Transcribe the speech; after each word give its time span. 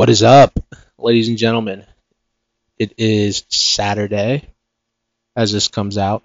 What 0.00 0.08
is 0.08 0.22
up, 0.22 0.58
ladies 0.96 1.28
and 1.28 1.36
gentlemen? 1.36 1.84
It 2.78 2.94
is 2.96 3.44
Saturday 3.50 4.48
as 5.36 5.52
this 5.52 5.68
comes 5.68 5.98
out. 5.98 6.22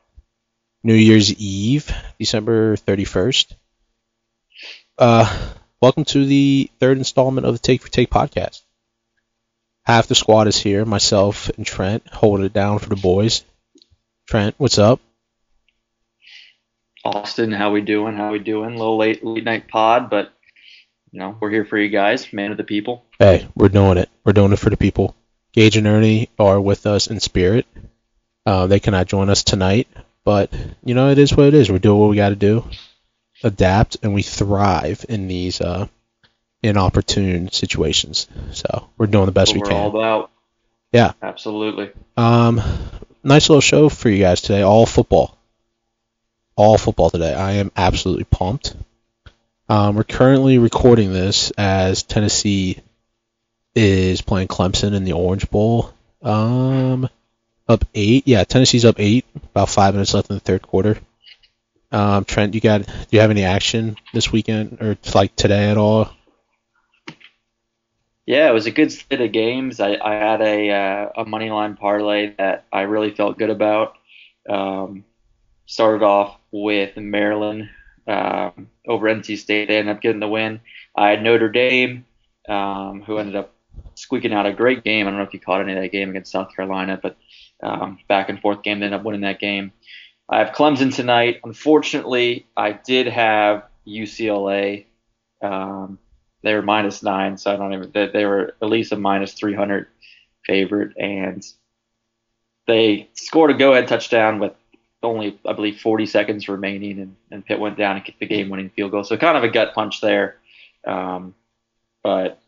New 0.82 0.94
Year's 0.94 1.34
Eve, 1.34 1.94
December 2.18 2.78
31st. 2.78 3.52
Uh, 4.98 5.50
welcome 5.82 6.06
to 6.06 6.26
the 6.26 6.72
third 6.80 7.00
installment 7.00 7.46
of 7.46 7.54
the 7.54 7.60
Take 7.60 7.82
for 7.82 7.90
Take 7.90 8.10
podcast. 8.10 8.62
Half 9.84 10.08
the 10.08 10.16
squad 10.16 10.48
is 10.48 10.58
here, 10.58 10.86
myself 10.86 11.50
and 11.58 11.66
Trent, 11.66 12.08
holding 12.08 12.46
it 12.46 12.54
down 12.54 12.80
for 12.80 12.88
the 12.88 12.96
boys. 12.96 13.44
Trent, 14.26 14.56
what's 14.58 14.80
up? 14.80 15.02
Austin, 17.04 17.52
how 17.52 17.74
we 17.74 17.82
doing? 17.82 18.16
How 18.16 18.32
we 18.32 18.40
doing? 18.40 18.76
A 18.76 18.78
little 18.78 18.98
late 18.98 19.22
late 19.22 19.44
night 19.44 19.68
pod, 19.68 20.10
but 20.10 20.32
you 21.12 21.20
know, 21.20 21.38
we're 21.40 21.50
here 21.50 21.66
for 21.66 21.78
you 21.78 21.90
guys, 21.90 22.32
man 22.34 22.52
of 22.52 22.58
the 22.58 22.64
people. 22.64 23.06
Hey, 23.20 23.48
we're 23.56 23.70
doing 23.70 23.98
it. 23.98 24.10
We're 24.24 24.34
doing 24.34 24.52
it 24.54 24.60
for 24.60 24.70
the 24.70 24.78
people. 24.78 25.16
Gage 25.54 25.78
and 25.78 25.88
Ernie 25.88 26.30
are 26.38 26.60
with 26.60 26.86
us 26.86 27.08
in 27.08 27.20
spirit. 27.20 27.66
Uh, 28.46 28.68
they 28.68 28.80
cannot 28.80 29.08
join 29.08 29.30
us 29.30 29.44
tonight, 29.44 29.88
but 30.24 30.54
you 30.84 30.94
know 30.94 31.10
it 31.10 31.18
is 31.18 31.36
what 31.36 31.48
it 31.48 31.54
is. 31.54 31.72
We're 31.72 31.80
doing 31.80 32.00
what 32.00 32.10
we 32.10 32.16
got 32.16 32.30
to 32.30 32.36
do, 32.36 32.66
adapt, 33.44 33.98
and 34.04 34.14
we 34.14 34.22
thrive 34.22 35.06
in 35.08 35.28
these 35.28 35.62
uh, 35.62 35.88
inopportune 36.62 37.52
situations. 37.52 38.28
So 38.52 38.90
we're 38.98 39.08
doing 39.08 39.26
the 39.26 39.32
best 39.32 39.54
we 39.54 39.60
we're 39.60 39.70
can. 39.70 39.78
all 39.78 39.90
about. 39.90 40.32
Yeah. 40.92 41.14
Absolutely. 41.22 41.92
Um, 42.18 42.62
nice 43.24 43.50
little 43.50 43.62
show 43.62 43.90
for 43.90 44.10
you 44.10 44.20
guys 44.20 44.42
today. 44.42 44.62
All 44.62 44.86
football. 44.86 45.38
All 46.56 46.78
football 46.78 47.10
today. 47.10 47.34
I 47.34 47.54
am 47.54 47.72
absolutely 47.76 48.24
pumped. 48.24 48.76
Um, 49.68 49.96
we're 49.96 50.04
currently 50.04 50.60
recording 50.60 51.12
this 51.12 51.52
as 51.58 52.04
Tennessee 52.04 52.84
is 53.74 54.22
playing 54.22 54.48
Clemson 54.48 54.94
in 54.94 55.04
the 55.04 55.14
Orange 55.14 55.50
Bowl. 55.50 55.92
Um, 56.22 57.10
up 57.68 57.84
eight. 57.96 58.28
Yeah, 58.28 58.44
Tennessee's 58.44 58.86
up 58.86 59.00
eight. 59.00 59.26
About 59.36 59.70
five 59.70 59.96
minutes 59.96 60.14
left 60.14 60.30
in 60.30 60.36
the 60.36 60.40
third 60.40 60.62
quarter. 60.62 61.00
Um, 61.92 62.26
Trent, 62.26 62.54
you 62.54 62.62
got? 62.62 62.86
Do 62.86 62.94
you 63.10 63.22
have 63.22 63.32
any 63.32 63.44
action 63.44 63.96
this 64.14 64.32
weekend 64.32 64.82
or 64.82 64.98
like 65.16 65.36
today 65.36 65.72
at 65.72 65.78
all? 65.78 66.12
Yeah, 68.28 68.50
it 68.50 68.54
was 68.54 68.68
a 68.68 68.72
good 68.72 68.92
slate 68.92 69.22
of 69.22 69.32
games. 69.32 69.80
I, 69.80 69.98
I 70.00 70.14
had 70.14 70.42
a 70.42 70.70
uh, 70.72 71.22
a 71.24 71.26
money 71.26 71.50
line 71.50 71.76
parlay 71.76 72.36
that 72.38 72.66
I 72.72 72.82
really 72.82 73.12
felt 73.12 73.40
good 73.40 73.50
about. 73.50 73.96
Um, 74.48 75.06
started 75.66 76.04
off 76.04 76.38
with 76.52 76.98
Maryland 76.98 77.70
um, 78.08 78.70
over 78.88 79.08
NC 79.08 79.38
State. 79.38 79.68
They 79.68 79.78
ended 79.78 79.96
up 79.96 80.02
getting 80.02 80.20
the 80.20 80.28
win. 80.28 80.62
I 80.96 81.10
had 81.10 81.24
Notre 81.24 81.50
Dame, 81.50 82.06
um, 82.48 83.04
who 83.06 83.18
ended 83.18 83.36
up 83.36 83.54
squeaking 83.96 84.34
out 84.34 84.46
a 84.46 84.54
great 84.54 84.84
game. 84.84 85.08
I 85.08 85.10
don't 85.10 85.20
know 85.20 85.26
if 85.26 85.34
you 85.34 85.40
caught 85.40 85.62
any 85.62 85.74
of 85.74 85.82
that 85.82 85.92
game 85.92 86.10
against 86.10 86.32
South 86.32 86.56
Carolina, 86.56 87.00
but 87.02 87.18
um, 87.64 88.00
back 88.08 88.30
and 88.30 88.40
forth 88.40 88.64
game. 88.64 88.80
They 88.80 88.86
ended 88.86 89.00
up 89.00 89.06
winning 89.06 89.22
that 89.22 89.40
game. 89.40 89.72
I 90.30 90.40
have 90.40 90.56
Clemson 90.56 90.94
tonight. 90.94 91.42
Unfortunately, 91.44 92.48
I 92.58 92.74
did 92.74 93.08
have 93.08 93.64
UCLA. 93.88 94.86
Um, 95.42 96.00
they 96.42 96.54
were 96.54 96.62
minus 96.62 97.04
nine, 97.04 97.38
so 97.38 97.54
I 97.54 97.58
don't 97.58 97.74
even. 97.74 97.92
They, 97.92 98.08
they 98.08 98.26
were 98.26 98.56
at 98.62 98.70
least 98.70 98.92
a 98.92 98.96
minus 98.96 99.34
300 99.34 99.88
favorite, 100.46 100.98
and 100.98 101.46
they 102.68 103.10
scored 103.14 103.52
a 103.52 103.58
go-ahead 103.58 103.88
touchdown 103.88 104.40
with 104.40 104.54
only, 105.06 105.40
I 105.46 105.54
believe, 105.54 105.80
40 105.80 106.06
seconds 106.06 106.48
remaining, 106.50 107.00
and, 107.00 107.16
and 107.32 107.46
Pitt 107.46 107.60
went 107.60 107.78
down 107.78 107.96
and 107.96 108.04
kicked 108.06 108.20
the 108.20 108.26
game-winning 108.26 108.70
field 108.72 108.92
goal. 108.92 109.04
So 109.04 109.16
kind 109.18 109.38
of 109.38 109.44
a 109.44 109.50
gut 109.50 109.74
punch 109.74 110.02
there, 110.02 110.38
um, 110.86 111.34
but 112.04 112.40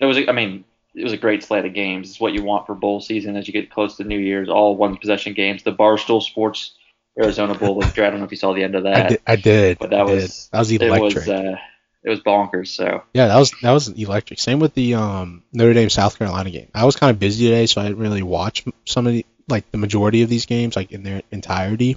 it 0.00 0.04
was. 0.06 0.18
I 0.28 0.32
mean, 0.32 0.64
it 0.94 1.02
was 1.04 1.12
a 1.12 1.16
great 1.16 1.42
slate 1.42 1.64
of 1.64 1.74
games. 1.74 2.10
It's 2.10 2.20
what 2.20 2.32
you 2.32 2.42
want 2.42 2.66
for 2.66 2.74
bowl 2.74 3.00
season 3.00 3.36
as 3.36 3.46
you 3.46 3.52
get 3.52 3.70
close 3.70 3.96
to 3.96 4.04
New 4.04 4.18
Year's. 4.18 4.48
All 4.48 4.76
one-possession 4.76 5.34
games. 5.34 5.62
The 5.62 5.72
Barstool 5.72 6.22
Sports 6.22 6.74
Arizona 7.20 7.54
Bowl. 7.54 7.82
I 7.84 7.88
don't 7.90 8.18
know 8.18 8.24
if 8.24 8.30
you 8.30 8.36
saw 8.36 8.52
the 8.54 8.62
end 8.62 8.74
of 8.74 8.84
that. 8.84 8.96
I 8.96 9.08
did. 9.08 9.20
I 9.26 9.36
did. 9.36 9.78
But 9.78 9.90
that 9.90 10.00
I 10.00 10.02
was- 10.04 10.44
did. 10.44 10.52
that 10.52 10.58
was 10.58 10.72
It 10.72 10.82
electric. 10.82 11.14
was. 11.26 11.28
Uh, 11.28 11.56
it 12.04 12.10
was 12.10 12.20
bonkers. 12.20 12.68
So 12.68 13.02
Yeah, 13.14 13.26
that 13.28 13.36
was 13.36 13.50
that 13.62 13.72
was 13.72 13.88
electric. 13.88 14.38
Same 14.38 14.60
with 14.60 14.74
the 14.74 14.94
um, 14.94 15.42
Notre 15.52 15.74
Dame 15.74 15.90
South 15.90 16.16
Carolina 16.18 16.50
game. 16.50 16.68
I 16.72 16.84
was 16.84 16.94
kind 16.94 17.10
of 17.10 17.18
busy 17.18 17.46
today, 17.46 17.66
so 17.66 17.80
I 17.80 17.84
didn't 17.84 17.98
really 17.98 18.22
watch 18.22 18.64
some 18.84 19.06
of 19.08 19.12
the 19.12 19.26
like 19.48 19.70
the 19.70 19.78
majority 19.78 20.22
of 20.22 20.28
these 20.28 20.46
games 20.46 20.76
like 20.76 20.92
in 20.92 21.02
their 21.02 21.22
entirety. 21.30 21.96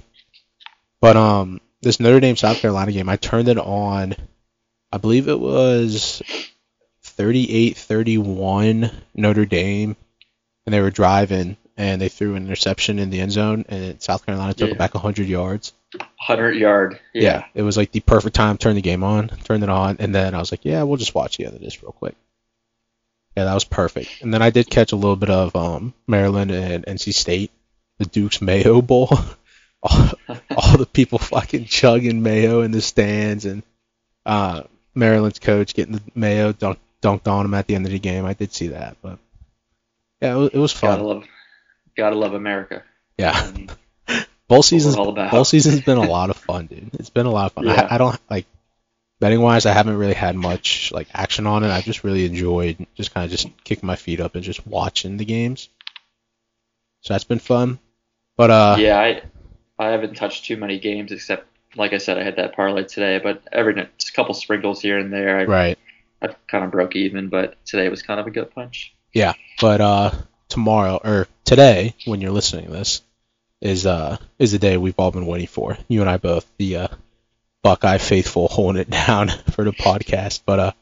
But 1.00 1.16
um, 1.16 1.60
this 1.82 1.98
Notre 2.00 2.20
Dame 2.20 2.36
South 2.36 2.58
Carolina 2.58 2.92
game, 2.92 3.08
I 3.08 3.16
turned 3.16 3.48
it 3.48 3.58
on. 3.58 4.14
I 4.92 4.98
believe 4.98 5.28
it 5.28 5.38
was 5.40 6.20
38-31 7.04 8.92
Notre 9.14 9.46
Dame, 9.46 9.96
and 10.66 10.72
they 10.74 10.80
were 10.80 10.90
driving 10.90 11.56
and 11.76 12.00
they 12.00 12.08
threw 12.10 12.34
an 12.34 12.44
interception 12.44 12.98
in 12.98 13.08
the 13.08 13.20
end 13.20 13.32
zone, 13.32 13.64
and 13.70 14.02
South 14.02 14.26
Carolina 14.26 14.52
took 14.52 14.68
Yeah. 14.68 14.74
it 14.74 14.78
back 14.78 14.92
100 14.94 15.26
yards. 15.26 15.72
100 15.94 16.56
yard. 16.56 17.00
Yeah. 17.14 17.44
it 17.54 17.62
was 17.62 17.78
like 17.78 17.90
the 17.90 18.00
perfect 18.00 18.36
time 18.36 18.58
to 18.58 18.62
turn 18.62 18.74
the 18.74 18.82
game 18.82 19.02
on, 19.02 19.28
turned 19.28 19.62
it 19.62 19.70
on, 19.70 19.96
and 19.98 20.14
then 20.14 20.34
I 20.34 20.38
was 20.38 20.50
like, 20.52 20.64
yeah, 20.64 20.82
we'll 20.82 20.98
just 20.98 21.14
watch 21.14 21.38
the 21.38 21.46
end 21.46 21.54
of 21.54 21.60
this 21.62 21.82
real 21.82 21.92
quick. 21.92 22.14
Yeah, 23.36 23.44
that 23.44 23.54
was 23.54 23.64
perfect. 23.64 24.22
And 24.22 24.34
then 24.34 24.42
I 24.42 24.50
did 24.50 24.68
catch 24.68 24.92
a 24.92 24.96
little 24.96 25.16
bit 25.16 25.30
of 25.30 25.54
um, 25.54 25.94
Maryland 26.06 26.50
and 26.50 26.84
NC 26.84 27.14
State, 27.14 27.50
the 27.98 28.04
Duke's 28.06 28.42
Mayo 28.42 28.82
Bowl. 28.82 29.08
all, 29.82 30.10
all 30.56 30.76
the 30.76 30.88
people 30.92 31.18
fucking 31.18 31.64
chugging 31.66 32.22
mayo 32.22 32.60
in 32.62 32.70
the 32.70 32.82
stands, 32.82 33.44
and 33.46 33.62
uh, 34.26 34.64
Maryland's 34.94 35.38
coach 35.38 35.74
getting 35.74 35.94
the 35.94 36.02
mayo 36.14 36.52
dunk, 36.52 36.78
dunked 37.00 37.28
on 37.28 37.46
him 37.46 37.54
at 37.54 37.66
the 37.66 37.74
end 37.76 37.86
of 37.86 37.92
the 37.92 37.98
game. 37.98 38.24
I 38.26 38.34
did 38.34 38.52
see 38.52 38.68
that, 38.68 38.96
but 39.00 39.18
yeah, 40.20 40.34
it 40.34 40.38
was, 40.38 40.50
it 40.50 40.58
was 40.58 40.72
Gotta 40.74 40.96
fun. 40.96 41.04
love, 41.06 41.24
gotta 41.96 42.16
love 42.16 42.34
America. 42.34 42.82
Yeah, 43.16 43.46
And 43.46 43.72
bowl 44.48 44.62
season's 44.62 44.96
we're 44.96 45.02
all 45.02 45.08
about. 45.10 45.30
Bowl 45.30 45.44
season's 45.44 45.80
been 45.82 45.98
a 45.98 46.08
lot 46.08 46.30
of 46.30 46.36
fun, 46.36 46.66
dude. 46.66 46.90
It's 46.94 47.10
been 47.10 47.26
a 47.26 47.30
lot 47.30 47.46
of 47.46 47.52
fun. 47.52 47.64
Yeah. 47.64 47.86
I, 47.90 47.94
I 47.94 47.98
don't 47.98 48.20
like 48.28 48.46
betting 49.20 49.40
wise. 49.40 49.66
I 49.66 49.72
haven't 49.72 49.98
really 49.98 50.14
had 50.14 50.34
much 50.34 50.90
like 50.92 51.08
action 51.12 51.46
on 51.46 51.62
it. 51.62 51.70
I've 51.70 51.84
just 51.84 52.02
really 52.02 52.24
enjoyed 52.24 52.84
just 52.94 53.14
kind 53.14 53.24
of 53.24 53.30
just 53.30 53.48
kicking 53.62 53.86
my 53.86 53.96
feet 53.96 54.20
up 54.20 54.34
and 54.34 54.42
just 54.42 54.66
watching 54.66 55.18
the 55.18 55.24
games. 55.24 55.68
So 57.02 57.14
that's 57.14 57.24
been 57.24 57.38
fun. 57.38 57.78
But 58.36 58.50
uh, 58.50 58.76
yeah, 58.78 58.98
I 58.98 59.22
I 59.78 59.90
haven't 59.90 60.16
touched 60.16 60.46
too 60.46 60.56
many 60.56 60.78
games 60.78 61.12
except, 61.12 61.46
like 61.76 61.92
I 61.92 61.98
said, 61.98 62.18
I 62.18 62.24
had 62.24 62.36
that 62.36 62.56
parlay 62.56 62.84
today. 62.84 63.20
But 63.22 63.42
every 63.52 63.74
just 63.74 64.10
a 64.10 64.12
couple 64.12 64.34
sprinkles 64.34 64.82
here 64.82 64.98
and 64.98 65.12
there. 65.12 65.38
I, 65.38 65.44
right. 65.44 65.78
I 66.22 66.28
kind 66.48 66.64
of 66.64 66.70
broke 66.70 66.96
even, 66.96 67.28
but 67.28 67.56
today 67.64 67.88
was 67.88 68.02
kind 68.02 68.20
of 68.20 68.26
a 68.26 68.30
good 68.30 68.54
punch. 68.54 68.94
Yeah, 69.12 69.34
but 69.60 69.80
uh, 69.80 70.10
tomorrow 70.48 71.00
or 71.02 71.28
today, 71.44 71.94
when 72.04 72.20
you're 72.20 72.30
listening 72.30 72.66
to 72.66 72.72
this, 72.72 73.02
is 73.60 73.84
uh 73.84 74.16
is 74.38 74.52
the 74.52 74.58
day 74.58 74.76
we've 74.76 74.98
all 74.98 75.10
been 75.10 75.26
waiting 75.26 75.46
for. 75.46 75.76
You 75.88 76.00
and 76.00 76.08
I 76.08 76.16
both, 76.16 76.50
the 76.58 76.76
uh, 76.76 76.88
Buckeye 77.62 77.98
faithful, 77.98 78.48
holding 78.48 78.80
it 78.82 78.90
down 78.90 79.28
for 79.50 79.64
the 79.64 79.72
podcast. 79.72 80.40
But 80.46 80.58
uh, 80.60 80.72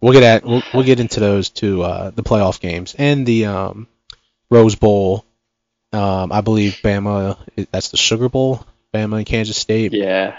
we'll 0.00 0.12
get 0.12 0.22
at 0.22 0.44
we'll, 0.44 0.62
we'll 0.74 0.82
get 0.84 1.00
into 1.00 1.20
those 1.20 1.50
two, 1.50 1.82
uh, 1.82 2.10
the 2.10 2.22
playoff 2.22 2.60
games 2.60 2.94
and 2.98 3.26
the 3.26 3.46
um, 3.46 3.86
Rose 4.50 4.74
Bowl. 4.74 5.24
Um, 5.92 6.32
I 6.32 6.40
believe 6.40 6.78
Bama. 6.82 7.38
That's 7.70 7.90
the 7.90 7.96
Sugar 7.96 8.28
Bowl. 8.28 8.66
Bama 8.92 9.18
and 9.18 9.26
Kansas 9.26 9.56
State. 9.56 9.92
Yeah, 9.92 10.38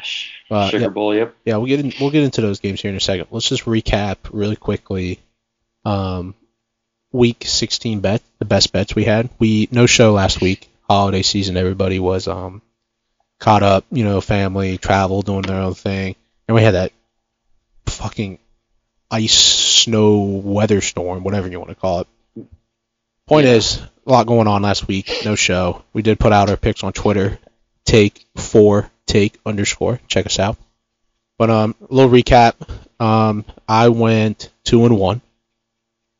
Uh, 0.49 0.69
Sugar 0.69 0.83
yeah. 0.85 0.89
Bowl. 0.89 1.13
Yep. 1.15 1.35
Yeah, 1.45 1.57
we'll 1.57 1.67
get 1.67 1.79
in, 1.79 1.93
we'll 1.99 2.09
get 2.11 2.23
into 2.23 2.41
those 2.41 2.59
games 2.59 2.81
here 2.81 2.89
in 2.91 2.97
a 2.97 3.01
second. 3.01 3.27
Let's 3.31 3.47
just 3.49 3.65
recap 3.65 4.17
really 4.31 4.55
quickly. 4.55 5.19
Um, 5.85 6.33
week 7.11 7.43
16 7.45 7.99
bet, 8.01 8.21
the 8.39 8.45
best 8.45 8.71
bets 8.73 8.93
we 8.95 9.03
had. 9.05 9.29
We 9.39 9.67
no 9.71 9.85
show 9.85 10.13
last 10.13 10.41
week. 10.41 10.69
Holiday 10.89 11.21
season, 11.21 11.55
everybody 11.57 11.99
was 11.99 12.27
um 12.27 12.61
caught 13.39 13.63
up. 13.63 13.85
You 13.91 14.03
know, 14.03 14.21
family, 14.21 14.77
travel, 14.77 15.21
doing 15.21 15.41
their 15.43 15.61
own 15.61 15.73
thing, 15.73 16.15
and 16.47 16.55
we 16.55 16.61
had 16.61 16.73
that 16.75 16.91
fucking 17.85 18.39
ice, 19.09 19.33
snow, 19.33 20.19
weather 20.43 20.81
storm, 20.81 21.23
whatever 21.23 21.47
you 21.47 21.59
want 21.59 21.69
to 21.69 21.75
call 21.75 22.01
it. 22.01 22.07
Point 23.27 23.45
Yeah. 23.45 23.53
is, 23.53 23.77
a 24.05 24.11
lot 24.11 24.27
going 24.27 24.47
on 24.47 24.61
last 24.61 24.87
week. 24.87 25.11
No 25.25 25.35
show. 25.35 25.83
We 25.93 26.01
did 26.01 26.19
put 26.19 26.31
out 26.33 26.49
our 26.49 26.57
picks 26.57 26.83
on 26.83 26.93
Twitter. 26.93 27.39
Take 27.85 28.25
four 28.35 28.89
take 29.05 29.39
underscore. 29.45 30.01
Check 30.09 30.25
us 30.25 30.37
out. 30.39 30.57
But 31.37 31.49
um, 31.49 31.75
a 31.89 31.93
little 31.93 32.11
recap. 32.11 32.55
Um, 32.99 33.45
I 33.67 33.87
went 33.89 34.49
two 34.65 34.85
and 34.85 34.97
one. 34.97 35.21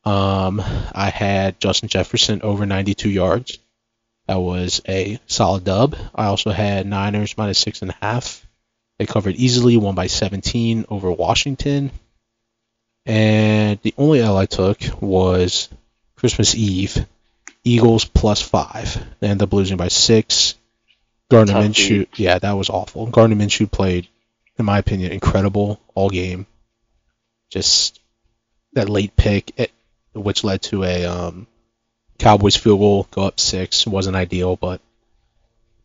Um, 0.04 0.60
I 0.60 1.10
had 1.14 1.60
Justin 1.60 1.88
Jefferson 1.90 2.40
over 2.42 2.64
92 2.64 3.10
yards. 3.10 3.58
That 4.28 4.40
was 4.40 4.82
a 4.86 5.18
solid 5.26 5.64
dub. 5.64 5.96
I 6.14 6.26
also 6.26 6.50
had 6.50 6.86
Niners 6.86 7.36
minus 7.38 7.58
six 7.58 7.80
and 7.80 7.90
a 7.90 7.96
half. 8.00 8.46
They 8.98 9.06
covered 9.06 9.36
easily, 9.36 9.78
won 9.78 9.94
by 9.94 10.06
17 10.06 10.84
over 10.90 11.10
Washington. 11.10 11.90
And 13.06 13.80
the 13.80 13.94
only 13.96 14.20
L 14.20 14.36
I 14.36 14.44
took 14.44 14.78
was 15.00 15.70
Christmas 16.16 16.54
Eve, 16.54 17.06
Eagles 17.64 18.04
plus 18.04 18.42
five. 18.42 19.02
They 19.20 19.28
ended 19.28 19.44
up 19.44 19.52
losing 19.54 19.78
by 19.78 19.88
six. 19.88 20.56
Gardner 21.30 21.54
Tough 21.54 21.64
Minshew, 21.64 22.06
yeah, 22.16 22.38
that 22.38 22.52
was 22.52 22.68
awful. 22.68 23.06
Gardner 23.06 23.36
Minshew 23.36 23.70
played, 23.70 24.08
in 24.58 24.66
my 24.66 24.78
opinion, 24.78 25.12
incredible 25.12 25.80
all 25.94 26.10
game. 26.10 26.46
Just 27.50 27.98
that 28.74 28.90
late 28.90 29.16
pick. 29.16 29.58
It, 29.58 29.72
which 30.12 30.44
led 30.44 30.60
to 30.62 30.84
a 30.84 31.06
um, 31.06 31.46
Cowboys 32.18 32.56
field 32.56 32.80
goal, 32.80 33.06
go 33.10 33.22
up 33.22 33.38
six. 33.40 33.86
wasn't 33.86 34.16
ideal, 34.16 34.56
but 34.56 34.80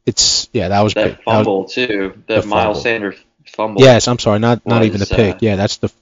it's 0.06 0.50
yeah, 0.54 0.70
that 0.70 0.82
was 0.82 0.94
That 0.94 1.04
great. 1.04 1.18
That 1.18 1.26
was- 1.26 1.36
fumble 1.46 1.66
too. 1.66 2.22
The, 2.28 2.42
the 2.42 2.48
Miles 2.48 2.64
fumble. 2.64 2.82
Sanders 2.82 3.16
fumble. 3.56 3.82
yes, 3.82 4.08
I'm 4.08 4.20
sorry, 4.20 4.40
not 4.40 4.66
not 4.66 4.84
even 4.84 5.00
the 5.00 5.04
was, 5.04 5.12
uh, 5.12 5.16
pick. 5.16 5.42
Yeah, 5.42 5.56
that's 5.56 5.78
the 5.78 5.88
Well, 5.88 5.94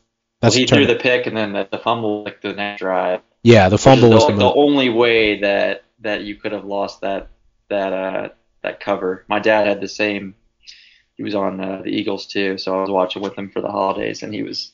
that's 0.41 0.55
he 0.55 0.65
the 0.65 0.75
threw 0.75 0.85
the 0.87 0.95
pick 0.95 1.27
and 1.27 1.35
then 1.37 1.53
the, 1.53 1.67
the 1.71 1.77
fumble 1.77 2.23
like 2.23 2.41
the 2.41 2.53
next 2.53 2.79
drive. 2.79 3.21
yeah, 3.43 3.69
the 3.69 3.77
fumble 3.77 4.09
was 4.09 4.25
the 4.27 4.33
the 4.35 4.51
only 4.53 4.89
way 4.89 5.41
that 5.41 5.83
that 5.99 6.21
you 6.23 6.35
could 6.35 6.51
have 6.51 6.65
lost 6.65 7.01
that 7.01 7.27
that 7.69 7.93
uh 7.93 8.29
that 8.63 8.79
cover. 8.79 9.25
My 9.27 9.39
dad 9.39 9.67
had 9.67 9.81
the 9.81 9.87
same. 9.87 10.35
He 11.17 11.23
was 11.23 11.35
on 11.35 11.59
uh, 11.59 11.81
the 11.83 11.89
Eagles 11.89 12.25
too, 12.25 12.57
so 12.57 12.75
I 12.77 12.81
was 12.81 12.89
watching 12.89 13.21
with 13.21 13.35
him 13.37 13.51
for 13.51 13.61
the 13.61 13.69
holidays, 13.69 14.23
and 14.23 14.33
he 14.33 14.41
was 14.41 14.71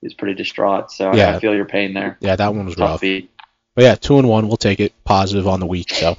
he 0.00 0.06
was 0.06 0.14
pretty 0.14 0.34
distraught. 0.34 0.92
So 0.92 1.10
I- 1.10 1.16
Yeah. 1.16 1.36
I 1.36 1.40
feel 1.40 1.54
your 1.54 1.64
pain 1.64 1.94
there. 1.94 2.18
Yeah, 2.20 2.36
that 2.36 2.54
one 2.54 2.66
was 2.66 2.76
Tough 2.76 2.90
rough. 2.90 3.00
beat. 3.00 3.31
But 3.74 3.84
yeah, 3.84 3.94
two 3.94 4.18
and 4.18 4.28
one, 4.28 4.48
we'll 4.48 4.56
take 4.56 4.80
it. 4.80 4.92
Positive 5.04 5.46
on 5.48 5.60
the 5.60 5.66
week. 5.66 5.90
So 5.92 6.16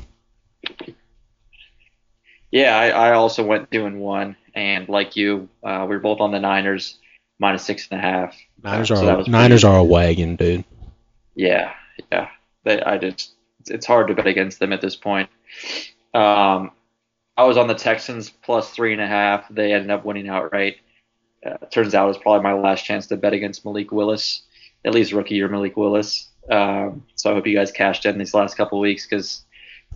Yeah, 2.52 2.78
I, 2.78 2.90
I 2.90 3.14
also 3.14 3.44
went 3.44 3.72
two 3.72 3.86
and 3.86 4.00
one, 4.00 4.36
and 4.54 4.88
like 4.90 5.16
you, 5.16 5.50
uh, 5.64 5.86
we 5.90 5.96
were 5.96 6.00
both 6.02 6.20
on 6.20 6.32
the 6.32 6.40
Niners 6.40 6.98
minus 7.40 7.64
six 7.64 7.88
and 7.92 8.00
a 8.00 8.02
half. 8.04 8.36
Niners 8.64 8.92
Uh, 8.92 8.96
are 8.96 9.24
so 9.26 9.32
Niners 9.32 9.62
pretty- 9.64 9.76
are 9.76 9.80
a 9.80 9.84
wagon, 9.84 10.36
dude. 10.36 10.64
Yeah, 11.36 11.74
yeah. 12.12 12.30
They, 12.64 12.82
I 12.82 12.98
just 12.98 13.34
it's- 13.60 13.70
it's 13.70 13.86
hard 13.86 14.08
to 14.10 14.14
bet 14.14 14.28
against 14.28 14.60
them 14.60 14.74
at 14.74 14.82
this 14.82 14.96
point. 14.96 15.30
Um, 16.14 16.72
I 17.38 17.46
was 17.46 17.58
on 17.58 17.68
the 17.68 17.74
Texans 17.76 18.30
plus 18.30 18.70
three 18.72 18.92
and 18.94 19.02
a 19.02 19.08
half. 19.08 19.46
They 19.50 19.74
ended 19.74 19.90
up 19.90 20.04
winning 20.06 20.28
outright. 20.30 20.78
Uh, 21.46 21.58
turns 21.72 21.96
out 21.96 22.06
it 22.06 22.08
was 22.10 22.18
probably 22.18 22.44
my 22.44 22.54
last 22.54 22.84
chance 22.86 23.08
to 23.08 23.18
bet 23.18 23.34
against 23.34 23.64
Malik 23.66 23.92
Willis, 23.92 24.44
at 24.86 24.94
least 24.94 25.12
rookie 25.14 25.36
year 25.36 25.48
Malik 25.48 25.76
Willis. 25.78 26.30
Um, 26.50 27.06
so 27.16 27.32
I 27.32 27.34
hope 27.36 27.48
you 27.48 27.56
guys 27.56 27.72
cashed 27.72 28.06
in 28.06 28.18
these 28.18 28.34
last 28.34 28.56
couple 28.58 28.78
of 28.80 28.82
weeks 28.82 29.06
because 29.08 29.44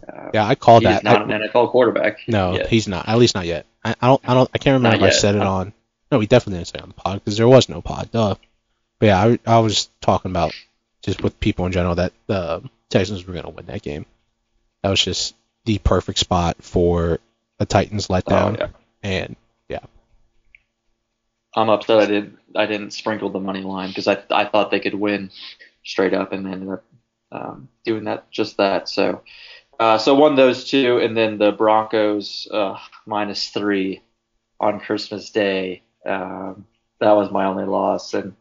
uh, 0.07 0.29
Yeah, 0.33 0.45
I 0.45 0.55
called 0.55 0.83
that. 0.83 1.03
not 1.03 1.29
I- 1.29 1.35
an 1.35 1.41
NFL 1.41 1.71
quarterback. 1.71 2.19
no, 2.27 2.53
yet. 2.55 2.67
he's 2.67 2.87
not. 2.87 3.07
At 3.07 3.17
least 3.17 3.35
not 3.35 3.45
yet. 3.45 3.65
I, 3.83 3.95
I 4.01 4.07
don't. 4.07 4.21
I 4.29 4.33
don't. 4.33 4.49
I 4.53 4.57
can't 4.57 4.75
remember 4.75 4.97
Not 4.99 5.07
if 5.09 5.13
I 5.15 5.17
said 5.17 5.35
it 5.35 5.41
Uh, 5.41 5.51
on. 5.51 5.73
No, 6.11 6.19
we 6.19 6.25
definitely 6.27 6.59
didn't 6.59 6.67
say 6.69 6.77
it 6.79 6.83
on 6.83 6.89
the 6.89 6.93
pod 6.95 7.15
because 7.23 7.37
there 7.37 7.47
was 7.47 7.67
no 7.69 7.81
pod. 7.81 8.11
Duh. 8.11 8.35
But 8.99 9.05
yeah, 9.07 9.21
I, 9.23 9.39
I 9.45 9.59
was 9.59 9.89
talking 10.01 10.31
about 10.31 10.53
just 11.03 11.21
with 11.21 11.39
people 11.39 11.65
in 11.65 11.71
general 11.73 11.95
that 11.95 12.13
the 12.27 12.63
Texans 12.89 13.25
were 13.27 13.33
gonna 13.33 13.49
win 13.49 13.65
that 13.67 13.81
game. 13.81 14.05
That 14.83 14.89
was 14.89 15.03
just 15.03 15.35
the 15.65 15.77
perfect 15.79 16.17
spot 16.19 16.57
for 16.61 17.19
a 17.59 17.65
Titans 17.65 18.07
Oh, 18.09 18.13
letdown, 18.13 18.57
yeah. 18.57 18.67
and 19.03 19.35
yeah, 19.67 19.79
I'm 21.55 21.69
upset 21.69 21.99
I 21.99 22.05
didn't 22.05 22.37
I 22.55 22.65
didn't 22.65 22.91
sprinkle 22.91 23.29
the 23.29 23.39
money 23.39 23.61
line 23.61 23.89
because 23.89 24.07
I 24.07 24.17
I 24.31 24.45
thought 24.45 24.71
they 24.71 24.79
could 24.79 24.93
win 24.95 25.31
straight 25.87 26.13
up 26.13 26.33
and 26.33 26.47
ended 26.47 26.69
up 26.69 26.83
um, 27.31 27.69
doing 27.85 28.05
that 28.05 28.29
just 28.31 28.57
that. 28.57 28.89
So 28.89 29.23
uh, 29.79 29.97
so 29.97 30.15
won 30.15 30.35
those 30.35 30.65
two 30.65 30.97
and 30.97 31.15
then 31.15 31.37
the 31.37 31.51
Broncos 31.51 32.47
uh, 32.51 32.77
minus 33.05 33.49
three 33.49 34.01
on 34.59 34.79
Christmas 34.79 35.29
Day. 35.29 35.83
Um, 36.05 36.65
that 36.99 37.13
was 37.13 37.31
my 37.31 37.45
only 37.45 37.65
loss 37.65 38.13
and 38.13 38.35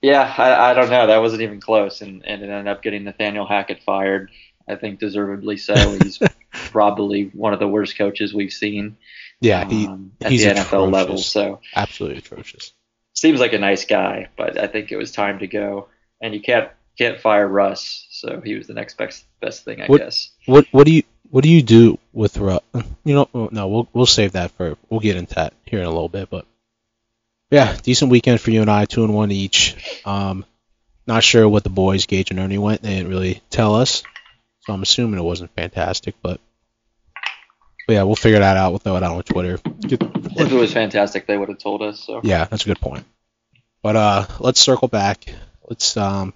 yeah 0.00 0.32
I, 0.36 0.70
I 0.70 0.74
don't 0.74 0.90
know 0.90 1.06
that 1.06 1.22
wasn't 1.22 1.42
even 1.42 1.60
close 1.60 2.02
and, 2.02 2.24
and 2.26 2.42
it 2.42 2.50
ended 2.50 2.68
up 2.68 2.82
getting 2.82 3.04
Nathaniel 3.04 3.46
Hackett 3.46 3.82
fired. 3.82 4.30
I 4.68 4.76
think 4.76 5.00
deservedly 5.00 5.56
so. 5.56 5.74
He's 5.74 6.20
probably 6.52 7.24
one 7.32 7.52
of 7.52 7.58
the 7.58 7.66
worst 7.66 7.98
coaches 7.98 8.32
we've 8.32 8.52
seen 8.52 8.96
yeah, 9.42 9.68
he 9.68 9.88
um, 9.88 10.12
at 10.20 10.30
he's 10.30 10.44
the 10.44 10.50
NFL 10.50 10.92
level. 10.92 11.18
So 11.18 11.60
absolutely 11.74 12.18
atrocious. 12.18 12.72
seems 13.12 13.40
like 13.40 13.52
a 13.52 13.58
nice 13.58 13.84
guy, 13.84 14.28
but 14.36 14.56
I 14.56 14.68
think 14.68 14.92
it 14.92 14.96
was 14.96 15.10
time 15.10 15.40
to 15.40 15.48
go. 15.48 15.88
And 16.22 16.32
you 16.34 16.40
can't 16.40 16.70
can't 16.96 17.18
fire 17.20 17.46
Russ, 17.48 18.06
so 18.10 18.40
he 18.44 18.54
was 18.54 18.66
the 18.66 18.74
next 18.74 18.96
best 18.96 19.24
best 19.40 19.64
thing, 19.64 19.82
I 19.82 19.86
What- 19.86 20.00
guess. 20.00 20.30
What 20.46 20.66
what 20.70 20.86
do 20.86 20.92
you 20.92 21.02
what 21.30 21.42
do 21.42 21.50
you 21.50 21.62
do 21.62 21.98
with 22.12 22.36
Russ? 22.38 22.60
You 23.04 23.14
know, 23.14 23.48
no, 23.50 23.68
we'll 23.68 23.88
we'll 23.92 24.06
save 24.06 24.32
that 24.32 24.52
for 24.52 24.76
we'll 24.88 25.00
get 25.00 25.16
into 25.16 25.34
that 25.34 25.52
here 25.66 25.80
in 25.80 25.86
a 25.86 25.90
little 25.90 26.08
bit. 26.08 26.30
But 26.30 26.46
yeah, 27.50 27.76
decent 27.82 28.10
weekend 28.10 28.40
for 28.40 28.50
you 28.52 28.60
and 28.60 28.70
I, 28.70 28.84
two 28.84 29.02
and 29.04 29.12
one 29.14 29.32
each. 29.32 30.00
Um, 30.06 30.44
not 31.06 31.24
sure 31.24 31.48
what 31.48 31.64
the 31.64 31.70
boys 31.70 32.06
Gage 32.06 32.30
and 32.30 32.38
Ernie 32.38 32.58
went. 32.58 32.82
They 32.82 32.94
didn't 32.94 33.08
really 33.10 33.42
tell 33.50 33.74
us, 33.74 34.04
so 34.60 34.72
I'm 34.72 34.82
assuming 34.82 35.18
it 35.18 35.24
wasn't 35.24 35.50
fantastic. 35.56 36.14
But 36.22 36.40
but 37.88 37.94
yeah, 37.94 38.02
we'll 38.04 38.14
figure 38.14 38.38
that 38.38 38.56
out. 38.56 38.70
We'll 38.70 38.78
throw 38.78 38.96
it 38.96 39.02
out 39.02 39.16
on 39.16 39.22
Twitter. 39.24 39.58
If 39.82 40.52
it 40.52 40.52
was 40.52 40.72
fantastic, 40.72 41.26
they 41.26 41.36
would 41.36 41.48
have 41.48 41.58
told 41.58 41.82
us. 41.82 41.98
So 41.98 42.20
yeah, 42.22 42.44
that's 42.44 42.62
a 42.62 42.66
good 42.66 42.80
point. 42.80 43.04
But 43.82 43.96
uh, 43.96 44.26
let's 44.38 44.60
circle 44.60 44.86
back. 44.86 45.24
Let's 45.72 45.96
um, 45.96 46.34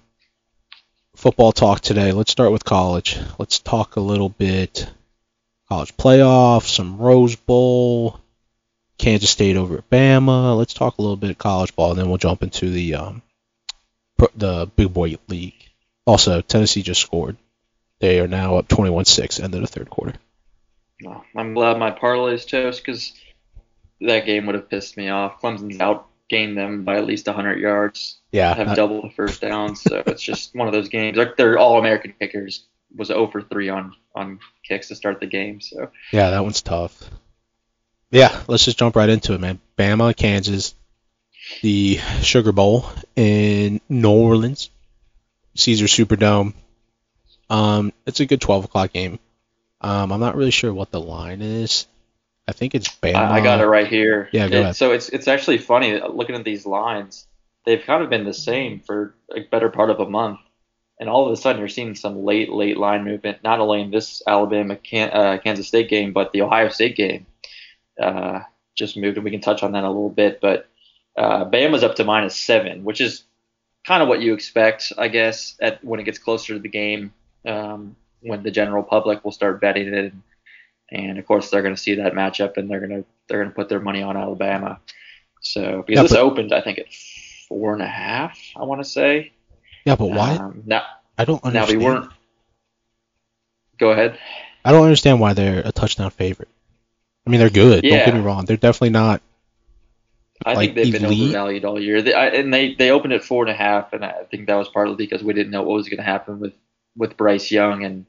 football 1.15 1.51
talk 1.51 1.81
today. 1.81 2.11
Let's 2.11 2.31
start 2.31 2.51
with 2.51 2.65
college. 2.65 3.19
Let's 3.37 3.59
talk 3.59 3.95
a 3.95 3.99
little 3.99 4.29
bit 4.29 4.89
college 5.69 5.95
playoff, 5.95 6.63
some 6.63 6.97
Rose 6.97 7.35
Bowl, 7.35 8.19
Kansas 8.97 9.29
State 9.29 9.55
over 9.55 9.83
Bama. 9.91 10.57
Let's 10.57 10.73
talk 10.73 10.97
a 10.97 11.03
little 11.03 11.17
bit 11.17 11.37
college 11.37 11.75
ball, 11.75 11.91
and 11.91 11.99
then 11.99 12.09
we'll 12.09 12.17
jump 12.17 12.41
into 12.41 12.71
the 12.71 12.95
um, 12.95 13.21
the 14.35 14.71
big 14.75 14.91
boy 14.91 15.17
league. 15.27 15.69
Also, 16.07 16.41
Tennessee 16.41 16.81
just 16.81 17.01
scored. 17.01 17.37
They 17.99 18.19
are 18.19 18.27
now 18.27 18.55
up 18.55 18.67
21-6 18.67 19.43
end 19.43 19.53
of 19.53 19.61
the 19.61 19.67
third 19.67 19.91
quarter. 19.91 20.15
I'm 21.35 21.53
glad 21.53 21.77
my 21.77 21.91
parlay's 21.91 22.43
toast 22.43 22.83
because 22.83 23.13
that 24.01 24.25
game 24.25 24.47
would 24.47 24.55
have 24.55 24.67
pissed 24.67 24.97
me 24.97 25.09
off. 25.09 25.39
Clemson's 25.39 25.77
outgained 26.31 26.55
them 26.55 26.83
by 26.83 26.97
at 26.97 27.05
least 27.05 27.27
100 27.27 27.59
yards, 27.59 28.17
Yeah, 28.31 28.53
have 28.53 28.75
double 28.75 29.01
the 29.01 29.09
first 29.09 29.41
downs. 29.41 29.81
So 29.81 30.03
it's 30.05 30.21
just 30.21 30.53
one 30.55 30.67
of 30.67 30.73
those 30.73 30.89
games. 30.89 31.17
Like 31.17 31.37
their 31.37 31.57
All-American 31.57 32.13
kickers 32.19 32.65
was 32.95 33.09
0 33.09 33.27
for 33.27 33.41
3 33.41 33.69
on 33.69 33.95
on 34.15 34.39
kicks 34.67 34.87
to 34.87 34.95
start 34.95 35.19
the 35.19 35.27
game. 35.27 35.61
So 35.61 35.91
Yeah, 36.11 36.31
that 36.31 36.43
one's 36.43 36.61
tough. 36.61 37.09
Yeah, 38.09 38.41
let's 38.47 38.65
just 38.65 38.79
jump 38.79 38.95
right 38.95 39.09
into 39.09 39.33
it, 39.33 39.41
man. 39.41 39.59
Bama, 39.77 40.15
Kansas, 40.15 40.73
the 41.61 41.99
Sugar 42.21 42.51
Bowl 42.53 42.85
in 43.15 43.81
New 43.89 44.09
Orleans, 44.09 44.69
Caesar 45.55 45.85
Superdome. 45.85 46.53
Um, 47.49 47.93
it's 48.05 48.19
a 48.19 48.25
good 48.25 48.41
12 48.41 48.65
o'clock 48.65 48.93
game. 48.93 49.19
Um, 49.81 50.11
I'm 50.11 50.19
not 50.19 50.35
really 50.35 50.51
sure 50.51 50.73
what 50.73 50.91
the 50.91 50.99
line 51.01 51.41
is. 51.41 51.85
I 52.47 52.53
think 52.53 52.75
it's 52.75 52.87
Bama. 52.87 53.15
I, 53.15 53.37
I 53.37 53.41
got 53.41 53.59
it 53.59 53.65
right 53.65 53.87
here. 53.87 54.29
Yeah, 54.31 54.47
go 54.47 54.57
It- 54.57 54.61
ahead. 54.61 54.75
So 54.75 54.91
it's 54.91 55.09
it's 55.09 55.27
actually 55.27 55.57
funny 55.57 55.99
uh, 55.99 56.07
looking 56.07 56.35
at 56.35 56.43
these 56.43 56.65
lines. 56.65 57.27
They've 57.65 57.83
kind 57.83 58.01
of 58.01 58.09
been 58.09 58.23
the 58.23 58.33
same 58.33 58.79
for 58.79 59.13
a 59.35 59.41
better 59.41 59.69
part 59.69 59.89
of 59.89 59.99
a 59.99 60.09
month, 60.09 60.39
and 60.99 61.09
all 61.09 61.25
of 61.25 61.33
a 61.33 61.35
sudden 61.35 61.59
you're 61.59 61.67
seeing 61.67 61.95
some 61.95 62.23
late 62.23 62.49
late 62.49 62.77
line 62.77 63.03
movement. 63.03 63.43
Not 63.43 63.59
only 63.59 63.81
in 63.81 63.91
this 63.91 64.21
Alabama 64.25 64.77
Can, 64.77 65.09
uh, 65.11 65.37
Kansas 65.43 65.67
State 65.67 65.89
game, 65.89 66.13
but 66.13 66.31
the 66.31 66.41
Ohio 66.43 66.69
State 66.69 66.95
game 66.95 67.25
uh, 68.01 68.41
just 68.75 68.95
moved, 68.95 69.17
and 69.17 69.25
we 69.25 69.31
can 69.31 69.41
touch 69.41 69.63
on 69.63 69.73
that 69.73 69.83
a 69.83 69.87
little 69.87 70.09
bit. 70.09 70.39
But 70.39 70.69
uh, 71.17 71.43
Bama's 71.45 71.83
up 71.83 71.95
to 71.95 72.05
minus 72.05 72.37
seven, 72.37 72.85
which 72.85 73.01
is 73.01 73.23
kind 73.85 74.01
of 74.01 74.07
what 74.07 74.21
you 74.21 74.33
expect, 74.33 74.93
I 74.97 75.09
guess, 75.09 75.55
at 75.59 75.83
when 75.83 75.99
it 75.99 76.03
gets 76.03 76.19
closer 76.19 76.53
to 76.53 76.59
the 76.59 76.69
game, 76.69 77.11
um, 77.45 77.95
when 78.21 78.43
the 78.43 78.51
general 78.51 78.83
public 78.83 79.23
will 79.25 79.31
start 79.31 79.59
betting 79.59 79.87
it 79.87 79.93
and 79.93 80.21
and 80.91 81.17
of 81.17 81.25
course 81.25 81.49
they're 81.49 81.61
going 81.61 81.75
to 81.75 81.81
see 81.81 81.95
that 81.95 82.13
matchup 82.13 82.57
and 82.57 82.69
they're 82.69 82.79
going 82.79 83.01
to 83.03 83.05
they're 83.27 83.39
going 83.39 83.49
to 83.49 83.55
put 83.55 83.69
their 83.69 83.79
money 83.79 84.01
on 84.01 84.15
Alabama. 84.17 84.79
So 85.41 85.83
because 85.85 85.95
Yeah, 85.97 86.01
this 86.03 86.11
but- 86.13 86.19
opened, 86.21 86.53
I 86.53 86.61
think 86.61 86.79
at 86.79 86.85
four 87.47 87.73
and 87.73 87.81
a 87.81 87.87
half, 87.87 88.37
I 88.55 88.63
want 88.63 88.81
to 88.81 88.89
say. 88.89 89.31
Yeah, 89.85 89.95
but 89.95 90.07
why? 90.07 90.35
Um, 90.35 90.63
now, 90.65 90.83
I 91.17 91.23
don't 91.25 91.43
understand. 91.43 91.79
now 91.79 91.79
we 91.79 91.85
weren't. 91.85 92.11
Go 93.79 93.91
ahead. 93.91 94.17
I 94.65 94.71
don't 94.71 94.83
understand 94.83 95.19
why 95.19 95.33
they're 95.33 95.61
a 95.65 95.71
touchdown 95.71 96.09
favorite. 96.11 96.49
I 97.25 97.29
mean, 97.29 97.39
they're 97.39 97.49
good. 97.49 97.83
Don't 97.83 97.91
get 98.05 98.13
me 98.13 98.19
wrong. 98.21 98.45
They're 98.45 98.57
definitely 98.57 98.89
not. 98.89 99.21
I 100.45 100.53
Like 100.53 100.73
think 100.73 100.75
they've 100.75 100.93
been 100.93 101.05
elite? 101.05 101.21
overvalued 101.35 101.65
all 101.65 101.81
year. 101.81 102.01
They, 102.01 102.13
I, 102.13 102.27
and 102.27 102.53
they 102.53 102.73
they 102.75 102.91
opened 102.91 103.13
at 103.13 103.23
four 103.23 103.43
and 103.43 103.51
a 103.51 103.55
half, 103.55 103.93
and 103.93 104.03
I 104.05 104.23
think 104.29 104.47
that 104.47 104.55
was 104.55 104.67
partly 104.69 104.95
because 104.95 105.23
we 105.23 105.33
didn't 105.33 105.51
know 105.51 105.63
what 105.63 105.75
was 105.75 105.89
going 105.89 105.97
to 105.97 106.03
happen 106.03 106.39
with 106.39 106.53
with 106.95 107.17
Bryce 107.17 107.49
Young 107.51 107.83
and 107.83 108.05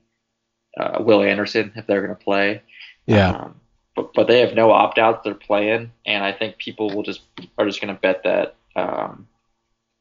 uh, 0.78 0.98
Will 1.00 1.22
Anderson 1.22 1.72
if 1.76 1.86
they're 1.86 2.02
going 2.04 2.16
to 2.16 2.22
play. 2.22 2.62
Yeah. 3.08 3.30
Um, 3.30 3.54
but 3.96 4.12
but 4.14 4.26
they 4.28 4.40
have 4.40 4.54
no 4.54 4.70
opt 4.70 4.98
outs. 4.98 5.22
They're 5.24 5.34
playing, 5.34 5.90
and 6.06 6.22
I 6.24 6.32
think 6.32 6.58
people 6.58 6.90
will 6.94 7.02
just 7.02 7.20
are 7.58 7.66
just 7.66 7.80
going 7.80 7.92
to 7.94 8.00
bet 8.00 8.22
that 8.24 8.54
um, 8.76 9.26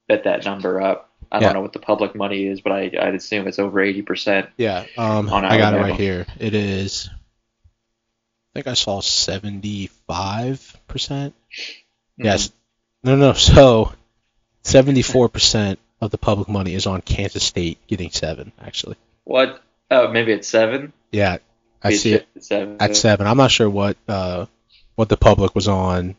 bet 0.08 0.26
that 0.26 0.46
number 0.46 0.80
up. 0.82 1.10
I 1.32 1.38
Yeah. 1.38 1.48
don't 1.48 1.54
know 1.56 1.62
what 1.62 1.74
the 1.74 1.80
public 1.80 2.16
money 2.16 2.46
is, 2.46 2.62
but 2.62 2.72
I 2.72 2.92
I'd 3.00 3.16
assume 3.16 3.48
it's 3.48 3.60
over 3.60 3.82
eighty 3.82 4.02
percent. 4.04 4.50
Yeah, 4.58 4.86
um, 4.98 5.30
I 5.34 5.58
got 5.58 5.74
it 5.74 5.78
right 5.78 5.96
here. 6.00 6.26
It 6.40 6.54
is. 6.54 7.10
I 8.54 8.60
think 8.60 8.68
I 8.68 8.74
saw 8.76 9.02
seventy-five 9.02 10.78
percent. 10.88 11.34
Mm-hmm. 11.52 12.26
Yes. 12.26 12.52
No, 13.04 13.16
no. 13.16 13.34
So, 13.34 13.94
seventy-four 14.64 15.30
percent 15.30 15.80
of 16.02 16.12
the 16.12 16.18
public 16.18 16.48
money 16.50 16.74
is 16.74 16.86
on 16.88 17.02
Kansas 17.02 17.44
State 17.44 17.80
getting 17.88 18.12
seven. 18.12 18.52
Actually, 18.62 18.96
What? 19.24 19.62
Oh, 19.90 20.12
maybe 20.12 20.32
it's 20.34 20.48
seven. 20.48 20.94
yeah, 21.12 21.38
I 21.84 21.94
see 21.94 22.14
it 22.14 22.28
at 22.36 22.44
seven. 22.44 22.78
at 22.80 22.96
seven. 22.96 23.28
I'm 23.28 23.38
not 23.38 23.52
sure 23.52 23.70
what 23.70 23.98
uh 24.08 24.46
what 24.96 25.10
the 25.10 25.18
public 25.18 25.56
was 25.56 25.68
on 25.68 26.16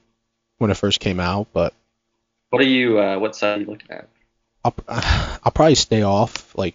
when 0.58 0.70
it 0.70 0.76
first 0.76 1.00
came 1.00 1.20
out, 1.20 1.48
but 1.52 1.74
What 2.50 2.62
are 2.62 2.66
you? 2.66 2.98
Uh, 2.98 3.18
what 3.18 3.36
side 3.36 3.58
are 3.58 3.60
you 3.60 3.66
looking 3.66 3.90
at? 3.90 4.08
I'll, 4.64 4.74
I'll 4.88 5.52
probably 5.52 5.74
stay 5.74 6.02
off 6.02 6.56
like 6.56 6.74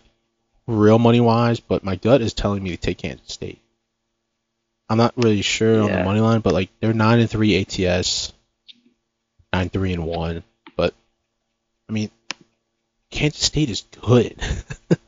real 0.67 0.99
money 0.99 1.21
wise, 1.21 1.59
but 1.59 1.83
my 1.83 1.95
gut 1.95 2.21
is 2.21 2.33
telling 2.33 2.63
me 2.63 2.71
to 2.71 2.77
take 2.77 2.97
Kansas 2.99 3.33
State. 3.33 3.59
I'm 4.89 4.97
not 4.97 5.13
really 5.15 5.41
sure 5.41 5.81
on 5.83 5.91
the 5.91 6.03
money 6.03 6.19
line, 6.19 6.41
but 6.41 6.53
like 6.53 6.69
they're 6.79 6.93
nine 6.93 7.19
and 7.19 7.29
three 7.29 7.59
ATS, 7.61 8.33
nine 9.51 9.69
three 9.69 9.93
and 9.93 10.05
one. 10.05 10.43
But 10.75 10.93
I 11.89 11.93
mean, 11.93 12.11
Kansas 13.09 13.43
State 13.43 13.69
is 13.69 13.81
good. 14.01 14.35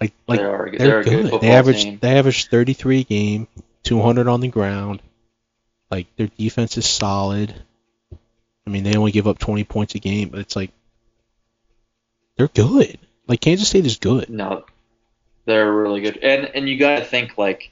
like 0.00 0.12
like 0.26 0.40
they 0.40 0.44
are, 0.44 0.70
they're, 0.70 1.04
they're 1.04 1.04
good. 1.04 1.40
They 1.40 1.50
average 1.50 1.82
team. 1.82 1.98
they 2.00 2.18
average 2.18 2.48
33 2.48 3.00
a 3.00 3.04
game, 3.04 3.48
200 3.84 4.28
on 4.28 4.40
the 4.40 4.48
ground. 4.48 5.02
Like 5.90 6.06
their 6.16 6.26
defense 6.26 6.76
is 6.76 6.86
solid. 6.86 7.54
I 8.66 8.70
mean, 8.70 8.82
they 8.82 8.96
only 8.96 9.12
give 9.12 9.28
up 9.28 9.38
20 9.38 9.64
points 9.64 9.94
a 9.94 10.00
game, 10.00 10.30
but 10.30 10.40
it's 10.40 10.56
like 10.56 10.72
they're 12.36 12.48
good. 12.48 12.98
Like 13.28 13.40
Kansas 13.40 13.68
State 13.68 13.86
is 13.86 13.98
good. 13.98 14.28
No, 14.28 14.64
they're 15.44 15.72
really 15.72 16.00
good, 16.00 16.18
and 16.18 16.50
and 16.54 16.68
you 16.68 16.78
got 16.78 16.98
to 16.98 17.04
think 17.04 17.38
like, 17.38 17.70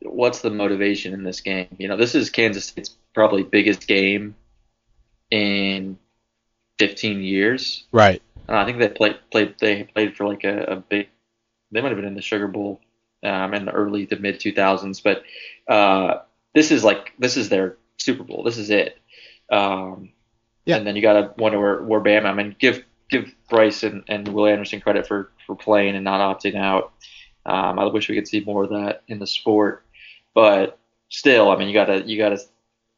what's 0.00 0.40
the 0.40 0.50
motivation 0.50 1.14
in 1.14 1.22
this 1.22 1.40
game? 1.40 1.68
You 1.78 1.88
know, 1.88 1.96
this 1.96 2.14
is 2.14 2.30
Kansas 2.30 2.66
State's 2.66 2.96
probably 3.14 3.42
biggest 3.42 3.86
game 3.86 4.34
in 5.30 5.98
15 6.78 7.22
years. 7.22 7.84
Right. 7.92 8.22
And 8.48 8.56
I 8.56 8.64
think 8.64 8.78
they 8.78 8.88
played 8.88 9.16
played 9.30 9.54
they 9.58 9.84
played 9.84 10.16
for 10.16 10.26
like 10.26 10.44
a, 10.44 10.62
a 10.64 10.76
big. 10.76 11.08
They 11.72 11.80
might 11.80 11.88
have 11.88 11.96
been 11.98 12.06
in 12.06 12.14
the 12.14 12.22
Sugar 12.22 12.48
Bowl 12.48 12.80
um, 13.22 13.54
in 13.54 13.64
the 13.64 13.72
early 13.72 14.06
to 14.06 14.16
mid 14.16 14.40
2000s, 14.40 15.00
but 15.02 15.22
uh, 15.68 16.20
this 16.54 16.70
is 16.70 16.84
like 16.84 17.12
this 17.18 17.36
is 17.36 17.48
their 17.48 17.76
Super 17.98 18.22
Bowl. 18.24 18.42
This 18.44 18.58
is 18.58 18.70
it. 18.70 18.98
Um, 19.50 20.12
Yeah. 20.64 20.76
And 20.76 20.86
then 20.86 20.96
you 20.96 21.02
got 21.02 21.14
to 21.14 21.42
wonder 21.42 21.60
where 21.60 21.82
where 21.82 22.00
Bama. 22.00 22.26
I 22.26 22.34
mean, 22.34 22.56
give 22.58 22.84
give 23.10 23.34
Bryce 23.48 23.82
and, 23.84 24.04
and 24.08 24.28
Will 24.28 24.46
Anderson 24.46 24.80
credit 24.80 25.06
for 25.06 25.30
for 25.46 25.56
playing 25.56 25.94
and 25.96 26.04
not 26.04 26.20
opting 26.20 26.56
out. 26.56 26.92
Um, 27.44 27.78
I 27.78 27.84
wish 27.86 28.08
we 28.08 28.16
could 28.16 28.28
see 28.28 28.40
more 28.40 28.64
of 28.64 28.70
that 28.70 29.02
in 29.08 29.18
the 29.20 29.26
sport, 29.26 29.84
but 30.34 30.78
still, 31.10 31.50
I 31.50 31.56
mean, 31.56 31.68
you 31.68 31.74
gotta 31.74 32.02
you 32.06 32.18
gotta 32.18 32.38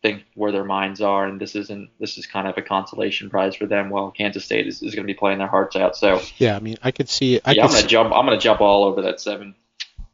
think 0.02 0.24
where 0.34 0.52
their 0.52 0.64
minds 0.64 1.00
are, 1.00 1.26
and 1.26 1.40
this 1.40 1.56
isn't 1.56 1.90
this 1.98 2.18
is 2.18 2.26
kind 2.26 2.46
of 2.46 2.56
a 2.56 2.62
consolation 2.62 3.30
prize 3.30 3.54
for 3.56 3.66
them. 3.66 3.90
While 3.90 4.10
Kansas 4.10 4.44
State 4.44 4.66
is, 4.66 4.82
is 4.82 4.94
going 4.94 5.06
to 5.06 5.12
be 5.12 5.18
playing 5.18 5.38
their 5.38 5.48
hearts 5.48 5.76
out, 5.76 5.96
so 5.96 6.20
Yeah, 6.36 6.56
I 6.56 6.60
mean, 6.60 6.76
I 6.82 6.90
could 6.90 7.08
see. 7.08 7.40
I 7.44 7.52
yeah, 7.52 7.62
I'm 7.64 7.68
gonna 7.68 7.80
see- 7.82 7.88
jump. 7.88 8.12
I'm 8.12 8.24
gonna 8.24 8.38
jump 8.38 8.60
all 8.60 8.84
over 8.84 9.02
that 9.02 9.20
seven. 9.20 9.54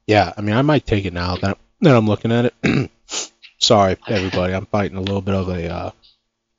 Yeah, 0.07 0.33
I 0.37 0.41
mean, 0.41 0.55
I 0.55 0.63
might 0.63 0.87
take 0.87 1.05
it 1.05 1.13
now 1.13 1.37
that 1.37 1.59
that 1.81 1.97
I'm 1.97 2.07
looking 2.07 2.33
at 2.33 2.53
it. 2.63 2.91
Sorry, 3.59 3.97
everybody. 4.09 4.55
I'm 4.55 4.67
fighting 4.67 4.97
a 4.97 5.01
little 5.03 5.23
bit 5.23 5.35
of 5.35 5.49
a 5.49 5.69
uh, 5.73 5.91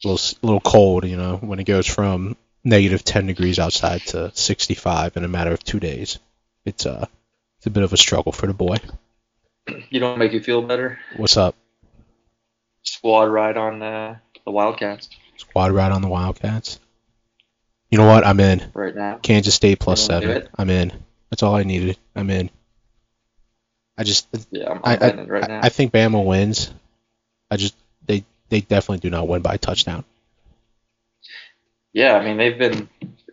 little 0.04 0.38
little 0.42 0.62
cold. 0.62 1.06
You 1.06 1.18
know, 1.18 1.38
when 1.38 1.60
it 1.60 1.66
goes 1.66 1.86
from 1.88 2.36
negative 2.64 3.04
10 3.04 3.28
degrees 3.28 3.60
outside 3.60 4.02
to 4.08 4.32
65 4.34 5.18
in 5.18 5.24
a 5.24 5.28
matter 5.28 5.52
of 5.52 5.64
two 5.64 5.80
days, 5.80 6.18
it's 6.66 6.86
uh, 6.86 7.06
it's 7.58 7.68
a 7.68 7.70
bit 7.70 7.84
of 7.84 7.94
a 7.94 7.98
struggle 7.98 8.32
for 8.32 8.48
the 8.48 8.54
boy. 8.54 8.78
You 9.90 10.00
don't 10.00 10.20
make 10.20 10.32
you 10.34 10.42
feel 10.42 10.62
better. 10.62 11.00
What's 11.18 11.38
up? 11.38 11.56
Squad 12.86 13.26
ride 13.26 13.58
on 13.58 13.82
uh, 13.82 14.18
the 14.46 14.52
Wildcats 14.52 15.10
Squad 15.38 15.72
ride 15.72 15.92
on 15.92 16.02
the 16.02 16.08
Wildcats. 16.08 16.80
You 17.90 17.98
know 17.98 18.08
what? 18.08 18.26
I'm 18.26 18.40
in. 18.40 18.64
right 18.74 18.96
now. 18.96 19.20
Kansas 19.22 19.54
State 19.54 19.80
plus 19.80 20.08
You 20.08 20.14
wanna 20.14 20.28
do 20.28 20.34
seven. 20.34 20.50
I'm 20.58 20.70
in. 20.70 20.94
That's 21.30 21.44
all 21.44 21.56
I 21.56 21.64
needed. 21.64 21.98
I'm 22.16 22.30
in. 22.30 22.50
I 23.98 24.04
just 24.04 24.28
Yeah, 24.52 24.72
I'm, 24.72 24.82
I, 24.84 24.98
I, 24.98 25.24
right 25.24 25.48
now. 25.48 25.62
I 25.64 25.70
think 25.70 25.94
Bama 25.94 26.24
wins. 26.26 26.74
I 27.50 27.58
just 27.58 27.76
they 28.06 28.26
they 28.50 28.62
definitely 28.62 29.00
do 29.00 29.10
not 29.10 29.28
win 29.28 29.42
by 29.42 29.56
a 29.56 29.58
touchdown. 29.58 30.04
Yeah, 31.94 32.16
I 32.18 32.26
mean 32.26 32.38
they've 32.38 32.58
been 32.58 32.90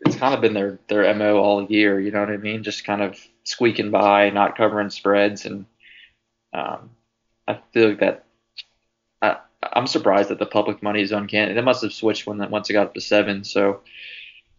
it's 0.06 0.16
kind 0.16 0.34
of 0.34 0.40
been 0.40 0.54
their 0.54 0.78
their 0.88 1.12
mo 1.14 1.38
all 1.38 1.64
year. 1.64 1.98
You 2.00 2.10
know 2.10 2.20
what 2.20 2.30
I 2.30 2.36
mean? 2.36 2.62
Just 2.62 2.84
kind 2.84 3.02
of 3.02 3.18
squeaking 3.44 3.90
by, 3.90 4.30
not 4.30 4.56
covering 4.56 4.90
spreads, 4.90 5.46
and 5.46 5.66
um, 6.52 6.90
I 7.48 7.58
feel 7.72 7.88
like 7.90 8.00
that. 8.00 8.24
I 9.22 9.38
I'm 9.62 9.86
surprised 9.86 10.30
that 10.30 10.38
the 10.38 10.46
public 10.46 10.82
money 10.82 11.02
is 11.02 11.12
on 11.12 11.28
Canada. 11.28 11.60
It 11.60 11.64
must 11.64 11.82
have 11.82 11.92
switched 11.92 12.26
when 12.26 12.38
once 12.50 12.68
it 12.68 12.74
got 12.74 12.88
up 12.88 12.94
to 12.94 13.00
seven. 13.00 13.44
So 13.44 13.80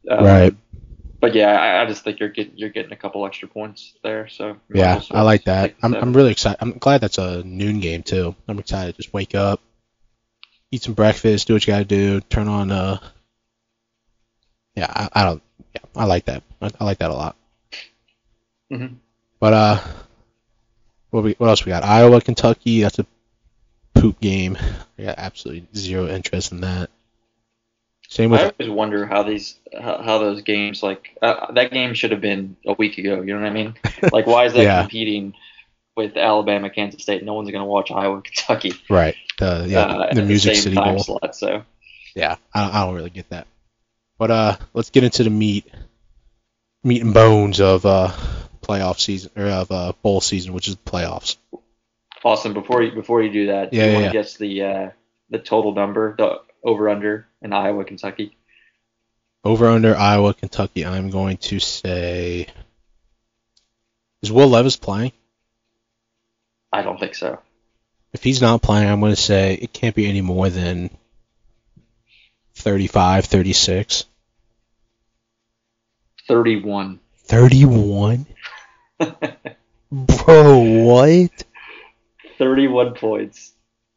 um, 0.10 0.24
Right. 0.24 0.56
But 1.20 1.36
yeah, 1.36 1.52
I, 1.52 1.82
I 1.82 1.86
just 1.86 2.04
think 2.04 2.20
you're 2.20 2.30
getting 2.30 2.58
you're 2.58 2.70
getting 2.70 2.92
a 2.92 2.98
couple 2.98 3.26
extra 3.26 3.48
points 3.48 3.94
there. 4.04 4.28
So 4.28 4.58
Yeah, 4.74 5.02
I 5.12 5.22
like 5.22 5.46
that. 5.46 5.74
I'm. 5.82 5.94
I'm 5.94 6.14
really 6.14 6.32
excited. 6.32 6.58
I'm 6.60 6.78
glad 6.78 7.00
that's 7.00 7.18
a 7.18 7.44
noon 7.44 7.80
game 7.80 8.04
too. 8.04 8.36
I'm 8.48 8.60
excited. 8.60 8.96
To 8.96 9.02
just 9.02 9.14
wake 9.14 9.34
up, 9.34 9.62
eat 10.72 10.84
some 10.84 10.96
breakfast, 10.96 11.48
do 11.48 11.54
what 11.54 11.66
you 11.66 11.72
gotta 11.72 11.86
do, 11.86 12.20
turn 12.20 12.50
on. 12.50 12.72
Uh, 12.72 12.98
yeah, 14.76 14.88
I, 14.90 15.10
I 15.14 15.24
don't. 15.24 15.42
Yeah, 15.74 15.82
I 15.96 16.06
like 16.06 16.26
that. 16.26 16.44
I, 16.62 16.72
I 16.80 16.84
like 16.84 16.98
that 16.98 17.12
a 17.12 17.14
lot. 17.14 17.38
Mhm. 18.70 18.96
But 19.40 19.54
uh, 19.54 19.80
what 21.10 21.24
we 21.24 21.36
what 21.38 21.48
else 21.48 21.64
we 21.64 21.70
got? 21.70 21.84
Iowa, 21.84 22.20
Kentucky. 22.20 22.82
That's 22.82 23.00
a 23.00 23.06
poop 23.94 24.20
game. 24.20 24.58
I 24.98 25.04
got 25.04 25.18
absolutely 25.18 25.68
zero 25.76 26.08
interest 26.08 26.52
in 26.52 26.62
that. 26.62 26.90
Same 28.10 28.30
with 28.30 28.42
I 28.42 28.44
always 28.60 28.70
wonder 28.70 29.06
how 29.06 29.24
these 29.24 29.56
how, 29.74 30.02
how 30.02 30.18
those 30.20 30.42
games 30.44 30.84
like 30.84 31.18
uh, 31.22 31.52
that 31.54 31.72
game 31.72 31.94
should 31.96 32.12
have 32.12 32.22
been 32.22 32.56
a 32.66 32.74
week 32.74 32.98
ago. 32.98 33.22
You 33.22 33.34
know 33.36 33.42
what 33.42 33.50
I 33.50 33.54
mean? 33.54 33.76
Like 34.12 34.28
why 34.28 34.46
is 34.46 34.54
that 34.54 34.62
Yeah. 34.64 34.82
competing 34.82 35.34
with 35.96 36.16
Alabama, 36.18 36.70
Kansas 36.70 37.02
State? 37.02 37.24
No 37.24 37.34
one's 37.34 37.50
gonna 37.50 37.66
watch 37.66 37.90
Iowa, 37.92 38.22
Kentucky. 38.24 38.74
right. 38.90 39.16
The 39.40 39.66
yeah 39.68 39.80
uh, 39.82 40.04
at 40.10 40.16
the 40.16 40.22
Music 40.22 40.54
same 40.56 40.64
City 40.64 40.76
time 40.76 40.96
Bowl. 40.96 41.04
slot. 41.04 41.36
So 41.36 41.64
yeah, 42.16 42.36
I 42.54 42.62
don't, 42.66 42.76
I 42.76 42.86
don't 42.86 42.96
really 42.96 43.10
get 43.10 43.30
that. 43.30 43.48
But 44.20 44.30
uh, 44.32 44.58
let's 44.76 44.92
get 44.92 45.04
into 45.04 45.24
the 45.24 45.32
meat, 45.32 45.66
meat 46.84 47.02
and 47.02 47.14
bones 47.16 47.60
of 47.60 47.86
uh 47.86 48.12
playoff 48.62 49.00
season 49.00 49.32
or 49.36 49.46
of 49.48 49.72
uh 49.72 49.94
bowl 50.04 50.22
season, 50.22 50.54
which 50.54 50.68
is 50.68 50.76
the 50.76 50.92
playoffs. 50.92 51.38
Austin, 52.24 52.54
before 52.54 52.82
you 52.82 52.92
before 52.92 53.22
you 53.22 53.32
do 53.32 53.48
that, 53.48 53.74
Yeah, 53.74 53.86
do 53.86 53.86
you 53.86 53.86
yeah, 53.86 53.94
want 53.94 54.04
yeah. 54.06 54.12
to 54.12 54.18
guess 54.18 54.38
the 54.38 54.62
uh, 54.64 54.90
the 55.30 55.40
total 55.40 55.74
number, 55.74 56.16
the 56.18 56.42
over 56.64 56.90
under 56.90 57.28
in 57.42 57.54
Iowa, 57.54 57.84
Kentucky? 57.86 58.38
Over 59.44 59.68
under 59.68 59.96
Iowa, 59.96 60.34
Kentucky. 60.34 60.86
I'm 60.86 61.10
going 61.10 61.38
to 61.38 61.60
say. 61.60 62.48
Is 64.22 64.32
Will 64.32 64.48
Levis 64.48 64.78
playing? 64.78 65.12
I 66.72 66.82
don't 66.82 66.98
think 67.00 67.14
so. 67.14 67.40
If 68.14 68.24
he's 68.24 68.42
not 68.42 68.62
playing, 68.62 68.90
I'm 68.90 69.02
going 69.02 69.12
to 69.12 69.22
say 69.22 69.56
it 69.56 69.74
can't 69.74 69.96
be 69.96 70.08
any 70.08 70.22
more 70.22 70.50
than 70.50 70.90
35, 72.56 73.26
36. 73.26 74.06
Thirty 76.28 76.62
one. 76.62 77.00
31? 77.26 78.26
Bro, 79.92 80.60
what? 80.86 81.44
Thirty 82.44 82.68
one 82.68 82.94
points. 82.94 83.54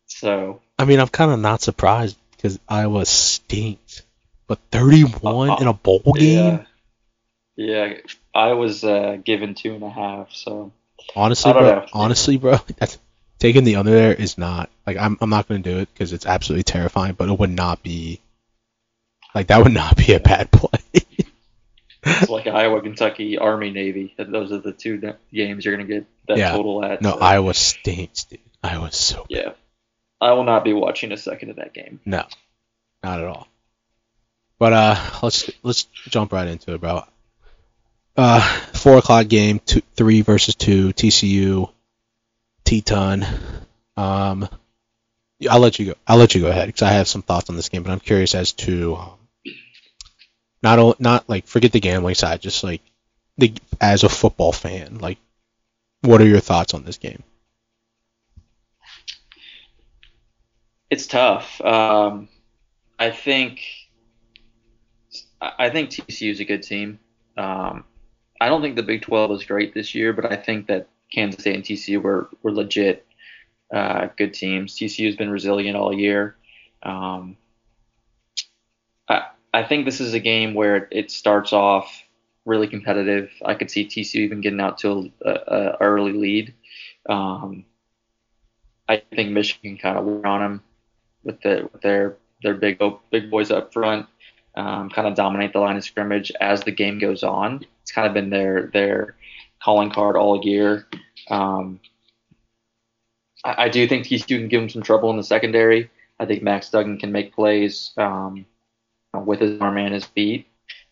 So 0.07 0.61
I 0.79 0.85
mean, 0.85 1.01
I'm 1.01 1.09
kind 1.09 1.33
of 1.33 1.41
not 1.41 1.63
surprised 1.63 2.17
because 2.31 2.61
Iowa 2.69 3.05
stinks. 3.05 4.03
But 4.47 4.61
31 4.71 5.61
in 5.61 5.67
a 5.67 5.73
bowl 5.73 6.13
game? 6.15 6.65
yeah, 7.57 7.89
yeah. 7.89 7.95
I 8.33 8.53
was 8.53 8.85
uh, 8.85 9.17
given 9.25 9.57
two 9.57 9.75
and 9.75 9.83
a 9.83 9.91
half. 9.91 10.33
So 10.33 10.71
Honestly, 11.17 11.53
bro. 11.53 11.63
know. 11.63 11.87
Honestly, 11.93 12.37
bro. 12.37 12.59
That's 12.77 12.99
taking 13.41 13.65
the 13.65 13.77
under 13.77 13.91
there 13.91 14.15
is 14.15 14.39
not 14.39 14.71
like 14.87 14.97
I'm. 14.97 15.19
I'm 15.21 15.31
not 15.31 15.49
going 15.49 15.63
to 15.63 15.71
do 15.71 15.79
it 15.79 15.89
because 15.93 16.13
it's 16.13 16.27
absolutely 16.27 16.63
terrifying. 16.63 17.15
But 17.15 17.29
it 17.29 17.39
would 17.39 17.51
not 17.51 17.83
be 17.83 18.21
like 19.35 19.49
that. 19.49 19.65
Would 19.65 19.73
not 19.73 19.97
be 19.97 20.13
a 20.13 20.21
bad 20.21 20.51
play. 20.53 20.81
It's 22.07 22.31
like 22.31 22.47
Iowa, 22.47 22.81
Kentucky, 22.81 23.39
Army, 23.39 23.71
Navy. 23.71 24.15
Those 24.19 24.53
are 24.53 24.59
the 24.59 24.73
two 24.73 25.01
games 25.33 25.65
you're 25.65 25.77
gonna 25.77 25.89
get 25.89 26.07
that 26.29 26.39
Yeah. 26.39 26.53
total 26.53 26.85
at. 26.85 27.03
no, 27.03 27.13
so, 27.13 27.19
Iowa 27.19 27.55
stinks, 27.55 28.25
dude. 28.25 28.41
Iowa's 28.63 28.97
so 28.97 29.27
Yeah, 29.29 29.53
I 30.21 30.33
will 30.33 30.45
not 30.45 30.65
be 30.65 30.73
watching 30.73 31.13
a 31.13 31.17
second 31.17 31.51
of 31.51 31.57
that 31.57 31.73
game. 31.75 32.01
no, 32.05 32.25
not 33.03 33.21
at 33.21 33.27
all. 33.27 33.49
But 34.59 34.73
uh, 34.73 34.97
let's 35.23 35.51
let's 35.63 35.85
jump 36.09 36.33
right 36.33 36.49
into 36.49 36.73
it, 36.75 36.81
bro. 36.81 37.03
Uh, 38.17 38.41
four 38.73 38.97
o'clock 38.97 39.29
game, 39.29 39.59
two, 39.65 39.83
three 39.95 40.23
versus 40.23 40.55
two, 40.55 40.93
TCU, 40.95 41.71
Teton. 42.65 43.25
Um, 43.99 44.49
I'll 45.51 45.61
let 45.61 45.79
you 45.79 45.87
go. 45.87 45.95
I'll 46.07 46.17
let 46.17 46.35
you 46.35 46.41
go 46.41 46.49
ahead 46.49 46.67
because 46.69 46.81
I 46.83 46.93
have 46.93 47.09
some 47.09 47.21
thoughts 47.21 47.51
on 47.51 47.57
this 47.57 47.69
game, 47.69 47.83
but 47.83 47.93
I'm 47.93 48.01
curious 48.01 48.35
as 48.35 48.53
to 48.55 48.97
um, 48.97 49.11
not 50.63 51.01
not 51.01 51.29
like 51.29 51.47
forget 51.47 51.73
the 51.73 51.81
gambling 51.81 52.15
side, 52.15 52.41
just 52.41 52.65
like 52.65 52.83
the 53.39 53.53
as 53.81 54.05
a 54.05 54.09
football 54.09 54.53
fan, 54.53 54.99
like 54.99 55.19
what 56.03 56.21
are 56.21 56.27
your 56.27 56.41
thoughts 56.41 56.75
on 56.75 56.85
this 56.85 56.99
game? 56.99 57.23
It's 60.91 61.07
tough. 61.07 61.61
Um, 61.61 62.29
I 62.99 63.11
think 63.11 63.61
I 65.41 65.71
think 65.71 65.91
TCU 65.91 66.31
is 66.31 66.41
a 66.41 66.45
good 66.45 66.63
team. 66.63 66.99
Um, 67.37 67.85
I 68.41 68.49
don't 68.49 68.63
think 68.63 68.77
the 68.77 68.83
Big 68.83 69.03
12 69.03 69.33
is 69.33 69.45
great 69.45 69.75
this 69.75 69.95
year, 69.95 70.13
but 70.13 70.31
I 70.31 70.37
think 70.37 70.69
that 70.69 70.89
Kansas 71.13 71.41
State 71.41 71.55
and 71.55 71.65
TCU 71.65 72.01
were 72.01 72.29
were 72.43 72.53
legit 72.53 73.07
uh, 73.73 74.09
good 74.17 74.35
teams. 74.35 74.77
TCU 74.77 75.07
has 75.07 75.17
been 75.17 75.31
resilient 75.31 75.77
all 75.77 75.93
year. 75.93 76.37
Um, 76.83 77.37
think 79.67 79.85
this 79.85 80.01
is 80.01 80.15
a 80.15 80.21
game 80.21 80.55
where 80.55 80.89
it 80.91 81.11
starts 81.11 81.53
off 81.53 82.03
really 82.45 82.69
competitive. 82.69 83.31
I 83.45 83.55
could 83.55 83.71
see 83.71 83.87
TCU 83.87 84.21
even 84.21 84.41
getting 84.41 84.61
out 84.61 84.79
to 84.79 85.11
a, 85.25 85.31
a, 85.31 85.33
a 85.33 85.77
early 85.81 86.13
lead. 86.13 86.55
Um, 87.09 87.65
I 88.89 89.03
think 89.15 89.31
Michigan 89.31 89.79
kind 89.79 89.99
of 89.99 90.05
wear 90.05 90.27
on 90.27 90.41
them 90.41 90.63
with, 91.25 91.41
the, 91.43 91.69
with 91.73 91.83
their 91.83 92.17
their 92.43 92.55
big 92.55 92.81
big 93.11 93.31
boys 93.31 93.51
up 93.51 93.73
front, 93.73 94.07
um, 94.55 94.91
kind 94.91 95.09
of 95.09 95.15
dominate 95.15 95.53
the 95.53 95.59
line 95.59 95.77
of 95.77 95.85
scrimmage 95.85 96.31
as 96.41 96.63
the 96.63 96.71
game 96.71 96.99
goes 96.99 97.23
on. 97.23 97.65
It's 97.83 97.93
kind 97.93 98.07
of 98.07 98.15
been 98.15 98.31
their 98.31 98.71
their 98.73 99.17
calling 99.63 99.91
card 99.91 100.17
all 100.17 100.45
year. 100.45 100.87
Um, 101.31 101.81
I, 103.45 103.65
I, 103.65 103.69
do 103.69 103.89
think 103.89 104.07
TCU 104.07 104.39
can 104.39 104.49
give 104.49 104.61
them 104.61 104.69
some 104.69 104.83
trouble 104.83 105.11
in 105.11 105.17
the 105.17 105.25
secondary. 105.25 105.91
I 106.21 106.27
think 106.27 106.43
Max 106.43 106.71
Duggan 106.71 106.99
can 106.99 107.11
make 107.11 107.35
plays 107.35 107.93
um, 107.97 108.47
with 109.25 109.41
his 109.41 109.61
arm 109.61 109.79
and 109.79 109.95
his 109.95 110.05
feet 110.05 110.49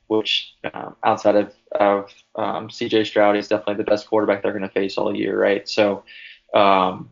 which 0.07 0.54
um, 0.73 0.97
outside 1.02 1.37
of, 1.37 1.54
of 1.73 2.12
um, 2.37 2.69
CJ 2.69 3.07
Stroud 3.07 3.37
is 3.37 3.49
definitely 3.49 3.76
the 3.76 3.90
best 3.90 4.07
quarterback 4.07 4.43
they're 4.43 4.52
going 4.52 4.62
to 4.62 4.69
face 4.69 4.99
all 4.99 5.14
year, 5.14 5.38
right? 5.38 5.69
So 5.69 6.04
um, 6.54 7.11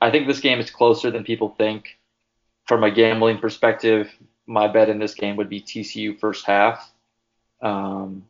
I 0.00 0.10
think 0.10 0.26
this 0.26 0.40
game 0.40 0.58
is 0.58 0.70
closer 0.70 1.10
than 1.10 1.24
people 1.24 1.54
think. 1.56 1.98
From 2.66 2.82
a 2.82 2.90
gambling 2.90 3.38
perspective, 3.38 4.10
my 4.46 4.66
bet 4.66 4.88
in 4.88 4.98
this 4.98 5.14
game 5.14 5.36
would 5.36 5.48
be 5.48 5.60
TCU 5.60 6.18
first 6.18 6.44
half. 6.46 6.92
Um, 7.62 8.26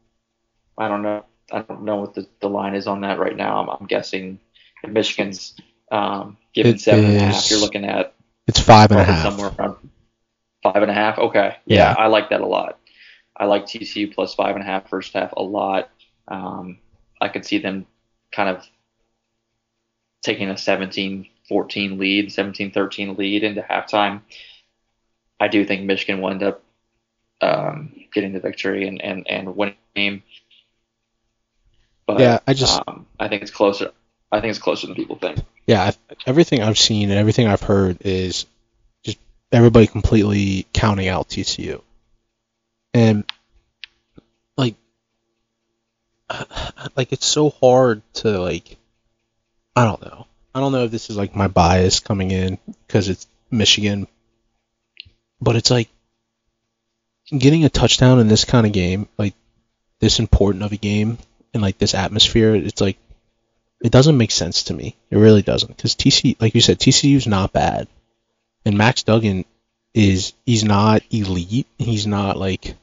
I 0.78 0.88
don't 0.88 1.02
know. 1.02 1.25
I 1.50 1.62
don't 1.62 1.85
know 1.85 1.97
what 1.97 2.14
the, 2.14 2.26
the 2.40 2.49
line 2.49 2.75
is 2.75 2.87
on 2.87 3.00
that 3.02 3.19
right 3.19 3.37
now. 3.37 3.62
I'm, 3.62 3.71
I'm 3.71 3.87
guessing 3.87 4.38
Michigan's 4.87 5.55
um, 5.90 6.37
given 6.52 6.75
it 6.75 6.81
seven 6.81 7.05
is, 7.05 7.23
and 7.23 7.23
a 7.23 7.35
half, 7.35 7.50
you're 7.50 7.61
looking 7.61 7.85
at 7.85 8.14
it's 8.47 8.61
five 8.61 8.90
and 8.90 9.00
a 9.00 9.05
half. 9.05 9.23
Somewhere 9.23 9.52
around 9.59 9.76
five 10.73 10.82
and 10.82 10.90
a 10.90 10.94
half. 10.94 11.18
Okay. 11.18 11.56
Yeah, 11.66 11.90
yeah, 11.90 11.94
I 11.96 12.06
like 12.08 12.30
that 12.30 12.40
a 12.40 12.46
lot. 12.46 12.78
I 13.37 13.44
like 13.44 13.66
TCU 13.66 14.12
plus 14.14 14.35
five 14.35 14.56
and 14.56 14.62
a 14.62 14.66
half 14.66 14.88
first 14.88 15.12
half 15.12 15.32
a 15.32 15.42
lot. 15.42 15.90
Um, 16.26 16.78
I 17.20 17.28
could 17.28 17.44
see 17.44 17.58
them 17.58 17.87
kind 18.32 18.49
of 18.49 18.66
taking 20.23 20.50
a 20.50 20.54
17-14 20.54 21.28
lead, 21.99 22.30
17-13 22.30 23.16
lead 23.16 23.44
into 23.44 23.62
halftime. 23.62 24.23
I 25.38 25.49
do 25.49 25.64
think 25.64 25.82
Michigan 25.82 26.20
will 26.20 26.30
end 26.30 26.42
up 26.42 26.62
um, 27.40 27.92
getting 28.12 28.32
the 28.32 28.40
victory 28.40 28.88
and, 28.88 29.00
and, 29.00 29.26
and 29.28 29.54
winning 29.54 29.76
the 29.94 30.00
game. 30.00 30.23
But, 32.06 32.20
yeah, 32.20 32.38
I 32.46 32.54
just 32.54 32.80
um, 32.87 33.06
I 33.20 33.28
think 33.28 33.42
it's 33.42 33.50
closer. 33.50 33.90
I 34.32 34.40
think 34.40 34.50
it's 34.50 34.58
closer 34.58 34.87
than 34.87 34.96
people 34.96 35.16
think. 35.16 35.40
Yeah, 35.66 35.90
everything 36.26 36.62
I've 36.62 36.78
seen 36.78 37.11
and 37.11 37.18
everything 37.18 37.46
I've 37.46 37.62
heard 37.62 37.99
is 38.02 38.46
everybody 39.53 39.87
completely 39.87 40.67
counting 40.73 41.09
out 41.09 41.29
TCU 41.29 41.81
and 42.97 43.25
like 44.57 44.75
like 46.97 47.12
it's 47.12 47.26
so 47.26 47.50
hard 47.50 48.03
to 48.15 48.41
like 48.41 48.76
I 49.76 49.85
don't 49.85 50.00
know. 50.00 50.26
I 50.55 50.61
don't 50.61 50.73
know 50.73 50.85
if 50.85 50.91
this 50.91 51.11
is 51.11 51.19
like 51.19 51.37
my 51.37 51.49
bias 51.49 52.00
coming 52.00 52.31
in 52.31 52.59
because 52.87 53.11
it's 53.11 53.26
Michigan, 53.50 54.09
but 55.38 55.55
it's 55.55 55.71
like 55.71 55.91
getting 57.29 57.67
a 57.67 57.69
touchdown 57.69 58.19
in 58.19 58.29
this 58.29 58.47
kind 58.47 58.67
of 58.67 58.73
game, 58.73 59.07
like 59.19 59.35
this 60.00 60.19
important 60.19 60.65
of 60.65 60.73
a 60.73 60.79
game 60.79 61.19
and 61.53 61.62
like 61.62 61.76
this 61.76 61.95
atmosphere. 61.95 62.55
It's 62.55 62.81
like 62.81 62.97
it 63.83 63.93
doesn't 63.93 64.17
make 64.17 64.31
sense 64.31 64.65
to 64.65 64.75
me. 64.75 64.97
It 65.11 65.19
really 65.19 65.43
doesn't 65.43 65.76
because 65.76 65.95
TCU 65.95 66.41
like 66.41 66.55
you 66.55 66.62
said, 66.62 66.79
TCU's 66.79 67.26
not 67.26 67.53
bad, 67.53 67.87
and 68.66 68.76
Max 68.76 69.04
Duggan 69.04 69.44
is 69.94 70.35
he's 70.44 70.64
not 70.64 71.02
elite. 71.11 71.68
He's 71.78 72.06
not 72.06 72.37
like 72.37 72.75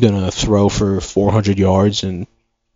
gonna 0.00 0.30
throw 0.30 0.68
for 0.68 1.00
400 1.00 1.58
yards 1.58 2.02
and 2.02 2.26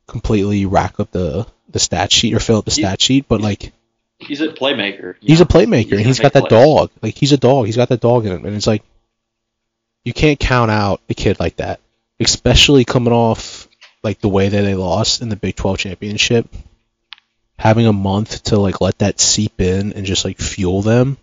completely 0.06 0.66
rack 0.66 1.00
up 1.00 1.10
the 1.10 1.46
the 1.70 1.78
stat 1.80 2.12
sheet 2.12 2.34
or 2.34 2.38
fill 2.38 2.58
up 2.58 2.66
the 2.66 2.70
stat 2.70 3.00
sheet, 3.00 3.26
but 3.26 3.40
like 3.40 3.72
he's 4.18 4.42
a 4.42 4.48
playmaker. 4.48 5.16
He's 5.20 5.40
a 5.40 5.46
playmaker, 5.46 5.84
he's 5.84 5.92
and 5.92 6.06
he's 6.06 6.20
got 6.20 6.34
that 6.34 6.48
plays. 6.48 6.64
dog. 6.64 6.90
Like 7.02 7.16
he's 7.16 7.32
a 7.32 7.38
dog. 7.38 7.66
He's 7.66 7.76
got 7.76 7.88
that 7.88 8.00
dog 8.00 8.26
in 8.26 8.32
him, 8.32 8.44
and 8.44 8.54
it's 8.54 8.66
like 8.66 8.82
you 10.04 10.12
can't 10.12 10.38
count 10.38 10.70
out 10.70 11.00
a 11.08 11.14
kid 11.14 11.40
like 11.40 11.56
that, 11.56 11.80
especially 12.20 12.84
coming 12.84 13.12
off 13.12 13.66
like 14.04 14.20
the 14.20 14.28
way 14.28 14.48
that 14.48 14.62
they 14.62 14.74
lost 14.74 15.22
in 15.22 15.30
the 15.30 15.36
Big 15.36 15.56
12 15.56 15.78
championship. 15.78 16.46
Having 17.58 17.86
a 17.86 17.92
month 17.92 18.44
to 18.44 18.58
like 18.58 18.82
let 18.82 18.98
that 18.98 19.18
seep 19.18 19.62
in 19.62 19.94
and 19.94 20.04
just 20.04 20.26
like 20.26 20.38
fuel 20.38 20.82
them. 20.82 21.16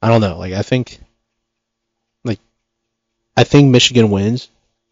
I 0.00 0.08
don't 0.08 0.20
know. 0.20 0.38
Like 0.38 0.52
I 0.52 0.62
think, 0.62 0.98
like 2.24 2.40
I 3.36 3.44
think 3.44 3.70
Michigan 3.70 4.10
wins 4.10 4.48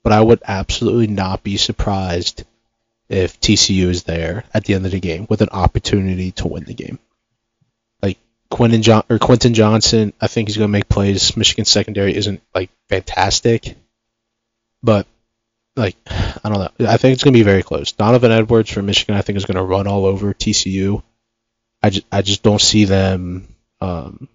but 0.07 0.13
I 0.13 0.21
would 0.21 0.41
absolutely 0.47 1.09
not 1.09 1.43
be 1.43 1.57
surprised 1.57 2.45
if 3.09 3.41
TCU 3.41 3.89
is 3.89 4.05
there 4.05 4.45
at 4.55 4.65
the 4.65 4.75
end 4.75 4.87
of 4.87 4.93
the 4.93 5.01
game 5.01 5.27
with 5.29 5.41
an 5.41 5.49
opportunity 5.51 6.31
to 6.31 6.47
win 6.47 6.63
the 6.63 6.75
game. 6.75 7.01
Like 8.01 8.17
Quentin 8.49 8.83
John 8.83 9.03
or 9.11 9.19
Quentin 9.19 9.53
Johnston, 9.53 10.13
I 10.21 10.29
think 10.29 10.47
he's 10.47 10.59
going 10.59 10.69
to 10.69 10.73
make 10.73 10.89
plays. 10.89 11.37
Michigan 11.37 11.65
secondary 11.65 12.15
isn't 12.15 12.41
like 12.55 12.71
fantastic, 12.89 13.77
but 14.81 15.09
like 15.75 15.97
I 16.07 16.51
don't 16.51 16.61
know. 16.61 16.87
I 16.89 16.99
think 16.99 17.15
it's 17.15 17.25
going 17.25 17.35
to 17.35 17.41
be 17.41 17.43
very 17.43 17.65
close. 17.65 17.91
Donovan 17.91 18.31
Edwards 18.31 18.71
for 18.71 18.83
Michigan, 18.83 19.17
I 19.17 19.23
think, 19.23 19.39
is 19.39 19.45
going 19.45 19.57
to 19.57 19.65
run 19.65 19.89
all 19.89 20.05
over 20.07 20.33
TCU. 20.35 21.03
I 21.83 21.91
just 21.91 22.07
I 22.13 22.23
just 22.23 22.45
don't 22.45 22.61
see 22.61 22.85
them 22.85 23.49
um, 23.81 24.29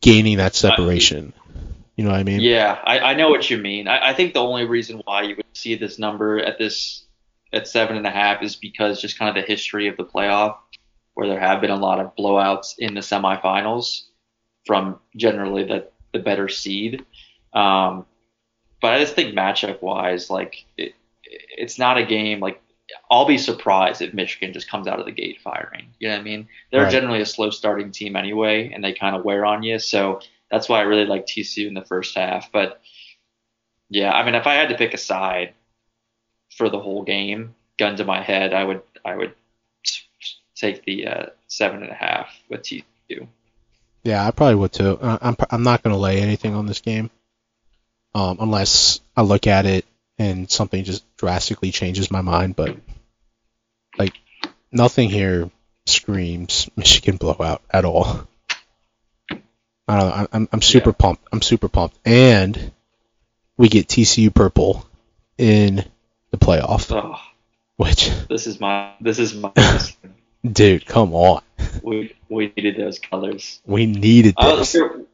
gaining 0.00 0.38
that 0.38 0.54
separation. 0.54 1.32
You 1.96 2.04
know 2.04 2.12
what 2.12 2.20
I 2.20 2.24
mean? 2.24 2.40
Yeah, 2.40 2.78
I, 2.82 2.98
I 3.00 3.14
know 3.14 3.28
what 3.28 3.50
you 3.50 3.58
mean. 3.58 3.86
I, 3.86 4.10
I 4.10 4.14
think 4.14 4.32
the 4.32 4.40
only 4.40 4.64
reason 4.64 5.02
why 5.04 5.22
you 5.22 5.36
would 5.36 5.44
see 5.52 5.74
this 5.74 5.98
number 5.98 6.38
at 6.38 6.58
this 6.58 7.04
at 7.52 7.68
seven 7.68 7.96
and 7.96 8.06
a 8.06 8.10
half 8.10 8.42
is 8.42 8.56
because 8.56 9.00
just 9.00 9.18
kind 9.18 9.28
of 9.28 9.34
the 9.34 9.46
history 9.46 9.88
of 9.88 9.96
the 9.96 10.04
playoff, 10.04 10.56
where 11.14 11.28
there 11.28 11.40
have 11.40 11.60
been 11.60 11.70
a 11.70 11.76
lot 11.76 12.00
of 12.00 12.16
blowouts 12.16 12.74
in 12.78 12.94
the 12.94 13.00
semifinals 13.00 14.04
from 14.66 14.98
generally 15.16 15.64
the 15.64 15.88
the 16.12 16.20
better 16.20 16.48
seed. 16.48 17.04
Um, 17.52 18.06
but 18.80 18.94
I 18.94 19.00
just 19.00 19.14
think 19.14 19.34
matchup 19.34 19.82
wise, 19.82 20.30
like 20.30 20.64
it, 20.76 20.94
it's 21.24 21.78
not 21.78 21.98
a 21.98 22.06
game 22.06 22.40
like 22.40 22.62
I'll 23.10 23.26
be 23.26 23.38
surprised 23.38 24.02
if 24.02 24.14
Michigan 24.14 24.52
just 24.52 24.70
comes 24.70 24.86
out 24.86 25.00
of 25.00 25.06
the 25.06 25.12
gate 25.12 25.40
firing. 25.42 25.88
You 25.98 26.08
know 26.08 26.14
what 26.14 26.20
I 26.20 26.24
mean? 26.24 26.48
They're 26.70 26.84
right. 26.84 26.92
generally 26.92 27.20
a 27.20 27.26
slow 27.26 27.50
starting 27.50 27.90
team 27.92 28.16
anyway, 28.16 28.70
and 28.72 28.82
they 28.82 28.92
kind 28.92 29.16
of 29.16 29.24
wear 29.24 29.44
on 29.44 29.62
you. 29.62 29.78
So 29.78 30.20
that's 30.50 30.68
why 30.68 30.80
I 30.80 30.82
really 30.82 31.06
like 31.06 31.26
TCU 31.26 31.68
in 31.68 31.74
the 31.74 31.84
first 31.84 32.16
half. 32.16 32.50
But 32.52 32.80
yeah, 33.88 34.12
I 34.12 34.24
mean, 34.24 34.34
if 34.34 34.46
I 34.46 34.54
had 34.54 34.68
to 34.70 34.76
pick 34.76 34.94
a 34.94 34.98
side 34.98 35.54
for 36.56 36.68
the 36.68 36.80
whole 36.80 37.02
game, 37.02 37.54
gun 37.78 37.96
to 37.96 38.04
my 38.04 38.22
head, 38.22 38.54
I 38.54 38.64
would 38.64 38.82
I 39.04 39.16
would 39.16 39.34
take 40.54 40.84
the 40.84 41.06
uh, 41.06 41.26
seven 41.46 41.82
and 41.82 41.90
a 41.90 41.94
half 41.94 42.28
with 42.48 42.62
TCU. 42.62 43.26
Yeah, 44.02 44.26
I 44.26 44.30
probably 44.30 44.56
would 44.56 44.72
too. 44.72 44.98
I'm 45.00 45.36
I'm 45.50 45.62
not 45.62 45.82
gonna 45.82 45.96
lay 45.96 46.20
anything 46.20 46.54
on 46.54 46.66
this 46.66 46.80
game, 46.80 47.10
um, 48.14 48.38
unless 48.40 49.00
I 49.16 49.22
look 49.22 49.46
at 49.46 49.66
it 49.66 49.84
and 50.20 50.50
something 50.50 50.84
just 50.84 51.02
drastically 51.16 51.72
changes 51.72 52.10
my 52.10 52.20
mind. 52.20 52.54
But 52.54 52.76
like 53.98 54.14
nothing 54.70 55.08
here 55.08 55.50
screams 55.86 56.68
Michigan 56.76 57.16
blowout 57.16 57.62
at 57.70 57.86
all. 57.86 58.28
I 59.30 59.98
don't 59.98 60.08
know. 60.08 60.26
I'm 60.32 60.48
I'm 60.52 60.62
super 60.62 60.90
yeah. 60.90 60.96
pumped. 60.98 61.26
I'm 61.32 61.42
super 61.42 61.68
pumped, 61.68 61.98
and 62.04 62.70
we 63.56 63.68
get 63.68 63.88
TCU 63.88 64.32
purple 64.32 64.86
in 65.38 65.84
the 66.30 66.36
playoff. 66.36 66.94
Oh, 66.94 67.18
which 67.76 68.10
this 68.28 68.46
is 68.46 68.60
my 68.60 68.92
this 69.00 69.18
is 69.18 69.34
my 69.34 69.52
dude. 70.44 70.84
Come 70.84 71.14
on. 71.14 71.42
We 71.82 72.14
we 72.28 72.52
needed 72.56 72.76
those 72.76 72.98
colors. 72.98 73.60
We 73.64 73.86
needed 73.86 74.36
this. 74.38 74.74
we're, 74.74 75.06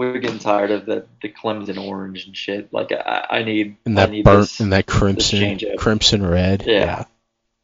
we're 0.00 0.18
getting 0.18 0.38
tired 0.38 0.70
of 0.70 0.86
the 0.86 1.04
the 1.20 1.28
Clemson 1.28 1.78
orange 1.78 2.24
and 2.24 2.34
shit. 2.34 2.72
Like 2.72 2.90
I, 2.90 3.26
I 3.28 3.42
need 3.42 3.76
and 3.84 3.98
that 3.98 4.10
need 4.10 4.24
burnt 4.24 4.40
this, 4.40 4.60
and 4.60 4.72
that 4.72 4.86
crimson 4.86 5.60
crimson 5.76 6.26
red. 6.26 6.64
Yeah. 6.66 6.72
yeah. 6.72 7.04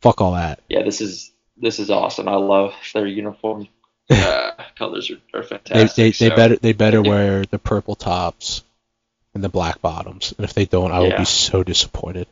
Fuck 0.02 0.20
all 0.20 0.32
that. 0.32 0.60
Yeah, 0.68 0.82
this 0.82 1.00
is 1.00 1.32
this 1.56 1.78
is 1.78 1.90
awesome. 1.90 2.28
I 2.28 2.34
love 2.34 2.74
their 2.92 3.06
uniform 3.06 3.68
uh, 4.10 4.50
colors 4.78 5.10
are, 5.10 5.38
are 5.38 5.44
fantastic. 5.44 5.96
They, 5.96 6.02
they, 6.02 6.12
so. 6.12 6.28
they 6.28 6.36
better 6.36 6.56
they 6.56 6.72
better 6.74 7.00
wear 7.00 7.46
the 7.46 7.58
purple 7.58 7.94
tops 7.94 8.62
and 9.32 9.42
the 9.42 9.48
black 9.48 9.80
bottoms. 9.80 10.34
And 10.36 10.44
if 10.44 10.52
they 10.52 10.66
don't, 10.66 10.92
I 10.92 10.98
will 10.98 11.08
yeah. 11.08 11.18
be 11.18 11.24
so 11.24 11.64
disappointed. 11.64 12.26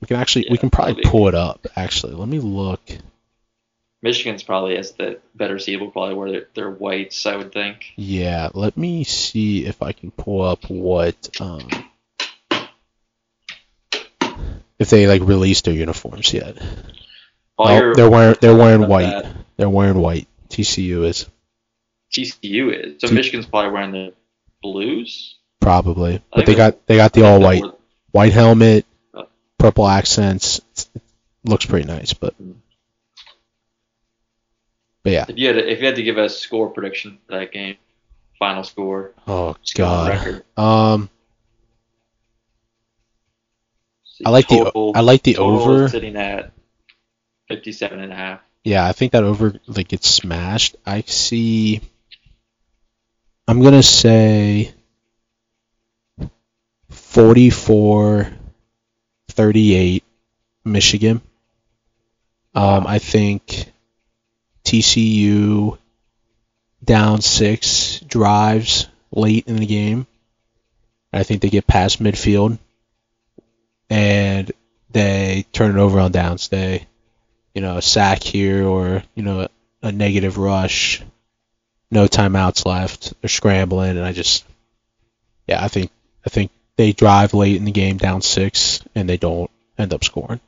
We 0.00 0.08
can 0.08 0.16
actually 0.16 0.46
yeah, 0.46 0.52
we 0.52 0.58
can 0.58 0.70
probably 0.70 1.04
pull 1.04 1.28
it 1.28 1.36
up. 1.36 1.68
Actually, 1.76 2.14
let 2.14 2.28
me 2.28 2.40
look. 2.40 2.80
Michigan's 4.02 4.42
probably 4.44 4.76
as 4.76 4.92
the 4.92 5.18
better 5.34 5.58
seed 5.58 5.80
will 5.80 5.90
probably 5.90 6.14
wear 6.14 6.30
their, 6.30 6.48
their 6.54 6.70
whites, 6.70 7.26
I 7.26 7.36
would 7.36 7.52
think. 7.52 7.84
Yeah, 7.96 8.48
let 8.54 8.76
me 8.76 9.02
see 9.04 9.66
if 9.66 9.82
I 9.82 9.92
can 9.92 10.10
pull 10.12 10.42
up 10.42 10.70
what 10.70 11.28
um, 11.40 11.68
if 14.78 14.90
they 14.90 15.06
like 15.06 15.22
released 15.22 15.64
their 15.64 15.74
uniforms 15.74 16.32
yet. 16.32 16.56
Oh, 17.58 17.92
they're 17.94 18.08
wearing 18.08 18.36
they're 18.40 18.56
wearing 18.56 18.86
white. 18.88 19.22
That. 19.22 19.34
They're 19.56 19.68
wearing 19.68 19.98
white. 19.98 20.28
TCU 20.48 21.04
is. 21.04 21.26
TCU 22.12 22.72
is. 22.72 23.00
So 23.00 23.08
T- 23.08 23.14
Michigan's 23.14 23.46
probably 23.46 23.72
wearing 23.72 23.90
the 23.90 24.14
blues. 24.62 25.36
probably. 25.60 26.22
But 26.32 26.46
they 26.46 26.54
got 26.54 26.86
they 26.86 26.96
got 26.96 27.12
the 27.12 27.24
all 27.24 27.40
white 27.40 27.64
white 28.12 28.32
helmet, 28.32 28.86
purple 29.58 29.88
accents. 29.88 30.58
It's- 30.58 30.88
looks 31.44 31.66
pretty 31.66 31.86
nice, 31.86 32.12
but 32.12 32.34
but 35.02 35.12
yeah. 35.12 35.26
If 35.28 35.38
you 35.38 35.46
had 35.48 35.52
to, 35.54 35.70
if 35.72 35.80
you 35.80 35.86
had 35.86 35.96
to 35.96 36.02
give 36.02 36.18
a 36.18 36.28
score 36.28 36.68
prediction 36.70 37.18
for 37.26 37.38
that 37.38 37.52
game, 37.52 37.76
final 38.38 38.62
score, 38.64 39.12
Oh 39.26 39.56
just 39.62 39.76
go 39.76 39.84
on 39.84 40.06
god. 40.06 40.26
record. 40.26 40.44
Um, 40.56 41.10
See, 44.04 44.24
I 44.26 44.30
like 44.30 44.48
the 44.48 44.92
I 44.94 45.00
like 45.00 45.22
the 45.22 45.34
total 45.34 45.60
over. 45.60 45.88
sitting 45.88 46.16
at 46.16 46.52
57 47.48 48.00
and 48.00 48.12
a 48.12 48.16
half. 48.16 48.40
Yeah, 48.64 48.84
I 48.84 48.92
think 48.92 49.12
that 49.12 49.22
over 49.22 49.58
like 49.68 49.88
gets 49.88 50.08
smashed. 50.08 50.76
I 50.84 51.02
see. 51.02 51.80
I'm 53.46 53.62
gonna 53.62 53.82
say 53.82 54.74
44 56.90 58.30
38 59.30 60.04
Michigan. 60.64 61.20
Um, 62.54 62.86
I 62.86 62.98
think 62.98 63.70
TCU 64.68 65.78
down 66.84 67.22
six 67.22 68.00
drives 68.00 68.86
late 69.10 69.48
in 69.48 69.56
the 69.56 69.64
game. 69.64 70.06
I 71.10 71.22
think 71.22 71.40
they 71.40 71.48
get 71.48 71.66
past 71.66 72.02
midfield 72.02 72.58
and 73.88 74.52
they 74.90 75.46
turn 75.54 75.78
it 75.78 75.80
over 75.80 75.98
on 75.98 76.12
downs. 76.12 76.48
They, 76.48 76.86
you 77.54 77.62
know, 77.62 77.78
a 77.78 77.82
sack 77.82 78.22
here 78.22 78.66
or, 78.66 79.02
you 79.14 79.22
know, 79.22 79.48
a, 79.82 79.90
negative 79.90 80.36
rush, 80.36 81.02
no 81.90 82.06
timeouts 82.06 82.66
left, 82.66 83.14
they're 83.22 83.30
scrambling, 83.30 83.96
and 83.96 84.04
I 84.04 84.12
just, 84.12 84.44
yeah, 85.46 85.64
I 85.64 85.68
think, 85.68 85.90
I 86.26 86.28
think 86.28 86.50
they 86.76 86.92
drive 86.92 87.32
late 87.32 87.56
in 87.56 87.64
the 87.64 87.72
game 87.72 87.96
down 87.96 88.20
six 88.20 88.82
and 88.94 89.08
they 89.08 89.16
don't 89.16 89.50
end 89.78 89.94
up 89.94 90.04
scoring. 90.04 90.40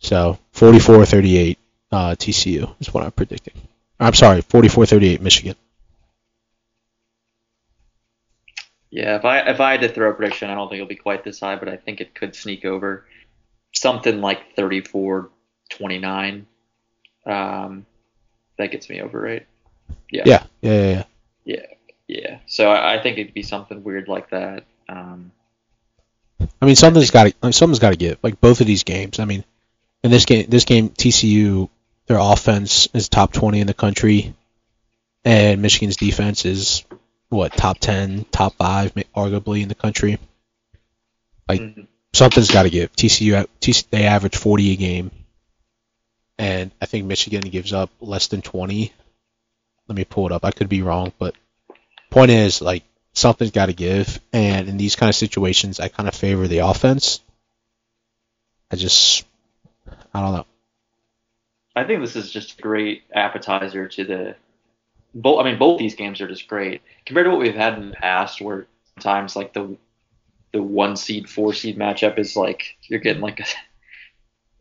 So 0.00 0.38
44-38 0.54 1.56
uh, 1.92 2.14
TCU 2.18 2.74
is 2.80 2.92
what 2.92 3.04
I'm 3.04 3.12
predicting. 3.12 3.54
I'm 3.98 4.14
sorry, 4.14 4.42
44-38 4.42 5.20
Michigan. 5.20 5.56
Yeah, 8.90 9.16
if 9.16 9.24
I 9.24 9.38
if 9.40 9.60
I 9.60 9.72
had 9.72 9.82
to 9.82 9.88
throw 9.88 10.10
a 10.10 10.14
prediction, 10.14 10.50
I 10.50 10.56
don't 10.56 10.68
think 10.68 10.78
it'll 10.78 10.88
be 10.88 10.96
quite 10.96 11.22
this 11.22 11.38
high, 11.38 11.54
but 11.54 11.68
I 11.68 11.76
think 11.76 12.00
it 12.00 12.12
could 12.12 12.34
sneak 12.34 12.64
over 12.64 13.04
something 13.72 14.20
like 14.20 14.56
34-29. 14.56 16.44
Um, 17.24 17.86
that 18.58 18.72
gets 18.72 18.88
me 18.88 19.00
over, 19.00 19.20
right? 19.20 19.46
Yeah. 20.10 20.22
Yeah, 20.26 20.42
yeah, 20.60 20.72
yeah. 20.72 21.04
yeah. 21.44 21.66
Yeah. 22.10 22.38
So 22.46 22.68
I, 22.68 22.96
I 22.96 23.02
think 23.02 23.18
it'd 23.18 23.34
be 23.34 23.44
something 23.44 23.84
weird 23.84 24.08
like 24.08 24.30
that. 24.30 24.64
Um, 24.88 25.30
I 26.60 26.66
mean, 26.66 26.74
something's 26.74 27.12
got 27.12 27.32
to 27.40 27.52
something's 27.52 27.78
got 27.78 27.90
to 27.90 27.96
give. 27.96 28.18
Like 28.20 28.40
both 28.40 28.60
of 28.60 28.66
these 28.66 28.82
games. 28.82 29.20
I 29.20 29.26
mean, 29.26 29.44
in 30.02 30.10
this 30.10 30.24
game, 30.24 30.46
this 30.48 30.64
game 30.64 30.88
TCU, 30.88 31.68
their 32.10 32.18
offense 32.18 32.88
is 32.92 33.08
top 33.08 33.32
20 33.32 33.60
in 33.60 33.68
the 33.68 33.72
country, 33.72 34.34
and 35.24 35.62
Michigan's 35.62 35.96
defense 35.96 36.44
is 36.44 36.84
what 37.28 37.52
top 37.52 37.78
10, 37.78 38.26
top 38.32 38.56
five, 38.56 38.92
arguably 39.14 39.62
in 39.62 39.68
the 39.68 39.76
country. 39.76 40.18
Like 41.48 41.60
mhm. 41.60 41.86
something's 42.12 42.50
got 42.50 42.64
to 42.64 42.70
give. 42.70 42.90
TCU, 42.96 43.46
TC, 43.60 43.90
they 43.90 44.06
average 44.06 44.34
40 44.34 44.72
a 44.72 44.76
game, 44.76 45.12
and 46.36 46.72
I 46.82 46.86
think 46.86 47.06
Michigan 47.06 47.42
gives 47.42 47.72
up 47.72 47.90
less 48.00 48.26
than 48.26 48.42
20. 48.42 48.92
Let 49.86 49.96
me 49.96 50.02
pull 50.02 50.26
it 50.26 50.32
up. 50.32 50.44
I 50.44 50.50
could 50.50 50.68
be 50.68 50.82
wrong, 50.82 51.12
but 51.16 51.36
point 52.10 52.32
is 52.32 52.60
like 52.60 52.82
something's 53.12 53.52
got 53.52 53.66
to 53.66 53.72
give, 53.72 54.20
and 54.32 54.68
in 54.68 54.78
these 54.78 54.96
kind 54.96 55.10
of 55.10 55.14
situations, 55.14 55.78
I 55.78 55.86
kind 55.86 56.08
of 56.08 56.14
favor 56.16 56.48
the 56.48 56.66
offense. 56.66 57.20
I 58.68 58.74
just, 58.74 59.24
I 60.12 60.20
don't 60.20 60.32
know. 60.34 60.46
I 61.76 61.84
think 61.84 62.00
this 62.00 62.16
is 62.16 62.30
just 62.30 62.58
a 62.58 62.62
great 62.62 63.02
appetizer 63.12 63.88
to 63.88 64.04
the 64.04 64.36
both. 65.14 65.40
I 65.40 65.44
mean, 65.50 65.58
both 65.58 65.78
these 65.78 65.94
games 65.94 66.20
are 66.20 66.28
just 66.28 66.48
great 66.48 66.82
compared 67.06 67.26
to 67.26 67.30
what 67.30 67.40
we've 67.40 67.54
had 67.54 67.78
in 67.78 67.90
the 67.90 67.96
past, 67.96 68.40
where 68.40 68.66
sometimes 68.96 69.36
like 69.36 69.52
the 69.52 69.76
the 70.52 70.62
one 70.62 70.96
seed, 70.96 71.28
four 71.28 71.54
seed 71.54 71.78
matchup 71.78 72.18
is 72.18 72.36
like 72.36 72.76
you're 72.82 73.00
getting 73.00 73.22
like 73.22 73.40
a 73.40 73.44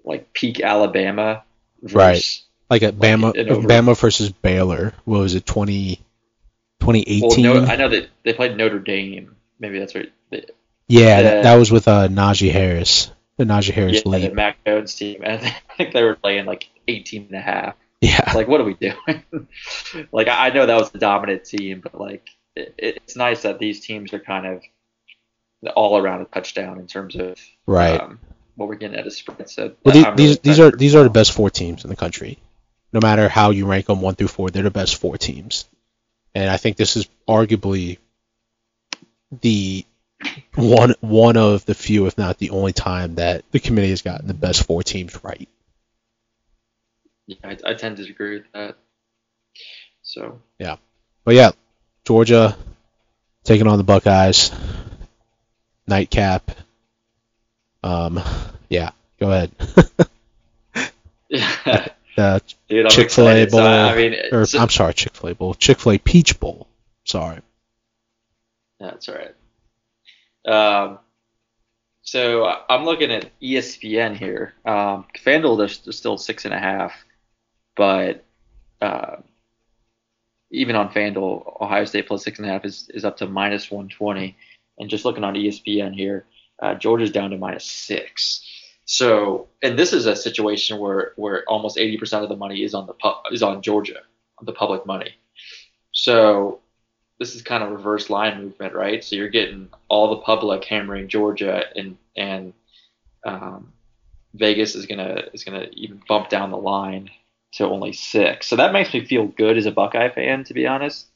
like 0.04 0.34
peak 0.34 0.62
Alabama, 0.62 1.44
versus, 1.82 1.96
Right. 1.96 2.42
Like 2.70 2.84
a 2.84 2.92
Bama, 2.92 3.36
over- 3.50 3.68
Bama 3.68 3.98
versus 3.98 4.32
Baylor. 4.32 4.94
What 5.06 5.20
was 5.20 5.34
it, 5.34 5.46
20, 5.46 6.00
Well, 6.82 7.38
no, 7.40 7.66
I 7.66 7.76
know 7.76 7.90
that 7.90 8.10
they 8.24 8.34
played 8.34 8.58
Notre 8.58 8.80
Dame. 8.80 9.36
Maybe 9.60 9.80
that's 9.80 9.96
right. 9.96 10.12
Yeah, 10.88 11.22
that, 11.22 11.44
that 11.44 11.56
was 11.56 11.72
with 11.72 11.88
uh, 11.88 12.08
Najee 12.08 12.52
Harris, 12.52 13.12
the 13.38 13.44
Najee 13.44 13.74
Harris 13.74 13.96
yeah, 13.96 14.02
the 14.04 14.10
lead. 14.10 14.34
Mac 14.34 14.64
Jones 14.66 14.96
team, 14.96 15.22
and 15.24 15.42
I 15.70 15.76
think 15.78 15.94
they 15.94 16.04
were 16.04 16.16
playing 16.16 16.46
like 16.46 16.70
18 16.90 17.28
and 17.30 17.36
a 17.36 17.42
half. 17.42 17.76
Yeah, 18.02 18.32
like, 18.34 18.48
what 18.48 18.62
are 18.62 18.66
we 18.66 18.76
doing? 18.76 19.24
like, 20.12 20.28
I 20.30 20.50
know 20.50 20.66
that 20.66 20.76
was 20.76 20.92
the 20.92 21.00
dominant 21.00 21.44
team, 21.44 21.82
but 21.82 22.00
like, 22.00 22.30
it, 22.56 22.74
it's 22.78 23.16
nice 23.16 23.44
that 23.44 23.60
these 23.60 23.82
teams 23.82 24.14
are 24.14 24.20
kind 24.20 24.46
of 24.46 24.64
all 25.76 25.98
around 25.98 26.22
a 26.22 26.26
touchdown 26.26 26.80
in 26.80 26.88
terms 26.88 27.16
of 27.16 27.38
right. 27.66 28.00
um, 28.00 28.20
what 28.56 28.70
we're 28.70 28.76
getting 28.76 28.98
at 28.98 29.06
a 29.06 29.12
spread. 29.12 29.50
So 29.50 29.74
Well, 29.84 29.94
these, 29.94 30.06
really 30.06 30.40
these 30.42 30.60
are 30.60 30.72
these 30.72 30.96
are 30.96 31.04
the 31.04 31.10
best 31.10 31.34
four 31.34 31.50
teams 31.50 31.84
in 31.84 31.90
the 31.90 31.96
country. 31.96 32.40
No 32.94 33.00
matter 33.02 33.30
how 33.30 33.52
you 33.52 33.66
rank 33.66 33.86
them 33.88 34.02
one 34.02 34.16
through 34.16 34.30
four, 34.30 34.50
they're 34.50 34.64
the 34.64 34.72
best 34.72 34.96
four 34.96 35.18
teams. 35.18 35.66
And 36.34 36.50
I 36.50 36.58
think 36.58 36.78
this 36.78 36.96
is 36.96 37.08
arguably 37.28 37.98
the 39.42 39.86
one 40.56 40.96
one 41.02 41.38
of 41.38 41.66
the 41.66 41.76
few, 41.76 42.06
if 42.08 42.18
not 42.18 42.38
the 42.38 42.52
only 42.52 42.74
time 42.74 43.16
that 43.16 43.44
the 43.52 43.60
committee 43.60 43.90
has 43.90 44.02
gotten 44.02 44.28
the 44.28 44.34
best 44.34 44.64
four 44.64 44.84
teams 44.84 45.24
right. 45.24 45.50
Yeah, 47.30 47.36
I, 47.44 47.58
I 47.64 47.74
tend 47.76 47.98
to 47.98 48.10
agree 48.10 48.38
with 48.38 48.52
that. 48.54 48.76
So 50.02 50.42
yeah, 50.58 50.78
But 51.24 51.36
yeah, 51.36 51.52
Georgia 52.04 52.58
taking 53.44 53.68
on 53.68 53.78
the 53.78 53.84
Buckeyes. 53.84 54.52
Nightcap. 55.86 56.50
Um, 57.84 58.20
yeah, 58.68 58.92
go 59.20 59.32
ahead. 59.32 59.52
yeah, 61.30 61.88
uh, 62.18 62.40
dude, 62.68 62.86
I'm 62.86 62.92
Chick-fil-A 62.92 63.44
excited. 63.44 63.52
So, 63.52 63.64
I 63.64 63.96
mean, 63.96 64.16
or 64.32 64.46
so- 64.46 64.60
I'm 64.60 64.70
sorry, 64.70 64.94
Chick 64.96 65.14
Fil 65.16 65.30
A 65.30 65.36
Bowl, 65.36 65.54
Chick 65.54 65.80
Fil 65.80 65.94
A 65.94 65.98
Peach 66.00 66.40
Bowl. 66.40 66.68
Sorry. 67.06 67.40
That's 68.80 69.08
all 69.08 69.16
right. 69.16 69.36
Um, 70.52 71.00
so 72.02 72.46
I'm 72.70 72.86
looking 72.86 73.12
at 73.12 73.30
ESPN 73.40 74.16
here. 74.18 74.54
Um, 74.66 75.06
FanDuel, 75.24 75.58
they're, 75.60 75.84
they're 75.86 75.94
still 75.94 76.18
six 76.18 76.46
and 76.46 76.54
a 76.54 76.60
half, 76.60 76.94
but 77.80 78.26
uh, 78.82 79.16
even 80.52 80.76
on 80.76 80.90
FanDuel, 80.90 81.62
Ohio 81.62 81.86
State 81.86 82.10
plus 82.10 82.26
six 82.26 82.38
and 82.38 82.46
a 82.46 82.52
half 82.52 82.66
is, 82.66 82.92
is 82.94 83.06
up 83.06 83.16
to 83.18 83.26
minus 83.26 83.72
120. 83.72 84.36
And 84.80 84.90
just 84.90 85.06
looking 85.06 85.24
on 85.24 85.36
ESPN 85.36 85.96
here, 85.96 86.26
uh, 86.62 86.76
Georgia's 86.76 87.10
down 87.10 87.30
to 87.30 87.38
minus 87.38 87.64
six. 87.64 88.46
So, 88.84 89.48
and 89.64 89.80
this 89.80 89.94
is 89.94 90.08
a 90.08 90.16
situation 90.18 90.78
where, 90.78 91.14
where 91.16 91.46
almost 91.48 91.78
80% 91.78 92.22
of 92.22 92.28
the 92.28 92.36
money 92.36 92.64
is 92.66 92.74
on 92.74 92.86
the 92.86 92.94
pu- 92.94 93.32
is 93.32 93.44
on 93.44 93.62
Georgia, 93.62 94.02
the 94.42 94.52
public 94.52 94.86
money. 94.86 95.16
So 95.94 96.60
this 97.18 97.34
is 97.34 97.44
kind 97.44 97.64
of 97.64 97.72
reverse 97.72 98.10
line 98.10 98.44
movement, 98.44 98.74
right? 98.74 99.02
So 99.06 99.16
you're 99.16 99.30
getting 99.30 99.70
all 99.88 100.10
the 100.10 100.22
public 100.24 100.66
hammering 100.66 101.08
Georgia, 101.08 101.64
and 101.78 101.98
and 102.18 102.54
um, 103.26 103.72
Vegas 104.34 104.76
is 104.76 104.86
gonna 104.86 105.24
is 105.34 105.46
gonna 105.46 105.68
even 105.74 106.02
bump 106.10 106.28
down 106.28 106.52
the 106.52 106.58
line 106.58 107.10
to 107.54 107.66
only 107.66 107.94
six. 107.94 108.48
So 108.48 108.56
that 108.58 108.74
makes 108.74 108.94
me 108.94 109.06
feel 109.06 109.26
good 109.28 109.58
as 109.58 109.66
a 109.66 109.72
Buckeye 109.72 110.10
fan, 110.10 110.44
to 110.46 110.54
be 110.54 110.68
honest, 110.68 111.08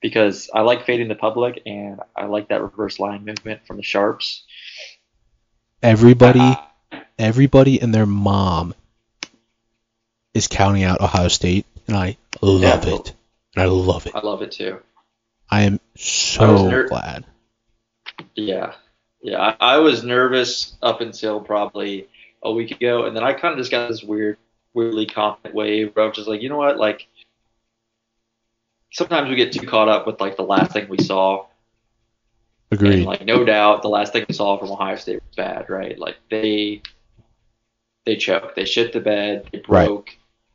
because 0.00 0.50
I 0.52 0.60
like 0.60 0.84
fading 0.86 1.08
the 1.08 1.14
public, 1.14 1.62
and 1.66 2.00
I 2.16 2.26
like 2.26 2.48
that 2.48 2.62
reverse 2.62 2.98
line 2.98 3.24
movement 3.24 3.66
from 3.66 3.76
the 3.78 3.82
sharps. 3.82 4.44
Everybody, 5.82 6.40
Uh, 6.40 7.00
everybody 7.18 7.80
and 7.80 7.94
their 7.94 8.06
mom 8.06 8.74
is 10.34 10.48
counting 10.48 10.82
out 10.82 11.00
Ohio 11.00 11.28
State, 11.28 11.66
and 11.86 11.96
I 11.96 12.16
love 12.42 12.86
Yeah. 12.86 12.94
it. 12.94 13.14
And 13.54 13.62
I 13.62 13.66
love 13.66 14.06
it. 14.06 14.14
I 14.14 14.20
love 14.20 14.42
it 14.42 14.52
too. 14.52 14.80
I 15.50 15.62
am 15.62 15.74
I 15.74 15.78
so 16.00 16.68
ner- 16.68 16.88
glad. 16.88 17.24
Yeah, 18.34 18.74
yeah. 19.22 19.54
I, 19.60 19.76
I 19.76 19.78
was 19.78 20.02
nervous 20.02 20.76
up 20.82 21.00
until 21.00 21.40
probably 21.40 22.08
a 22.42 22.52
week 22.52 22.70
ago, 22.72 23.04
and 23.06 23.14
then 23.14 23.22
I 23.22 23.32
kind 23.32 23.52
of 23.52 23.58
just 23.58 23.70
got 23.70 23.88
this 23.88 24.02
weird, 24.02 24.38
weirdly 24.74 25.06
confident 25.06 25.54
wave 25.54 25.94
where 25.94 26.04
I 26.04 26.08
was 26.08 26.16
just 26.16 26.28
like, 26.28 26.42
you 26.42 26.48
know 26.50 26.58
what, 26.58 26.78
like. 26.78 27.08
Sometimes 28.92 29.28
we 29.28 29.36
get 29.36 29.52
too 29.52 29.66
caught 29.66 29.88
up 29.88 30.06
with 30.06 30.20
like 30.20 30.36
the 30.36 30.42
last 30.44 30.72
thing 30.72 30.88
we 30.88 30.98
saw, 30.98 31.46
and 32.84 33.04
like 33.04 33.24
no 33.24 33.44
doubt 33.44 33.82
the 33.82 33.88
last 33.88 34.12
thing 34.12 34.24
we 34.28 34.34
saw 34.34 34.58
from 34.58 34.70
Ohio 34.70 34.96
State 34.96 35.22
was 35.22 35.36
bad, 35.36 35.68
right? 35.70 35.98
Like 35.98 36.16
they 36.30 36.82
they 38.06 38.16
choked, 38.16 38.56
they 38.56 38.64
shit 38.64 38.92
the 38.92 39.00
bed, 39.00 39.48
they 39.52 39.62
Right. 39.68 39.86
broke, 39.86 40.10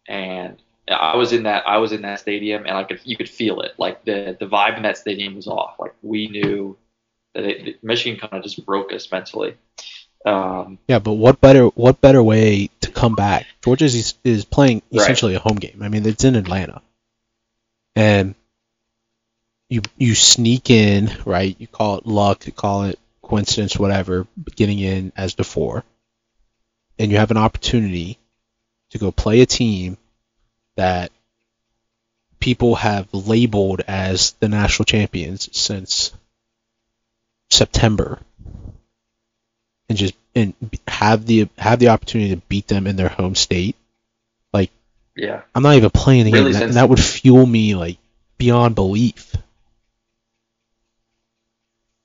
and 0.07 0.61
I 0.89 1.15
was 1.17 1.33
in 1.33 1.43
that 1.43 1.67
I 1.67 1.77
was 1.77 1.91
in 1.91 2.01
that 2.03 2.19
stadium 2.19 2.65
and 2.65 2.77
I 2.77 2.83
could 2.83 3.01
you 3.03 3.17
could 3.17 3.29
feel 3.29 3.61
it. 3.61 3.73
Like 3.77 4.05
the 4.05 4.35
the 4.39 4.47
vibe 4.47 4.77
in 4.77 4.83
that 4.83 4.97
stadium 4.97 5.35
was 5.35 5.47
off. 5.47 5.79
Like 5.79 5.95
we 6.01 6.27
knew 6.29 6.77
They, 7.35 7.75
Michigan 7.83 8.19
kind 8.19 8.33
of 8.33 8.43
just 8.43 8.65
broke 8.65 8.93
us 8.93 9.11
mentally. 9.11 9.55
Um, 10.25 10.79
Yeah, 10.87 10.99
but 10.99 11.13
what 11.13 11.41
better 11.41 11.67
what 11.67 12.01
better 12.01 12.23
way 12.23 12.69
to 12.81 12.91
come 12.91 13.15
back? 13.15 13.48
Georgia 13.63 13.85
is, 13.85 14.13
is 14.23 14.45
playing 14.45 14.81
essentially 14.91 15.35
a 15.35 15.39
home 15.39 15.57
game. 15.57 15.81
I 15.81 15.89
mean, 15.89 16.05
it's 16.05 16.23
in 16.23 16.35
Atlanta, 16.35 16.81
and 17.95 18.35
you 19.69 19.81
you 19.97 20.15
sneak 20.15 20.69
in 20.69 21.11
right. 21.25 21.55
You 21.59 21.67
call 21.67 21.97
it 21.97 22.05
luck, 22.05 22.45
you 22.45 22.53
call 22.53 22.83
it 22.83 22.99
coincidence, 23.21 23.77
whatever. 23.77 24.27
Getting 24.55 24.79
in 24.79 25.11
as 25.17 25.35
the 25.35 25.43
four, 25.43 25.83
and 26.97 27.11
you 27.11 27.17
have 27.17 27.31
an 27.31 27.37
opportunity 27.37 28.17
to 28.91 28.97
go 28.97 29.11
play 29.11 29.41
a 29.41 29.45
team 29.45 29.97
that 30.77 31.11
people 32.39 32.75
have 32.75 33.13
labeled 33.13 33.81
as 33.87 34.31
the 34.39 34.47
national 34.47 34.85
champions 34.85 35.49
since 35.57 36.13
September 37.49 38.19
and 39.89 39.97
just 39.97 40.13
and 40.35 40.53
have 40.87 41.25
the 41.25 41.49
have 41.57 41.79
the 41.79 41.89
opportunity 41.89 42.35
to 42.35 42.41
beat 42.47 42.67
them 42.67 42.87
in 42.87 42.95
their 42.95 43.09
home 43.09 43.35
state. 43.35 43.75
Like 44.53 44.71
yeah, 45.15 45.41
I'm 45.55 45.63
not 45.63 45.75
even 45.75 45.89
playing 45.89 46.25
the 46.25 46.31
game, 46.31 46.45
and 46.45 46.55
that, 46.55 46.71
that 46.73 46.89
would 46.89 46.99
fuel 46.99 47.45
me 47.45 47.75
like 47.75 47.97
beyond 48.37 48.75
belief. 48.75 49.35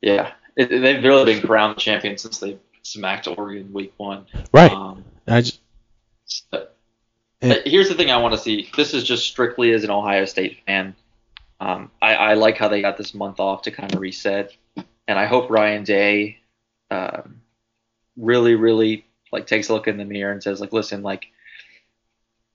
yeah. 0.02 0.32
It, 0.56 0.68
they've 0.68 1.02
really 1.02 1.24
been 1.34 1.42
crowned 1.46 1.78
champions 1.78 2.22
since 2.22 2.38
they 2.38 2.58
smacked 2.82 3.26
Oregon 3.26 3.72
week 3.72 3.92
one. 3.96 4.26
Right. 4.52 4.70
Um, 4.70 5.04
I 5.26 5.40
just 5.40 5.60
so- 6.26 6.68
And- 7.40 7.62
here's 7.64 7.88
the 7.88 7.94
thing 7.94 8.10
I 8.10 8.18
want 8.18 8.34
to 8.34 8.38
see. 8.38 8.70
This 8.76 8.94
is 8.94 9.02
just 9.02 9.26
strictly 9.26 9.72
as 9.72 9.82
an 9.84 9.90
Ohio 9.90 10.24
State 10.26 10.60
fan. 10.64 10.94
Um, 11.60 11.90
I, 12.00 12.14
I 12.14 12.34
like 12.34 12.56
how 12.56 12.68
they 12.68 12.82
got 12.82 12.96
this 12.96 13.14
month 13.14 13.40
off 13.40 13.62
to 13.62 13.70
kind 13.70 13.92
of 13.92 14.00
reset, 14.00 14.52
and 15.08 15.18
I 15.18 15.26
hope 15.26 15.50
Ryan 15.50 15.82
Day 15.84 16.38
um, 16.90 17.40
really, 18.16 18.55
really 18.55 19.07
like 19.33 19.46
takes 19.46 19.68
a 19.68 19.74
look 19.74 19.88
in 19.88 19.96
the 19.96 20.05
mirror 20.05 20.33
and 20.33 20.42
says 20.42 20.61
like, 20.61 20.72
listen, 20.72 21.03
like 21.03 21.27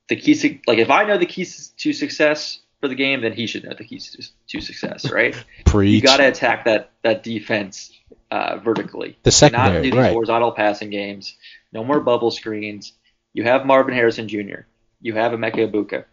the 0.08 0.16
keys 0.16 0.42
to 0.42 0.58
like 0.68 0.80
if 0.80 0.90
I 0.90 1.04
know 1.04 1.18
the 1.18 1.26
keys 1.26 1.74
to 1.78 1.94
success 1.94 2.60
for 2.80 2.88
the 2.88 2.96
game, 2.96 3.22
then 3.22 3.34
he 3.34 3.48
should 3.48 3.64
know 3.64 3.74
the 3.78 3.84
keys 3.84 4.12
to, 4.12 4.58
to 4.60 4.66
success, 4.66 5.12
right? 5.12 5.36
preach 5.66 5.94
you 5.94 6.02
got 6.02 6.18
to 6.18 6.28
attack 6.28 6.66
that 6.66 6.92
that 7.04 7.24
defense 7.24 7.92
uh, 8.32 8.58
vertically. 8.58 9.18
the 9.24 9.32
secondary, 9.32 9.74
not 9.74 9.84
do 9.84 9.92
these 9.92 10.00
right? 10.00 10.14
horizontal 10.14 10.52
passing 10.52 10.90
games. 10.90 11.36
No 11.72 11.84
more 11.84 12.00
bubble 12.00 12.32
screens. 12.32 12.94
You 13.34 13.44
have 13.44 13.66
Marvin 13.66 13.94
Harrison 13.94 14.28
Jr. 14.28 14.62
You 15.02 15.14
have 15.14 15.32
Emeka 15.32 15.72
Egbuka. 15.72 16.06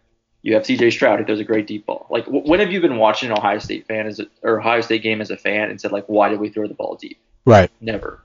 You 0.43 0.53
have 0.53 0.65
C.J. 0.65 0.91
Stroud 0.91 1.19
who 1.19 1.25
throws 1.25 1.39
a 1.39 1.43
great 1.43 1.67
deep 1.67 1.87
ball. 1.87 2.07
Like, 2.09 2.25
wh- 2.25 2.45
when 2.45 2.59
have 2.59 2.71
you 2.71 2.79
been 2.79 2.97
watching 2.97 3.31
an 3.31 3.37
Ohio 3.37 3.57
State 3.57 3.87
fan 3.87 4.05
as 4.05 4.19
a, 4.19 4.27
or 4.43 4.59
Ohio 4.59 4.81
State 4.81 5.01
game 5.01 5.19
as 5.19 5.31
a 5.31 5.35
fan 5.35 5.69
and 5.69 5.81
said 5.81 5.91
like, 5.91 6.05
why 6.05 6.29
did 6.29 6.39
we 6.39 6.49
throw 6.49 6.67
the 6.67 6.75
ball 6.75 6.95
deep? 6.95 7.19
Right, 7.43 7.71
Never. 7.81 8.23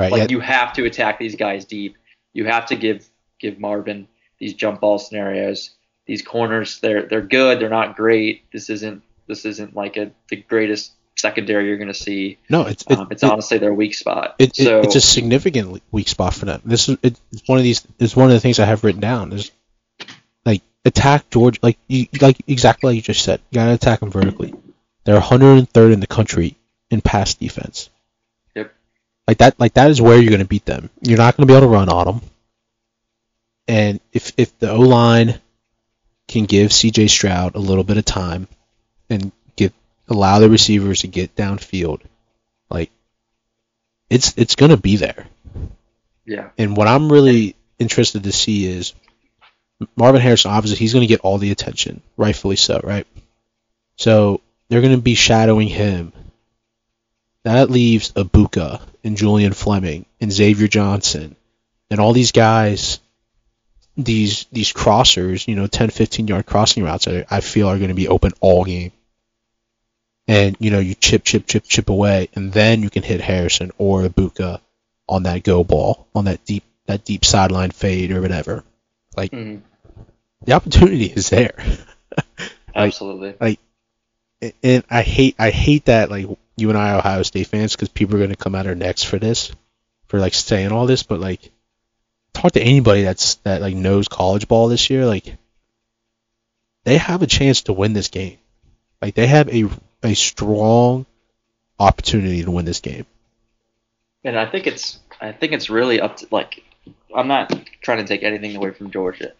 Right. 0.00 0.12
Like 0.12 0.20
yeah, 0.22 0.26
you 0.30 0.40
have 0.40 0.72
to 0.74 0.84
attack 0.84 1.18
these 1.18 1.36
guys 1.36 1.64
deep. 1.64 1.96
You 2.32 2.46
have 2.46 2.66
to 2.66 2.76
give 2.76 3.08
give 3.38 3.58
Marvin 3.58 4.08
these 4.38 4.54
jump 4.54 4.80
ball 4.80 4.98
scenarios. 4.98 5.70
These 6.06 6.22
corners, 6.22 6.80
they're 6.80 7.06
they're 7.06 7.20
good. 7.22 7.60
They're 7.60 7.68
not 7.68 7.96
great. 7.96 8.50
This 8.52 8.70
isn't 8.70 9.02
this 9.28 9.44
isn't 9.44 9.76
like 9.76 9.96
a 9.96 10.10
the 10.28 10.36
greatest 10.36 10.92
secondary 11.16 11.66
you're 11.66 11.76
going 11.76 11.88
to 11.88 11.94
see. 11.94 12.38
no, 12.48 12.62
it's 12.62 12.84
it, 12.88 12.98
Um, 12.98 13.08
it's 13.10 13.22
it- 13.22 13.30
honestly 13.30 13.58
their 13.58 13.74
weak 13.74 13.94
spot. 13.94 14.36
it, 14.38 14.56
so 14.56 14.80
it's 14.80 14.96
a 14.96 15.00
significant 15.00 15.82
weak 15.92 16.08
spot 16.08 16.34
for 16.34 16.46
them. 16.46 16.62
This 16.64 16.88
is 16.88 16.96
it's 17.02 17.20
one 17.46 17.58
of 17.58 17.64
these. 17.64 17.86
It's 17.98 18.16
one 18.16 18.26
of 18.26 18.32
the 18.32 18.40
things 18.40 18.58
I 18.58 18.64
have 18.64 18.82
written 18.84 19.00
down. 19.00 19.32
Is 19.32 19.50
like 20.44 20.62
attack 20.84 21.28
Georgia, 21.30 21.60
like 21.62 21.78
you 21.88 22.06
like 22.20 22.38
exactly 22.46 22.88
like 22.88 22.96
you 22.96 23.02
just 23.02 23.22
said. 23.22 23.40
You 23.50 23.56
gotta 23.56 23.74
attack 23.74 24.00
them 24.00 24.10
vertically. 24.10 24.54
They're 25.04 25.20
103rd 25.20 25.92
in 25.92 26.00
the 26.00 26.06
country 26.06 26.56
in 26.90 27.00
pass 27.00 27.34
defense. 27.34 27.90
Like 29.30 29.38
that, 29.38 29.60
like 29.60 29.74
that 29.74 29.90
is 29.90 30.02
where 30.02 30.20
you're 30.20 30.32
gonna 30.32 30.44
beat 30.44 30.64
them. 30.66 30.90
You're 31.02 31.18
not 31.18 31.36
gonna 31.36 31.46
be 31.46 31.54
able 31.54 31.68
to 31.68 31.72
run 31.72 31.88
on 31.88 32.06
them. 32.06 32.20
And 33.68 34.00
if 34.12 34.32
if 34.36 34.58
the 34.58 34.72
O 34.72 34.80
line 34.80 35.40
can 36.28 36.46
give 36.46 36.72
C.J. 36.72 37.06
Stroud 37.08 37.54
a 37.54 37.60
little 37.60 37.84
bit 37.84 37.96
of 37.98 38.04
time 38.04 38.48
and 39.08 39.30
give 39.56 39.72
allow 40.08 40.40
the 40.40 40.50
receivers 40.50 41.02
to 41.02 41.08
get 41.08 41.36
downfield, 41.36 42.02
like 42.70 42.90
it's 44.10 44.34
it's 44.36 44.56
gonna 44.56 44.76
be 44.76 44.96
there. 44.96 45.28
yeah. 46.26 46.50
And 46.58 46.76
what 46.76 46.88
I'm 46.88 47.12
really 47.12 47.54
interested 47.78 48.24
to 48.24 48.32
see 48.32 48.66
is 48.66 48.94
Marvin 49.96 50.20
Harrison. 50.20 50.50
Obviously, 50.50 50.78
he's 50.78 50.92
going 50.92 51.02
to 51.06 51.14
get 51.14 51.20
all 51.20 51.38
the 51.38 51.50
attention, 51.52 52.02
rightfully 52.16 52.56
so, 52.56 52.80
right? 52.84 53.06
So 53.96 54.40
they're 54.68 54.82
going 54.82 54.96
to 54.96 55.02
be 55.02 55.14
shadowing 55.14 55.68
him. 55.68 56.12
That 57.44 57.70
leaves 57.70 58.12
Egbuka 58.12 58.80
and 59.02 59.16
Julian 59.16 59.52
Fleming 59.52 60.04
and 60.20 60.30
Xavier 60.32 60.68
Johnson 60.68 61.36
and 61.90 62.00
all 62.00 62.12
these 62.12 62.32
guys. 62.32 63.00
These 63.96 64.46
these 64.52 64.72
crossers, 64.72 65.46
you 65.48 65.56
know, 65.56 65.66
10, 65.66 65.90
15 65.90 66.28
yard 66.28 66.46
crossing 66.46 66.84
routes, 66.84 67.08
I, 67.08 67.26
I 67.30 67.40
feel 67.40 67.68
are 67.68 67.76
going 67.76 67.88
to 67.88 67.94
be 67.94 68.08
open 68.08 68.32
all 68.40 68.64
game. 68.64 68.92
And 70.28 70.56
you 70.60 70.70
know, 70.70 70.78
you 70.78 70.94
chip, 70.94 71.24
chip, 71.24 71.46
chip, 71.46 71.64
chip 71.64 71.88
away, 71.90 72.28
and 72.34 72.52
then 72.52 72.82
you 72.82 72.88
can 72.90 73.02
hit 73.02 73.20
Harrison 73.20 73.72
or 73.78 74.02
Egbuka 74.02 74.60
on 75.08 75.24
that 75.24 75.42
go 75.42 75.64
ball, 75.64 76.06
on 76.14 76.26
that 76.26 76.44
deep 76.44 76.62
that 76.86 77.04
deep 77.04 77.24
sideline 77.24 77.72
fade 77.72 78.10
or 78.12 78.20
whatever. 78.20 78.64
Mhm. 79.32 79.62
The 80.44 80.52
opportunity 80.52 81.06
is 81.06 81.28
there. 81.30 81.54
Absolutely. 82.74 83.34
And- 84.40 84.52
and 84.62 84.84
I 84.88 85.02
hate 85.02 85.34
I 85.38 85.50
hate 85.50 85.86
that 85.86 86.10
like 86.10 86.26
you 86.60 86.68
and 86.68 86.78
I 86.78 86.92
are 86.92 86.98
Ohio 86.98 87.22
State 87.22 87.46
fans 87.46 87.74
because 87.74 87.88
people 87.88 88.16
are 88.16 88.20
gonna 88.20 88.36
come 88.36 88.54
at 88.54 88.66
our 88.66 88.74
necks 88.74 89.02
for 89.02 89.18
this, 89.18 89.52
for 90.06 90.18
like 90.18 90.34
saying 90.34 90.72
all 90.72 90.86
this. 90.86 91.02
But 91.02 91.20
like, 91.20 91.50
talk 92.32 92.52
to 92.52 92.62
anybody 92.62 93.02
that's 93.02 93.36
that 93.36 93.60
like 93.60 93.74
knows 93.74 94.08
college 94.08 94.48
ball 94.48 94.68
this 94.68 94.90
year. 94.90 95.06
Like, 95.06 95.36
they 96.84 96.98
have 96.98 97.22
a 97.22 97.26
chance 97.26 97.62
to 97.62 97.72
win 97.72 97.92
this 97.92 98.08
game. 98.08 98.38
Like 99.00 99.14
they 99.14 99.26
have 99.26 99.48
a 99.48 99.68
a 100.02 100.14
strong 100.14 101.06
opportunity 101.78 102.44
to 102.44 102.50
win 102.50 102.64
this 102.64 102.80
game. 102.80 103.06
And 104.24 104.38
I 104.38 104.46
think 104.46 104.66
it's 104.66 104.98
I 105.20 105.32
think 105.32 105.52
it's 105.52 105.70
really 105.70 106.00
up 106.00 106.18
to 106.18 106.28
like 106.30 106.62
I'm 107.14 107.28
not 107.28 107.52
trying 107.80 107.98
to 107.98 108.04
take 108.04 108.22
anything 108.22 108.56
away 108.56 108.70
from 108.72 108.90
Georgia. 108.90 109.32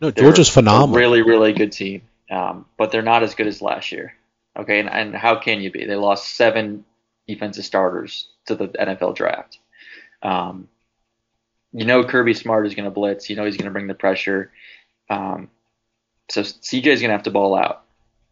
No, 0.00 0.10
They're 0.10 0.24
Georgia's 0.24 0.48
phenomenal. 0.48 0.96
Really, 0.96 1.22
really 1.22 1.52
good 1.52 1.72
team. 1.72 2.02
Um, 2.30 2.66
but 2.76 2.90
they're 2.90 3.02
not 3.02 3.22
as 3.22 3.34
good 3.34 3.46
as 3.46 3.62
last 3.62 3.92
year. 3.92 4.14
Okay, 4.56 4.80
and, 4.80 4.88
and 4.88 5.14
how 5.14 5.36
can 5.36 5.60
you 5.60 5.70
be? 5.70 5.84
They 5.84 5.96
lost 5.96 6.34
seven 6.34 6.84
defensive 7.28 7.64
starters 7.64 8.28
to 8.46 8.54
the 8.54 8.68
NFL 8.68 9.14
draft. 9.16 9.58
Um, 10.22 10.68
you 11.72 11.84
know 11.84 12.04
Kirby 12.04 12.32
Smart 12.32 12.66
is 12.66 12.74
going 12.74 12.86
to 12.86 12.90
blitz. 12.90 13.28
You 13.28 13.36
know 13.36 13.44
he's 13.44 13.56
going 13.56 13.66
to 13.66 13.72
bring 13.72 13.86
the 13.86 13.94
pressure. 13.94 14.50
Um, 15.10 15.50
so 16.30 16.40
CJ 16.40 16.86
is 16.86 17.00
going 17.00 17.10
to 17.10 17.16
have 17.16 17.24
to 17.24 17.30
ball 17.30 17.54
out. 17.54 17.84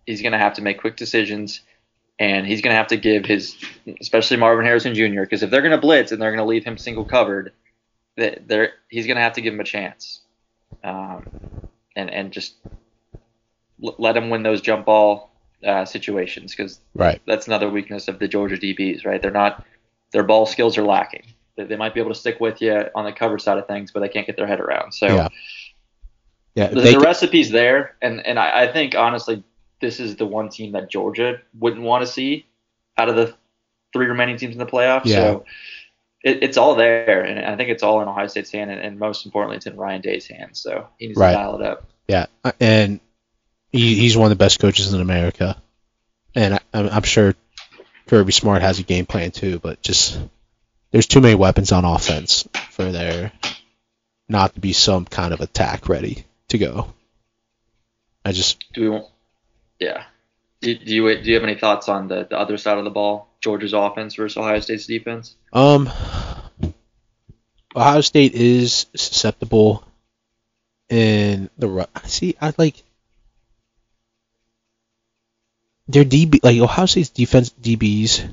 He's 0.07 0.23
going 0.23 0.33
to 0.33 0.39
have 0.39 0.55
to 0.55 0.63
make 0.63 0.81
quick 0.81 0.97
decisions, 0.97 1.61
and 2.19 2.47
he's 2.47 2.63
going 2.63 2.73
to 2.73 2.77
have 2.77 2.89
to 2.89 2.97
give 2.97 3.27
his, 3.27 3.57
especially 4.01 4.39
Marvin 4.39 4.65
Harrison 4.65 4.95
Jr. 4.95 5.23
Because 5.23 5.43
if 5.43 5.51
they're 5.51 5.63
going 5.63 5.73
to 5.73 5.81
blitz 5.81 6.11
and 6.11 6.21
they're 6.21 6.31
going 6.31 6.39
to 6.39 6.49
leave 6.49 6.65
him 6.65 6.79
single 6.79 7.05
covered, 7.05 7.53
that 8.17 8.49
they're 8.49 8.73
he's 8.89 9.07
going 9.07 9.17
to 9.17 9.23
have 9.23 9.35
to 9.35 9.43
give 9.43 9.53
him 9.53 9.61
a 9.61 9.65
chance, 9.65 10.21
um, 10.83 11.27
and 11.95 12.11
and 12.11 12.33
just 12.33 12.55
let 13.79 14.17
him 14.17 14.31
win 14.31 14.43
those 14.43 14.63
jump 14.63 14.87
ball 14.87 15.34
uh, 15.64 15.85
situations 15.85 16.55
because 16.55 16.81
Right. 16.94 17.20
that's 17.27 17.46
another 17.46 17.68
weakness 17.70 18.09
of 18.09 18.18
the 18.18 18.29
Georgia 18.29 18.57
DBs. 18.57 19.05
Right, 19.05 19.20
they're 19.20 19.31
not 19.31 19.64
their 20.12 20.22
ball 20.24 20.46
skills 20.46 20.79
are 20.79 20.85
lacking. 20.85 21.24
They, 21.57 21.64
they 21.64 21.77
might 21.77 21.94
be 21.94 22.00
able 22.00 22.12
to 22.12 22.18
stick 22.18 22.40
with 22.40 22.61
you 22.62 22.85
on 22.94 23.05
the 23.05 23.12
cover 23.12 23.38
side 23.38 23.59
of 23.59 23.66
things, 23.66 23.90
but 23.92 24.00
they 24.00 24.09
can't 24.09 24.27
get 24.27 24.37
their 24.37 24.46
head 24.46 24.61
around. 24.61 24.92
So 24.92 25.07
Yeah. 25.07 25.29
Yeah. 26.55 26.68
the, 26.68 26.81
the 26.81 26.98
recipe's 27.00 27.50
there, 27.50 27.96
and 28.00 28.24
and 28.27 28.38
I, 28.38 28.64
I 28.64 28.72
think 28.72 28.94
honestly, 28.94 29.42
this 29.81 29.98
is 30.00 30.16
the 30.16 30.27
one 30.27 30.48
team 30.50 30.72
that 30.72 30.88
Georgia 30.90 31.40
wouldn't 31.59 31.83
want 31.83 32.03
to 32.03 32.07
see 32.07 32.46
out 32.96 33.09
of 33.09 33.16
the 33.16 33.35
three 33.92 34.07
remaining 34.07 34.37
teams 34.37 34.53
in 34.55 34.59
the 34.59 34.66
playoffs. 34.66 35.05
Yeah. 35.07 35.16
So 35.16 35.44
it, 36.22 36.42
it's 36.42 36.57
all 36.57 36.74
there, 36.77 37.22
and 37.22 37.44
I 37.44 37.57
think 37.57 37.70
it's 37.70 37.83
all 37.83 38.00
in 38.03 38.09
Ohio 38.09 38.29
State's 38.29 38.50
hand, 38.53 38.70
and, 38.70 38.81
and 38.81 38.98
most 38.98 39.27
importantly, 39.27 39.57
it's 39.57 39.66
in 39.66 39.77
Ryan 39.77 40.00
Day's 40.00 40.27
hands. 40.29 40.61
So 40.61 40.87
he 40.98 41.09
needs 41.09 41.18
Right. 41.18 41.31
to 41.33 41.37
dial 41.37 41.61
it 41.61 41.66
up. 41.66 41.88
Yeah, 42.09 42.27
uh, 42.44 42.53
and 42.61 43.00
he, 43.75 43.97
he's 43.97 44.17
one 44.17 44.27
of 44.27 44.31
the 44.31 44.43
best 44.43 44.61
coaches 44.61 44.93
in 44.93 45.01
America, 45.01 45.61
and 46.35 46.55
I, 46.55 46.61
I'm, 46.73 46.89
I'm 46.89 47.03
sure 47.03 47.35
Kirby 48.07 48.33
Smart 48.33 48.63
has 48.63 48.79
a 48.79 48.85
game 48.85 49.05
plan 49.05 49.33
too. 49.33 49.59
But 49.59 49.83
just 49.83 50.19
there's 50.93 51.09
too 51.09 51.21
many 51.21 51.35
weapons 51.35 51.73
on 51.73 51.85
offense 51.85 52.49
for 52.71 52.93
there 52.93 53.33
not 54.29 54.55
to 54.55 54.61
be 54.61 54.73
some 54.73 55.05
kind 55.05 55.35
of 55.35 55.41
attack 55.41 55.89
ready 55.89 56.25
to 56.49 56.59
go. 56.59 56.95
I 58.25 58.31
just 58.31 58.65
Do 58.73 58.81
we 58.81 58.89
want? 58.91 59.07
Yeah. 59.81 60.05
Do, 60.61 60.75
do 60.77 60.95
you 60.95 61.23
do 61.23 61.29
you 61.29 61.35
have 61.35 61.43
any 61.43 61.57
thoughts 61.57 61.89
on 61.89 62.07
the, 62.07 62.29
the 62.31 62.39
other 62.39 62.57
side 62.57 62.79
of 62.79 62.85
the 62.85 62.91
ball, 62.91 63.29
Georgia's 63.41 63.73
offense 63.73 64.15
versus 64.15 64.37
Ohio 64.37 64.61
State's 64.61 64.87
defense? 64.87 65.35
um 65.53 65.91
Ohio 67.75 68.01
State 68.03 68.35
is 68.35 68.87
susceptible 68.95 69.85
in 70.89 71.51
the 71.59 71.89
see 72.05 72.37
I 72.41 72.55
like 72.57 72.85
their 75.88 76.05
DB 76.05 76.40
like 76.42 76.59
Ohio 76.59 76.87
State's 76.87 77.11
defense 77.11 77.51
DBs 77.51 78.33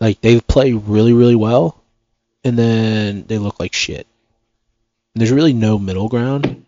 like 0.00 0.20
they 0.20 0.40
play 0.40 0.72
really 0.72 1.12
really 1.12 1.36
well, 1.36 1.82
and 2.44 2.58
then 2.58 3.24
they 3.26 3.38
look 3.38 3.60
like 3.60 3.72
shit. 3.72 4.06
And 5.14 5.20
there's 5.20 5.32
really 5.32 5.52
no 5.52 5.78
middle 5.78 6.08
ground. 6.08 6.66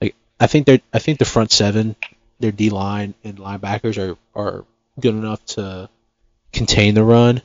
Like 0.00 0.14
I 0.38 0.46
think 0.46 0.66
they're 0.66 0.80
I 0.92 0.98
think 0.98 1.18
the 1.18 1.24
front 1.24 1.52
seven, 1.52 1.96
their 2.38 2.52
D 2.52 2.70
line 2.70 3.14
and 3.24 3.38
linebackers 3.38 3.98
are 3.98 4.16
are 4.34 4.64
good 4.98 5.14
enough 5.14 5.44
to 5.46 5.88
contain 6.52 6.94
the 6.94 7.04
run. 7.04 7.42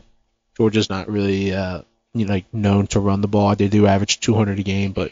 Georgia's 0.58 0.90
not 0.90 1.10
really 1.10 1.54
uh, 1.54 1.82
you 2.14 2.26
know 2.26 2.34
like 2.34 2.54
known 2.54 2.88
to 2.88 3.00
run 3.00 3.22
the 3.22 3.28
ball. 3.28 3.56
They 3.56 3.68
do 3.68 3.88
average 3.88 4.20
200 4.22 4.60
a 4.60 4.64
game, 4.64 4.94
but 4.94 5.12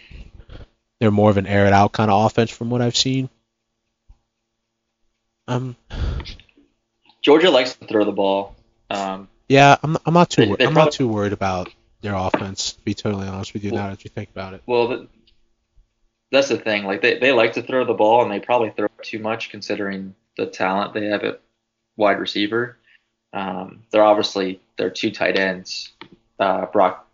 they're 0.99 1.11
more 1.11 1.29
of 1.29 1.37
an 1.37 1.47
air 1.47 1.65
it 1.65 1.73
out 1.73 1.91
kind 1.91 2.09
of 2.09 2.25
offense 2.25 2.49
from 2.49 2.69
what 2.69 2.81
I've 2.81 2.95
seen. 2.95 3.29
Um, 5.47 5.75
Georgia 7.23 7.49
likes 7.49 7.73
to 7.75 7.87
throw 7.87 8.05
the 8.05 8.11
ball. 8.11 8.55
Um, 8.91 9.27
yeah, 9.49 9.77
I'm, 9.81 9.97
I'm 10.05 10.13
not 10.13 10.29
too 10.29 10.43
They- 10.43 10.47
wor- 10.49 10.57
I'm 10.59 10.73
prob- 10.73 10.75
not 10.75 10.91
too 10.91 11.07
worried 11.07 11.33
about 11.33 11.69
their 12.01 12.13
offense. 12.15 12.73
To 12.73 12.81
be 12.83 12.93
totally 12.93 13.27
honest 13.27 13.53
with 13.53 13.63
you, 13.63 13.71
now 13.71 13.89
that 13.89 14.03
you 14.03 14.09
think 14.11 14.29
about 14.29 14.53
it. 14.53 14.61
well, 14.67 14.87
th 14.89 15.07
that's 16.31 16.49
the 16.49 16.57
thing. 16.57 16.83
Like 16.83 17.01
they, 17.01 17.19
they 17.19 17.31
like 17.31 17.53
to 17.53 17.61
throw 17.63 17.85
the 17.85 17.93
ball, 17.93 18.23
and 18.23 18.31
they 18.31 18.39
probably 18.39 18.71
throw 18.71 18.85
it 18.85 19.03
too 19.03 19.19
much 19.19 19.49
considering 19.49 20.15
the 20.37 20.45
talent 20.47 20.93
they 20.93 21.05
have 21.07 21.23
at 21.23 21.39
wide 21.95 22.19
receiver. 22.19 22.77
Um, 23.33 23.83
they're 23.91 24.03
obviously 24.03 24.59
they're 24.77 24.89
two 24.89 25.11
tight 25.11 25.37
ends. 25.37 25.91
Uh, 26.39 26.65
Brock 26.65 27.07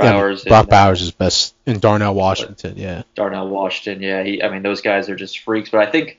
Yeah, 0.00 0.12
Bowers, 0.12 0.44
Brock 0.44 0.64
and, 0.64 0.72
uh, 0.72 0.76
Bowers 0.76 1.02
is 1.02 1.10
best, 1.10 1.54
and 1.66 1.80
Darnell 1.80 2.14
Washington. 2.14 2.74
Yeah, 2.76 3.02
Darnell 3.14 3.48
Washington. 3.48 4.02
Yeah, 4.02 4.22
he, 4.22 4.42
I 4.42 4.50
mean 4.50 4.62
those 4.62 4.82
guys 4.82 5.08
are 5.08 5.16
just 5.16 5.38
freaks. 5.40 5.70
But 5.70 5.86
I 5.88 5.90
think 5.90 6.18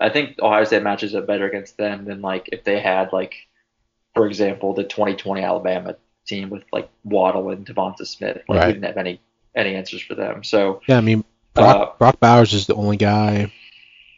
I 0.00 0.08
think 0.10 0.36
Ohio 0.42 0.64
State 0.64 0.82
matches 0.82 1.14
up 1.14 1.26
better 1.26 1.46
against 1.46 1.76
them 1.76 2.04
than 2.04 2.20
like 2.20 2.48
if 2.52 2.64
they 2.64 2.80
had 2.80 3.12
like, 3.12 3.34
for 4.14 4.26
example, 4.26 4.74
the 4.74 4.84
2020 4.84 5.42
Alabama 5.42 5.96
team 6.26 6.50
with 6.50 6.64
like 6.72 6.88
Waddle 7.04 7.50
and 7.50 7.66
Devonta 7.66 8.06
Smith. 8.06 8.42
Like 8.48 8.58
Right. 8.58 8.66
we 8.68 8.72
didn't 8.74 8.86
have 8.86 8.96
any 8.96 9.20
any 9.54 9.74
answers 9.76 10.02
for 10.02 10.14
them. 10.14 10.42
So 10.42 10.80
yeah. 10.88 10.98
I 10.98 11.00
mean, 11.00 11.24
Brock, 11.54 11.76
Uh, 11.76 11.98
Brock 11.98 12.18
Bowers 12.20 12.52
is 12.54 12.66
the 12.66 12.74
only 12.74 12.96
guy 12.96 13.52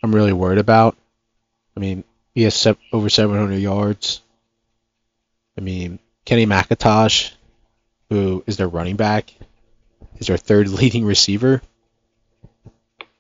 I'm 0.03 0.15
really 0.15 0.33
worried 0.33 0.59
about. 0.59 0.97
I 1.77 1.81
mean, 1.81 2.05
he 2.35 2.43
has 2.45 2.55
se- 2.55 2.77
over 2.93 3.11
700 3.11 3.57
yards. 3.57 4.23
I 5.59 5.61
mean, 5.61 5.99
Kenny 6.25 6.47
McIntosh, 6.47 7.33
who 8.09 8.43
is 8.47 8.57
their 8.57 8.69
running 8.69 8.97
back, 8.97 9.33
is 10.19 10.29
their 10.29 10.37
third 10.39 10.69
leading 10.81 11.05
receiver. 11.05 11.61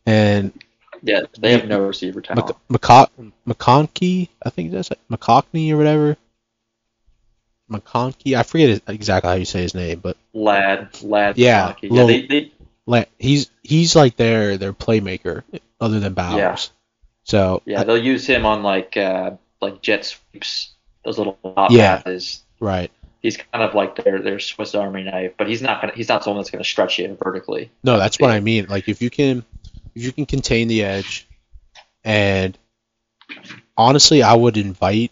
And 0.06 0.52
yeah, 1.02 1.22
they 1.38 1.52
have 1.52 1.66
no 1.66 1.86
receiver 1.86 2.20
talent. 2.20 2.56
Mc- 2.68 2.80
McCo- 2.80 3.32
McConkey, 3.46 4.28
I 4.44 4.50
think 4.50 4.72
that's 4.72 4.90
it, 4.90 4.98
McConkey 5.10 5.70
or 5.72 5.76
whatever. 5.76 6.16
McConkey, 7.70 8.36
I 8.36 8.42
forget 8.44 8.82
exactly 8.86 9.28
how 9.28 9.34
you 9.36 9.44
say 9.44 9.62
his 9.62 9.74
name, 9.74 9.98
but 10.00 10.16
Ladd, 10.32 11.02
Ladd. 11.02 11.36
Yeah, 11.36 11.74
low- 11.82 12.00
yeah. 12.02 12.06
They, 12.06 12.26
they, 12.26 12.52
like 12.86 13.10
he's 13.18 13.50
he's 13.62 13.96
like 13.96 14.16
their 14.16 14.56
their 14.56 14.72
playmaker, 14.72 15.42
other 15.80 15.98
than 15.98 16.14
Bowers. 16.14 16.36
Yeah. 16.38 16.56
So 17.24 17.62
yeah, 17.64 17.80
I- 17.80 17.84
they'll 17.84 17.98
use 18.02 18.26
him 18.26 18.46
on 18.46 18.62
like 18.62 18.96
uh, 18.96 19.32
like 19.60 19.82
jet 19.82 20.04
sweeps, 20.04 20.70
those 21.04 21.18
little 21.18 21.32
pop 21.34 21.70
Yeah. 21.72 21.98
passes. 22.02 22.44
right. 22.60 22.90
He's 23.22 23.36
kind 23.38 23.64
of 23.64 23.74
like 23.74 23.96
their 24.04 24.22
their 24.22 24.38
Swiss 24.38 24.76
Army 24.76 25.02
knife, 25.02 25.32
but 25.36 25.48
he's 25.48 25.60
not 25.60 25.80
gonna 25.80 25.92
he's 25.96 26.08
not 26.08 26.22
someone 26.22 26.40
that's 26.40 26.50
gonna 26.52 26.62
stretch 26.62 27.00
you 27.00 27.18
vertically. 27.20 27.72
No, 27.82 27.98
that's 27.98 28.20
what 28.20 28.30
I 28.30 28.38
mean. 28.38 28.66
Like 28.68 28.88
if 28.88 29.02
you 29.02 29.10
can 29.10 29.44
you 29.96 30.12
can 30.12 30.26
contain 30.26 30.68
the 30.68 30.84
edge, 30.84 31.26
and 32.04 32.56
honestly, 33.76 34.22
I 34.22 34.34
would 34.34 34.56
invite 34.56 35.10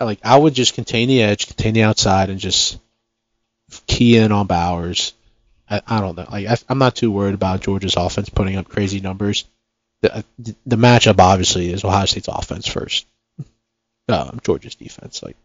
like 0.00 0.20
I 0.24 0.36
would 0.36 0.54
just 0.54 0.74
contain 0.74 1.08
the 1.08 1.22
edge, 1.22 1.46
contain 1.46 1.74
the 1.74 1.84
outside, 1.84 2.30
and 2.30 2.38
just 2.38 2.78
key 3.86 4.16
in 4.16 4.32
on 4.32 4.46
Bowers. 4.46 5.12
I, 5.68 5.82
I 5.86 6.00
don't 6.00 6.16
know. 6.16 6.26
Like 6.30 6.46
I, 6.46 6.56
I'm 6.68 6.78
not 6.78 6.96
too 6.96 7.10
worried 7.10 7.34
about 7.34 7.60
Georgia's 7.60 7.96
offense 7.96 8.28
putting 8.28 8.56
up 8.56 8.68
crazy 8.68 9.00
numbers. 9.00 9.44
The 10.02 10.24
the 10.66 10.76
matchup 10.76 11.18
obviously 11.18 11.72
is 11.72 11.84
Ohio 11.84 12.06
State's 12.06 12.28
offense 12.28 12.66
first. 12.66 13.06
Um, 14.08 14.40
Georgia's 14.44 14.74
defense. 14.74 15.22
Like 15.22 15.36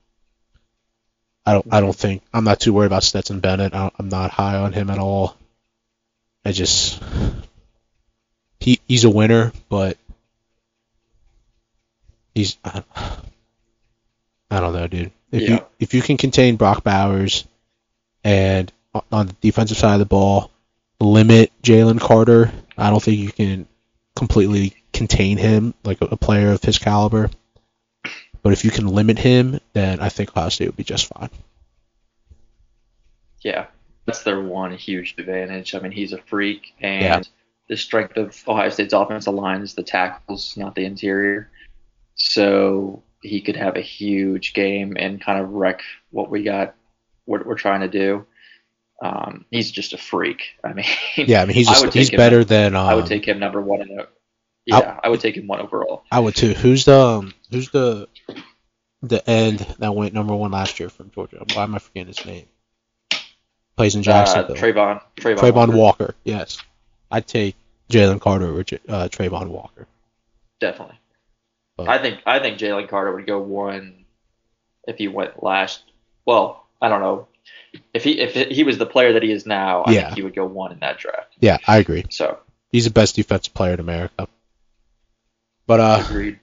I 1.46 1.54
don't 1.54 1.68
I 1.72 1.82
don't 1.82 1.96
think 1.96 2.22
I'm 2.34 2.44
not 2.44 2.60
too 2.60 2.74
worried 2.74 2.88
about 2.88 3.04
Stetson 3.04 3.40
Bennett. 3.40 3.74
I'm 3.74 4.10
not 4.10 4.32
high 4.32 4.56
on 4.56 4.74
him 4.74 4.90
at 4.90 5.00
all. 5.00 5.36
I 6.44 6.52
just 6.52 7.02
he 8.62 8.80
he's 8.88 9.04
a 9.04 9.10
winner, 9.10 9.52
but 9.68 9.98
he's 12.34 12.58
I, 12.64 12.84
I 14.50 14.60
don't 14.60 14.74
know, 14.74 14.88
dude. 14.88 15.12
If 15.32 15.50
you 15.50 15.60
if 15.80 15.94
you 15.94 16.02
can 16.02 16.18
contain 16.18 16.56
Brock 16.56 16.84
Bowers 16.84 17.46
and 18.24 18.72
on 19.12 19.28
the 19.28 19.34
defensive 19.42 19.78
side 19.78 19.94
of 19.94 20.00
the 20.00 20.06
ball, 20.06 20.52
limit 21.00 21.52
Jalen 21.64 22.00
Carter, 22.00 22.52
I 22.78 22.90
don't 22.90 23.02
think 23.02 23.18
you 23.18 23.32
can 23.32 23.68
completely 24.16 24.76
contain 24.94 25.38
him 25.38 25.74
like 25.84 26.02
a, 26.02 26.06
a 26.06 26.18
player 26.18 26.52
of 26.52 26.62
his 26.62 26.78
caliber. 26.78 27.30
But 28.44 28.54
if 28.54 28.66
you 28.66 28.72
can 28.72 28.88
limit 28.88 29.18
him, 29.20 29.60
then 29.74 30.00
I 30.00 30.10
think 30.10 30.36
Ohio 30.36 30.50
State 30.50 30.68
would 30.68 30.78
be 30.78 30.84
just 30.84 31.08
fine. 31.08 31.30
Yeah, 33.42 33.68
that's 34.06 34.24
their 34.24 34.42
one 34.42 34.76
huge 34.76 35.16
advantage. 35.18 35.74
I 35.76 35.80
mean, 35.80 35.92
he's 35.92 36.14
a 36.14 36.18
freak, 36.18 36.74
and 36.82 37.04
Yeah. 37.04 37.22
The 37.72 37.78
strength 37.78 38.18
of 38.18 38.38
Ohio 38.50 38.68
State's 38.68 38.92
offensive 38.94 39.34
line 39.34 39.62
is 39.62 39.76
the 39.76 39.82
tackles, 39.84 40.58
not 40.58 40.76
the 40.76 40.84
interior. 40.84 41.50
So 42.16 43.02
he 43.22 43.40
could 43.40 43.56
have 43.56 43.78
a 43.78 43.82
huge 43.82 44.54
game 44.54 44.98
and 45.00 45.24
kind 45.24 45.40
of 45.40 45.52
wreck 45.52 45.82
what 46.10 46.30
we 46.30 46.44
got, 46.44 46.76
what 47.24 47.46
we're 47.46 47.56
trying 47.56 47.80
to 47.80 47.88
do. 47.88 48.26
Um, 49.02 49.46
he's 49.52 49.72
just 49.72 49.94
a 49.94 49.98
freak. 49.98 50.42
I 50.66 50.74
mean, 50.74 50.84
Yeah, 51.16 51.42
I 51.42 51.46
mean 51.46 51.56
he's 51.56 51.70
just, 51.70 51.86
would 51.86 51.94
he's 51.94 52.08
take 52.08 52.16
him- 52.16 52.18
better 52.18 52.44
than 52.44 52.76
um, 52.76 52.88
I 52.88 52.96
would 52.96 53.06
take 53.06 53.26
him 53.26 53.40
number 53.40 53.62
one 53.62 53.82
in 53.82 53.88
the. 53.88 54.08
Yeah, 54.66 55.00
I 55.02 55.08
would 55.08 55.22
take 55.22 55.38
him 55.38 55.48
one 55.48 55.62
overall. 55.62 56.04
I 56.12 56.20
would 56.20 56.36
too. 56.36 56.54
Who's 56.54 56.84
the 56.84 57.00
um, 57.00 57.34
who's 57.52 57.70
the 57.70 58.10
the 59.02 59.28
end 59.30 59.60
that 59.80 59.96
went 59.96 60.14
number 60.14 60.36
one 60.36 60.52
last 60.52 60.78
year 60.78 60.90
from 60.90 61.10
Georgia? 61.12 61.44
Why 61.54 61.64
am 61.64 61.74
I 61.74 61.80
forgetting 61.80 62.08
his 62.14 62.26
name? 62.26 62.46
Plays 63.78 63.96
in 63.96 64.02
Uh, 64.02 64.04
Jacksonville. 64.04 64.58
Travon, 64.58 65.02
Travon, 65.16 65.38
Travon 65.38 65.56
Walker, 65.74 65.78
Walker. 65.78 66.16
Yes, 66.26 66.60
I'd 67.10 67.26
take 67.26 67.56
Jalen 67.92 68.20
Carter 68.22 68.54
or 68.56 68.64
J- 68.64 68.80
uh, 68.90 69.08
Travon 69.10 69.48
Walker. 69.50 69.88
definitely. 70.60 70.98
But- 71.78 71.90
I 71.90 71.98
think 72.00 72.20
I 72.26 72.40
think 72.40 72.58
Jalen 72.60 72.90
Carter 72.90 73.14
would 73.16 73.26
go 73.26 73.40
one 73.40 74.06
if 74.88 74.98
he 74.98 75.08
went 75.08 75.42
last. 75.44 75.84
Well, 76.26 76.66
I 76.82 76.90
don't 76.90 77.02
know 77.02 77.28
if 77.94 78.04
he 78.04 78.20
if 78.20 78.34
he 78.52 78.64
was 78.64 78.78
the 78.78 78.86
player 78.86 79.14
that 79.14 79.24
he 79.24 79.32
is 79.32 79.46
now. 79.46 79.82
I 79.84 79.92
Yeah. 79.92 80.02
think 80.06 80.16
he 80.16 80.22
would 80.24 80.36
go 80.36 80.46
one 80.46 80.72
in 80.72 80.80
that 80.80 80.98
draft. 80.98 81.34
Yeah, 81.40 81.58
I 81.68 81.78
agree. 81.78 82.06
So 82.10 82.40
He's 82.72 82.86
the 82.86 82.92
best 82.92 83.16
defensive 83.16 83.54
player 83.54 83.74
in 83.74 83.80
America. 83.80 84.28
But 85.68 85.80
uh, 85.80 86.04
agreed. 86.06 86.40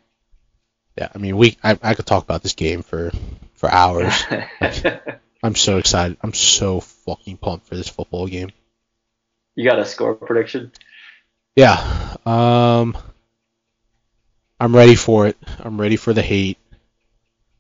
yeah, 0.97 1.09
I 1.15 1.19
mean, 1.19 1.37
we 1.37 1.57
I, 1.63 1.79
I 1.83 1.95
could 1.95 2.07
talk 2.07 2.23
about 2.25 2.43
this 2.43 2.55
game 2.55 2.83
for 2.83 3.11
for 3.55 3.71
hours. 3.71 4.13
I'm 5.43 5.55
so 5.55 5.79
excited. 5.79 6.17
I'm 6.23 6.35
so 6.35 6.81
fucking 6.81 7.37
pumped 7.37 7.67
for 7.69 7.77
this 7.77 7.89
football 7.89 8.27
game. 8.27 8.51
you 9.55 9.65
got 9.69 9.79
a 9.79 9.85
score 9.85 10.15
prediction? 10.15 10.73
Yeah. 11.57 12.17
Um 12.25 12.97
I'm 14.61 14.75
ready 14.75 14.97
for 14.97 15.29
it. 15.29 15.37
I'm 15.61 15.81
ready 15.81 15.97
for 15.97 16.13
the 16.13 16.23
hate. 16.23 16.59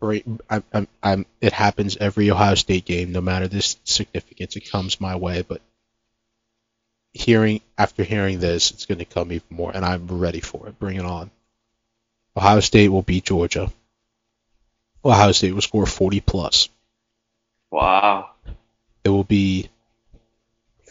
Right, 0.00 0.24
I'm, 0.48 0.62
I'm, 0.72 0.88
I'm, 1.02 1.26
it 1.40 1.52
happens 1.52 1.96
every 1.96 2.30
Ohio 2.30 2.54
State 2.54 2.84
game, 2.84 3.10
no 3.10 3.20
matter 3.20 3.48
this 3.48 3.76
significance, 3.82 4.54
it 4.54 4.70
comes 4.70 5.00
my 5.00 5.16
way. 5.16 5.42
But 5.42 5.60
hearing 7.12 7.60
after 7.76 8.04
hearing 8.04 8.38
this, 8.38 8.70
it's 8.70 8.86
going 8.86 8.98
to 8.98 9.04
come 9.04 9.32
even 9.32 9.46
more, 9.50 9.72
and 9.74 9.84
I'm 9.84 10.06
ready 10.06 10.40
for 10.40 10.68
it. 10.68 10.78
Bring 10.78 10.96
it 10.96 11.04
on. 11.04 11.30
Ohio 12.36 12.60
State 12.60 12.90
will 12.90 13.02
beat 13.02 13.24
Georgia. 13.24 13.72
Ohio 15.04 15.32
State 15.32 15.52
will 15.52 15.62
score 15.62 15.86
40 15.86 16.20
plus. 16.20 16.68
Wow. 17.70 18.30
It 19.02 19.08
will 19.08 19.24
be 19.24 19.68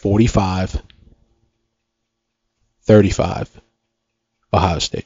45, 0.02 0.82
35, 2.88 3.62
Ohio 4.54 4.80
State. 4.80 5.06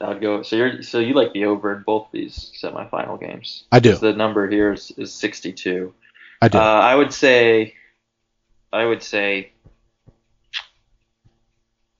That 0.00 0.08
would 0.08 0.20
go. 0.20 0.42
So 0.42 0.56
you're 0.56 0.82
so 0.82 0.98
you 0.98 1.14
like 1.14 1.32
the 1.32 1.46
over 1.46 1.74
in 1.74 1.82
both 1.82 2.08
these 2.12 2.52
semifinal 2.62 3.18
games? 3.18 3.64
I 3.72 3.80
do. 3.80 3.96
The 3.96 4.12
number 4.12 4.48
here 4.48 4.72
is, 4.72 4.92
is 4.96 5.12
62. 5.12 5.92
I 6.40 6.48
do. 6.48 6.58
Uh, 6.58 6.60
I 6.60 6.94
would 6.94 7.12
say, 7.12 7.74
I 8.72 8.84
would 8.84 9.02
say, 9.02 9.50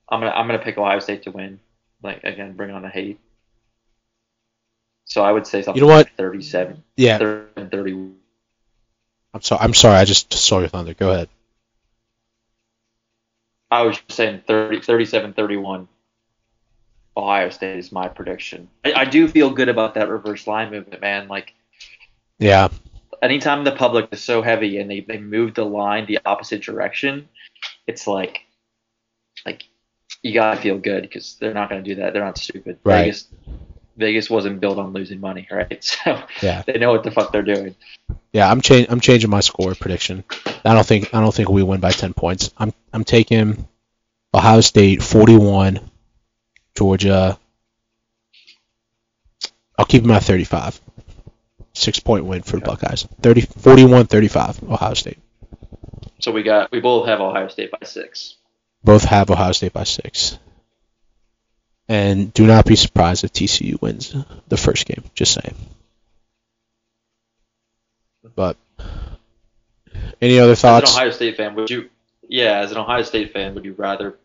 I'm 0.09 0.19
gonna 0.21 0.31
I'm 0.31 0.47
gonna 0.47 0.59
pick 0.59 0.77
Ohio 0.77 0.99
State 0.99 1.23
to 1.23 1.31
win. 1.31 1.59
Like 2.01 2.23
again, 2.23 2.53
bring 2.53 2.71
on 2.71 2.81
the 2.81 2.89
hate. 2.89 3.19
So 5.05 5.23
I 5.23 5.31
would 5.31 5.47
say 5.47 5.61
something 5.61 5.81
You 5.81 5.87
know 5.87 5.93
what? 5.93 6.07
like 6.07 6.15
37, 6.15 6.83
yeah, 6.97 7.17
30, 7.17 7.69
30. 7.69 8.11
I'm 9.33 9.41
sorry. 9.41 9.61
I'm 9.61 9.73
sorry. 9.73 9.97
I 9.97 10.05
just 10.05 10.33
saw 10.33 10.59
your 10.59 10.69
thunder. 10.69 10.93
Go 10.93 11.11
ahead. 11.11 11.29
I 13.75 13.81
was 13.81 14.01
saying 14.09 14.43
30, 14.47 14.81
37, 14.81 15.33
31. 15.33 15.87
Ohio 17.17 17.49
State 17.49 17.77
is 17.77 17.91
my 17.91 18.07
prediction. 18.07 18.69
I, 18.85 18.93
I 18.93 19.05
do 19.05 19.27
feel 19.27 19.49
good 19.49 19.69
about 19.69 19.93
that 19.95 20.09
reverse 20.09 20.47
line 20.47 20.71
movement, 20.71 21.01
man. 21.01 21.27
Like 21.27 21.53
Yeah, 22.39 22.69
anytime 23.21 23.63
the 23.63 23.71
public 23.71 24.09
is 24.11 24.21
so 24.21 24.41
heavy 24.41 24.79
and 24.79 24.89
they, 24.89 25.01
they 25.01 25.17
move 25.17 25.53
the 25.55 25.65
line 25.65 26.05
the 26.05 26.19
opposite 26.25 26.61
direction, 26.61 27.27
it's 27.87 28.07
like 28.07 28.41
like 29.45 29.63
you 30.23 30.33
gotta 30.33 30.59
feel 30.61 30.77
good 30.77 31.03
because 31.03 31.35
they're 31.39 31.53
not 31.53 31.69
gonna 31.69 31.83
do 31.83 31.95
that. 31.95 32.13
They're 32.13 32.23
not 32.23 32.37
stupid. 32.37 32.79
Right. 32.83 33.01
Vegas 33.03 33.27
Vegas 33.97 34.29
wasn't 34.29 34.59
built 34.59 34.77
on 34.77 34.93
losing 34.93 35.19
money, 35.19 35.47
right? 35.51 35.83
So 35.83 36.21
Yeah. 36.41 36.63
they 36.65 36.77
know 36.77 36.91
what 36.91 37.03
the 37.03 37.11
fuck 37.11 37.31
they're 37.31 37.43
doing. 37.43 37.75
yeah. 38.33 38.49
I'm 38.49 38.61
changing. 38.61 38.91
I'm 38.91 38.99
changing 39.01 39.29
my 39.29 39.39
score 39.41 39.75
prediction. 39.75 40.23
I 40.65 40.73
don't 40.73 40.85
think. 40.85 41.13
I 41.13 41.21
don't 41.21 41.33
think 41.33 41.49
we 41.49 41.63
win 41.63 41.79
by 41.79 41.91
ten 41.91 42.13
points. 42.13 42.51
I'm. 42.57 42.73
I'm 42.91 43.03
taking 43.03 43.67
Ohio 44.33 44.61
State 44.61 45.01
41, 45.01 45.79
Georgia. 46.75 47.37
I'll 49.77 49.85
keep 49.85 50.01
them 50.01 50.11
at 50.11 50.23
35. 50.23 50.79
Six 51.73 51.99
point 51.99 52.25
win 52.25 52.41
for 52.41 52.57
the 52.57 52.65
Buckeyes. 52.65 53.07
30, 53.21 53.41
41, 53.41 54.07
35, 54.07 54.63
Ohio 54.63 54.93
State. 54.93 55.17
So 56.19 56.31
we 56.31 56.43
got 56.43 56.71
we 56.71 56.79
both 56.79 57.07
have 57.07 57.21
Ohio 57.21 57.47
State 57.49 57.71
by 57.71 57.79
six. 57.83 58.35
Both 58.83 59.03
have 59.05 59.29
Ohio 59.29 59.51
State 59.51 59.73
by 59.73 59.83
six. 59.83 60.37
And 61.87 62.33
do 62.33 62.47
not 62.47 62.65
be 62.65 62.75
surprised 62.75 63.23
if 63.23 63.33
TCU 63.33 63.79
wins 63.81 64.15
the 64.47 64.57
first 64.57 64.85
game. 64.85 65.03
Just 65.13 65.33
saying. 65.33 65.55
But 68.35 68.57
any 70.21 70.39
other 70.39 70.55
thoughts? 70.55 70.89
As 70.91 70.95
an? 70.95 71.01
Ohio 71.01 71.11
State 71.11 71.37
fan, 71.37 71.55
would 71.55 71.69
you 71.69 71.89
yeah, 72.27 72.59
as 72.59 72.71
an 72.71 72.77
Ohio 72.77 73.03
State 73.03 73.33
fan, 73.33 73.53
would 73.55 73.65
you 73.65 73.73
rather 73.73 74.17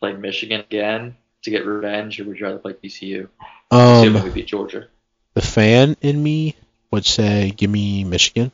play 0.00 0.14
Michigan 0.14 0.60
again 0.60 1.16
to 1.42 1.50
get 1.50 1.66
revenge 1.66 2.18
or 2.20 2.24
would 2.24 2.38
you 2.38 2.46
rather 2.46 2.58
play 2.58 2.72
TCU? 2.72 3.28
Assuming 3.70 4.16
Um, 4.16 4.24
we 4.24 4.30
beat 4.30 4.46
Georgia. 4.46 4.88
the 5.34 5.42
fan 5.42 5.96
in 6.00 6.22
me 6.22 6.56
would 6.90 7.04
say, 7.04 7.52
"Give 7.56 7.70
me 7.70 8.04
Michigan." 8.04 8.50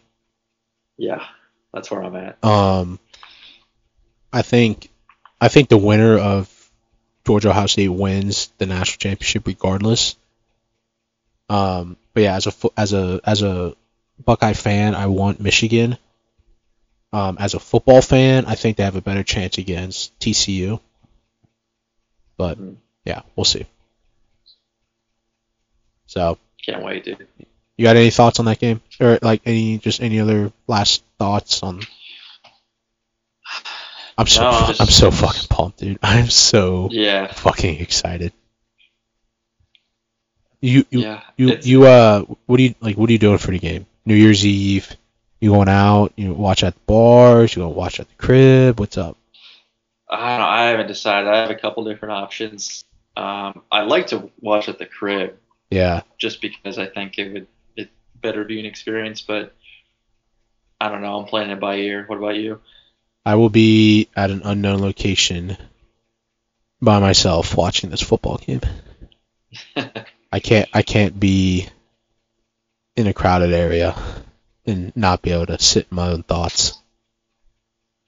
Yeah, 0.97 1.25
that's 1.73 1.91
where 1.91 2.03
I'm 2.03 2.17
at. 2.17 2.45
Um, 2.45 2.99
I 4.33 4.43
think, 4.43 4.91
I 5.41 5.49
think 5.49 5.69
the 5.69 5.79
winner 5.79 6.19
of 6.19 6.51
Georgia 7.27 7.51
Ohio 7.51 7.67
State 7.67 7.89
wins 7.89 8.53
the 8.59 8.67
national 8.67 8.99
championship 8.99 9.47
regardless. 9.47 10.17
Um, 11.49 11.97
but 12.13 12.23
yeah, 12.25 12.37
as 12.37 12.47
a 12.47 12.53
as 12.77 12.93
a 12.93 13.21
as 13.25 13.43
a 13.43 13.75
Buckeye 14.25 14.53
fan, 14.53 14.95
I 14.95 15.07
want 15.07 15.41
Michigan. 15.41 15.99
Um, 17.15 17.37
as 17.39 17.55
a 17.55 17.61
football 17.61 18.03
fan, 18.03 18.45
I 18.47 18.57
think 18.57 18.77
they 18.77 18.83
have 18.83 18.97
a 18.97 19.01
better 19.01 19.23
chance 19.23 19.59
against 19.59 20.19
TCU. 20.19 20.81
But 22.37 22.59
Mhm. 22.59 22.77
yeah, 23.05 23.23
we'll 23.37 23.45
see. 23.45 23.67
So, 26.07 26.39
Can't 26.65 26.83
wait, 26.83 27.05
dude. 27.05 27.27
you 27.77 27.85
got 27.85 27.97
any 27.97 28.11
thoughts 28.11 28.39
on 28.41 28.47
that 28.47 28.59
game, 28.59 28.81
or 29.01 29.19
like 29.23 29.43
any 29.47 29.79
just 29.79 30.01
any 30.03 30.19
other 30.21 30.53
last 30.67 31.03
thoughts 31.19 31.63
on? 31.63 31.83
I'm 34.19 34.27
so 34.27 34.43
No, 34.43 34.49
I'm 34.51 34.67
just- 34.69 34.81
I'm 34.81 34.87
so 34.89 35.11
fucking 35.11 35.49
pumped, 35.49 35.79
dude. 35.79 35.99
I'm 36.03 36.31
so 36.31 36.89
Yeah, 36.91 37.33
fucking 37.33 37.81
excited. 37.81 38.33
You 40.61 40.85
you 40.91 41.01
yeah. 41.01 41.21
you 41.37 41.59
you 41.63 41.85
uh 41.87 42.23
what 42.47 42.57
do 42.57 42.63
you 42.63 42.75
like 42.81 42.97
what 42.97 43.09
are 43.11 43.13
you 43.13 43.19
doing 43.19 43.39
for 43.39 43.51
the 43.51 43.59
game? 43.59 43.87
New 44.07 44.15
Year's 44.15 44.45
Eve. 44.47 44.97
You 45.45 45.51
going 45.51 45.69
out? 45.69 46.15
You 46.17 46.33
watch 46.33 46.65
at 46.65 46.73
the 46.73 46.81
bars? 46.87 47.55
You 47.55 47.61
gonna 47.61 47.75
watch 47.75 48.01
at 48.01 48.09
the 48.09 48.15
crib? 48.15 48.81
What's 48.81 48.97
up? 48.97 49.19
I 50.09 50.31
don't 50.31 50.39
know. 50.39 50.47
I 50.47 50.63
haven't 50.71 50.87
decided. 50.87 51.29
I 51.29 51.43
have 51.43 51.51
a 51.51 51.55
couple 51.55 51.85
different 51.85 52.13
options. 52.13 52.83
Um, 53.15 53.61
I 53.71 53.83
like 53.83 54.07
to 54.07 54.31
watch 54.41 54.71
at 54.71 54.79
the 54.79 54.87
crib 54.87 55.37
Yeah, 55.69 56.01
just 56.17 56.41
because 56.41 56.79
I 56.79 56.87
think 56.87 57.19
it 57.19 57.31
would 57.31 57.47
it 57.77 57.91
better 58.23 58.43
viewing 58.47 58.65
experience, 58.65 59.21
but 59.21 59.55
I 60.81 60.89
don't 60.89 61.03
know. 61.03 61.19
I'm 61.19 61.27
playing 61.27 61.51
it 61.51 61.61
by 61.61 61.77
ear. 61.77 62.05
What 62.07 62.17
about 62.17 62.37
you? 62.37 62.63
I 63.27 63.35
will 63.35 63.51
be 63.51 64.09
at 64.17 64.31
an 64.31 64.41
unknown 64.47 64.81
location 64.81 65.59
by 66.81 67.01
myself 67.01 67.55
watching 67.55 67.91
this 67.91 68.01
football 68.01 68.39
game. 68.39 68.63
I 70.33 70.41
can't 70.41 70.71
I 70.73 70.81
can't 70.81 71.21
be 71.21 71.69
in 72.97 73.07
a 73.07 73.13
crowded 73.13 73.53
area 73.53 73.95
and 74.67 74.97
not 74.97 75.23
be 75.23 75.31
able 75.33 75.47
to 75.47 75.59
sit 75.59 75.87
in 75.91 75.97
my 75.97 76.09
own 76.09 76.23
thoughts. 76.23 76.81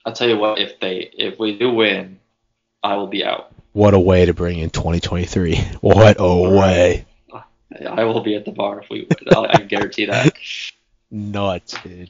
I'll 0.05 0.13
tell 0.13 0.29
you 0.29 0.37
what. 0.37 0.59
If 0.59 0.79
they 0.79 1.09
if 1.13 1.37
we 1.39 1.57
do 1.57 1.71
win, 1.71 2.19
I 2.81 2.95
will 2.95 3.07
be 3.07 3.23
out. 3.25 3.51
What 3.73 3.93
a 3.93 3.99
way 3.99 4.25
to 4.25 4.33
bring 4.33 4.59
in 4.59 4.69
2023. 4.69 5.55
What 5.81 6.15
a 6.19 6.49
way. 6.49 7.05
I 7.87 8.05
will 8.05 8.21
be 8.21 8.35
at 8.35 8.45
the 8.45 8.51
bar 8.51 8.81
if 8.81 8.89
we 8.89 9.01
win. 9.01 9.35
I'll, 9.35 9.67
guarantee 9.67 10.05
that. 10.05 10.33
Nuts, 11.11 11.75
dude. 11.83 12.09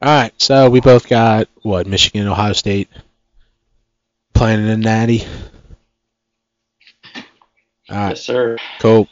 All 0.00 0.08
right, 0.08 0.32
so 0.42 0.68
we 0.68 0.80
both 0.80 1.08
got 1.08 1.48
what 1.62 1.86
Michigan, 1.86 2.26
Ohio 2.26 2.54
State 2.54 2.88
playing 4.34 4.60
in 4.60 4.66
a 4.66 4.76
natty. 4.76 5.22
All 7.88 7.96
right, 7.96 8.08
Yes, 8.10 8.22
sir. 8.22 8.56
cool. 8.80 9.08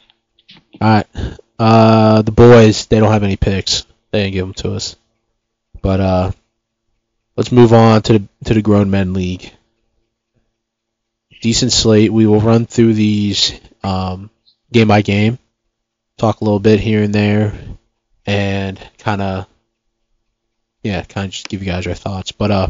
All 0.79 0.87
right, 0.87 1.07
uh, 1.59 2.21
the 2.21 2.31
boys 2.31 2.85
they 2.87 2.99
don't 2.99 3.11
have 3.11 3.23
any 3.23 3.37
picks. 3.37 3.85
They 4.11 4.23
didn't 4.23 4.33
give 4.33 4.45
them 4.47 4.53
to 4.55 4.75
us. 4.75 4.95
But 5.81 5.99
uh, 5.99 6.31
let's 7.35 7.51
move 7.51 7.73
on 7.73 8.01
to 8.03 8.19
the 8.19 8.27
to 8.45 8.53
the 8.53 8.61
grown 8.61 8.89
men 8.89 9.13
league. 9.13 9.51
Decent 11.41 11.71
slate. 11.71 12.13
We 12.13 12.27
will 12.27 12.39
run 12.39 12.67
through 12.67 12.93
these 12.93 13.59
um, 13.83 14.29
game 14.71 14.87
by 14.87 15.01
game, 15.01 15.39
talk 16.17 16.41
a 16.41 16.43
little 16.43 16.59
bit 16.59 16.79
here 16.79 17.01
and 17.01 17.13
there, 17.13 17.53
and 18.25 18.79
kind 18.99 19.21
of 19.21 19.47
yeah, 20.83 21.03
kind 21.03 21.25
of 21.25 21.31
just 21.31 21.49
give 21.49 21.61
you 21.61 21.71
guys 21.71 21.87
our 21.87 21.93
thoughts. 21.93 22.31
But 22.31 22.51
uh, 22.51 22.67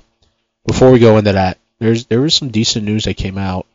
before 0.65 0.91
we 0.91 0.99
go 0.99 1.17
into 1.17 1.33
that, 1.33 1.57
there's 1.79 2.05
there 2.05 2.21
was 2.21 2.35
some 2.35 2.49
decent 2.49 2.85
news 2.85 3.05
that 3.05 3.17
came 3.17 3.37
out 3.37 3.65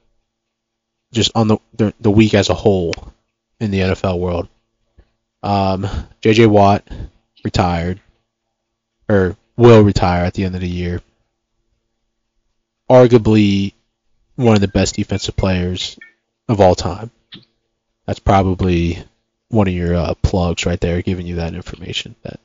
just 1.13 1.33
on 1.35 1.49
the 1.49 1.59
the, 1.75 1.95
the 2.01 2.11
week 2.11 2.35
as 2.35 2.49
a 2.49 2.55
whole 2.55 2.95
in 3.61 3.71
the 3.71 3.81
NFL 3.81 4.19
world. 4.19 4.49
Um, 5.43 5.87
J.J. 6.21 6.47
Watt 6.47 6.87
retired, 7.45 8.01
or 9.09 9.37
will 9.57 9.83
retire 9.83 10.25
at 10.25 10.35
the 10.35 10.45
end 10.45 10.55
of 10.55 10.61
the 10.61 10.69
year. 10.69 11.01
Arguably 12.91 13.73
one 14.37 14.55
of 14.55 14.61
the 14.61 14.69
best 14.69 14.97
defensive 14.97 15.37
players 15.37 15.99
of 16.49 16.61
all 16.61 16.75
time. 16.75 17.11
That's 18.07 18.21
probably 18.21 19.03
one 19.49 19.69
of 19.69 19.75
your 19.75 19.95
uh, 19.95 20.15
plugs 20.23 20.67
right 20.67 20.81
there, 20.81 21.03
giving 21.03 21.27
you 21.27 21.37
that 21.37 21.55
information 21.55 22.15
that 22.23 22.39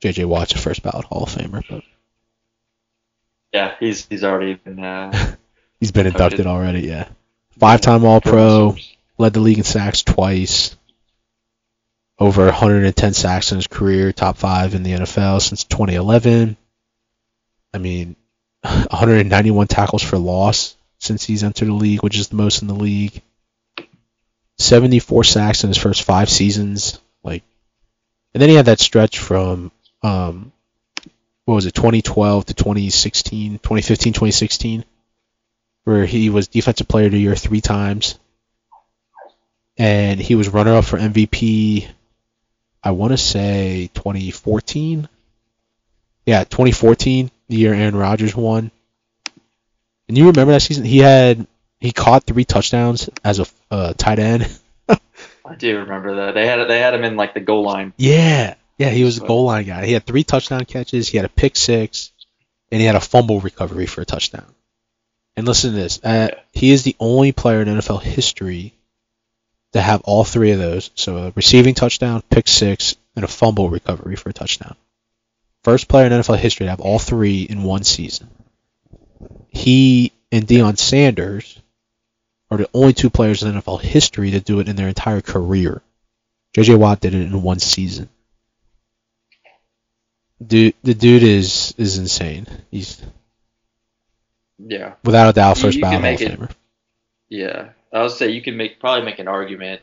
J.J. 0.00 0.24
Watt's 0.26 0.52
a 0.52 0.58
first 0.58 0.82
ballot 0.82 1.06
Hall 1.06 1.24
of 1.24 1.30
Famer, 1.30 1.64
but 1.68 1.82
Yeah, 3.52 3.74
he's 3.80 4.06
he's 4.06 4.24
already 4.24 4.54
been. 4.54 4.82
Uh, 4.82 5.34
he's 5.80 5.90
been 5.90 6.06
inducted 6.06 6.46
already. 6.46 6.82
Yeah, 6.82 7.08
five-time 7.58 8.04
All-Pro, 8.04 8.76
led 9.18 9.32
the 9.32 9.40
league 9.40 9.58
in 9.58 9.64
sacks 9.64 10.02
twice, 10.02 10.76
over 12.18 12.46
110 12.46 13.14
sacks 13.14 13.52
in 13.52 13.58
his 13.58 13.66
career, 13.66 14.12
top 14.12 14.36
five 14.36 14.74
in 14.74 14.82
the 14.82 14.92
NFL 14.92 15.42
since 15.42 15.64
2011. 15.64 16.56
I 17.74 17.78
mean, 17.78 18.16
191 18.62 19.66
tackles 19.66 20.02
for 20.02 20.18
loss 20.18 20.76
since 20.98 21.24
he's 21.24 21.44
entered 21.44 21.68
the 21.68 21.72
league, 21.72 22.02
which 22.02 22.18
is 22.18 22.28
the 22.28 22.36
most 22.36 22.62
in 22.62 22.68
the 22.68 22.74
league. 22.74 23.22
74 24.58 25.24
sacks 25.24 25.62
in 25.62 25.68
his 25.68 25.78
first 25.78 26.02
five 26.02 26.28
seasons, 26.28 26.98
like, 27.22 27.44
and 28.34 28.42
then 28.42 28.48
he 28.48 28.56
had 28.56 28.66
that 28.66 28.80
stretch 28.80 29.18
from, 29.20 29.70
um, 30.02 30.52
what 31.44 31.54
was 31.54 31.66
it, 31.66 31.74
2012 31.74 32.46
to 32.46 32.54
2016, 32.54 33.52
2015, 33.52 34.12
2016, 34.12 34.84
where 35.84 36.04
he 36.04 36.28
was 36.28 36.48
defensive 36.48 36.88
player 36.88 37.06
of 37.06 37.12
the 37.12 37.20
year 37.20 37.36
three 37.36 37.60
times, 37.60 38.18
and 39.78 40.20
he 40.20 40.34
was 40.34 40.48
runner 40.48 40.74
up 40.74 40.84
for 40.84 40.98
MVP. 40.98 41.88
I 42.82 42.90
want 42.90 43.12
to 43.12 43.16
say 43.16 43.90
2014. 43.94 45.08
Yeah, 46.26 46.44
2014, 46.44 47.30
the 47.48 47.56
year 47.56 47.72
Aaron 47.72 47.96
Rodgers 47.96 48.36
won. 48.36 48.70
And 50.08 50.18
you 50.18 50.26
remember 50.26 50.52
that 50.52 50.60
season? 50.60 50.84
He 50.84 50.98
had 50.98 51.46
he 51.80 51.92
caught 51.92 52.24
three 52.24 52.44
touchdowns 52.44 53.08
as 53.24 53.38
a 53.40 53.46
uh, 53.70 53.94
tight 53.96 54.18
end. 54.18 54.48
I 54.88 55.54
do 55.56 55.78
remember 55.78 56.16
that. 56.16 56.34
They 56.34 56.46
had 56.46 56.64
they 56.66 56.80
had 56.80 56.94
him 56.94 57.04
in 57.04 57.16
like 57.16 57.34
the 57.34 57.40
goal 57.40 57.62
line. 57.62 57.92
Yeah, 57.96 58.54
yeah, 58.78 58.90
he 58.90 59.04
was 59.04 59.18
a 59.18 59.26
goal 59.26 59.44
line 59.44 59.66
guy. 59.66 59.86
He 59.86 59.92
had 59.92 60.04
three 60.04 60.24
touchdown 60.24 60.64
catches. 60.64 61.08
He 61.08 61.16
had 61.16 61.24
a 61.26 61.30
pick 61.30 61.56
six, 61.56 62.10
and 62.70 62.80
he 62.80 62.86
had 62.86 62.96
a 62.96 63.00
fumble 63.00 63.40
recovery 63.40 63.86
for 63.86 64.00
a 64.00 64.06
touchdown. 64.06 64.54
And 65.36 65.46
listen 65.46 65.70
to 65.70 65.76
this: 65.76 66.00
uh, 66.02 66.28
he 66.52 66.70
is 66.70 66.82
the 66.82 66.96
only 66.98 67.32
player 67.32 67.62
in 67.62 67.68
NFL 67.68 68.02
history 68.02 68.74
to 69.72 69.80
have 69.80 70.00
all 70.02 70.24
three 70.24 70.52
of 70.52 70.58
those. 70.58 70.90
So 70.94 71.16
a 71.18 71.32
receiving 71.34 71.74
touchdown, 71.74 72.22
pick 72.30 72.48
six, 72.48 72.96
and 73.16 73.24
a 73.24 73.28
fumble 73.28 73.68
recovery 73.70 74.16
for 74.16 74.30
a 74.30 74.32
touchdown. 74.32 74.76
First 75.64 75.88
player 75.88 76.06
in 76.06 76.12
NFL 76.12 76.38
history 76.38 76.66
to 76.66 76.70
have 76.70 76.80
all 76.80 76.98
three 76.98 77.42
in 77.42 77.62
one 77.62 77.84
season. 77.84 78.28
He 79.48 80.12
and 80.30 80.46
Deion 80.46 80.78
Sanders 80.78 81.60
are 82.50 82.58
the 82.58 82.68
only 82.72 82.92
two 82.92 83.10
players 83.10 83.42
in 83.42 83.52
NFL 83.52 83.80
history 83.82 84.30
to 84.30 84.40
do 84.40 84.60
it 84.60 84.68
in 84.68 84.76
their 84.76 84.88
entire 84.88 85.20
career. 85.20 85.82
J.J. 86.54 86.76
Watt 86.76 87.00
did 87.00 87.14
it 87.14 87.22
in 87.22 87.42
one 87.42 87.58
season. 87.58 88.08
Dude, 90.44 90.74
the 90.82 90.94
dude 90.94 91.24
is 91.24 91.74
is 91.76 91.98
insane. 91.98 92.46
He's 92.70 93.02
Yeah. 94.58 94.94
without 95.04 95.28
a 95.30 95.32
doubt 95.32 95.58
first 95.58 95.76
you 95.76 95.82
ballot 95.82 96.00
can 96.18 96.30
Hall 96.30 96.42
of 96.44 96.48
Famer. 96.48 96.54
Yeah, 97.28 97.68
I 97.92 98.02
would 98.02 98.10
say 98.10 98.30
you 98.30 98.42
can 98.42 98.56
make 98.56 98.80
probably 98.80 99.04
make 99.04 99.18
an 99.18 99.28
argument 99.28 99.80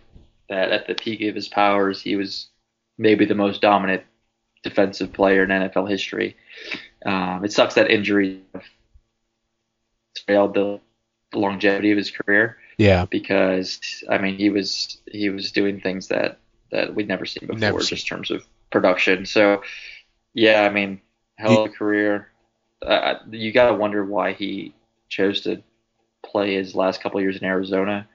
that 0.49 0.71
at 0.71 0.87
the 0.87 0.95
peak 0.95 1.21
of 1.21 1.35
his 1.35 1.47
powers, 1.47 2.01
he 2.01 2.15
was 2.15 2.47
maybe 2.97 3.25
the 3.25 3.35
most 3.35 3.61
dominant 3.61 4.03
defensive 4.63 5.13
player 5.13 5.43
in 5.43 5.49
NFL 5.49 5.89
history. 5.89 6.35
Um, 7.05 7.43
it 7.43 7.51
sucks 7.51 7.75
that 7.75 7.89
injury 7.89 8.41
trailed 10.25 10.53
the 10.53 10.79
longevity 11.33 11.91
of 11.91 11.97
his 11.97 12.11
career 12.11 12.57
Yeah, 12.77 13.05
because 13.05 14.03
I 14.09 14.17
mean 14.17 14.37
he 14.37 14.49
was 14.49 14.97
he 15.11 15.29
was 15.29 15.51
doing 15.51 15.81
things 15.81 16.07
that 16.07 16.39
that 16.71 16.95
we'd 16.95 17.07
never 17.07 17.25
seen 17.25 17.47
before, 17.47 17.59
Never 17.59 17.79
just 17.79 18.03
in 18.03 18.17
terms 18.17 18.31
of 18.31 18.45
production. 18.71 19.25
So 19.25 19.61
yeah, 20.33 20.61
I 20.61 20.69
mean 20.69 21.01
hell 21.37 21.63
of 21.63 21.71
a 21.71 21.73
career. 21.73 22.29
Uh, 22.81 23.15
you 23.31 23.51
got 23.51 23.69
to 23.69 23.75
wonder 23.75 24.03
why 24.03 24.33
he 24.33 24.73
chose 25.09 25.41
to 25.41 25.61
play 26.25 26.55
his 26.55 26.75
last 26.75 27.01
couple 27.01 27.21
years 27.21 27.37
in 27.37 27.43
Arizona. 27.45 28.07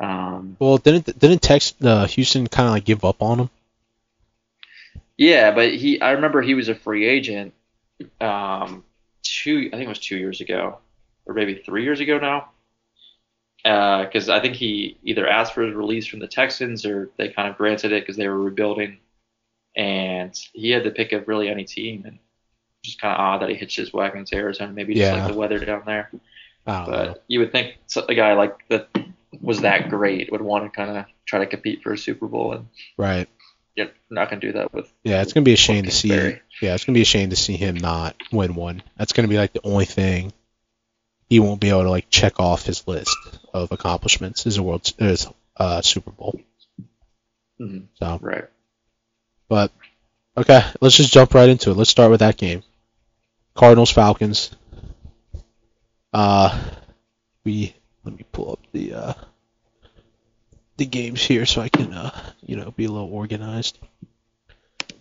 Um, 0.00 0.56
Well, 0.58 0.78
didn't 0.78 1.18
didn't 1.18 1.42
Tex 1.42 1.74
uh, 1.82 2.06
Houston 2.06 2.46
kind 2.48 2.66
of 2.68 2.72
like 2.74 2.84
give 2.84 3.04
up 3.04 3.22
on 3.22 3.40
him? 3.40 3.50
yeah, 5.16 5.52
but 5.52 5.72
he 5.74 6.00
I 6.00 6.12
remember 6.12 6.42
he 6.42 6.54
was 6.54 6.68
a 6.68 6.74
free 6.74 7.06
agent 7.06 7.54
um, 8.20 8.84
two 9.22 9.68
I 9.72 9.76
think 9.76 9.84
it 9.84 9.88
was 9.88 9.98
two 10.00 10.16
years 10.16 10.40
ago 10.40 10.78
or 11.26 11.34
maybe 11.34 11.54
three 11.54 11.84
years 11.84 12.00
ago 12.00 12.18
now. 12.18 12.50
Because 13.62 14.28
I 14.28 14.40
think 14.40 14.56
he 14.56 14.98
either 15.04 15.26
asked 15.26 15.54
for 15.54 15.62
his 15.62 15.74
release 15.74 16.06
from 16.06 16.18
the 16.18 16.26
Texans 16.28 16.84
or 16.84 17.10
they 17.16 17.30
kind 17.30 17.48
of 17.48 17.56
granted 17.56 17.92
it 17.92 18.02
because 18.02 18.16
they 18.16 18.28
were 18.28 18.38
rebuilding, 18.38 18.98
and 19.74 20.38
he 20.52 20.70
had 20.70 20.84
the 20.84 20.90
pick 20.90 21.12
of 21.12 21.28
really 21.28 21.48
any 21.48 21.64
team, 21.64 22.02
and 22.04 22.18
just 22.84 23.00
kind 23.00 23.14
of 23.14 23.20
odd 23.20 23.40
that 23.40 23.48
he 23.48 23.54
hitched 23.54 23.78
his 23.78 23.90
wagon 23.90 24.26
to 24.26 24.36
Arizona. 24.36 24.70
Maybe 24.70 24.92
just 24.94 25.10
Yeah. 25.10 25.24
like 25.24 25.32
the 25.32 25.38
weather 25.38 25.58
down 25.64 25.82
there. 25.86 26.10
Don't 26.66 26.90
know. 26.90 27.06
But 27.14 27.24
you 27.28 27.40
would 27.40 27.52
think 27.52 27.76
a 28.08 28.14
guy 28.14 28.34
like 28.34 28.56
that 28.68 28.88
was 29.40 29.60
that 29.62 29.90
great 29.90 30.30
would 30.32 30.40
want 30.40 30.64
to 30.64 30.70
kind 30.76 30.96
of 30.96 31.04
try 31.26 31.40
to 31.40 31.46
compete 31.46 31.82
for 31.82 31.92
a 31.92 31.98
Super 31.98 32.26
Bowl, 32.26 32.52
and 32.52 32.68
Right. 32.96 33.28
you're 33.76 33.88
not 34.10 34.30
going 34.30 34.40
to 34.40 34.46
do 34.46 34.52
that 34.54 34.72
with. 34.72 34.90
Yeah, 35.02 35.20
it's 35.22 35.32
gonna 35.32 35.44
be 35.44 35.52
a 35.52 35.56
shame 35.56 35.84
to 35.84 35.90
see. 35.90 36.08
Yeah, 36.62 36.74
it's 36.74 36.84
gonna 36.84 36.94
be 36.94 37.02
a 37.02 37.06
shame 37.06 37.30
to 37.30 37.36
see 37.36 37.56
him 37.56 37.76
not 37.76 38.16
win 38.32 38.54
one. 38.54 38.82
That's 38.96 39.12
gonna 39.12 39.28
be 39.28 39.36
like 39.36 39.52
the 39.52 39.60
only 39.64 39.84
thing 39.84 40.32
he 41.28 41.40
won't 41.40 41.60
be 41.60 41.70
able 41.70 41.82
to 41.82 41.90
like 41.90 42.08
check 42.10 42.38
off 42.40 42.64
his 42.64 42.86
list 42.86 43.16
of 43.52 43.72
accomplishments 43.72 44.46
is 44.46 44.56
a 44.58 44.62
world 44.62 44.90
is 44.98 45.26
uh 45.56 45.82
Super 45.82 46.10
Bowl. 46.12 46.40
Mm-hmm. 47.60 47.86
So, 47.94 48.18
Right. 48.22 48.44
but 49.48 49.72
okay, 50.36 50.62
let's 50.80 50.96
just 50.96 51.12
jump 51.12 51.34
right 51.34 51.48
into 51.48 51.70
it. 51.70 51.76
Let's 51.76 51.90
start 51.90 52.10
with 52.10 52.20
that 52.20 52.36
game. 52.36 52.62
Cardinals 53.54 53.90
Falcons. 53.90 54.50
Uh, 56.14 56.56
we 57.44 57.74
let 58.04 58.16
me 58.16 58.24
pull 58.30 58.52
up 58.52 58.60
the 58.72 58.94
uh 58.94 59.14
the 60.76 60.86
games 60.86 61.20
here 61.20 61.44
so 61.44 61.60
I 61.60 61.68
can 61.68 61.92
uh 61.92 62.32
you 62.40 62.56
know 62.56 62.70
be 62.70 62.84
a 62.84 62.90
little 62.90 63.12
organized. 63.12 63.78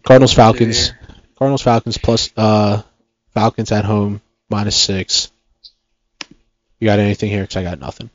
Cardinals 0.04 0.34
Falcons. 0.34 0.92
Cardinals 1.38 1.62
Falcons 1.62 2.00
plus 2.00 2.32
uh 2.36 2.82
Falcons 3.36 3.72
at 3.72 3.86
home 3.86 4.22
minus 4.50 4.76
six. 4.76 5.32
You 6.80 6.88
got 6.88 6.98
anything 6.98 7.30
here? 7.30 7.46
Cause 7.46 7.58
I 7.58 7.64
got 7.64 7.80
nothing. 7.80 8.10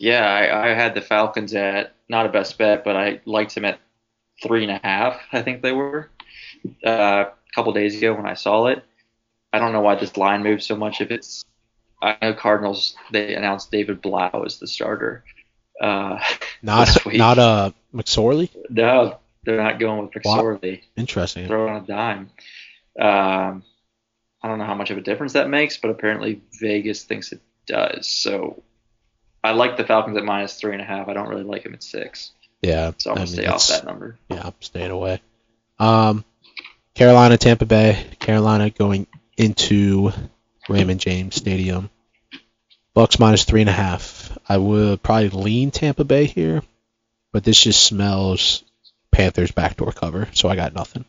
Yeah, 0.00 0.24
I, 0.24 0.70
I 0.70 0.74
had 0.74 0.94
the 0.94 1.00
Falcons 1.00 1.54
at 1.54 1.94
not 2.08 2.26
a 2.26 2.28
best 2.28 2.58
bet, 2.58 2.84
but 2.84 2.96
I 2.96 3.20
liked 3.24 3.54
them 3.54 3.64
at 3.64 3.78
three 4.42 4.64
and 4.64 4.72
a 4.72 4.80
half. 4.82 5.20
I 5.32 5.42
think 5.42 5.62
they 5.62 5.72
were 5.72 6.10
uh, 6.84 6.90
a 6.90 7.32
couple 7.54 7.72
days 7.72 7.96
ago 7.96 8.14
when 8.14 8.26
I 8.26 8.34
saw 8.34 8.66
it. 8.66 8.84
I 9.52 9.58
don't 9.58 9.72
know 9.72 9.80
why 9.80 9.94
this 9.94 10.16
line 10.16 10.42
moved 10.42 10.62
so 10.62 10.76
much. 10.76 11.00
If 11.00 11.10
it's, 11.10 11.44
I 12.02 12.16
know 12.20 12.34
Cardinals 12.34 12.94
they 13.12 13.34
announced 13.34 13.70
David 13.70 14.00
Blough 14.02 14.42
as 14.44 14.58
the 14.58 14.66
starter. 14.66 15.24
Uh, 15.80 16.18
Not 16.62 17.06
not 17.06 17.38
uh 17.38 17.70
McSorley. 17.94 18.50
no, 18.68 19.18
they're 19.44 19.62
not 19.62 19.78
going 19.78 20.00
with 20.02 20.24
Wow. 20.24 20.38
McSorley. 20.42 20.82
Interesting. 20.96 21.46
Throw 21.46 21.68
on 21.68 21.76
a 21.84 21.86
dime. 21.86 22.30
Um, 23.00 23.62
I 24.42 24.48
don't 24.48 24.58
know 24.58 24.64
how 24.64 24.74
much 24.74 24.90
of 24.90 24.98
a 24.98 25.00
difference 25.00 25.34
that 25.34 25.48
makes, 25.48 25.76
but 25.76 25.90
apparently 25.90 26.42
Vegas 26.60 27.04
thinks 27.04 27.30
it 27.32 27.40
does. 27.66 28.08
So 28.08 28.62
I 29.44 29.52
like 29.52 29.76
the 29.76 29.84
Falcons 29.84 30.16
at 30.16 30.24
minus 30.24 30.58
three 30.58 30.72
and 30.72 30.82
a 30.82 30.84
half. 30.84 31.08
I 31.08 31.12
don't 31.14 31.28
really 31.28 31.44
like 31.44 31.62
them 31.62 31.74
at 31.74 31.82
six. 31.84 32.32
Yeah. 32.60 32.90
So 32.98 33.10
I'm 33.10 33.16
gonna 33.18 33.26
mean, 33.26 33.34
stay 33.36 33.46
off 33.46 33.68
that 33.68 33.86
number. 33.86 34.18
Yeah, 34.28 34.42
I'm 34.46 34.54
staying 34.60 34.90
away. 34.90 35.20
Um, 35.78 36.24
Carolina, 36.94 37.36
Tampa 37.38 37.66
Bay. 37.66 38.04
Carolina 38.18 38.70
going 38.70 39.06
into 39.38 40.12
Raymond 40.68 41.00
James 41.00 41.36
Stadium. 41.36 41.88
Bucks 42.92 43.18
minus 43.18 43.44
three 43.44 43.60
and 43.60 43.70
a 43.70 43.72
half. 43.72 44.36
I 44.48 44.58
would 44.58 45.02
probably 45.02 45.28
lean 45.28 45.70
Tampa 45.70 46.04
Bay 46.04 46.26
here, 46.26 46.62
but 47.32 47.44
this 47.44 47.60
just 47.60 47.82
smells 47.82 48.64
Panthers 49.12 49.52
backdoor 49.52 49.92
cover, 49.92 50.28
so 50.32 50.48
I 50.48 50.56
got 50.56 50.74
nothing. 50.74 51.04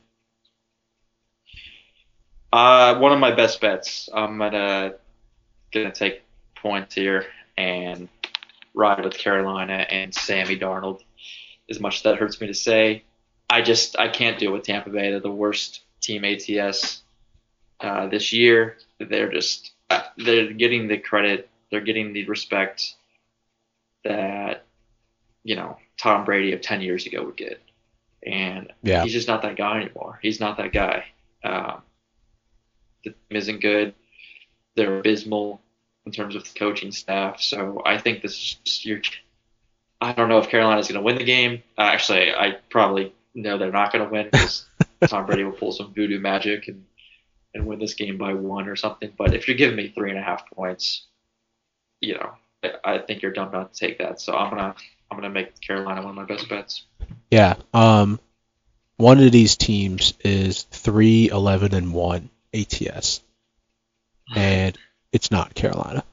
Uh, 2.53 2.97
one 2.99 3.11
of 3.11 3.19
my 3.19 3.31
best 3.31 3.59
bets. 3.59 4.09
I'm 4.13 4.37
gonna 4.37 4.93
gonna 5.71 5.91
take 5.91 6.23
points 6.55 6.95
here 6.95 7.25
and 7.57 8.07
ride 8.73 9.03
with 9.03 9.17
Carolina 9.17 9.85
and 9.89 10.13
Sammy 10.13 10.57
Darnold. 10.57 11.01
As 11.69 11.79
much 11.79 11.97
as 11.97 12.01
that 12.03 12.17
hurts 12.17 12.39
me 12.39 12.47
to 12.47 12.53
say, 12.53 13.03
I 13.49 13.61
just 13.61 13.97
I 13.99 14.09
can't 14.09 14.39
deal 14.39 14.51
with 14.51 14.63
Tampa 14.63 14.89
Bay. 14.89 15.11
They're 15.11 15.19
the 15.19 15.31
worst 15.31 15.81
team 16.01 16.23
ATS 16.23 17.01
uh, 17.81 18.07
this 18.07 18.33
year. 18.33 18.77
They're 18.99 19.31
just 19.31 19.71
they're 20.17 20.51
getting 20.53 20.87
the 20.87 20.97
credit. 20.97 21.49
They're 21.71 21.81
getting 21.81 22.13
the 22.13 22.25
respect 22.25 22.93
that 24.03 24.65
you 25.43 25.55
know 25.55 25.77
Tom 25.99 26.25
Brady 26.25 26.53
of 26.53 26.61
ten 26.61 26.81
years 26.81 27.05
ago 27.05 27.23
would 27.25 27.37
get, 27.37 27.61
and 28.25 28.71
Yeah. 28.83 29.03
he's 29.03 29.13
just 29.13 29.27
not 29.27 29.41
that 29.43 29.55
guy 29.55 29.81
anymore. 29.81 30.19
He's 30.21 30.39
not 30.39 30.57
that 30.57 30.71
guy. 30.71 31.05
Um, 31.43 31.81
the 33.03 33.11
team 33.11 33.37
isn't 33.37 33.61
good. 33.61 33.93
They're 34.75 34.99
abysmal 34.99 35.61
in 36.05 36.11
terms 36.11 36.35
of 36.35 36.43
the 36.43 36.57
coaching 36.57 36.91
staff. 36.91 37.41
So 37.41 37.81
I 37.85 37.97
think 37.97 38.21
this 38.21 38.33
is 38.33 38.53
just 38.65 38.85
your. 38.85 39.01
I 40.01 40.13
don't 40.13 40.29
know 40.29 40.39
if 40.39 40.47
Carolina's 40.49 40.87
going 40.87 40.95
to 40.99 41.01
win 41.03 41.17
the 41.17 41.25
game. 41.25 41.61
Uh, 41.77 41.81
actually, 41.81 42.33
I 42.33 42.55
probably 42.69 43.13
know 43.35 43.57
they're 43.57 43.71
not 43.71 43.91
going 43.91 44.05
to 44.05 44.09
win 44.11 44.29
because 44.31 44.65
Tom 45.07 45.25
Brady 45.25 45.43
will 45.43 45.51
pull 45.51 45.73
some 45.73 45.93
voodoo 45.93 46.19
magic 46.19 46.67
and 46.69 46.85
and 47.53 47.65
win 47.65 47.79
this 47.79 47.93
game 47.93 48.17
by 48.17 48.33
one 48.33 48.67
or 48.67 48.75
something. 48.75 49.11
But 49.17 49.33
if 49.33 49.47
you're 49.47 49.57
giving 49.57 49.75
me 49.75 49.89
three 49.89 50.09
and 50.09 50.19
a 50.19 50.23
half 50.23 50.49
points, 50.51 51.05
you 52.01 52.15
know, 52.15 52.33
I, 52.63 52.71
I 52.83 52.97
think 52.99 53.21
you're 53.21 53.31
dumb 53.31 53.51
not 53.51 53.73
to 53.73 53.79
take 53.79 53.99
that. 53.99 54.21
So 54.21 54.33
I'm 54.33 54.49
gonna 54.49 54.75
I'm 55.11 55.17
gonna 55.17 55.29
make 55.29 55.59
Carolina 55.61 56.01
one 56.01 56.11
of 56.11 56.15
my 56.15 56.25
best 56.25 56.49
bets. 56.49 56.83
Yeah. 57.31 57.55
Um, 57.73 58.19
one 58.97 59.19
of 59.19 59.31
these 59.31 59.55
teams 59.55 60.13
is 60.23 60.63
three, 60.63 61.29
eleven, 61.29 61.73
and 61.73 61.93
one 61.93 62.29
ATS, 62.53 63.21
and 64.35 64.77
it's 65.11 65.31
not 65.31 65.55
Carolina. 65.55 66.03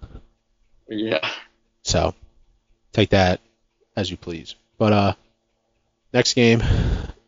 Yeah. 0.89 1.29
So 1.83 2.15
take 2.93 3.11
that 3.11 3.41
as 3.97 4.11
you 4.11 4.17
please. 4.17 4.55
But 4.79 4.93
uh 4.93 5.13
next 6.13 6.35
game, 6.35 6.63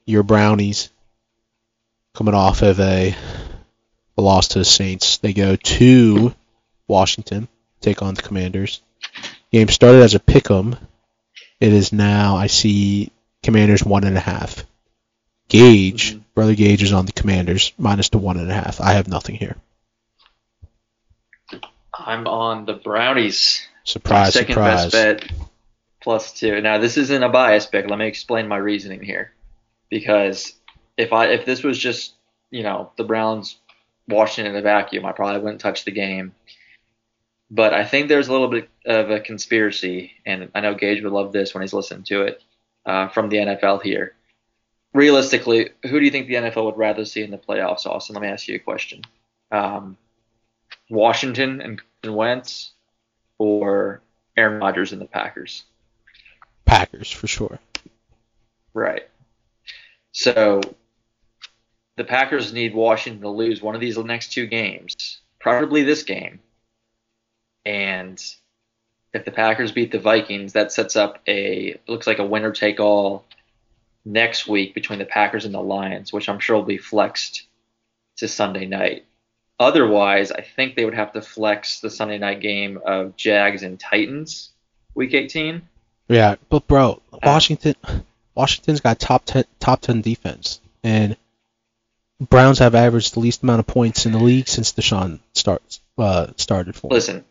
your 0.07 0.23
Brownies 0.23 0.91
coming 2.15 2.35
off 2.35 2.63
of 2.63 2.81
a, 2.81 3.15
a 4.19 4.21
loss 4.21 4.49
to 4.49 4.59
the 4.59 4.65
Saints. 4.65 5.19
They 5.19 5.33
go 5.33 5.57
to 5.57 6.35
Washington, 6.89 7.49
take 7.81 8.03
on 8.03 8.15
the 8.15 8.23
Commanders. 8.23 8.83
Game 9.53 9.69
started 9.69 10.03
as 10.03 10.15
a 10.15 10.21
pick 10.21 10.51
'em. 10.51 10.77
It 11.61 11.73
is 11.73 11.93
now 11.93 12.37
I 12.37 12.49
see 12.49 13.13
Commanders 13.43 13.85
one 13.85 14.05
and 14.05 14.17
a 14.17 14.21
half. 14.21 14.65
Gage, 15.49 16.15
Mhm. 16.15 16.23
brother 16.35 16.55
Gage 16.55 16.83
is 16.83 16.93
on 16.93 17.07
the 17.07 17.13
Commanders, 17.13 17.73
minus 17.79 18.11
the 18.11 18.19
one 18.19 18.37
and 18.37 18.51
a 18.51 18.55
half. 18.55 18.81
I 18.81 18.93
have 18.93 19.09
nothing 19.09 19.37
here. 19.37 19.57
I'm 21.95 22.27
on 22.27 22.67
the 22.67 22.75
Brownies. 22.75 23.67
Surprise, 23.85 24.35
second 24.35 24.55
surprise. 24.55 24.91
best 24.91 24.93
bet 24.93 25.33
plus 26.03 26.33
two. 26.33 26.61
Now 26.61 26.79
this 26.79 26.97
isn't 26.97 27.23
a 27.23 27.29
bias 27.29 27.67
pick. 27.67 27.89
Let 27.89 27.99
me 27.99 28.07
explain 28.07 28.47
my 28.49 28.57
reasoning 28.57 29.03
here, 29.03 29.33
because 29.89 30.53
if 30.97 31.13
I 31.13 31.27
if 31.27 31.47
this 31.47 31.63
was 31.63 31.79
just 31.79 32.15
you 32.51 32.63
know 32.63 32.91
the 32.97 33.05
Browns 33.05 33.57
Washington 34.09 34.55
in 34.55 34.59
a 34.59 34.63
vacuum, 34.63 35.05
I 35.05 35.13
probably 35.13 35.41
wouldn't 35.41 35.61
touch 35.61 35.85
the 35.85 35.91
game. 35.91 36.35
But 37.51 37.73
I 37.73 37.85
think 37.85 38.09
there's 38.09 38.29
a 38.29 38.33
little 38.33 38.49
bit 38.49 38.69
of 38.85 39.11
a 39.11 39.21
conspiracy, 39.21 40.13
and 40.27 40.51
I 40.55 40.61
know 40.61 40.75
Gage 40.75 41.03
would 41.03 41.13
love 41.13 41.33
this 41.33 41.55
when 41.55 41.63
he's 41.63 41.73
listening 41.73 42.05
to 42.05 42.23
it 42.23 42.43
uh, 42.85 43.09
from 43.09 43.29
the 43.29 43.37
NFL 43.37 43.83
here. 43.83 44.15
Realistically, 44.93 45.71
who 45.85 45.99
do 45.99 46.05
you 46.05 46.11
think 46.11 46.27
the 46.27 46.35
NFL 46.35 46.65
would 46.67 46.77
rather 46.77 47.05
see 47.05 47.23
in 47.23 47.31
the 47.31 47.39
playoffs, 47.39 47.87
Austin? 47.87 48.15
Let 48.15 48.23
me 48.23 48.29
ask 48.29 48.49
you 48.49 48.57
a 48.57 48.59
question. 48.59 49.03
Um, 49.51 49.97
Washington 50.91 51.61
and, 51.61 51.81
and 52.03 52.15
Wentz, 52.15 52.73
or 53.39 54.03
Aaron 54.37 54.61
Rodgers 54.61 54.93
and 54.93 55.01
the 55.01 55.07
Packers. 55.07 55.65
Packers 56.65 57.11
for 57.11 57.27
sure. 57.27 57.59
Right. 58.75 59.09
So 60.13 60.61
the 61.99 62.05
Packers 62.05 62.53
need 62.53 62.75
Washington 62.75 63.21
to 63.23 63.29
lose 63.29 63.61
one 63.61 63.75
of 63.75 63.81
these 63.81 63.99
next 63.99 64.33
two 64.33 64.47
games, 64.47 65.19
probably 65.41 65.83
this 65.83 66.05
game. 66.05 66.39
And 67.67 68.25
if 69.13 69.25
the 69.25 69.33
Packers 69.33 69.73
beat 69.73 69.91
the 69.91 69.99
Vikings, 69.99 70.53
that 70.53 70.73
sets 70.73 70.95
up 70.95 71.19
a 71.27 71.79
looks 71.89 72.07
like 72.07 72.21
a 72.21 72.25
winner 72.25 72.53
take 72.53 72.79
all 72.79 73.25
next 74.05 74.47
week 74.47 74.75
between 74.75 75.01
the 75.01 75.05
Packers 75.05 75.45
and 75.45 75.53
the 75.53 75.61
Lions, 75.61 76.13
which 76.13 76.29
I'm 76.29 76.39
sure 76.39 76.57
will 76.57 76.63
be 76.63 76.79
flexed 76.79 77.47
to 78.19 78.29
Sunday 78.29 78.65
night. 78.65 79.05
Otherwise, 79.59 80.31
I 80.31 80.43
think 80.43 80.77
they 80.77 80.85
would 80.85 80.95
have 80.95 81.13
to 81.15 81.21
flex 81.21 81.81
the 81.81 81.91
Sunday 81.91 82.19
night 82.19 82.41
game 82.41 82.79
of 82.87 83.17
Jags 83.17 83.65
and 83.65 83.79
Titans, 83.79 84.51
week 84.95 85.15
18. 85.15 85.63
Yeah, 86.07 86.37
but 86.49 86.67
bro, 86.69 87.03
uh, 87.13 87.19
Washington, 87.25 87.75
Washington's 88.37 88.81
got 88.81 89.01
top 89.01 89.25
ten, 89.25 89.45
top 89.59 89.81
ten 89.81 90.01
defense, 90.01 90.61
and 90.85 91.17
Browns 92.21 92.59
have 92.59 92.75
averaged 92.75 93.15
the 93.15 93.21
least 93.21 93.43
amount 93.43 93.61
of 93.61 93.67
points 93.67 94.05
in 94.07 94.13
the 94.13 94.19
league 94.19 94.49
since 94.49 94.73
Deshaun 94.73 95.21
starts 95.35 95.81
uh, 95.97 96.29
started 96.37 96.75
for. 96.75 96.89
Listen, 96.91 97.25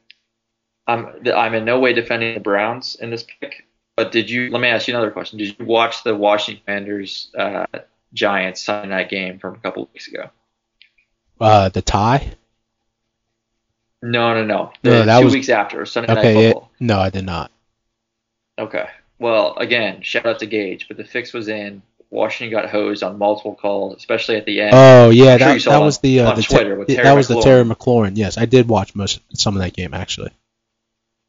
I'm 0.88 1.08
I'm 1.36 1.54
in 1.56 1.66
no 1.66 1.80
way 1.80 1.94
defending 1.94 2.34
the 2.36 2.40
Browns 2.40 2.96
in 2.96 3.10
this 3.10 3.24
pick, 3.42 3.66
but 3.98 4.12
did 4.14 4.30
you? 4.30 4.50
Let 4.50 4.62
me 4.62 4.70
ask 4.70 4.88
you 4.88 4.94
another 4.94 5.12
question. 5.12 5.40
Did 5.40 5.58
you 5.60 5.66
watch 5.66 6.04
the 6.04 6.16
Washington 6.16 6.64
Commanders 6.66 7.30
uh, 7.38 7.66
Giants 8.14 8.64
Sunday 8.64 8.88
night 8.90 9.10
game 9.10 9.40
from 9.40 9.56
a 9.56 9.58
couple 9.60 9.90
weeks 9.94 10.08
ago? 10.08 10.30
Uh, 11.40 11.68
the 11.70 11.82
tie. 11.82 12.32
No, 14.02 14.34
no, 14.36 14.46
no. 14.46 14.72
The 14.84 14.90
No, 14.92 15.06
that 15.06 15.20
two 15.20 15.26
was- 15.26 15.34
weeks 15.34 15.50
after 15.50 15.86
Sunday 15.86 16.14
night 16.14 16.20
Okay, 16.20 16.34
yeah, 16.44 16.48
football. 16.54 16.72
no, 16.80 17.00
I 17.00 17.10
did 17.10 17.26
not. 17.26 17.52
Okay. 18.58 18.86
Well, 19.20 19.56
again, 19.58 20.02
shout 20.04 20.26
out 20.28 20.40
to 20.40 20.46
Gage, 20.46 20.88
but 20.88 20.96
the 20.98 21.04
fix 21.04 21.34
was 21.34 21.48
in. 21.48 21.82
Washington 22.10 22.58
got 22.58 22.70
hosed 22.70 23.04
on 23.04 23.18
multiple 23.18 23.56
calls, 23.56 23.96
especially 23.98 24.38
at 24.38 24.46
the 24.46 24.62
end. 24.62 24.72
Oh 24.74 25.10
yeah, 25.10 25.34
I'm 25.34 25.40
that, 25.40 25.64
that 25.64 25.82
was 25.82 26.00
the 26.00 26.22
uh, 26.22 26.30
on 26.30 26.36
the 26.36 26.44
Twitter 26.44 26.78
that 26.78 26.88
Terry 26.88 27.16
was 27.16 27.28
the 27.28 27.36
McLaurin. 27.36 27.44
Terry 27.44 27.64
McLaurin. 27.66 28.12
Yes, 28.16 28.38
I 28.38 28.46
did 28.46 28.68
watch 28.68 28.96
most 28.96 29.20
some 29.34 29.56
of 29.56 29.62
that 29.62 29.74
game 29.74 29.94
actually. 29.94 30.32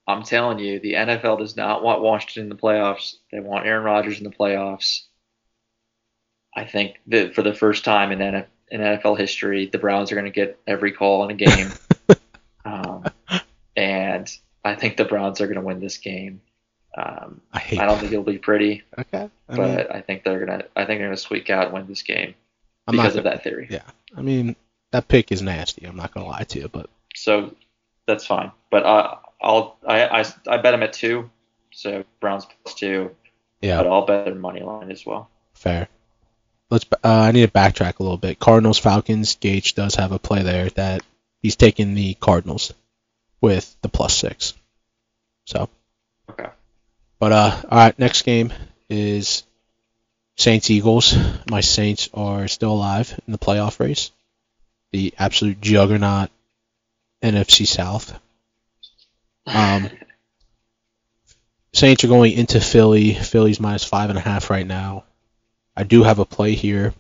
I'm 0.07 0.22
telling 0.22 0.59
you, 0.59 0.81
the 0.81 0.95
NFL 0.95 1.39
does 1.39 1.55
not 1.55 1.83
want 1.83 2.01
Washington 2.01 2.45
in 2.45 2.49
the 2.49 2.55
playoffs. 2.55 3.16
They 3.31 3.41
want 3.41 3.66
Aaron 3.66 3.85
Rodgers 3.85 4.18
in 4.18 4.24
the 4.24 4.31
playoffs. 4.31 5.03
I 6.57 6.64
think 6.64 6.97
that 7.09 7.35
for 7.35 7.43
the 7.43 7.53
first 7.53 7.85
time 7.85 8.11
in, 8.11 8.20
NF- 8.20 8.47
in 8.70 8.81
NFL 8.81 9.18
history, 9.18 9.66
the 9.66 9.79
Browns 9.79 10.11
are 10.11 10.14
going 10.14 10.24
to 10.24 10.31
get 10.31 10.59
every 10.66 10.93
call 10.93 11.24
in 11.24 11.31
a 11.31 11.35
game. 11.35 11.70
um, 12.64 13.05
and 13.76 14.35
I 14.64 14.76
think 14.76 14.97
the 14.97 15.05
Browns 15.05 15.43
are 15.43 15.47
going 15.47 15.61
to 15.61 15.66
win 15.66 15.79
this 15.79 15.99
game. 15.99 16.41
Um, 16.99 17.40
I 17.53 17.59
hate. 17.61 17.78
I 17.78 17.86
don't 17.86 17.99
think 18.01 18.11
it'll 18.12 18.24
be 18.24 18.38
pretty, 18.38 18.82
Okay, 18.99 19.30
I 19.49 19.57
but 19.57 19.59
mean, 19.68 19.86
I 19.92 20.01
think 20.01 20.24
they're 20.24 20.44
gonna. 20.44 20.64
I 20.74 20.84
think 20.84 20.99
they're 20.99 21.07
gonna 21.09 21.16
squeak 21.16 21.49
out 21.51 21.66
and 21.66 21.74
win 21.74 21.86
this 21.86 22.03
game 22.03 22.34
I'm 22.86 22.96
because 22.96 23.14
of 23.14 23.22
gonna- 23.24 23.36
that 23.36 23.44
theory. 23.44 23.68
Yeah, 23.70 23.82
I 24.16 24.22
mean 24.22 24.57
that 24.90 25.07
pick 25.07 25.30
is 25.30 25.40
nasty. 25.42 25.84
I'm 25.86 25.96
not 25.96 26.12
gonna 26.12 26.26
lie 26.26 26.44
to 26.44 26.59
you, 26.61 26.68
but 26.68 26.88
So 27.14 27.55
that's 28.07 28.26
fine. 28.26 28.51
But 28.70 28.84
uh, 28.84 29.16
I'll 29.40 29.76
I, 29.86 30.07
I 30.22 30.24
I 30.49 30.57
bet 30.57 30.72
them 30.72 30.82
at 30.82 30.92
two. 30.92 31.30
So 31.70 32.05
Browns 32.20 32.46
plus 32.64 32.74
two. 32.74 33.14
yeah, 33.61 33.76
But 33.82 33.86
I'll 33.92 34.07
bet 34.07 34.24
their 34.24 34.34
money 34.34 34.61
line 34.62 34.90
as 34.90 35.07
well. 35.07 35.30
fair. 35.53 35.88
Let's. 36.70 36.84
Uh, 36.92 36.96
I 37.09 37.30
need 37.32 37.46
to 37.46 37.53
backtrack 37.53 37.99
a 37.99 38.03
little 38.03 38.18
bit. 38.18 38.38
Cardinals 38.40 38.78
Falcons. 38.78 39.36
Gage 39.36 39.74
does 39.74 39.94
have 39.94 40.12
a 40.12 40.18
play 40.18 40.42
there 40.42 40.68
that 40.70 41.03
he's 41.40 41.55
taking 41.57 41.94
the 41.94 42.14
Cardinals 42.14 42.72
with 43.40 43.76
the 43.82 43.88
plus 43.88 44.16
six. 44.16 44.55
So. 45.46 45.68
Okay. 46.30 46.49
But 47.19 47.33
uh, 47.33 47.62
all 47.71 47.79
right. 47.79 47.99
Next 47.99 48.23
game 48.23 48.53
is 48.89 49.43
Saints 50.37 50.71
Eagles. 50.71 51.16
My 51.51 51.61
Saints 51.61 52.09
are 52.14 52.49
still 52.49 52.73
alive 52.73 53.19
in 53.27 53.33
the 53.33 53.39
playoff 53.39 53.81
race. 53.81 54.11
The 54.93 55.12
absolute 55.19 55.61
juggernaut 55.61 56.31
NFC 57.23 57.66
South. 57.66 58.19
Um, 59.47 59.91
Saints 61.73 62.05
are 62.05 62.09
going 62.09 62.33
into 62.33 62.61
Philly. 62.61 63.14
Philly's 63.14 63.61
minus 63.61 63.85
five 63.85 64.11
and 64.11 64.19
a 64.19 64.23
half 64.23 64.51
right 64.51 64.66
now. 64.66 65.05
I 65.77 65.85
do 65.85 66.03
have 66.03 66.19
a 66.19 66.25
play 66.25 66.55
here. 66.55 66.95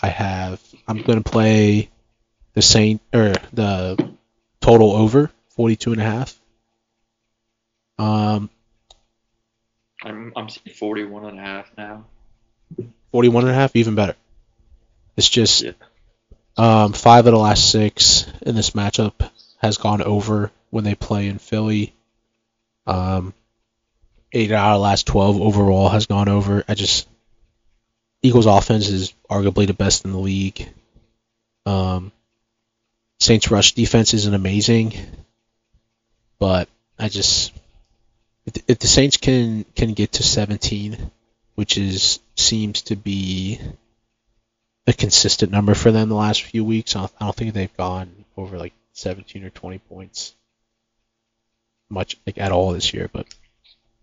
I 0.00 0.08
have. 0.08 0.60
I'm 0.86 1.02
going 1.02 1.22
to 1.22 1.30
play 1.30 1.90
the 2.54 2.62
Saint 2.62 3.00
or 3.12 3.34
the 3.52 4.14
total 4.60 4.92
over 4.92 5.30
42 5.50 5.92
and 5.92 6.00
a 6.00 6.04
half. 6.04 6.40
Um, 7.98 8.50
I'm 10.04 10.32
I'm 10.36 10.48
seeing 10.48 10.74
41 10.74 11.24
and 11.24 11.38
a 11.38 11.42
half 11.42 11.70
now. 11.76 12.04
41 13.12 13.44
and 13.44 13.50
a 13.52 13.54
half, 13.54 13.74
even 13.76 13.94
better. 13.94 14.14
It's 15.16 15.28
just 15.28 15.62
Yeah. 15.62 15.72
um, 16.56 16.92
five 16.92 17.26
of 17.26 17.32
the 17.32 17.38
last 17.38 17.70
six 17.70 18.26
in 18.42 18.54
this 18.54 18.70
matchup 18.70 19.30
has 19.58 19.78
gone 19.78 20.02
over 20.02 20.50
when 20.70 20.84
they 20.84 20.94
play 20.94 21.28
in 21.28 21.38
Philly. 21.38 21.94
Um, 22.86 23.32
eight 24.32 24.50
out 24.52 24.72
of 24.72 24.76
the 24.76 24.82
last 24.82 25.06
12 25.06 25.40
overall 25.40 25.88
has 25.88 26.06
gone 26.06 26.28
over. 26.28 26.64
I 26.68 26.74
just 26.74 27.08
Eagles 28.22 28.46
offense 28.46 28.88
is 28.88 29.12
arguably 29.30 29.66
the 29.66 29.74
best 29.74 30.04
in 30.04 30.12
the 30.12 30.18
league. 30.18 30.68
Um, 31.66 32.10
Saints 33.20 33.50
rush 33.50 33.72
defense 33.72 34.12
isn't 34.12 34.34
amazing, 34.34 34.94
but 36.38 36.68
I 36.98 37.08
just 37.08 37.52
if, 38.46 38.62
if 38.68 38.78
the 38.78 38.86
Saints 38.86 39.16
can 39.16 39.64
can 39.74 39.92
get 39.94 40.12
to 40.12 40.22
17, 40.22 41.10
which 41.54 41.78
is 41.78 42.20
seems 42.36 42.82
to 42.82 42.96
be 42.96 43.60
a 44.86 44.92
consistent 44.92 45.50
number 45.50 45.74
for 45.74 45.90
them 45.90 46.08
the 46.08 46.14
last 46.14 46.42
few 46.42 46.64
weeks. 46.64 46.96
I 46.96 47.08
don't, 47.20 47.34
think 47.34 47.54
they've 47.54 47.76
gone 47.76 48.24
over 48.36 48.58
like 48.58 48.74
17 48.92 49.44
or 49.44 49.50
20 49.50 49.78
points 49.78 50.34
much 51.90 52.16
like 52.26 52.38
at 52.38 52.52
all 52.52 52.72
this 52.72 52.92
year, 52.92 53.08
but 53.12 53.26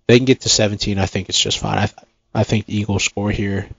they 0.07 0.17
can 0.17 0.25
get 0.25 0.41
to 0.41 0.49
17. 0.49 0.97
I 0.97 1.05
think 1.05 1.29
it's 1.29 1.39
just 1.39 1.59
fine. 1.59 1.77
I 1.77 1.89
I 2.33 2.43
think 2.43 2.65
the 2.65 2.77
Eagles 2.77 3.03
score 3.03 3.31
here. 3.31 3.69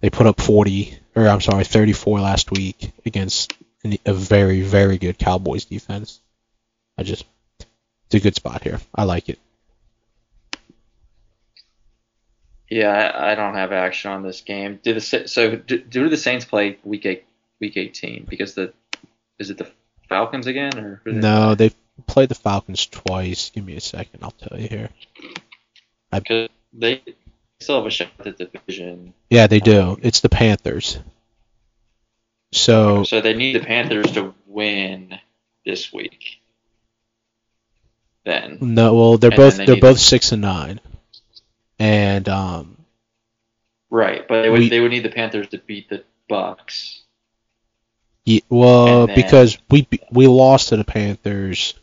They 0.00 0.10
put 0.10 0.26
up 0.26 0.40
40 0.40 0.98
or 1.16 1.28
I'm 1.28 1.40
sorry 1.40 1.64
34 1.64 2.20
last 2.20 2.50
week 2.50 2.92
against 3.06 3.54
a 4.04 4.12
very 4.12 4.62
very 4.62 4.98
good 4.98 5.18
Cowboys 5.18 5.64
defense. 5.64 6.20
I 6.98 7.02
just 7.02 7.24
it's 8.06 8.14
a 8.14 8.20
good 8.20 8.36
spot 8.36 8.62
here. 8.62 8.80
I 8.94 9.04
like 9.04 9.28
it. 9.28 9.38
Yeah, 12.74 12.90
I, 12.90 13.30
I 13.30 13.34
don't 13.36 13.54
have 13.54 13.70
action 13.70 14.10
on 14.10 14.24
this 14.24 14.40
game. 14.40 14.80
Do 14.82 14.94
the 14.94 15.00
so 15.00 15.54
do, 15.54 15.78
do 15.78 16.08
the 16.08 16.16
Saints 16.16 16.44
play 16.44 16.76
week 16.82 17.06
eight, 17.06 17.24
week 17.60 17.76
18 17.76 18.26
because 18.28 18.54
the 18.54 18.72
is 19.38 19.50
it 19.50 19.58
the 19.58 19.70
Falcons 20.08 20.48
again 20.48 20.76
or 20.76 21.00
they 21.04 21.12
No, 21.12 21.54
they've 21.54 21.74
played 22.08 22.30
the 22.30 22.34
Falcons 22.34 22.84
twice. 22.86 23.50
Give 23.50 23.64
me 23.64 23.76
a 23.76 23.80
second, 23.80 24.24
I'll 24.24 24.32
tell 24.32 24.58
you 24.60 24.66
here. 24.66 24.90
Because 26.10 26.48
they 26.72 27.00
still 27.60 27.76
have 27.76 27.86
a 27.86 27.90
shot 27.90 28.08
at 28.18 28.36
the 28.38 28.46
division. 28.46 29.14
Yeah, 29.30 29.46
they 29.46 29.60
do. 29.60 29.96
It's 30.02 30.18
the 30.18 30.28
Panthers. 30.28 30.98
So 32.50 33.04
So 33.04 33.20
they 33.20 33.34
need 33.34 33.54
the 33.54 33.64
Panthers 33.64 34.10
to 34.14 34.34
win 34.48 35.16
this 35.64 35.92
week. 35.92 36.40
Then 38.24 38.58
no, 38.60 38.94
well 38.96 39.16
they're 39.16 39.30
And 39.30 39.36
both 39.36 39.58
they 39.58 39.66
they're 39.66 39.80
both 39.80 40.00
six 40.00 40.32
and 40.32 40.42
nine, 40.42 40.80
and 41.78 42.28
um 42.28 42.76
right, 43.90 44.26
but 44.28 44.42
they 44.42 44.50
would 44.50 44.60
We- 44.60 44.68
they 44.68 44.80
would 44.80 44.90
need 44.90 45.04
the 45.04 45.10
Panthers 45.10 45.48
to 45.48 45.58
beat 45.58 45.88
the 45.88 46.04
Bucks. 46.28 47.02
yeah, 48.24 48.40
well 48.48 49.06
then- 49.06 49.16
because 49.16 49.58
we 49.70 49.86
we 50.10 50.26
lost 50.26 50.70
to 50.70 50.76
the 50.76 50.84
Panthers 50.84 51.74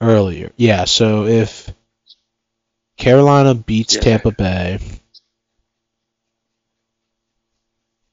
earlier. 0.00 0.52
Yeah, 0.56 0.84
so 0.84 1.26
if 1.26 1.70
Carolina 2.96 3.54
beats 3.54 3.94
Yeah. 3.94 4.00
Tampa 4.00 4.32
Bay, 4.32 4.78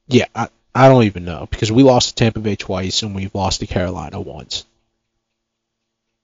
yeah, 0.08 0.26
I 0.34 0.48
I 0.74 0.88
don't 0.88 1.04
even 1.04 1.24
know 1.24 1.46
because 1.50 1.72
we 1.72 1.82
lost 1.82 2.10
to 2.10 2.14
Tampa 2.14 2.40
Bay 2.40 2.56
twice 2.56 3.02
and 3.02 3.14
we've 3.14 3.34
lost 3.34 3.60
to 3.60 3.66
Carolina 3.66 4.20
once. 4.20 4.64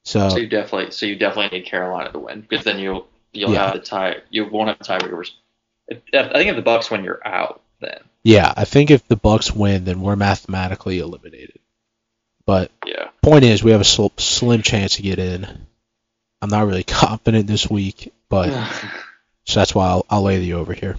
So 0.04 0.28
So 0.30 0.36
you 0.38 0.48
definitely 0.48 0.90
so 0.92 1.06
you 1.06 1.16
definitely 1.16 1.58
need 1.58 1.66
Carolina 1.66 2.12
to 2.12 2.18
win 2.18 2.40
because 2.42 2.64
then 2.64 2.78
you'll 2.78 3.08
you'll 3.33 3.53
Yeah. 3.53 3.66
have 3.66 3.74
the 3.74 3.80
tie 3.80 4.16
you 4.30 4.45
won't 4.47 4.68
have 4.68 4.78
tiebreakers. 4.78 5.30
I 5.91 6.28
think 6.33 6.49
if 6.49 6.57
the 6.57 6.62
Bucks 6.62 6.91
win, 6.91 7.05
you're 7.05 7.26
out. 7.26 7.61
Then 7.80 7.99
Yeah, 8.22 8.53
I 8.57 8.64
think 8.64 8.91
if 8.91 9.07
the 9.09 9.16
Bucks 9.16 9.53
win, 9.53 9.85
then 9.85 10.01
we're 10.01 10.16
mathematically 10.16 11.01
eliminated. 11.01 11.59
But 12.47 12.70
yeah, 12.87 13.09
point 13.22 13.45
is, 13.45 13.62
we 13.62 13.70
have 13.72 13.80
a 13.80 13.85
sl- 13.85 14.09
slim 14.16 14.62
chance 14.62 14.97
to 14.97 15.03
get 15.03 15.18
in. 15.18 15.66
I'm 16.41 16.49
not 16.49 16.66
really 16.66 16.83
confident 16.85 17.47
this 17.47 17.68
week, 17.68 18.12
but 18.28 18.51
so 19.45 19.61
that's 19.61 19.74
why 19.74 19.87
I'll, 19.89 20.07
I'll 20.11 20.22
lay 20.22 20.39
the 20.39 20.55
over 20.55 20.72
here. 20.72 20.97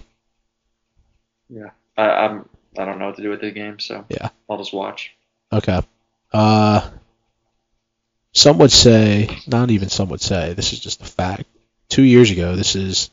I, 1.96 2.02
I'm 2.10 2.48
I 2.78 2.84
don't 2.84 2.98
know 2.98 3.06
what 3.06 3.16
to 3.16 3.22
do 3.22 3.30
with 3.30 3.40
the 3.40 3.50
game, 3.50 3.78
so 3.78 4.04
Yeah. 4.08 4.30
I'll 4.48 4.58
just 4.58 4.72
watch. 4.72 5.14
Okay. 5.52 5.80
Uh, 6.32 6.90
some 8.32 8.58
would 8.58 8.72
say, 8.72 9.28
not 9.46 9.70
even 9.70 9.88
some 9.88 10.08
would 10.08 10.20
say, 10.20 10.54
this 10.54 10.72
is 10.72 10.80
just 10.80 11.02
a 11.02 11.04
fact. 11.04 11.44
Two 11.94 12.02
years 12.02 12.32
ago, 12.32 12.56
this 12.56 12.74
is 12.74 13.08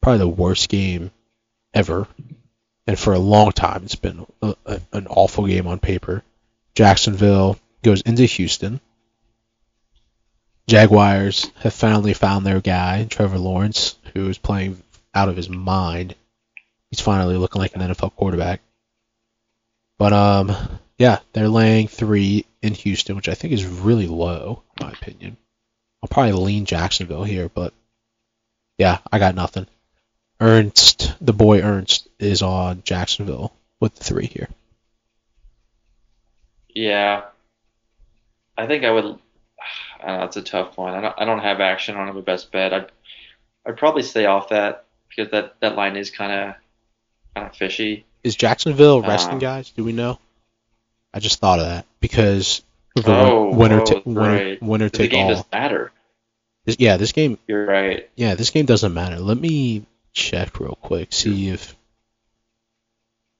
probably 0.00 0.18
the 0.18 0.28
worst 0.28 0.68
game 0.68 1.10
ever, 1.74 2.06
and 2.86 2.96
for 2.96 3.12
a 3.12 3.18
long 3.18 3.50
time, 3.50 3.82
it's 3.82 3.96
been 3.96 4.24
a, 4.40 4.54
a, 4.64 4.80
an 4.92 5.08
awful 5.08 5.48
game 5.48 5.66
on 5.66 5.80
paper. 5.80 6.22
Jacksonville 6.76 7.58
goes 7.82 8.02
into 8.02 8.24
Houston. 8.26 8.80
Jaguars 10.68 11.50
have 11.56 11.74
finally 11.74 12.14
found 12.14 12.46
their 12.46 12.60
guy, 12.60 13.04
Trevor 13.10 13.38
Lawrence, 13.38 13.96
who 14.14 14.28
is 14.28 14.38
playing 14.38 14.80
out 15.12 15.28
of 15.28 15.34
his 15.34 15.48
mind. 15.48 16.14
He's 16.88 17.00
finally 17.00 17.36
looking 17.36 17.60
like 17.60 17.74
an 17.74 17.82
NFL 17.82 18.14
quarterback. 18.14 18.60
But 19.98 20.12
um, 20.12 20.52
yeah, 20.98 21.18
they're 21.32 21.48
laying 21.48 21.88
three 21.88 22.46
in 22.62 22.74
Houston, 22.74 23.16
which 23.16 23.28
I 23.28 23.34
think 23.34 23.54
is 23.54 23.66
really 23.66 24.06
low, 24.06 24.62
in 24.78 24.86
my 24.86 24.92
opinion. 24.92 25.36
I'll 26.00 26.08
probably 26.08 26.32
lean 26.32 26.64
Jacksonville 26.64 27.24
here, 27.24 27.48
but 27.48 27.74
yeah, 28.80 28.98
I 29.12 29.18
got 29.18 29.34
nothing. 29.34 29.66
Ernst, 30.40 31.14
the 31.20 31.34
boy 31.34 31.60
Ernst, 31.60 32.08
is 32.18 32.40
on 32.40 32.82
Jacksonville 32.82 33.52
with 33.78 33.94
the 33.94 34.04
three 34.04 34.26
here. 34.26 34.48
Yeah, 36.74 37.24
I 38.56 38.66
think 38.66 38.84
I 38.84 38.90
would. 38.90 39.04
I 40.02 40.16
know, 40.16 40.24
it's 40.24 40.36
a 40.38 40.42
tough 40.42 40.78
one. 40.78 40.94
I 40.94 41.00
don't. 41.00 41.14
I 41.18 41.24
don't 41.26 41.40
have 41.40 41.60
action 41.60 41.96
on 41.96 42.08
a 42.08 42.22
best 42.22 42.50
bet. 42.52 42.72
I'd. 42.72 42.90
I'd 43.66 43.76
probably 43.76 44.02
stay 44.02 44.24
off 44.24 44.48
that 44.48 44.84
because 45.08 45.30
that 45.32 45.60
that 45.60 45.76
line 45.76 45.96
is 45.96 46.10
kind 46.10 46.32
of 46.32 46.54
kind 47.34 47.46
of 47.48 47.54
fishy. 47.56 48.06
Is 48.24 48.34
Jacksonville 48.36 49.02
resting 49.02 49.34
Um, 49.34 49.38
guys? 49.40 49.70
Do 49.70 49.84
we 49.84 49.92
know? 49.92 50.18
I 51.12 51.20
just 51.20 51.38
thought 51.40 51.58
of 51.58 51.66
that 51.66 51.84
because 52.00 52.62
the 52.94 53.02
Oh, 53.14 53.48
win- 53.48 53.58
winner, 53.58 53.80
oh, 53.80 53.84
ta- 53.84 54.00
winner, 54.06 54.20
right. 54.20 54.62
winner 54.62 54.88
The 54.88 55.08
game 55.08 55.24
all. 55.24 55.30
doesn't 55.30 55.52
matter. 55.52 55.92
Yeah, 56.78 56.96
this 56.96 57.12
game. 57.12 57.38
You're 57.46 57.66
right. 57.66 58.08
Yeah, 58.16 58.34
this 58.34 58.50
game 58.50 58.66
doesn't 58.66 58.94
matter. 58.94 59.18
Let 59.18 59.38
me 59.38 59.86
check 60.12 60.60
real 60.60 60.78
quick. 60.80 61.12
See 61.12 61.48
if 61.48 61.74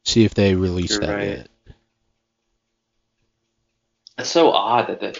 see 0.05 0.25
if 0.25 0.35
they 0.35 0.55
released 0.55 0.93
You're 0.93 1.01
that 1.01 1.15
right. 1.15 1.29
yet. 1.29 1.49
It's 4.19 4.31
so 4.31 4.51
odd 4.53 4.89
that 4.89 5.01
the. 5.01 5.19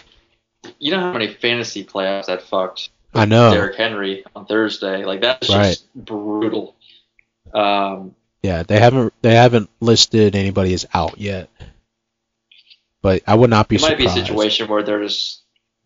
You 0.79 0.91
know 0.91 0.99
how 0.99 1.11
many 1.13 1.27
fantasy 1.27 1.83
playoffs 1.83 2.27
that 2.27 2.43
fucked 2.43 2.89
I 3.13 3.25
know. 3.25 3.51
Derrick 3.51 3.75
Henry 3.77 4.23
on 4.35 4.45
Thursday? 4.45 5.05
Like 5.05 5.21
that's 5.21 5.49
Right. 5.49 5.69
just 5.71 5.93
brutal. 5.95 6.75
Um, 7.53 8.15
Yeah, 8.43 8.63
they 8.63 8.79
haven't 8.79 9.13
they 9.21 9.33
haven't 9.35 9.69
listed 9.79 10.35
anybody 10.35 10.73
as 10.73 10.85
out 10.93 11.17
yet. 11.19 11.49
But 13.01 13.23
I 13.25 13.33
would 13.33 13.49
not 13.49 13.67
be 13.67 13.77
it 13.77 13.81
might 13.81 13.97
be 13.97 14.05
a 14.05 14.09
situation 14.09 14.67
where 14.67 14.83
they're 14.83 15.01
just 15.03 15.40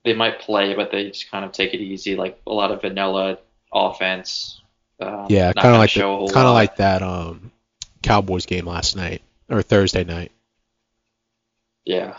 they 0.05 0.13
might 0.13 0.39
play, 0.39 0.73
but 0.75 0.91
they 0.91 1.09
just 1.09 1.29
kind 1.29 1.43
of 1.43 1.51
take 1.51 1.73
it 1.73 1.81
easy, 1.81 2.15
like 2.15 2.39
a 2.47 2.53
lot 2.53 2.71
of 2.71 2.81
vanilla 2.81 3.37
offense. 3.73 4.61
Um, 5.01 5.25
Yeah, 5.29 5.51
kind 5.51 5.75
of 5.75 5.79
like 5.79 5.91
kind 5.93 6.47
of 6.47 6.53
like 6.53 6.77
that 6.77 7.01
um 7.01 7.51
Cowboys 8.01 8.45
game 8.45 8.65
last 8.65 8.95
night 8.95 9.21
or 9.49 9.61
Thursday 9.61 10.03
night. 10.05 10.31
yeah. 11.85 12.15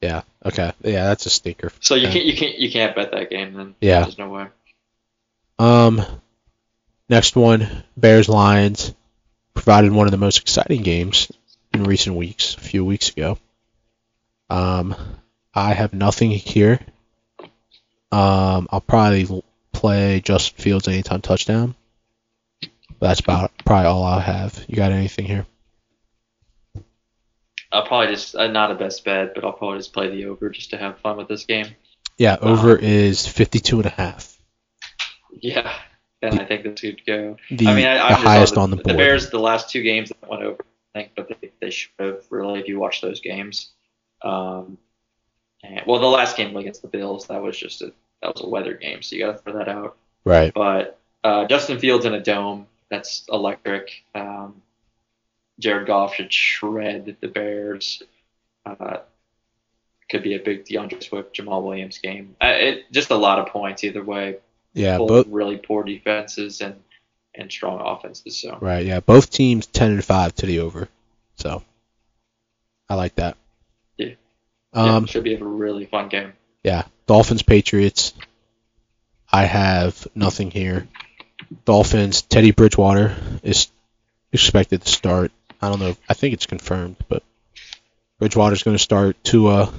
Yeah. 0.00 0.22
Okay. 0.44 0.72
Yeah, 0.82 1.06
that's 1.08 1.26
a 1.26 1.30
stinker. 1.30 1.72
So 1.80 1.96
you 1.96 2.08
can't 2.08 2.24
you 2.24 2.36
can't 2.36 2.56
you 2.58 2.70
can't 2.70 2.94
bet 2.94 3.10
that 3.12 3.30
game 3.30 3.54
then. 3.54 3.74
Yeah. 3.80 4.02
There's 4.02 4.16
no 4.18 4.28
way. 4.28 4.46
Um, 5.58 6.00
next 7.08 7.34
one, 7.34 7.82
Bears 7.96 8.28
Lions, 8.28 8.94
provided 9.54 9.90
one 9.90 10.06
of 10.06 10.12
the 10.12 10.16
most 10.16 10.40
exciting 10.40 10.82
games 10.82 11.32
in 11.74 11.82
recent 11.82 12.14
weeks, 12.14 12.54
a 12.54 12.60
few 12.60 12.84
weeks 12.84 13.08
ago. 13.08 13.38
Um, 14.48 14.94
I 15.58 15.74
have 15.74 15.92
nothing 15.92 16.30
here. 16.30 16.80
Um, 18.10 18.68
I'll 18.70 18.80
probably 18.80 19.42
play 19.72 20.20
Justin 20.20 20.62
Fields 20.62 20.88
anytime 20.88 21.20
touchdown. 21.20 21.74
That's 23.00 23.20
about 23.20 23.52
probably 23.64 23.86
all 23.86 24.04
I'll 24.04 24.20
have. 24.20 24.64
You 24.66 24.76
got 24.76 24.92
anything 24.92 25.26
here? 25.26 25.46
I'll 27.70 27.86
probably 27.86 28.14
just 28.14 28.34
uh, 28.34 28.46
not 28.46 28.70
a 28.70 28.74
best 28.74 29.04
bet, 29.04 29.34
but 29.34 29.44
I'll 29.44 29.52
probably 29.52 29.78
just 29.78 29.92
play 29.92 30.08
the 30.08 30.26
over 30.26 30.48
just 30.48 30.70
to 30.70 30.78
have 30.78 30.98
fun 31.00 31.16
with 31.16 31.28
this 31.28 31.44
game. 31.44 31.66
Yeah, 32.16 32.36
over 32.40 32.76
is 32.76 33.26
52 33.26 33.76
and 33.76 33.86
a 33.86 33.90
half. 33.90 34.36
Yeah, 35.30 35.72
and 36.22 36.40
I 36.40 36.44
think 36.44 36.64
this 36.64 36.80
could 36.80 37.04
go. 37.06 37.36
The, 37.50 37.68
I 37.68 37.74
mean, 37.74 37.86
I, 37.86 38.08
the 38.08 38.14
highest 38.14 38.54
the, 38.54 38.60
on 38.60 38.70
the 38.70 38.76
board. 38.76 38.94
The. 38.94 38.94
Bears, 38.94 39.30
the 39.30 39.38
last 39.38 39.70
two 39.70 39.82
games 39.82 40.08
that 40.08 40.28
went 40.28 40.42
over, 40.42 40.64
I 40.94 40.98
think, 40.98 41.12
but 41.14 41.28
they, 41.28 41.52
they 41.60 41.70
should 41.70 41.92
have 41.98 42.24
really 42.30 42.60
if 42.60 42.68
you 42.68 42.80
watch 42.80 43.02
those 43.02 43.20
games. 43.20 43.70
Um, 44.22 44.78
and, 45.62 45.82
well, 45.86 46.00
the 46.00 46.06
last 46.06 46.36
game 46.36 46.56
against 46.56 46.82
the 46.82 46.88
Bills, 46.88 47.26
that 47.26 47.42
was 47.42 47.58
just 47.58 47.82
a 47.82 47.92
that 48.22 48.34
was 48.34 48.42
a 48.42 48.48
weather 48.48 48.74
game, 48.74 49.02
so 49.02 49.16
you 49.16 49.24
got 49.24 49.32
to 49.32 49.38
throw 49.38 49.58
that 49.58 49.68
out. 49.68 49.96
right. 50.24 50.52
But 50.52 50.98
uh, 51.22 51.46
Justin 51.46 51.78
Fields 51.78 52.04
in 52.04 52.14
a 52.14 52.20
dome, 52.20 52.66
that's 52.90 53.24
electric. 53.28 54.02
Um, 54.14 54.62
Jared 55.58 55.86
Goff 55.86 56.14
should 56.14 56.32
shred 56.32 57.16
the 57.20 57.28
Bears. 57.28 58.02
Uh, 58.66 58.98
could 60.08 60.22
be 60.22 60.34
a 60.34 60.38
big 60.38 60.64
D'Andre 60.64 61.00
Swift, 61.00 61.36
Jamaal 61.36 61.62
Williams 61.62 61.98
game. 61.98 62.34
Uh, 62.42 62.54
it 62.56 62.90
just 62.92 63.10
a 63.10 63.16
lot 63.16 63.38
of 63.38 63.48
points 63.48 63.84
either 63.84 64.02
way. 64.02 64.36
Yeah, 64.74 64.98
Both 64.98 65.08
both 65.08 65.26
really 65.28 65.56
poor 65.56 65.82
defenses 65.82 66.60
and 66.60 66.76
and 67.34 67.50
strong 67.50 67.80
offenses. 67.80 68.36
So 68.36 68.58
right. 68.60 68.84
Yeah, 68.84 69.00
both 69.00 69.30
teams 69.30 69.66
10 69.66 69.92
and 69.92 70.04
5 70.04 70.34
to 70.36 70.46
the 70.46 70.60
over. 70.60 70.88
So 71.36 71.62
I 72.88 72.94
like 72.94 73.14
that. 73.16 73.36
Um, 74.78 75.04
yeah, 75.04 75.10
should 75.10 75.24
be 75.24 75.34
a 75.34 75.44
really 75.44 75.86
fun 75.86 76.08
game. 76.08 76.32
Yeah, 76.62 76.84
Dolphins 77.06 77.42
Patriots. 77.42 78.14
I 79.30 79.44
have 79.44 80.06
nothing 80.14 80.50
here. 80.50 80.86
Dolphins 81.64 82.22
Teddy 82.22 82.52
Bridgewater 82.52 83.16
is 83.42 83.68
expected 84.32 84.82
to 84.82 84.88
start. 84.88 85.32
I 85.60 85.68
don't 85.68 85.80
know. 85.80 85.96
I 86.08 86.14
think 86.14 86.34
it's 86.34 86.46
confirmed, 86.46 86.96
but 87.08 87.24
Bridgewater's 88.20 88.62
going 88.62 88.76
to 88.76 88.82
start. 88.82 89.16
Tua 89.24 89.72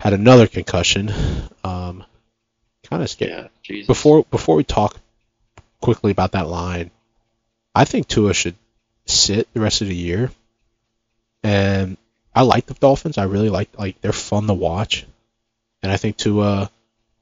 had 0.00 0.12
another 0.12 0.48
concussion. 0.48 1.12
Um, 1.62 2.04
kind 2.88 3.02
of 3.02 3.08
scary. 3.08 3.30
Yeah, 3.30 3.48
Jesus. 3.62 3.86
Before 3.86 4.24
before 4.24 4.56
we 4.56 4.64
talk 4.64 4.98
quickly 5.80 6.10
about 6.10 6.32
that 6.32 6.48
line, 6.48 6.90
I 7.74 7.84
think 7.84 8.08
Tua 8.08 8.34
should 8.34 8.56
sit 9.06 9.52
the 9.54 9.60
rest 9.60 9.82
of 9.82 9.88
the 9.88 9.94
year. 9.94 10.32
And 11.44 11.96
I 12.34 12.42
like 12.42 12.66
the 12.66 12.74
Dolphins. 12.74 13.18
I 13.18 13.24
really 13.24 13.50
like 13.50 13.70
like 13.78 14.00
they're 14.00 14.12
fun 14.12 14.46
to 14.46 14.54
watch. 14.54 15.06
And 15.82 15.92
I 15.92 15.96
think 15.96 16.16
Tua 16.16 16.44
Uh, 16.44 16.66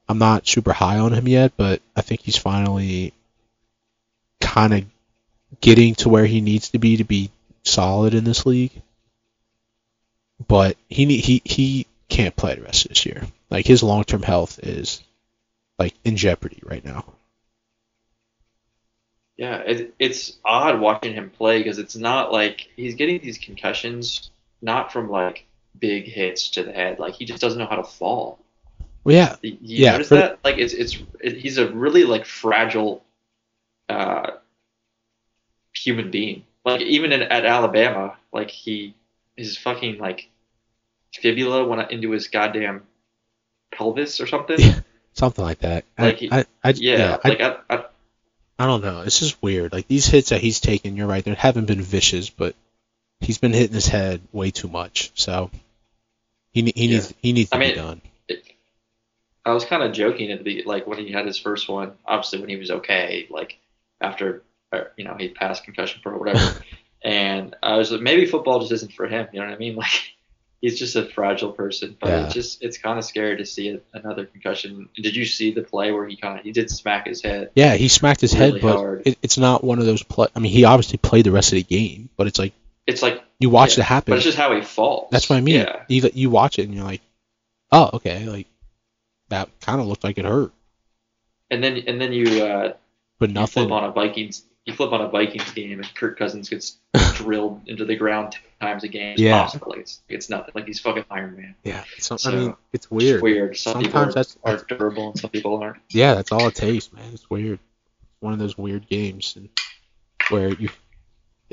I'm 0.07 0.17
not 0.17 0.47
super 0.47 0.73
high 0.73 0.99
on 0.99 1.13
him 1.13 1.27
yet, 1.27 1.53
but 1.55 1.81
I 1.95 2.01
think 2.01 2.21
he's 2.21 2.37
finally 2.37 3.13
kind 4.41 4.73
of 4.73 4.85
getting 5.61 5.95
to 5.95 6.09
where 6.09 6.25
he 6.25 6.41
needs 6.41 6.69
to 6.69 6.79
be 6.79 6.97
to 6.97 7.03
be 7.03 7.31
solid 7.63 8.13
in 8.13 8.23
this 8.23 8.45
league. 8.45 8.81
But 10.45 10.77
he 10.89 11.17
he 11.17 11.41
he 11.45 11.87
can't 12.09 12.35
play 12.35 12.55
the 12.55 12.63
rest 12.63 12.85
of 12.85 12.89
this 12.89 13.05
year. 13.05 13.23
Like 13.49 13.65
his 13.65 13.83
long-term 13.83 14.23
health 14.23 14.59
is 14.61 15.01
like 15.79 15.93
in 16.03 16.17
jeopardy 16.17 16.59
right 16.63 16.83
now. 16.83 17.05
Yeah, 19.37 19.57
it, 19.59 19.95
it's 19.99 20.37
odd 20.45 20.79
watching 20.79 21.13
him 21.13 21.29
play 21.29 21.59
because 21.59 21.79
it's 21.79 21.95
not 21.95 22.31
like 22.31 22.69
he's 22.75 22.95
getting 22.95 23.19
these 23.19 23.37
concussions 23.37 24.29
not 24.63 24.91
from 24.91 25.09
like 25.09 25.45
big 25.77 26.05
hits 26.05 26.49
to 26.51 26.63
the 26.63 26.71
head. 26.71 26.97
Like 26.97 27.13
he 27.13 27.25
just 27.25 27.41
doesn't 27.41 27.59
know 27.59 27.67
how 27.67 27.75
to 27.75 27.83
fall. 27.83 28.39
Well, 29.03 29.15
yeah, 29.15 29.35
You, 29.41 29.57
Yeah, 29.61 29.91
notice 29.91 30.07
for- 30.09 30.15
that? 30.15 30.39
Like 30.43 30.57
it's 30.57 30.73
it's 30.73 30.97
it, 31.19 31.37
he's 31.37 31.57
a 31.59 31.67
really 31.69 32.05
like 32.05 32.25
fragile 32.25 33.03
uh, 33.89 34.31
human 35.75 36.09
being. 36.11 36.45
Like 36.65 36.81
even 36.81 37.11
in, 37.11 37.21
at 37.21 37.45
Alabama, 37.45 38.15
like 38.31 38.49
he 38.49 38.95
his 39.35 39.57
fucking 39.57 39.97
like 39.99 40.29
fibula 41.13 41.65
went 41.67 41.91
into 41.91 42.11
his 42.11 42.27
goddamn 42.29 42.83
pelvis 43.73 44.21
or 44.21 44.27
something. 44.27 44.59
Yeah, 44.59 44.79
something 45.13 45.43
like 45.43 45.59
that. 45.59 45.83
Like 45.97 46.15
I, 46.15 46.17
he- 46.17 46.31
I, 46.31 46.45
I, 46.63 46.69
Yeah, 46.69 46.97
yeah, 46.97 47.17
like 47.23 47.41
I, 47.41 47.57
I, 47.69 47.85
I 48.59 48.65
don't 48.67 48.81
know. 48.81 49.01
It's 49.01 49.19
just 49.19 49.41
weird. 49.43 49.73
Like 49.73 49.87
these 49.89 50.05
hits 50.05 50.29
that 50.29 50.39
he's 50.39 50.61
taken, 50.61 50.95
you're 50.95 51.07
right. 51.07 51.23
They 51.25 51.33
haven't 51.33 51.65
been 51.65 51.81
vicious, 51.81 52.29
but 52.29 52.55
he's 53.21 53.37
been 53.37 53.53
hitting 53.53 53.73
his 53.75 53.87
head 53.87 54.21
way 54.31 54.51
too 54.51 54.67
much. 54.67 55.11
So 55.15 55.49
he 56.51 56.61
he 56.75 56.85
Yeah. 56.85 56.91
needs 56.95 57.13
he 57.21 57.33
needs 57.33 57.49
to 57.51 57.55
I 57.57 57.59
be 57.59 57.65
mean, 57.67 57.75
done. 57.75 58.01
I 59.45 59.53
was 59.53 59.65
kind 59.65 59.83
of 59.83 59.91
joking 59.91 60.31
at 60.31 60.39
the 60.39 60.43
be- 60.43 60.63
like 60.63 60.87
when 60.87 60.99
he 60.99 61.11
had 61.11 61.25
his 61.25 61.37
first 61.37 61.67
one. 61.67 61.93
Obviously, 62.05 62.39
when 62.39 62.49
he 62.49 62.55
was 62.55 62.71
okay, 62.71 63.27
like 63.29 63.57
after 63.99 64.43
uh, 64.71 64.83
you 64.97 65.03
know 65.05 65.15
he 65.19 65.29
passed 65.29 65.63
concussion 65.65 65.99
pro 66.01 66.13
or 66.13 66.19
whatever. 66.19 66.61
and 67.03 67.55
I 67.61 67.75
was 67.77 67.91
like, 67.91 68.01
maybe 68.01 68.25
football 68.25 68.59
just 68.61 68.71
isn't 68.71 68.93
for 68.93 69.07
him. 69.07 69.27
You 69.33 69.41
know 69.41 69.47
what 69.47 69.55
I 69.55 69.57
mean? 69.57 69.75
Like 69.83 70.13
he's 70.61 70.79
just 70.79 70.95
a 70.95 71.03
fragile 71.03 71.51
person. 71.51 71.97
But 71.99 72.09
Yeah. 72.09 72.23
it's 72.25 72.33
just 72.33 72.63
it's 72.63 72.77
kind 72.77 72.97
of 72.97 73.03
scary 73.03 73.35
to 73.35 73.45
see 73.45 73.67
a, 73.67 73.79
another 73.93 74.25
concussion. 74.25 74.87
Did 74.95 75.13
you 75.13 75.25
see 75.25 75.51
the 75.53 75.61
play 75.61 75.91
where 75.91 76.07
he 76.07 76.15
kind 76.15 76.39
of 76.39 76.45
he 76.45 76.53
did 76.53 76.69
smack 76.69 77.05
his 77.07 77.21
head? 77.21 77.51
Yeah, 77.53 77.73
he 77.75 77.89
smacked 77.89 78.21
his 78.21 78.31
head, 78.31 78.61
but 78.61 79.01
it, 79.05 79.17
it's 79.21 79.37
not 79.37 79.61
one 79.61 79.79
of 79.79 79.85
those 79.85 80.03
play. 80.03 80.27
I 80.33 80.39
mean, 80.39 80.53
he 80.53 80.63
obviously 80.63 80.99
played 80.99 81.25
the 81.25 81.31
rest 81.33 81.51
of 81.51 81.57
the 81.57 81.63
game, 81.63 82.07
but 82.15 82.27
it's 82.27 82.39
like 82.39 82.53
It's 82.85 83.01
like 83.01 83.23
you 83.39 83.49
watch 83.49 83.77
yeah, 83.77 83.83
it 83.83 83.87
happen. 83.87 84.11
but 84.11 84.15
it's 84.17 84.25
just 84.25 84.37
how 84.37 84.53
he 84.55 84.61
falls. 84.61 85.09
That's 85.11 85.29
what 85.29 85.37
I 85.37 85.41
mean. 85.41 85.55
Yeah. 85.61 85.83
You 85.87 86.09
you 86.13 86.29
watch 86.29 86.59
it 86.59 86.63
and 86.63 86.73
you're 86.75 86.83
like, 86.83 87.01
oh, 87.71 87.91
okay, 87.93 88.25
like 88.25 88.47
that 89.29 89.49
kind 89.61 89.79
of 89.79 89.87
looked 89.87 90.03
like 90.03 90.17
it 90.17 90.25
hurt. 90.25 90.51
and 91.49 91.63
then 91.63 91.77
and 91.87 91.99
then 92.01 92.11
you 92.13 92.43
uh, 92.43 92.73
but 93.19 93.29
you 93.29 93.33
nothing. 93.35 93.63
flip 93.67 93.71
on 93.71 93.83
a 93.85 93.91
Vikings 93.91 94.43
you 94.65 94.73
flip 94.73 94.91
on 94.93 95.01
a 95.01 95.09
Vikings 95.09 95.51
game 95.51 95.79
and 95.79 95.95
Kirk 95.95 96.17
Cousins 96.17 96.47
gets 96.49 96.77
drilled 97.15 97.61
into 97.67 97.83
the 97.85 97.95
ground 97.95 98.31
ten 98.33 98.41
times 98.69 98.83
a 98.83 98.87
game. 98.87 99.15
Yeah. 99.17 99.49
Like 99.65 99.79
it's, 99.79 100.01
it's 100.07 100.29
nothing. 100.29 100.51
Like 100.55 100.65
he's 100.67 100.79
fucking 100.79 101.03
Iron 101.11 101.35
Man. 101.35 101.55
Yeah, 101.63 101.83
some, 101.99 102.17
I 102.25 102.31
mean, 102.35 102.49
it's 102.71 102.85
It's 102.85 102.91
weird. 102.91 103.21
weird. 103.21 103.57
Some 103.57 103.81
people 103.81 103.91
Sometimes 103.91 104.15
are, 104.15 104.53
that's- 104.53 104.69
are 104.69 104.77
durable 104.77 105.09
and 105.09 105.19
some 105.19 105.29
people 105.29 105.57
aren't. 105.61 105.81
Yeah, 105.89 106.13
that's 106.15 106.31
all 106.31 106.47
it 106.47 106.55
takes, 106.55 106.91
man. 106.93 107.03
It's 107.13 107.29
weird. 107.29 107.59
It's 107.59 108.21
one 108.21 108.31
of 108.33 108.39
those 108.39 108.57
weird 108.57 108.87
games 108.87 109.35
and 109.35 109.49
where 110.29 110.49
you, 110.53 110.69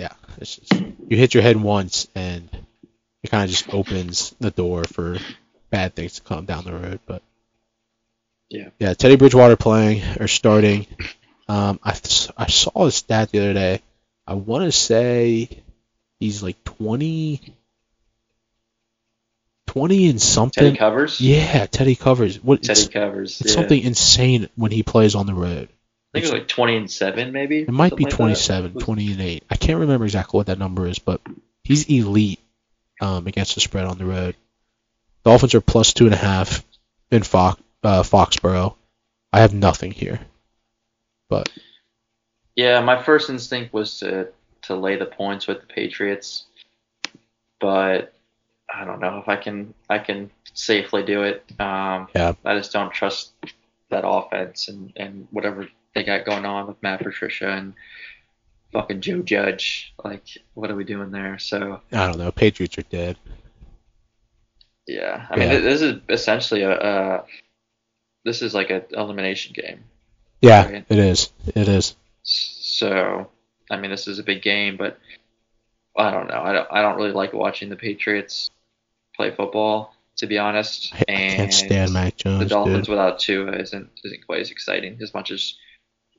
yeah, 0.00 0.12
it's 0.38 0.56
just 0.56 0.72
you 1.08 1.16
hit 1.18 1.34
your 1.34 1.42
head 1.42 1.58
once 1.58 2.08
and 2.14 2.48
it 3.22 3.30
kind 3.30 3.44
of 3.44 3.50
just 3.50 3.72
opens 3.74 4.34
the 4.40 4.50
door 4.50 4.84
for 4.84 5.18
bad 5.68 5.94
things 5.94 6.14
to 6.14 6.22
come 6.22 6.46
down 6.46 6.64
the 6.64 6.72
road. 6.72 7.00
But 7.04 7.22
Yeah. 8.48 8.70
yeah, 8.78 8.94
Teddy 8.94 9.16
Bridgewater 9.16 9.56
playing 9.56 10.02
or 10.18 10.26
starting. 10.26 10.86
Um, 11.48 11.78
I 11.84 11.90
I 12.36 12.46
saw 12.46 12.86
a 12.86 12.90
stat 12.90 13.30
the 13.30 13.40
other 13.40 13.52
day. 13.52 13.82
I 14.26 14.34
want 14.34 14.64
to 14.64 14.72
say 14.72 15.62
he's 16.18 16.42
like 16.42 16.64
20, 16.64 17.54
20 19.66 20.10
and 20.10 20.22
something. 20.22 20.64
Teddy 20.64 20.78
covers. 20.78 21.20
Yeah, 21.20 21.66
Teddy 21.66 21.94
covers. 21.94 22.42
What 22.42 22.62
Teddy 22.62 22.86
covers. 22.88 23.40
it's 23.42 23.50
yeah. 23.50 23.54
something 23.56 23.82
insane 23.82 24.48
when 24.56 24.70
he 24.70 24.82
plays 24.82 25.14
on 25.14 25.26
the 25.26 25.34
road. 25.34 25.68
I 26.12 26.18
think 26.18 26.26
it 26.26 26.32
was 26.32 26.40
like 26.40 26.48
20 26.48 26.76
and 26.76 26.90
seven, 26.90 27.32
maybe. 27.32 27.60
It 27.60 27.70
might 27.70 27.94
be 27.94 28.02
something 28.02 28.26
like 28.26 28.36
27, 28.36 28.74
20 28.74 29.12
and 29.12 29.20
8. 29.20 29.44
I 29.48 29.56
can't 29.56 29.78
remember 29.78 30.04
exactly 30.04 30.38
what 30.38 30.46
that 30.46 30.58
number 30.58 30.88
is, 30.88 30.98
but 30.98 31.20
he's 31.62 31.88
elite 31.88 32.40
um, 33.00 33.28
against 33.28 33.54
the 33.54 33.60
spread 33.60 33.84
on 33.84 33.96
the 33.96 34.04
road. 34.04 34.34
Dolphins 35.24 35.54
are 35.54 35.60
plus 35.60 35.92
two 35.92 36.06
and 36.06 36.14
a 36.14 36.18
half 36.18 36.64
in 37.10 37.22
Fox, 37.22 37.60
uh, 37.84 38.02
Foxborough. 38.02 38.74
I 39.32 39.40
have 39.40 39.54
nothing 39.54 39.92
here, 39.92 40.18
but 41.28 41.48
Yeah, 42.56 42.80
my 42.80 43.00
first 43.00 43.30
instinct 43.30 43.72
was 43.72 44.00
to 44.00 44.28
to 44.62 44.74
lay 44.74 44.96
the 44.96 45.06
points 45.06 45.46
with 45.46 45.60
the 45.60 45.66
Patriots, 45.66 46.44
but 47.60 48.12
I 48.72 48.84
don't 48.84 49.00
know 49.00 49.18
if 49.18 49.28
I 49.28 49.36
can 49.36 49.74
I 49.88 49.98
can 49.98 50.30
safely 50.54 51.04
do 51.04 51.22
it. 51.22 51.44
Um, 51.60 52.08
Yeah. 52.14 52.32
I 52.44 52.56
just 52.56 52.72
don't 52.72 52.92
trust 52.92 53.30
that 53.90 54.02
offense 54.04 54.68
and 54.68 54.92
and 54.96 55.28
whatever 55.30 55.68
they 55.94 56.04
got 56.04 56.24
going 56.24 56.44
on 56.44 56.66
with 56.66 56.82
Matt 56.82 57.00
Patricia 57.02 57.48
and 57.50 57.74
fucking 58.72 59.00
Joe 59.00 59.22
Judge. 59.22 59.92
Like, 60.04 60.24
what 60.54 60.70
are 60.70 60.76
we 60.76 60.84
doing 60.84 61.10
there? 61.10 61.38
So 61.38 61.80
I 61.92 62.06
don't 62.06 62.18
know. 62.18 62.30
Patriots 62.32 62.78
are 62.78 62.82
dead. 62.82 63.16
yeah, 64.86 65.26
I 65.30 65.36
mean, 65.36 65.48
Yeah. 65.48 65.58
th- 65.60 65.64
this 65.64 65.82
is 65.82 66.00
essentially 66.08 66.62
a. 66.62 66.70
Uh, 66.72 67.24
this 68.24 68.42
is 68.42 68.54
like 68.54 68.70
an 68.70 68.82
elimination 68.92 69.52
game. 69.54 69.84
Yeah, 70.42 70.66
Right. 70.70 70.84
it 70.88 70.98
is. 70.98 71.32
It 71.54 71.68
is. 71.68 71.96
So, 72.22 73.30
I 73.70 73.76
mean, 73.78 73.90
this 73.90 74.06
is 74.08 74.18
a 74.18 74.22
big 74.22 74.42
game, 74.42 74.76
but 74.76 74.98
I 75.96 76.10
don't 76.10 76.28
know. 76.28 76.40
I 76.42 76.52
don't, 76.52 76.68
I 76.70 76.82
don't 76.82 76.96
really 76.96 77.12
like 77.12 77.32
watching 77.32 77.68
the 77.70 77.76
Patriots 77.76 78.50
play 79.16 79.30
football, 79.30 79.94
to 80.16 80.26
be 80.26 80.38
honest. 80.38 80.92
I, 80.94 80.98
I 81.08 81.12
and 81.12 81.36
can't 81.36 81.52
stand 81.54 81.92
Mac 81.92 82.16
Jones. 82.16 82.40
the 82.40 82.46
Dolphins 82.46 82.86
dude. 82.86 82.88
without 82.90 83.18
Tua 83.20 83.52
isn't 83.52 83.90
isn't 84.04 84.26
quite 84.26 84.40
as 84.40 84.50
exciting 84.50 84.98
as 85.02 85.14
much 85.14 85.30
as 85.30 85.54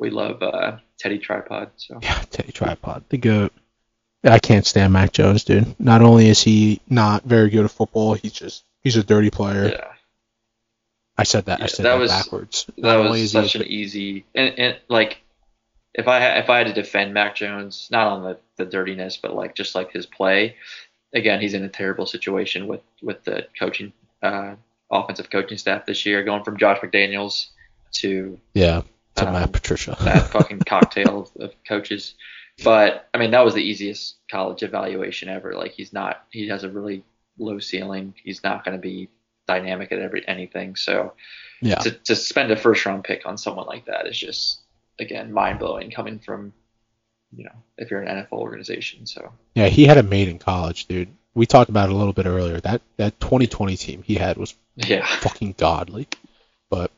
we 0.01 0.09
love 0.09 0.41
uh, 0.41 0.79
Teddy 0.97 1.19
Tripod. 1.19 1.69
So 1.77 1.99
Yeah, 2.01 2.19
Teddy 2.31 2.51
Tripod, 2.51 3.03
the 3.09 3.17
goat. 3.17 3.53
I 4.23 4.39
can't 4.39 4.65
stand 4.65 4.91
Mac 4.93 5.13
Jones, 5.13 5.43
dude. 5.43 5.79
Not 5.79 6.01
only 6.01 6.27
is 6.27 6.41
he 6.41 6.81
not 6.89 7.23
very 7.23 7.49
good 7.49 7.65
at 7.65 7.71
football, 7.71 8.15
he's 8.15 8.33
just 8.33 8.63
he's 8.81 8.97
a 8.97 9.03
dirty 9.03 9.29
player. 9.29 9.69
yeah, 9.69 9.87
I 11.17 11.23
said 11.23 11.45
that. 11.45 11.61
I 11.61 11.67
said 11.67 11.85
that 11.85 11.93
that, 11.93 11.99
was- 11.99 12.11
backwards. 12.11 12.65
that 12.77 12.81
Not 12.81 13.09
was 13.11 13.19
is 13.21 13.31
he 13.31 13.39
a 13.39 13.41
such 13.43 13.55
an 13.55 13.67
easy 13.67 14.25
and, 14.35 14.59
and 14.59 14.77
like 14.89 15.21
if 15.93 16.07
I 16.07 16.37
if 16.39 16.49
I 16.49 16.57
had 16.59 16.67
to 16.67 16.73
defend 16.73 17.13
Mac 17.13 17.35
Jones, 17.35 17.87
not 17.91 18.07
on 18.07 18.23
the, 18.23 18.37
the 18.57 18.65
dirtiness, 18.65 19.17
but 19.17 19.35
like 19.35 19.55
just 19.55 19.75
like 19.75 19.91
his 19.91 20.05
play, 20.07 20.55
again, 21.13 21.41
he's 21.41 21.53
in 21.53 21.63
a 21.63 21.69
terrible 21.69 22.05
situation 22.07 22.67
with 22.67 22.81
with 23.03 23.23
the 23.23 23.47
coaching 23.59 23.93
uh, 24.23 24.55
offensive 24.89 25.29
coaching 25.29 25.57
staff 25.59 25.85
this 25.85 26.05
year, 26.07 26.23
going 26.23 26.43
from 26.43 26.57
Josh 26.57 26.79
McDaniels 26.79 27.47
to 27.93 28.39
Yeah, 28.53 28.81
to 29.21 29.27
Um, 29.27 29.33
Matt 29.33 29.51
Patricia. 29.51 29.95
that 30.01 30.27
fucking 30.31 30.59
cocktail 30.59 31.29
of, 31.39 31.51
coaches. 31.67 32.15
But 32.63 33.07
I 33.13 33.17
mean, 33.17 33.31
that 33.31 33.45
was 33.45 33.53
the 33.53 33.63
easiest 33.63 34.17
college 34.29 34.63
evaluation 34.63 35.29
ever. 35.29 35.53
Like 35.53 35.71
he's 35.71 35.93
not, 35.93 36.25
he 36.31 36.47
has 36.49 36.63
a 36.63 36.69
really 36.69 37.03
low 37.37 37.59
ceiling. 37.59 38.13
He's 38.23 38.43
not 38.43 38.63
going 38.63 38.77
to 38.77 38.81
be 38.81 39.09
dynamic 39.47 39.91
at 39.91 39.99
every 39.99 40.27
anything. 40.27 40.75
So 40.75 41.13
yeah, 41.61 41.75
to, 41.75 41.91
to 41.91 42.15
spend 42.15 42.51
a 42.51 42.55
first 42.55 42.85
round 42.85 43.03
pick 43.03 43.25
on 43.25 43.37
someone 43.37 43.67
like 43.67 43.85
that 43.85 44.07
is 44.07 44.17
just 44.17 44.59
again 44.99 45.31
mind 45.31 45.59
blowing 45.59 45.91
coming 45.91 46.19
from 46.19 46.53
you 47.35 47.45
know 47.45 47.55
if 47.77 47.91
you're 47.91 48.01
an 48.01 48.07
NFL 48.07 48.33
organization. 48.33 49.05
So 49.05 49.31
yeah, 49.55 49.67
he 49.67 49.85
had 49.85 49.97
a 49.97 50.03
made 50.03 50.27
in 50.27 50.39
college, 50.39 50.85
dude. 50.85 51.09
We 51.33 51.45
talked 51.45 51.69
about 51.69 51.89
it 51.89 51.93
a 51.93 51.95
little 51.95 52.13
bit 52.13 52.25
earlier. 52.25 52.59
That 52.59 52.81
that 52.97 53.19
2020 53.19 53.77
team 53.77 54.03
he 54.03 54.15
had 54.15 54.37
was 54.37 54.55
yeah, 54.75 55.05
fucking 55.05 55.55
godly. 55.57 56.07
But 56.69 56.91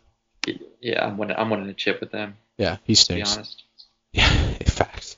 yeah, 0.82 1.06
I'm 1.06 1.18
winning. 1.18 1.36
I'm 1.38 1.50
winning 1.50 1.70
a 1.70 1.74
chip 1.74 2.00
with 2.00 2.12
them. 2.12 2.36
yeah, 2.58 2.78
he 2.84 2.94
To 2.96 3.14
be 3.14 3.24
stinks. 3.24 3.36
honest. 3.36 3.64
Yeah, 4.12 4.30
facts. 4.68 5.18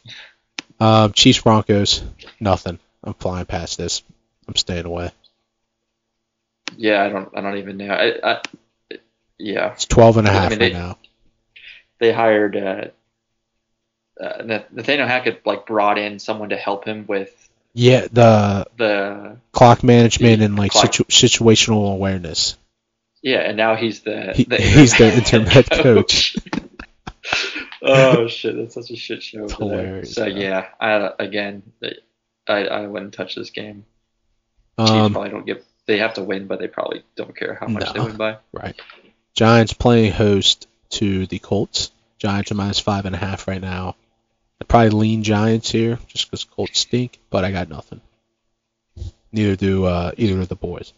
Um, 0.79 1.11
Chiefs 1.13 1.41
Broncos, 1.41 2.03
nothing. 2.39 2.79
I'm 3.03 3.13
flying 3.13 3.45
past 3.45 3.77
this. 3.77 4.03
I'm 4.47 4.55
staying 4.55 4.85
away. 4.85 5.11
Yeah, 6.77 7.03
I 7.03 7.09
don't. 7.09 7.29
I 7.37 7.41
don't 7.41 7.57
even 7.57 7.77
know. 7.77 7.93
I, 7.93 8.31
I, 8.31 8.41
yeah, 9.37 9.71
It's 9.73 9.85
12 9.85 10.17
and 10.17 10.27
a 10.27 10.31
I 10.31 10.33
half 10.33 10.49
mean, 10.51 10.59
right 10.59 10.73
they- 10.73 10.77
now. 10.79 10.97
they 11.99 12.11
hired 12.13 12.55
uh, 12.57 12.85
uh, 14.21 14.61
Nathaniel 14.71 15.07
Hackett 15.07 15.45
like 15.45 15.65
brought 15.65 15.97
in 15.97 16.19
someone 16.19 16.49
to 16.49 16.57
help 16.57 16.85
him 16.85 17.05
with 17.07 17.31
Yeah, 17.73 18.07
the 18.11 18.65
the 18.77 19.37
clock 19.51 19.83
management 19.83 20.39
The 20.39 20.45
and 20.45 20.55
like 20.57 20.71
clock- 20.71 20.93
situ- 20.93 21.05
situational 21.05 21.91
awareness. 21.93 22.57
Yeah, 23.25 23.39
and 23.39 23.57
now 23.57 23.75
he's 23.75 24.01
the, 24.01 24.33
He- 24.35 24.43
the 24.45 24.57
he's 24.57 24.95
the 24.97 25.11
interim 25.13 25.45
head 25.47 25.67
coach. 25.69 26.37
oh 27.81 28.27
shit, 28.27 28.55
that's 28.55 28.75
such 28.75 28.91
a 28.91 28.95
shit 28.95 29.23
show. 29.23 29.45
It's 29.45 29.53
over 29.59 29.69
there. 29.75 29.85
hilarious, 29.85 30.13
So 30.13 30.25
yeah, 30.25 30.67
I 30.79 31.11
again, 31.19 31.63
I 32.47 32.65
I 32.67 32.87
wouldn't 32.87 33.13
touch 33.13 33.35
this 33.35 33.49
game. 33.49 33.85
Chiefs 34.79 34.91
Um, 34.91 35.13
probably 35.13 35.31
don't 35.31 35.45
give. 35.45 35.63
They 35.87 35.97
have 35.99 36.15
to 36.15 36.23
win, 36.23 36.47
but 36.47 36.59
they 36.59 36.67
probably 36.67 37.03
don't 37.15 37.35
care 37.35 37.55
how 37.59 37.67
much 37.67 37.91
they 37.93 37.99
win 37.99 38.15
by. 38.17 38.37
right. 38.53 38.79
Giants 39.33 39.73
playing 39.73 40.11
host 40.13 40.67
to 40.91 41.25
the 41.27 41.39
Colts. 41.39 41.91
Giants 42.19 42.51
are 42.51 42.55
minus 42.55 42.79
five 42.79 43.05
and 43.05 43.13
a 43.15 43.17
half 43.19 43.47
right 43.47 43.61
now. 43.61 43.95
I'd 44.61 44.67
probably 44.67 44.91
lean 44.91 45.23
Giants 45.23 45.69
here 45.71 45.99
just 46.07 46.27
because 46.29 46.43
Colts 46.45 46.79
stink, 46.79 47.19
but 47.29 47.43
I 47.43 47.51
got 47.51 47.69
nothing. 47.69 48.01
Neither 49.31 49.55
do 49.57 49.85
uh, 49.85 50.11
either 50.17 50.39
of 50.39 50.47
the 50.47 50.55
boys. 50.55 50.93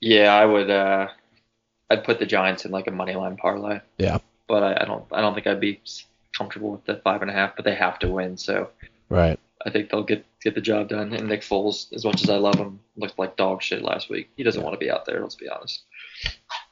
Yeah, 0.00 0.34
I 0.34 0.44
would. 0.44 0.70
uh 0.70 1.08
I'd 1.90 2.04
put 2.04 2.18
the 2.18 2.26
Giants 2.26 2.64
in 2.64 2.70
like 2.70 2.86
a 2.86 2.92
money 2.92 3.14
line 3.14 3.36
parlay. 3.36 3.80
Yeah. 3.96 4.18
But 4.46 4.62
I, 4.62 4.82
I 4.82 4.84
don't. 4.84 5.04
I 5.12 5.20
don't 5.20 5.34
think 5.34 5.46
I'd 5.46 5.60
be 5.60 5.80
comfortable 6.36 6.70
with 6.70 6.84
the 6.84 6.96
five 6.96 7.22
and 7.22 7.30
a 7.30 7.34
half. 7.34 7.56
But 7.56 7.64
they 7.64 7.74
have 7.74 7.98
to 8.00 8.08
win, 8.08 8.36
so 8.36 8.70
Right. 9.08 9.38
I 9.64 9.70
think 9.70 9.90
they'll 9.90 10.04
get 10.04 10.24
get 10.42 10.54
the 10.54 10.60
job 10.60 10.88
done. 10.88 11.12
And 11.12 11.28
Nick 11.28 11.42
Foles, 11.42 11.92
as 11.92 12.04
much 12.04 12.22
as 12.22 12.30
I 12.30 12.36
love 12.36 12.56
him, 12.56 12.80
looked 12.96 13.18
like 13.18 13.36
dog 13.36 13.62
shit 13.62 13.82
last 13.82 14.08
week. 14.08 14.30
He 14.36 14.42
doesn't 14.42 14.62
want 14.62 14.74
to 14.74 14.78
be 14.78 14.90
out 14.90 15.04
there. 15.04 15.20
Let's 15.20 15.34
be 15.34 15.48
honest. 15.48 15.82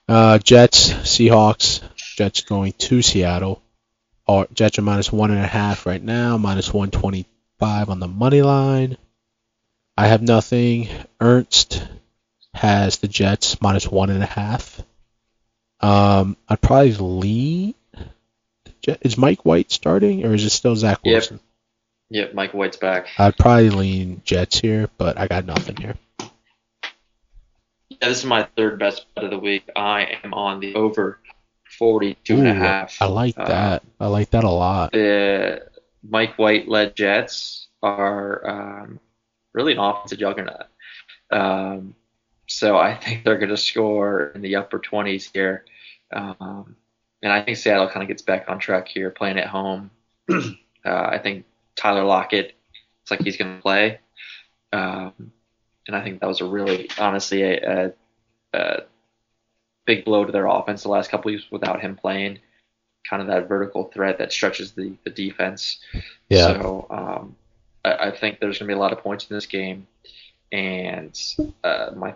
Uh, 0.08 0.38
Jets, 0.38 0.92
Seahawks. 0.92 1.82
Jets 1.96 2.42
going 2.42 2.72
to 2.74 3.02
Seattle. 3.02 3.62
Or 4.26 4.46
Jets 4.52 4.78
are 4.78 4.82
minus 4.82 5.12
one 5.12 5.30
and 5.30 5.40
a 5.40 5.46
half 5.46 5.86
right 5.86 6.02
now, 6.02 6.36
minus 6.36 6.72
one 6.72 6.90
twenty 6.90 7.26
five 7.58 7.88
on 7.88 8.00
the 8.00 8.08
money 8.08 8.42
line. 8.42 8.96
I 9.96 10.08
have 10.08 10.22
nothing. 10.22 10.88
Ernst 11.20 11.82
has 12.54 12.98
the 12.98 13.08
Jets 13.08 13.60
minus 13.60 13.86
one 13.88 14.10
and 14.10 14.22
a 14.22 14.26
half. 14.26 14.80
Um, 15.86 16.36
I'd 16.48 16.60
probably 16.60 16.94
lean. 16.94 17.74
Is 19.02 19.18
Mike 19.18 19.44
White 19.44 19.70
starting, 19.72 20.24
or 20.24 20.34
is 20.34 20.44
it 20.44 20.50
still 20.50 20.76
Zach 20.76 21.00
Wilson? 21.04 21.40
Yep, 22.10 22.26
Yep. 22.28 22.34
Mike 22.34 22.54
White's 22.54 22.76
back. 22.76 23.08
I'd 23.18 23.36
probably 23.36 23.70
lean 23.70 24.22
Jets 24.24 24.58
here, 24.60 24.88
but 24.96 25.18
I 25.18 25.26
got 25.26 25.44
nothing 25.44 25.76
here. 25.76 25.96
Yeah, 27.88 28.08
this 28.08 28.18
is 28.18 28.24
my 28.24 28.44
third 28.56 28.78
best 28.78 29.06
bet 29.14 29.24
of 29.24 29.30
the 29.30 29.38
week. 29.38 29.68
I 29.74 30.18
am 30.22 30.34
on 30.34 30.60
the 30.60 30.74
over 30.74 31.18
42 31.78 32.34
and 32.36 32.46
a 32.46 32.50
Ooh, 32.52 32.54
half. 32.54 32.96
I 33.00 33.06
like 33.06 33.38
Uh, 33.38 33.46
that. 33.48 33.82
I 33.98 34.06
like 34.06 34.30
that 34.30 34.44
a 34.44 34.50
lot. 34.50 34.92
the 34.92 35.66
Mike 36.08 36.38
White 36.38 36.68
led 36.68 36.94
Jets 36.96 37.66
are 37.82 38.48
um, 38.82 39.00
really 39.52 39.72
an 39.72 39.78
offensive 39.78 40.18
juggernaut. 40.18 40.66
Um, 41.32 41.94
so 42.46 42.76
I 42.76 42.94
think 42.94 43.24
they're 43.24 43.38
going 43.38 43.48
to 43.50 43.56
score 43.56 44.28
in 44.34 44.42
the 44.42 44.56
upper 44.56 44.78
20s 44.78 45.30
here. 45.32 45.64
Um, 46.12 46.76
and 47.22 47.32
I 47.32 47.42
think 47.42 47.56
Seattle 47.56 47.88
kind 47.88 48.02
of 48.02 48.08
gets 48.08 48.22
back 48.22 48.44
on 48.48 48.58
track 48.58 48.88
here, 48.88 49.10
playing 49.10 49.38
at 49.38 49.48
home. 49.48 49.90
uh, 50.30 50.44
I 50.84 51.18
think 51.18 51.44
Tyler 51.74 52.04
Lockett, 52.04 52.54
it's 53.02 53.10
like 53.10 53.20
he's 53.20 53.36
going 53.36 53.56
to 53.56 53.62
play. 53.62 54.00
Um, 54.72 55.32
and 55.86 55.96
I 55.96 56.02
think 56.02 56.20
that 56.20 56.26
was 56.26 56.40
a 56.40 56.44
really, 56.44 56.90
honestly, 56.98 57.42
a, 57.42 57.86
a, 57.86 57.92
a 58.52 58.82
big 59.86 60.04
blow 60.04 60.24
to 60.24 60.32
their 60.32 60.46
offense 60.46 60.82
the 60.82 60.88
last 60.88 61.10
couple 61.10 61.30
weeks 61.30 61.44
without 61.50 61.80
him 61.80 61.96
playing. 61.96 62.40
kind 63.08 63.22
of 63.22 63.28
that 63.28 63.48
vertical 63.48 63.84
threat 63.84 64.18
that 64.18 64.32
stretches 64.32 64.72
the, 64.72 64.94
the 65.04 65.10
defense. 65.10 65.80
Yeah. 66.28 66.46
So 66.54 66.86
um, 66.90 67.36
I, 67.84 68.08
I 68.08 68.10
think 68.16 68.40
there's 68.40 68.58
going 68.58 68.68
to 68.68 68.74
be 68.74 68.76
a 68.76 68.80
lot 68.80 68.92
of 68.92 68.98
points 68.98 69.26
in 69.30 69.36
this 69.36 69.46
game, 69.46 69.86
and 70.52 71.18
uh, 71.64 71.90
my 71.94 72.14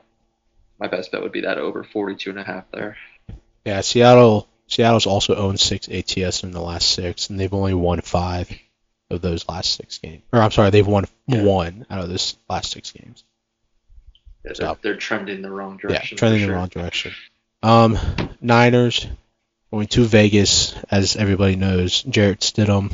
my 0.79 0.89
best 0.89 1.13
bet 1.13 1.23
would 1.23 1.33
be 1.33 1.43
that 1.43 1.59
over 1.59 1.85
42 1.85 2.31
and 2.31 2.39
a 2.39 2.45
half 2.45 2.65
there. 2.73 2.97
Yeah, 3.71 3.83
Seattle 3.83 4.49
Seattle's 4.67 5.07
also 5.07 5.37
owned 5.37 5.61
six 5.61 5.89
ATS 5.89 6.43
in 6.43 6.51
the 6.51 6.61
last 6.61 6.91
six, 6.91 7.31
and 7.31 7.39
they've 7.39 7.55
only 7.55 7.73
won 7.73 8.01
five 8.01 8.51
of 9.11 9.21
those 9.21 9.49
last 9.49 9.75
six 9.75 9.99
games. 9.99 10.23
Or 10.33 10.41
I'm 10.41 10.51
sorry, 10.51 10.71
they've 10.71 10.85
won 10.87 11.05
Yeah. 11.29 11.45
one 11.45 11.87
out 11.89 12.01
of 12.03 12.09
those 12.09 12.37
last 12.49 12.73
six 12.73 12.91
games. 12.91 13.23
Yeah, 14.45 14.53
So- 14.55 14.65
they're, 14.65 14.77
they're 14.83 14.97
trending 14.97 15.43
the 15.43 15.51
wrong 15.53 15.77
direction. 15.77 16.17
for 16.17 16.19
trending 16.19 16.41
sure. 16.41 16.49
the 16.49 16.55
wrong 16.55 16.67
direction. 16.69 17.13
Um, 17.63 17.97
Niners 18.41 19.07
going 19.71 19.87
to 19.89 20.05
Vegas, 20.05 20.75
as 20.91 21.15
everybody 21.15 21.55
knows. 21.55 22.03
Jarrett 22.03 22.41
Stidham, 22.41 22.91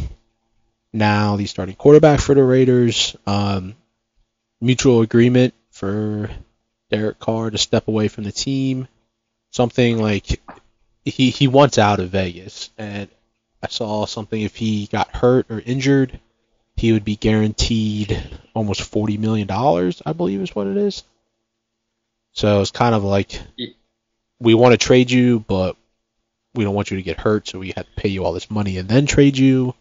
now 0.93 1.37
the 1.37 1.47
starting 1.47 1.75
quarterback 1.75 2.21
for 2.21 2.35
the 2.35 2.43
Raiders. 2.45 3.17
Um, 3.27 3.75
mutual 4.61 5.01
agreement 5.01 5.55
for 5.71 6.29
Derek 6.91 7.19
Carr 7.19 7.51
to 7.51 7.57
step 7.57 7.89
away 7.89 8.09
from 8.09 8.25
the 8.25 8.33
team. 8.33 8.89
Something 9.53 9.97
like 10.03 10.41
he 11.07 11.31
he 11.31 11.49
wants 11.49 11.79
out 11.79 12.01
of 12.01 12.11
Vegas, 12.11 12.71
and 12.77 13.09
I 13.63 13.69
saw 13.69 14.07
something 14.07 14.41
if 14.41 14.57
he 14.57 14.87
got 14.87 15.15
hurt 15.15 15.47
or 15.51 15.61
injured, 15.61 16.19
he 16.77 16.93
would 16.93 17.05
be 17.05 17.17
guaranteed 17.17 18.23
almost 18.55 18.83
forty 18.83 19.17
million 19.17 19.47
dollars. 19.47 20.03
I 20.05 20.13
believe 20.13 20.41
is 20.43 20.55
what 20.55 20.67
it 20.67 20.77
is. 20.77 21.05
So 22.33 22.61
it's 22.61 22.71
kind 22.71 22.95
of 22.95 23.03
like 23.05 23.41
we 24.41 24.55
want 24.55 24.73
to 24.73 24.77
trade 24.79 25.11
you, 25.11 25.41
but 25.41 25.77
we 26.55 26.65
don't 26.65 26.75
want 26.75 26.91
you 26.91 26.97
to 26.99 27.03
get 27.03 27.19
hurt, 27.21 27.49
so 27.49 27.59
we 27.59 27.73
have 27.77 27.87
to 27.87 27.93
pay 27.97 28.09
you 28.09 28.25
all 28.25 28.33
this 28.33 28.51
money 28.51 28.77
and 28.79 28.89
then 28.89 29.07
trade 29.07 29.39
you. 29.39 29.75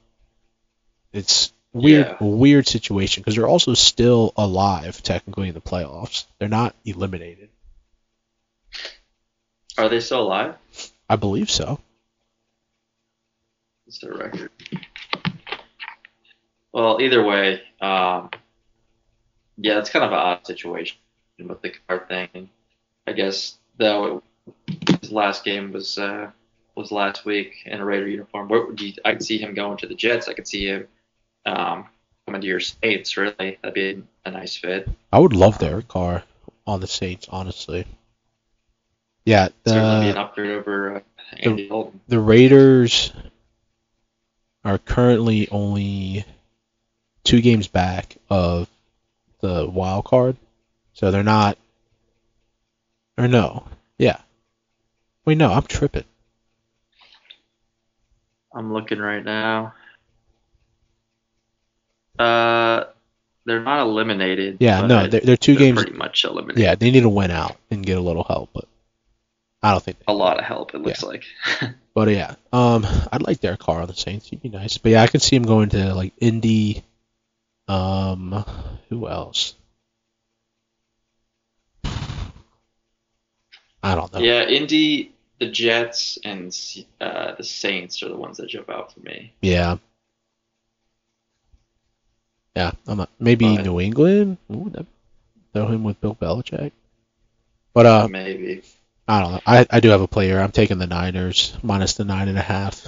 It's 1.11 1.51
weird, 1.73 2.07
Yeah. 2.07 2.17
weird 2.27 2.67
situation 2.67 3.21
because 3.21 3.35
they're 3.35 3.47
also 3.47 3.73
still 3.73 4.33
alive 4.37 5.01
technically 5.01 5.47
in 5.49 5.53
the 5.53 5.61
playoffs. 5.61 6.25
They're 6.39 6.49
not 6.49 6.75
eliminated. 6.85 7.49
Are 9.77 9.89
they 9.89 9.99
still 9.99 10.21
alive? 10.21 10.55
I 11.09 11.15
believe 11.15 11.49
so. 11.49 11.79
What's 13.85 13.99
their 13.99 14.13
record? 14.13 14.49
Well, 16.73 16.99
either 16.99 17.23
way, 17.23 17.61
um, 17.79 18.31
yeah, 19.57 19.79
it's 19.79 19.89
kind 19.89 20.03
of 20.03 20.11
an 20.11 20.17
odd 20.17 20.45
situation 20.45 20.97
with 21.39 21.61
the 21.61 21.73
Carr 21.87 22.05
thing. 22.07 22.49
I 23.07 23.13
guess 23.13 23.57
though 23.77 24.23
it, 24.67 25.01
his 25.01 25.11
last 25.11 25.43
game 25.43 25.71
was 25.71 25.97
uh, 25.97 26.31
was 26.75 26.91
last 26.91 27.25
week 27.25 27.63
in 27.65 27.79
a 27.79 27.85
Raider 27.85 28.07
uniform. 28.07 28.49
Where 28.49 28.65
would 28.65 28.81
you? 28.81 28.93
I 29.05 29.13
could 29.13 29.23
see 29.23 29.37
him 29.37 29.53
going 29.53 29.77
to 29.77 29.87
the 29.87 29.95
Jets. 29.95 30.27
I 30.27 30.33
could 30.33 30.47
see 30.47 30.65
him 30.65 30.87
um, 31.45 31.85
coming 32.25 32.41
to 32.41 32.47
your 32.47 32.59
Saints. 32.59 33.15
Really, 33.15 33.57
that'd 33.61 33.73
be 33.73 34.03
a 34.25 34.31
nice 34.31 34.55
fit. 34.55 34.89
I 35.13 35.19
would 35.19 35.33
love 35.33 35.59
Derek 35.59 35.87
Carr 35.87 36.23
on 36.67 36.81
the 36.81 36.87
Saints, 36.87 37.27
honestly. 37.29 37.85
Yeah, 39.25 39.49
Certainly 39.65 40.09
an 40.09 40.15
the 40.15 40.21
upgrade 40.21 40.51
over 40.51 40.97
uh, 40.97 40.99
Andy 41.39 41.67
Dalton. 41.67 41.99
the 42.07 42.19
Raiders 42.19 43.11
are 44.63 44.77
currently 44.77 45.47
only 45.49 46.25
two 47.23 47.41
games 47.41 47.67
back 47.67 48.17
of 48.29 48.69
the 49.41 49.67
wild 49.67 50.05
card, 50.05 50.37
so 50.93 51.11
they're 51.11 51.23
not. 51.23 51.57
Or 53.17 53.27
no, 53.27 53.67
yeah. 53.97 54.17
Wait, 55.25 55.37
no, 55.37 55.51
I'm 55.51 55.63
tripping. 55.63 56.03
I'm 58.53 58.73
looking 58.73 58.99
right 58.99 59.23
now. 59.23 59.73
Uh, 62.19 62.85
they're 63.45 63.61
not 63.63 63.81
eliminated. 63.81 64.57
Yeah, 64.59 64.81
no, 64.85 65.07
they're, 65.07 65.21
they're 65.21 65.37
2 65.37 65.53
they're 65.53 65.59
games. 65.59 65.81
pretty 65.81 65.97
much 65.97 66.23
eliminated. 66.23 66.61
Yeah, 66.61 66.75
they 66.75 66.91
need 66.91 67.01
to 67.01 67.09
win 67.09 67.31
out 67.31 67.57
and 67.71 67.85
get 67.85 67.97
a 67.97 68.01
little 68.01 68.23
help, 68.23 68.49
but 68.53 68.65
I 69.65 69.71
don't 69.71 69.81
think. 69.83 69.97
a 70.07 70.13
lot 70.13 70.37
of 70.37 70.45
help. 70.45 70.75
It 70.75 70.81
looks 70.81 71.01
like. 71.03 71.23
But 71.95 72.09
yeah, 72.09 72.35
um, 72.51 72.85
I'd 73.09 73.21
like 73.21 73.39
Derek 73.39 73.59
Carr 73.61 73.79
on 73.81 73.87
the 73.87 73.93
Saints. 73.93 74.27
He'd 74.27 74.41
be 74.41 74.49
nice. 74.49 74.77
But 74.77 74.91
yeah, 74.91 75.01
I 75.01 75.07
could 75.07 75.21
see 75.21 75.37
him 75.37 75.43
going 75.43 75.69
to 75.69 75.93
like 75.95 76.11
Indy. 76.19 76.83
Um, 77.69 78.43
who 78.89 79.07
else? 79.07 79.55
I 83.81 83.95
don't 83.95 84.11
know. 84.13 84.19
yeah, 84.19 84.43
Indy, 84.43 85.13
the 85.39 85.49
Jets, 85.49 86.17
and 86.23 86.53
uh, 86.99 87.35
the 87.35 87.45
Saints 87.45 88.03
are 88.03 88.09
the 88.09 88.17
ones 88.17 88.37
that 88.37 88.49
jump 88.49 88.69
out 88.69 88.93
for 88.93 88.99
me. 88.99 89.31
Yeah. 89.41 89.77
Yeah, 92.57 92.71
I'm 92.87 92.97
not, 92.97 93.09
maybe 93.19 93.55
But- 93.55 93.63
New 93.63 93.79
England. 93.79 94.37
Ooh, 94.51 94.69
throw 95.53 95.67
him 95.67 95.85
with 95.85 96.01
Bill 96.01 96.15
Belichick. 96.15 96.73
But 97.73 97.85
uh, 97.85 98.07
Maybe. 98.09 98.63
I 99.07 99.21
don't 99.21 99.31
know. 99.33 99.41
I, 99.45 99.67
I 99.69 99.79
do 99.79 99.89
have 99.89 100.01
a 100.01 100.07
player. 100.07 100.39
I'm 100.39 100.51
taking 100.51 100.79
the 100.79 100.87
Niners 100.87 101.55
minus 101.61 101.93
the 101.93 102.05
nine 102.05 102.27
and 102.27 102.37
a 102.37 102.41
half. 102.41 102.87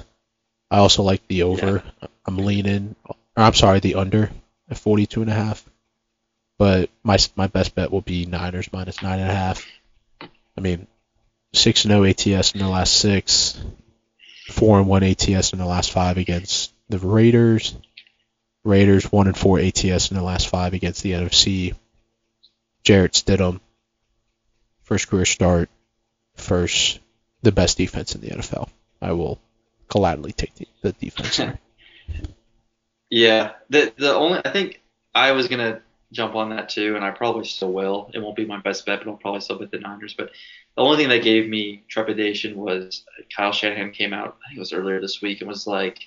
I 0.71 0.77
also 0.77 1.03
like 1.03 1.27
the 1.27 1.43
over. 1.43 1.83
I'm 2.25 2.37
leaning. 2.37 2.95
Or 3.05 3.15
I'm 3.37 3.53
sorry, 3.53 3.79
the 3.79 3.95
under 3.95 4.31
at 4.69 4.77
42 4.77 5.21
and 5.21 5.29
a 5.29 5.33
half. 5.33 5.63
But 6.57 6.89
my 7.03 7.17
my 7.35 7.47
best 7.47 7.75
bet 7.75 7.91
will 7.91 8.01
be 8.01 8.25
Niners 8.25 8.71
minus 8.73 9.03
nine 9.03 9.19
and 9.19 9.29
a 9.29 9.33
half. 9.33 9.65
I 10.21 10.61
mean, 10.61 10.87
six 11.53 11.85
and 11.85 11.91
0 11.91 12.05
ATS 12.05 12.53
in 12.53 12.61
the 12.61 12.67
last 12.67 12.97
six, 12.97 13.61
four 14.49 14.79
and 14.79 14.87
one 14.87 15.03
ATS 15.03 15.53
in 15.53 15.59
the 15.59 15.65
last 15.65 15.91
five 15.91 16.17
against 16.17 16.73
the 16.89 16.97
Raiders. 16.97 17.75
Raiders 18.63 19.11
one 19.11 19.27
and 19.27 19.37
four 19.37 19.59
ATS 19.59 20.09
in 20.11 20.17
the 20.17 20.23
last 20.23 20.49
five 20.49 20.73
against 20.73 21.03
the 21.03 21.11
NFC. 21.11 21.75
Jarrett 22.83 23.13
Stidham, 23.13 23.59
first 24.83 25.07
career 25.09 25.25
start, 25.25 25.69
first 26.37 26.99
the 27.43 27.51
best 27.51 27.77
defense 27.77 28.15
in 28.15 28.21
the 28.21 28.29
NFL. 28.29 28.69
I 29.01 29.11
will 29.11 29.39
gladly 29.87 30.31
take 30.31 30.55
the, 30.55 30.67
the 30.81 30.91
defense. 30.93 31.39
Yeah, 33.09 33.53
the 33.69 33.93
the 33.97 34.13
only 34.13 34.41
I 34.43 34.51
think 34.51 34.81
I 35.15 35.31
was 35.31 35.47
gonna 35.47 35.81
jump 36.11 36.35
on 36.35 36.49
that 36.49 36.69
too, 36.69 36.95
and 36.95 37.05
I 37.05 37.11
probably 37.11 37.45
still 37.45 37.71
will. 37.71 38.11
It 38.13 38.19
won't 38.19 38.35
be 38.35 38.45
my 38.45 38.59
best 38.59 38.85
bet, 38.85 38.99
but 38.99 39.09
I'll 39.09 39.17
probably 39.17 39.41
still 39.41 39.59
bet 39.59 39.71
the 39.71 39.79
Niners. 39.79 40.13
But 40.13 40.31
the 40.75 40.81
only 40.81 40.97
thing 40.97 41.09
that 41.09 41.23
gave 41.23 41.47
me 41.47 41.83
trepidation 41.87 42.57
was 42.57 43.05
Kyle 43.35 43.53
Shanahan 43.53 43.91
came 43.91 44.13
out. 44.13 44.37
I 44.43 44.49
think 44.49 44.57
it 44.57 44.59
was 44.59 44.73
earlier 44.73 44.99
this 44.99 45.21
week 45.21 45.41
and 45.41 45.47
was 45.47 45.65
like, 45.65 45.99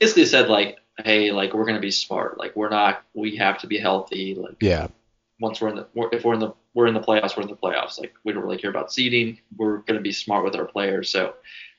basically 0.00 0.26
said 0.26 0.48
like, 0.48 0.78
hey, 0.98 1.32
like 1.32 1.52
we're 1.52 1.66
gonna 1.66 1.80
be 1.80 1.90
smart. 1.90 2.38
Like 2.38 2.56
we're 2.56 2.70
not. 2.70 3.02
We 3.12 3.36
have 3.36 3.58
to 3.58 3.66
be 3.66 3.78
healthy. 3.78 4.34
Like 4.34 4.56
yeah, 4.60 4.88
once 5.38 5.60
we're 5.60 5.68
in 5.68 5.76
the 5.76 5.86
if 6.12 6.24
we're 6.24 6.34
in 6.34 6.40
the 6.40 6.54
we're 6.76 6.86
in 6.86 6.94
the 6.94 7.00
playoffs, 7.00 7.36
we're 7.36 7.42
in 7.42 7.48
the 7.48 7.56
playoffs. 7.56 7.98
Like 7.98 8.14
we 8.22 8.32
don't 8.34 8.42
really 8.42 8.58
care 8.58 8.70
about 8.70 8.92
seeding. 8.92 9.38
We're 9.56 9.78
gonna 9.78 10.00
be 10.00 10.12
smart 10.12 10.44
with 10.44 10.54
our 10.56 10.66
players. 10.66 11.08
So 11.10 11.34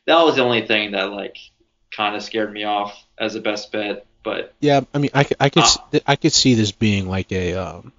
that 0.08 0.22
was 0.24 0.36
the 0.36 0.42
only 0.44 0.66
thing 0.66 0.92
that 0.92 1.12
like 1.12 1.38
kind 1.92 2.16
of 2.16 2.24
scared 2.24 2.52
me 2.52 2.64
off 2.64 3.06
as 3.18 3.36
a 3.36 3.40
best 3.42 3.72
bet. 3.72 4.06
But 4.24 4.54
yeah. 4.60 4.82
I 4.94 4.98
mean, 4.98 5.12
I 5.14 5.24
could 5.24 5.38
I 5.40 5.50
could 5.50 5.64
s- 5.64 5.78
I 6.08 6.16
could 6.16 6.34
see 6.34 6.56
this 6.56 6.72
being 6.72 7.08
like 7.08 7.32
a 7.32 7.54
um, 7.54 7.94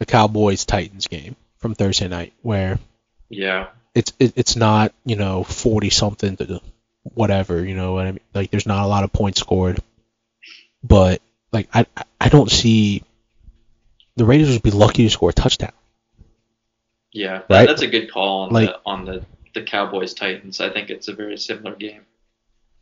a 0.00 0.06
Cowboys 0.06 0.64
Titans 0.64 1.06
game 1.06 1.36
from 1.58 1.74
Thursday 1.74 2.08
night 2.08 2.32
where 2.42 2.78
yeah, 3.28 3.68
it's 3.94 4.12
it, 4.18 4.32
it's 4.36 4.56
not 4.56 4.92
you 5.04 5.14
know 5.16 5.44
40 5.44 5.90
something 5.90 6.36
to 6.38 6.60
whatever 7.14 7.64
you 7.64 7.76
know 7.76 7.92
what 7.92 8.06
I 8.08 8.10
mean 8.10 8.20
like 8.34 8.50
there's 8.50 8.66
not 8.66 8.84
a 8.84 8.88
lot 8.88 9.04
of 9.04 9.12
points 9.12 9.38
scored 9.40 9.78
but 10.82 11.22
like 11.52 11.68
I- 11.72 11.86
I 12.20 12.28
don't 12.28 12.50
see 12.50 13.04
the 14.16 14.24
Raiders 14.24 14.50
would 14.50 14.62
be 14.62 14.70
lucky 14.70 15.04
to 15.04 15.10
score 15.10 15.30
a 15.30 15.32
touchdown 15.32 15.72
yeah, 17.12 17.42
Right? 17.48 17.66
that's 17.66 17.82
a 17.82 17.86
good 17.86 18.10
call 18.10 18.42
on 18.42 18.52
Like- 18.52 18.68
the 18.68 18.80
on 18.84 19.04
the 19.04 19.24
the 19.54 19.62
Cowboys 19.62 20.12
Titans. 20.12 20.60
I 20.60 20.68
think 20.68 20.90
it's 20.90 21.08
a 21.08 21.14
very 21.14 21.38
similar 21.38 21.74
game. 21.74 22.02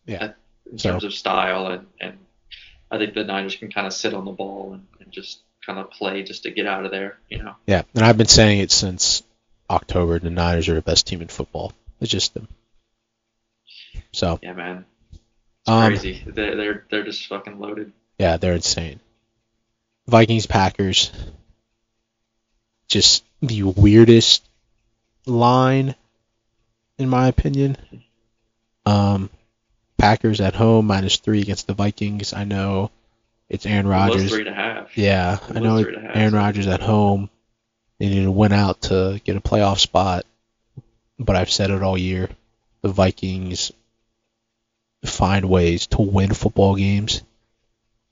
Yeah. 0.07 0.25
Uh, 0.25 0.33
In 0.73 0.79
So- 0.79 0.91
terms 0.91 1.05
of 1.05 1.15
style 1.15 1.69
and 1.69 1.87
and 2.01 2.19
I 2.91 2.99
think 2.99 3.15
the 3.15 3.23
Niners 3.25 3.55
can 3.57 3.71
kind 3.71 3.87
of 3.87 3.93
sit 3.93 4.13
on 4.13 4.25
the 4.25 4.33
ball 4.33 4.73
and, 4.75 4.87
and 5.01 5.13
just 5.13 5.41
kind 5.65 5.79
of 5.79 5.91
play 5.93 6.23
just 6.25 6.43
to 6.45 6.51
get 6.51 6.67
out 6.67 6.85
of 6.85 6.91
there. 6.91 7.17
You 7.29 7.43
know. 7.45 7.55
yeah 7.67 7.83
and 7.95 8.05
I've 8.05 8.17
been 8.19 8.27
saying 8.27 8.59
it 8.61 8.73
since 8.73 9.23
October 9.71 10.19
the 10.19 10.31
Niners 10.31 10.69
are 10.69 10.75
the 10.75 10.83
best 10.83 11.07
team 11.07 11.23
in 11.23 11.29
football 11.29 11.73
it's 12.01 12.11
just 12.11 12.35
them 12.35 12.49
so 14.13 14.39
Yeah, 14.43 14.53
man. 14.55 14.85
It's 15.13 15.69
Um, 15.71 15.87
crazy. 15.93 16.23
They're, 16.27 16.57
they're 16.57 16.85
they're 16.91 17.05
just 17.05 17.27
fucking 17.29 17.59
loaded. 17.61 17.93
yeah 18.19 18.37
they're 18.37 18.55
insane 18.55 18.99
Vikings 20.07 20.47
Packers 20.47 21.11
just 22.89 23.25
the 23.41 23.63
weirdest 23.63 24.45
line 25.27 25.95
in 26.99 27.09
my 27.09 27.29
opinion 27.29 27.77
um 28.87 29.31
Packers 29.99 30.41
at 30.41 30.55
home 30.55 30.87
minus 30.87 31.17
three 31.17 31.41
against 31.41 31.67
the 31.67 31.73
Vikings. 31.75 32.35
I 32.35 32.45
know 32.45 32.91
it's 33.49 33.65
Aaron 33.65 33.87
It 33.87 33.91
Rodgers. 33.91 34.29
three 34.31 34.41
and 34.41 34.49
a 34.51 34.55
half. 34.55 34.99
Yeah, 34.99 35.39
It 35.49 35.57
I 35.57 35.61
know 35.61 35.83
three 35.83 35.95
and 35.95 36.05
a 36.05 36.09
half, 36.09 36.17
Aaron 36.17 36.35
Rodgers 36.35 36.67
at 36.67 36.83
home. 36.83 37.31
They 37.99 38.09
need 38.09 38.25
to 38.25 38.31
win 38.31 38.53
out 38.53 38.83
to 38.83 39.21
get 39.25 39.37
a 39.37 39.41
playoff 39.41 39.79
spot. 39.79 40.27
But 41.19 41.37
I've 41.37 41.51
said 41.51 41.71
it 41.71 41.83
all 41.83 41.97
year. 41.97 42.29
The 42.83 42.89
Vikings 42.89 43.73
find 45.07 45.49
ways 45.49 45.87
to 45.89 46.03
win 46.03 46.35
football 46.35 46.75
games. 46.77 47.23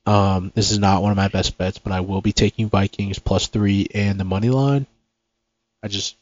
Um, 0.05 0.50
this 0.55 0.72
is 0.72 0.78
not 0.78 1.03
one 1.03 1.12
of 1.12 1.16
my 1.16 1.28
best 1.28 1.57
bets, 1.57 1.78
but 1.78 1.92
I 1.92 2.00
will 2.00 2.20
be 2.20 2.32
taking 2.32 2.68
Vikings 2.68 3.18
plus 3.18 3.46
three 3.46 3.86
and 3.94 4.18
the 4.18 4.24
money 4.24 4.50
line. 4.50 4.86
I 5.82 5.88
just, 5.88 6.16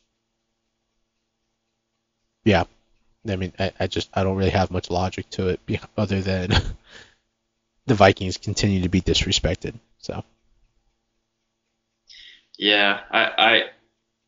yeah, 2.44 2.64
I 3.28 3.36
mean, 3.36 3.52
I, 3.58 3.72
I 3.80 3.86
just 3.86 4.10
I 4.14 4.22
don't 4.22 4.36
really 4.36 4.50
have 4.50 4.70
much 4.70 4.90
logic 4.90 5.30
to 5.30 5.48
it 5.48 5.60
other 5.96 6.20
than 6.20 6.50
the 7.86 7.94
Vikings 7.94 8.36
continue 8.36 8.82
to 8.82 8.88
be 8.88 9.00
disrespected. 9.00 9.74
So 9.98 10.24
Yeah, 12.58 13.00
I, 13.10 13.24
I 13.38 13.62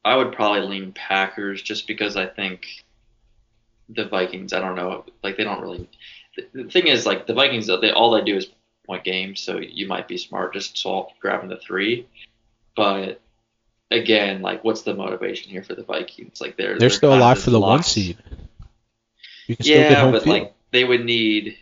I 0.05 0.17
would 0.17 0.33
probably 0.33 0.63
lean 0.63 0.93
Packers 0.93 1.63
just 1.63 1.87
because 1.87 2.17
I 2.17 2.27
think 2.27 2.67
the 3.91 4.07
Vikings. 4.07 4.53
I 4.53 4.61
don't 4.61 4.77
know, 4.77 5.05
like 5.23 5.37
they 5.37 5.45
don't 5.45 5.61
really. 5.61 5.89
The, 6.37 6.65
the 6.65 6.71
thing 6.71 6.87
is, 6.87 7.05
like 7.05 7.27
the 7.27 7.35
Vikings, 7.35 7.67
they 7.67 7.91
all 7.91 8.11
they 8.13 8.25
do 8.25 8.37
is 8.37 8.47
point 8.87 9.05
game, 9.05 9.37
so 9.37 9.59
you 9.59 9.87
might 9.87 10.09
be 10.09 10.17
smart 10.19 10.53
just 10.55 10.77
salt 10.77 11.13
grabbing 11.21 11.49
the 11.49 11.57
three. 11.57 12.07
But 12.77 13.21
again, 13.91 14.43
like 14.43 14.65
what's 14.65 14.83
the 14.83 14.95
motivation 14.95 15.51
here 15.51 15.63
for 15.63 15.75
the 15.75 15.83
Vikings? 15.85 16.41
Like 16.41 16.57
they're 16.57 16.79
they're 16.79 16.91
still 16.91 17.11
kind 17.11 17.21
of 17.23 17.27
alive 17.27 17.43
for 17.43 17.51
the 17.51 17.61
one 17.61 17.83
seed. 17.83 18.17
You 19.47 19.57
can 19.57 19.65
still 19.65 19.83
get 19.83 19.91
Yeah, 19.91 20.11
but 20.11 20.23
field. 20.23 20.35
like 20.43 20.55
they 20.71 20.85
would 20.85 21.05
need 21.05 21.57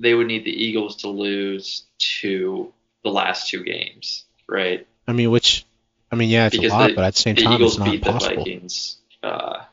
they 0.00 0.14
would 0.14 0.26
need 0.26 0.44
the 0.44 0.50
Eagles 0.64 0.96
to 0.96 1.08
lose 1.08 1.84
to 2.20 2.72
the 3.04 3.10
last 3.10 3.48
two 3.48 3.64
games, 3.64 4.24
right? 4.48 4.86
I 5.06 5.12
mean, 5.12 5.30
which, 5.30 5.64
I 6.12 6.16
mean, 6.16 6.28
yeah, 6.28 6.46
it's 6.46 6.56
Because 6.56 6.72
a 6.72 6.76
lot, 6.76 6.86
the- 6.88 6.94
but 6.94 7.04
at 7.04 7.14
the 7.14 7.20
same 7.20 7.34
the 7.34 7.42
time, 7.44 7.54
Eagles 7.54 7.72
it's 7.72 7.78
not 7.78 7.84
beat 7.90 8.06
impossible. 8.06 8.44
the 8.44 8.50
Vikings 8.50 8.96
uh, 9.22 9.64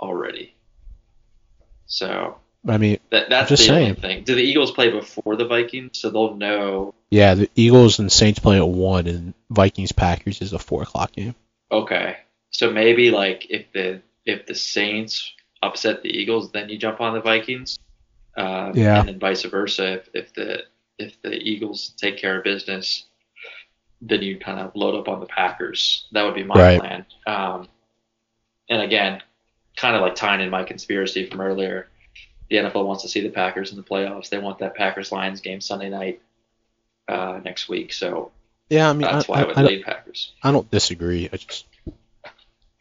already. 0.00 0.54
So 1.86 2.36
I 2.68 2.76
mean, 2.76 2.98
that 3.10 3.30
that's 3.30 3.48
just 3.48 3.62
the 3.62 3.68
saying. 3.68 3.94
thing. 3.96 4.24
Do 4.24 4.34
the 4.34 4.42
Eagles 4.42 4.70
play 4.72 4.90
before 4.90 5.36
the 5.36 5.46
Vikings 5.46 5.98
so 5.98 6.10
they'll 6.10 6.36
know? 6.36 6.94
yeah, 7.10 7.34
the 7.34 7.50
Eagles 7.56 7.98
and 7.98 8.12
Saints 8.12 8.38
play 8.38 8.58
at 8.58 8.68
one, 8.68 9.06
and 9.06 9.34
Vikings 9.50 9.92
Packers 9.92 10.40
is 10.42 10.52
a 10.52 10.58
four 10.58 10.82
o'clock 10.82 11.12
game. 11.12 11.34
Okay, 11.72 12.18
so 12.50 12.70
maybe 12.70 13.10
like 13.10 13.46
if 13.50 13.72
the 13.72 14.02
if 14.26 14.46
the 14.46 14.54
Saints 14.54 15.32
upset 15.62 16.02
the 16.02 16.10
Eagles, 16.10 16.52
then 16.52 16.68
you 16.68 16.76
jump 16.78 17.00
on 17.00 17.14
the 17.14 17.20
Vikings. 17.20 17.78
Um, 18.36 18.72
Yeah. 18.76 19.00
And 19.00 19.08
then 19.08 19.18
vice 19.18 19.42
versa. 19.44 19.94
If, 19.94 20.08
if 20.14 20.34
the 20.34 20.62
if 20.98 21.20
the 21.22 21.32
Eagles 21.32 21.94
take 21.96 22.18
care 22.18 22.38
of 22.38 22.44
business, 22.44 23.06
then 24.02 24.22
you 24.22 24.38
kind 24.38 24.60
of 24.60 24.72
load 24.74 24.94
up 24.98 25.08
on 25.08 25.20
the 25.20 25.26
Packers. 25.26 26.06
That 26.12 26.24
would 26.24 26.34
be 26.34 26.44
my 26.44 26.54
Right. 26.60 26.78
plan. 26.80 27.06
Um, 27.26 27.68
and 28.68 28.82
again, 28.82 29.22
kind 29.76 29.96
of 29.96 30.02
like 30.02 30.14
tying 30.14 30.40
in 30.42 30.50
my 30.50 30.62
conspiracy 30.64 31.26
from 31.28 31.40
earlier, 31.40 31.88
the 32.50 32.56
NFL 32.56 32.84
wants 32.84 33.02
to 33.02 33.08
see 33.08 33.20
the 33.20 33.30
Packers 33.30 33.70
in 33.70 33.76
the 33.76 33.82
playoffs. 33.82 34.28
They 34.28 34.38
want 34.38 34.58
that 34.58 34.74
Packers 34.74 35.12
Lions 35.12 35.40
game 35.40 35.60
Sunday 35.60 35.88
night 35.88 36.20
uh, 37.08 37.40
next 37.44 37.68
week. 37.68 37.92
So 37.92 38.32
Yeah, 38.68 38.90
I 38.90 38.92
mean, 38.92 39.02
that's 39.02 39.28
I, 39.28 39.32
why 39.32 39.38
I, 39.38 39.42
I, 39.42 39.46
would 39.46 39.58
I, 39.58 39.62
lead 39.62 39.84
Packers. 39.84 40.32
I 40.42 40.50
don't 40.50 40.70
disagree. 40.70 41.28
I 41.32 41.36
just, 41.36 41.64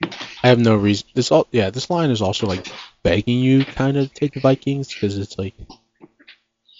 I 0.03 0.47
have 0.47 0.59
no 0.59 0.75
reason. 0.75 1.07
This 1.13 1.31
all, 1.31 1.47
yeah, 1.51 1.69
this 1.69 1.89
line 1.89 2.09
is 2.09 2.21
also 2.21 2.47
like 2.47 2.67
begging 3.03 3.39
you 3.39 3.63
kind 3.63 3.95
of 3.95 4.13
take 4.13 4.33
the 4.33 4.39
Vikings 4.39 4.91
because 4.91 5.17
it's 5.17 5.37
like 5.37 5.53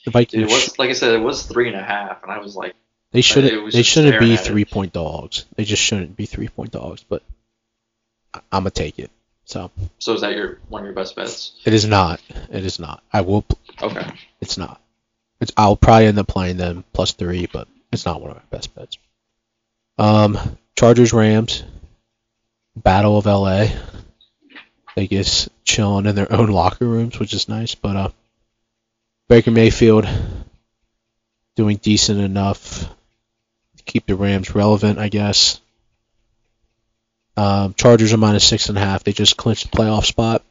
the 0.05 0.11
Vikings. 0.11 0.43
It 0.43 0.53
was 0.53 0.79
like 0.79 0.89
I 0.89 0.93
said, 0.93 1.13
it 1.13 1.23
was 1.23 1.43
three 1.43 1.67
and 1.67 1.77
a 1.77 1.83
half, 1.83 2.23
and 2.23 2.31
I 2.31 2.39
was 2.39 2.55
like, 2.55 2.75
They 3.11 3.21
shouldn't. 3.21 3.71
They 3.71 3.83
shouldn't 3.83 4.19
be 4.19 4.33
it. 4.33 4.39
three 4.39 4.65
point 4.65 4.93
dogs. 4.93 5.45
They 5.55 5.63
just 5.63 5.83
shouldn't 5.83 6.15
be 6.15 6.25
three 6.25 6.47
point 6.47 6.71
dogs. 6.71 7.03
But 7.07 7.21
I'm 8.33 8.63
gonna 8.63 8.71
take 8.71 8.97
it. 8.97 9.11
So 9.49 9.71
so 9.97 10.13
is 10.13 10.21
that 10.21 10.35
your 10.35 10.59
one 10.69 10.83
of 10.83 10.85
your 10.85 10.93
best 10.93 11.15
bets? 11.15 11.53
it 11.65 11.73
is 11.73 11.83
not. 11.83 12.21
It 12.51 12.63
is 12.63 12.77
not. 12.77 13.01
I 13.11 13.21
will. 13.21 13.43
Okay. 13.81 14.07
It's 14.39 14.59
not. 14.59 14.79
It's. 15.41 15.51
I'll 15.57 15.75
probably 15.75 16.05
end 16.05 16.19
up 16.19 16.27
playing 16.27 16.57
them 16.57 16.83
plus 16.93 17.13
three, 17.13 17.47
but 17.51 17.67
it's 17.91 18.05
not 18.05 18.21
one 18.21 18.29
of 18.29 18.37
my 18.37 18.43
best 18.51 18.75
bets. 18.75 18.99
Um, 19.97 20.37
Chargers 20.77 21.13
Rams. 21.13 21.63
Battle 22.75 23.17
of 23.17 23.25
LA. 23.25 23.69
Vegas 24.93 25.49
chilling 25.63 26.05
in 26.05 26.13
their 26.13 26.31
own 26.31 26.49
locker 26.49 26.85
rooms, 26.85 27.17
which 27.17 27.33
is 27.33 27.49
nice. 27.49 27.73
But 27.73 27.95
uh, 27.95 28.09
Baker 29.29 29.49
Mayfield 29.49 30.07
doing 31.55 31.77
decent 31.77 32.19
enough 32.19 32.81
to 33.77 33.83
keep 33.83 34.05
the 34.05 34.15
Rams 34.15 34.53
relevant, 34.53 34.99
I 34.99 35.09
guess. 35.09 35.59
Um, 37.39 37.73
Chargers 37.73 38.11
are 38.11 38.17
minus 38.17 38.43
six 38.43 38.67
and 38.67 38.77
a 38.77 38.81
half. 38.81 39.05
They 39.05 39.13
just 39.13 39.37
clinched 39.37 39.71
the 39.71 39.77
playoff 39.77 40.03
spot 40.03 40.43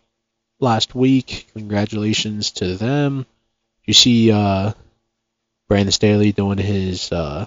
last 0.58 0.94
week. 0.94 1.46
Congratulations 1.52 2.52
to 2.52 2.76
them. 2.76 3.26
You 3.84 3.92
see 3.92 4.32
uh, 4.32 4.72
Brandon 5.68 5.92
Staley 5.92 6.32
doing 6.32 6.56
his 6.56 7.12
uh, 7.12 7.44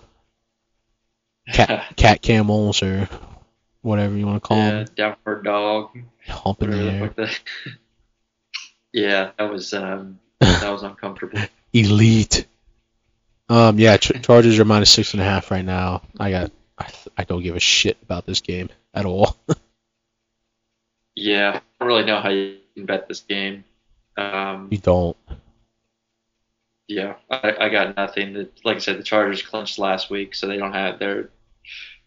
cat, 1.51 1.91
cat 1.95 2.21
camels 2.21 2.83
or 2.83 3.09
whatever 3.81 4.15
you 4.15 4.27
want 4.27 4.43
to 4.43 4.47
call 4.47 4.57
yeah, 4.57 4.71
them, 4.71 4.87
downward 4.95 5.43
dog, 5.43 5.97
humping 6.27 6.69
the 6.69 6.77
whatever 6.77 6.91
the 6.91 6.91
air. 6.91 7.07
fuck 7.07 7.15
that. 7.15 7.39
yeah, 8.93 9.31
that 9.39 9.51
was 9.51 9.73
um, 9.73 10.19
that 10.39 10.69
was 10.69 10.83
uncomfortable. 10.83 11.39
Elite. 11.73 12.45
Um, 13.49 13.79
yeah, 13.79 13.97
Ch- 13.97 14.21
Chargers 14.21 14.59
are 14.59 14.65
minus 14.65 14.91
six 14.91 15.13
and 15.13 15.21
a 15.21 15.25
half 15.25 15.49
right 15.49 15.65
now. 15.65 16.03
I 16.19 16.29
got, 16.29 16.51
I, 16.81 16.91
I 17.17 17.23
don't 17.23 17.43
give 17.43 17.55
a 17.55 17.59
shit 17.59 17.97
about 18.03 18.25
this 18.25 18.41
game 18.41 18.69
at 18.93 19.05
all. 19.05 19.37
Yeah, 21.15 21.49
I 21.59 21.61
don't 21.79 21.87
really 21.87 22.05
know 22.05 22.19
how 22.21 22.29
you 22.29 22.57
can 22.75 22.85
bet 22.85 23.07
this 23.07 23.19
game. 23.19 23.65
Um, 24.17 24.69
you 24.71 24.77
don't. 24.77 25.17
yeah, 26.87 27.15
I, 27.29 27.53
I 27.59 27.69
got 27.69 27.95
nothing. 27.97 28.33
The, 28.33 28.49
like 28.63 28.77
I 28.77 28.79
said, 28.79 28.97
the 28.97 29.03
Chargers 29.03 29.41
clinched 29.41 29.77
last 29.77 30.09
week, 30.09 30.33
so 30.35 30.47
they 30.47 30.57
don't 30.57 30.71
have 30.73 30.99
their 30.99 31.29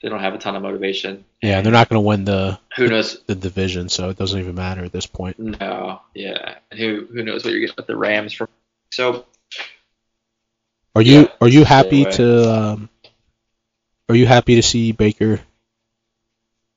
they 0.03 0.09
don't 0.09 0.21
have 0.21 0.35
a 0.35 0.39
ton 0.39 0.57
of 0.57 0.63
motivation. 0.63 1.25
Yeah, 1.43 1.59
and 1.59 1.67
they're 1.67 1.73
not 1.73 1.89
going 1.89 2.03
to 2.03 2.07
win 2.07 2.25
the 2.25 2.59
Who 2.77 2.89
knows? 2.89 3.23
the 3.27 3.35
division, 3.35 3.89
so 3.91 4.09
it 4.09 4.17
doesn't 4.19 4.41
even 4.41 4.55
matter 4.55 4.85
at 4.85 4.93
this 4.93 5.07
point. 5.07 5.39
No, 5.39 6.01
yeah, 6.15 6.57
and 6.71 6.81
who 6.81 7.07
who 7.13 7.23
knows 7.23 7.45
what 7.45 7.51
you're 7.53 7.61
getting 7.61 7.77
with 7.77 7.87
the 7.87 7.97
Rams 7.97 8.33
from? 8.33 8.49
So 8.91 9.27
Are 10.95 11.03
you 11.03 11.21
Yeah, 11.21 11.27
are 11.41 11.49
you 11.49 11.65
happy 11.65 12.03
away. 12.03 12.13
to 12.13 12.55
um, 12.55 12.89
are 14.09 14.15
you 14.15 14.27
happy 14.27 14.57
to 14.57 14.63
see 14.63 14.93
Baker 14.93 15.41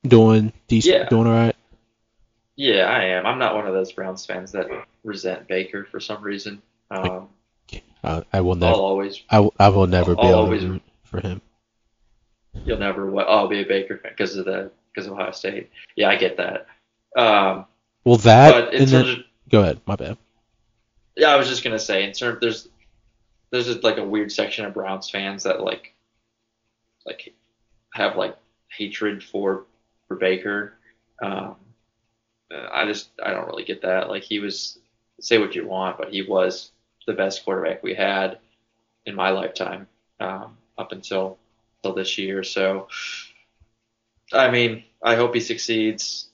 doing 0.06 0.54
decent, 0.68 0.96
Yeah. 0.96 1.10
doing 1.10 1.28
all 1.28 1.34
right? 1.34 1.56
yeah, 2.56 2.86
I 2.86 3.04
am. 3.06 3.26
I'm 3.26 3.38
not 3.40 3.56
one 3.56 3.68
of 3.68 3.74
those 3.74 3.92
Browns 3.92 4.26
fans 4.26 4.52
that 4.54 4.68
resent 5.04 5.48
Baker 5.48 5.86
for 5.86 6.00
some 6.00 6.22
reason. 6.24 6.62
Um, 6.90 7.30
Uh, 8.04 8.22
I 8.32 8.42
will 8.42 8.56
never. 8.56 8.74
I'll 8.74 8.82
always 8.82 9.22
I, 9.30 9.48
I 9.60 9.70
will 9.70 9.88
never 9.88 10.16
be 10.16 10.22
I'll 10.22 10.36
always- 10.36 10.64
root 10.66 10.82
for 11.04 11.20
him. 11.20 11.42
you'll 12.66 12.78
never 12.78 13.10
what 13.10 13.28
I'll 13.28 13.48
be 13.48 13.62
a 13.62 13.66
Baker 13.66 13.98
fan 13.98 14.12
because 14.12 14.36
of 14.36 14.46
the 14.46 14.72
because 14.94 15.08
of 15.08 15.14
Ohio 15.14 15.32
State. 15.32 15.70
Yeah, 15.96 16.10
I 16.10 16.16
get 16.16 16.38
that. 16.38 16.68
Um, 17.16 17.66
Well, 18.06 18.18
that 18.18 18.52
but 18.66 18.74
in 18.74 18.82
and 18.84 18.92
terms 18.92 19.08
then, 19.08 19.18
of 19.20 19.24
go 19.50 19.62
ahead. 19.62 19.82
My 19.86 19.96
bad. 19.96 20.18
Yeah, 21.16 21.30
I 21.30 21.36
was 21.36 21.50
just 21.50 21.64
gonna 21.64 21.80
say 21.80 22.04
in 22.04 22.14
terms 22.14 22.40
there's 22.40 22.68
there's 23.52 23.66
just 23.66 23.84
like 23.84 23.98
a 23.98 24.04
weird 24.06 24.32
section 24.32 24.66
of 24.66 24.74
Browns 24.74 25.10
fans 25.10 25.44
that 25.44 25.62
like 25.62 25.94
like 27.08 27.34
have 27.94 28.16
like 28.16 28.38
hatred 28.70 29.24
for 29.24 29.66
for 30.08 30.18
Baker. 30.18 30.74
Um, 31.22 31.56
I 32.52 32.86
just 32.86 33.10
I 33.24 33.32
don't 33.32 33.48
really 33.48 33.64
get 33.64 33.82
that. 33.82 34.10
Like 34.10 34.24
he 34.24 34.40
was 34.40 34.78
say 35.20 35.38
what 35.40 35.56
you 35.56 35.66
want, 35.66 35.98
but 35.98 36.10
he 36.10 36.22
was 36.22 36.72
the 37.08 37.14
best 37.14 37.44
quarterback 37.44 37.82
we 37.82 37.96
had 37.96 38.40
in 39.06 39.16
my 39.16 39.30
lifetime 39.30 39.88
um, 40.20 40.58
up 40.78 40.92
until 40.92 41.40
until 41.78 41.96
this 41.96 42.18
year. 42.18 42.44
So 42.44 42.88
I 44.34 44.52
mean, 44.52 44.84
I 45.02 45.16
hope 45.16 45.34
he 45.34 45.40
succeeds 45.40 46.30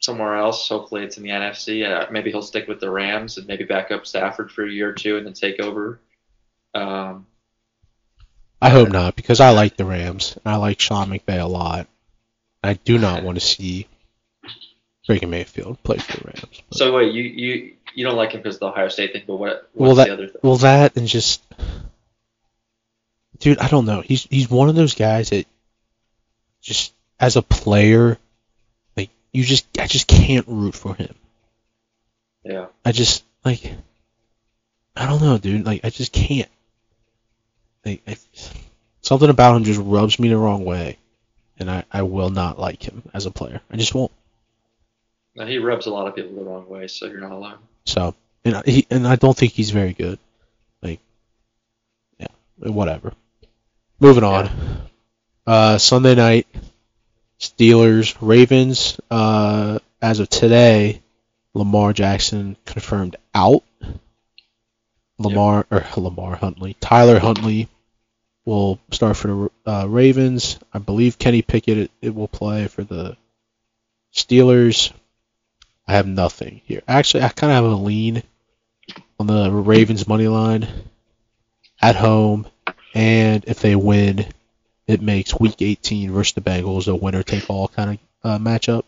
somewhere 0.00 0.36
else. 0.36 0.68
Hopefully, 0.68 1.04
it's 1.04 1.16
in 1.16 1.22
the 1.22 1.30
NFC. 1.30 1.86
Uh, 1.88 2.10
maybe 2.10 2.30
he'll 2.30 2.42
stick 2.42 2.66
with 2.66 2.80
the 2.80 2.90
Rams 2.90 3.38
and 3.38 3.46
maybe 3.46 3.64
back 3.64 3.90
up 3.90 4.06
Stafford 4.06 4.50
for 4.50 4.66
a 4.66 4.70
year 4.70 4.90
or 4.90 4.94
two 4.94 5.16
and 5.16 5.26
then 5.26 5.34
take 5.34 5.60
over. 5.60 6.00
Um, 6.74 7.26
I 8.62 8.68
hope 8.70 8.90
not 8.90 9.16
because 9.16 9.40
I 9.40 9.50
like 9.50 9.76
the 9.76 9.84
Rams 9.84 10.36
and 10.44 10.52
I 10.52 10.56
like 10.56 10.80
Sean 10.80 11.08
McVay 11.08 11.40
a 11.40 11.46
lot. 11.46 11.88
I 12.62 12.74
do 12.74 12.98
not 12.98 13.22
want 13.22 13.36
to 13.38 13.44
see 13.44 13.86
Baker 15.08 15.26
Mayfield 15.26 15.82
play 15.82 15.96
for 15.98 16.18
the 16.18 16.24
Rams. 16.26 16.62
But- 16.68 16.76
so 16.78 16.94
wait, 16.94 17.12
you 17.12 17.22
you 17.22 17.74
you 17.94 18.04
don't 18.04 18.16
like 18.16 18.32
him 18.32 18.40
because 18.42 18.56
of 18.56 18.60
the 18.60 18.66
Ohio 18.66 18.88
State 18.88 19.12
thing, 19.12 19.24
but 19.26 19.36
what 19.36 19.68
what's 19.72 19.74
Well, 19.74 19.94
that- 19.96 20.06
the 20.08 20.12
other 20.12 20.26
thing? 20.28 20.40
Well, 20.42 20.56
that 20.58 20.96
and 20.96 21.08
just, 21.08 21.42
dude, 23.38 23.58
I 23.58 23.68
don't 23.68 23.86
know. 23.86 24.02
He's 24.02 24.24
he's 24.24 24.50
one 24.50 24.68
of 24.68 24.74
those 24.74 24.94
guys 24.94 25.30
that 25.30 25.46
just 26.60 26.92
as 27.18 27.36
a 27.36 27.42
player, 27.42 28.18
like 28.96 29.10
you 29.32 29.42
just 29.44 29.66
I 29.78 29.86
just 29.86 30.06
can't 30.06 30.46
root 30.48 30.74
for 30.74 30.94
him. 30.94 31.14
Yeah, 32.44 32.66
I 32.84 32.92
just 32.92 33.24
like 33.44 33.72
I 34.94 35.06
don't 35.06 35.22
know, 35.22 35.38
dude. 35.38 35.64
Like 35.64 35.80
I 35.84 35.90
just 35.90 36.12
can't. 36.12 36.50
Like 37.84 38.02
I, 38.06 38.16
something 39.00 39.30
about 39.30 39.56
him 39.56 39.64
just 39.64 39.80
rubs 39.80 40.18
me 40.18 40.28
the 40.28 40.36
wrong 40.36 40.64
way, 40.64 40.98
and 41.58 41.70
I 41.70 41.84
I 41.90 42.02
will 42.02 42.30
not 42.30 42.58
like 42.58 42.82
him 42.82 43.02
as 43.14 43.26
a 43.26 43.30
player. 43.30 43.60
I 43.70 43.76
just 43.76 43.94
won't. 43.94 44.12
now, 45.34 45.46
he 45.46 45.58
rubs 45.58 45.86
a 45.86 45.90
lot 45.90 46.06
of 46.06 46.14
people 46.14 46.36
the 46.36 46.42
wrong 46.50 46.68
way, 46.68 46.88
so 46.88 47.06
you're 47.06 47.20
not 47.20 47.32
alone. 47.32 47.58
So 47.86 48.14
and 48.44 48.56
I- 48.56 48.62
he 48.66 48.86
and 48.90 49.06
I 49.06 49.16
don't 49.16 49.36
think 49.36 49.52
he's 49.52 49.70
very 49.70 49.92
good. 49.94 50.18
Like, 50.82 51.00
yeah, 52.18 52.26
whatever. 52.58 53.14
Moving 53.98 54.24
on. 54.24 54.50
Uh, 55.46 55.78
Sunday 55.78 56.14
night, 56.14 56.46
Steelers, 57.38 58.16
Ravens. 58.20 59.00
Uh, 59.10 59.78
as 60.02 60.20
of 60.20 60.28
today, 60.28 61.02
Lamar 61.54 61.92
Jackson 61.92 62.56
confirmed 62.64 63.16
out. 63.34 63.62
Lamar 65.20 65.66
or 65.70 65.84
Lamar 65.96 66.36
Huntley, 66.36 66.76
Tyler 66.80 67.18
Huntley 67.18 67.68
will 68.44 68.80
start 68.90 69.16
for 69.16 69.28
the 69.28 69.70
uh, 69.70 69.86
Ravens. 69.86 70.58
I 70.72 70.78
believe 70.78 71.18
Kenny 71.18 71.42
Pickett 71.42 71.78
it, 71.78 71.90
it 72.02 72.14
will 72.14 72.28
play 72.28 72.66
for 72.68 72.84
the 72.84 73.16
Steelers. 74.14 74.92
I 75.86 75.92
have 75.94 76.06
nothing 76.06 76.62
here. 76.64 76.82
Actually, 76.88 77.24
I 77.24 77.28
kind 77.30 77.52
of 77.52 77.56
have 77.56 77.64
a 77.64 77.76
lean 77.76 78.22
on 79.18 79.26
the 79.26 79.50
Ravens 79.50 80.08
money 80.08 80.28
line 80.28 80.66
at 81.82 81.96
home, 81.96 82.46
and 82.94 83.44
if 83.46 83.60
they 83.60 83.76
win, 83.76 84.26
it 84.86 85.00
makes 85.02 85.38
Week 85.38 85.56
18 85.60 86.12
versus 86.12 86.34
the 86.34 86.40
Bengals 86.40 86.88
a 86.88 86.94
winner 86.94 87.22
take 87.22 87.48
all 87.50 87.68
kind 87.68 87.98
of 88.24 88.30
uh, 88.30 88.38
matchup. 88.38 88.84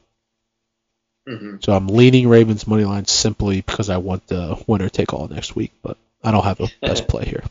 hmm 1.27 1.57
So 1.61 1.73
I'm 1.73 1.89
leaning 1.89 2.29
Ravens 2.29 2.67
money 2.67 2.85
line 2.85 3.07
simply 3.07 3.61
because 3.61 3.91
I 3.91 3.99
want 3.99 4.27
the 4.27 4.63
winner 4.67 4.89
take 4.89 5.13
all 5.13 5.29
next 5.29 5.55
week, 5.55 5.73
but 5.83 5.97
I 6.25 6.31
don't 6.31 6.45
have 6.45 6.61
a 6.61 6.69
best 6.81 7.09
play 7.09 7.25
here. 7.25 7.43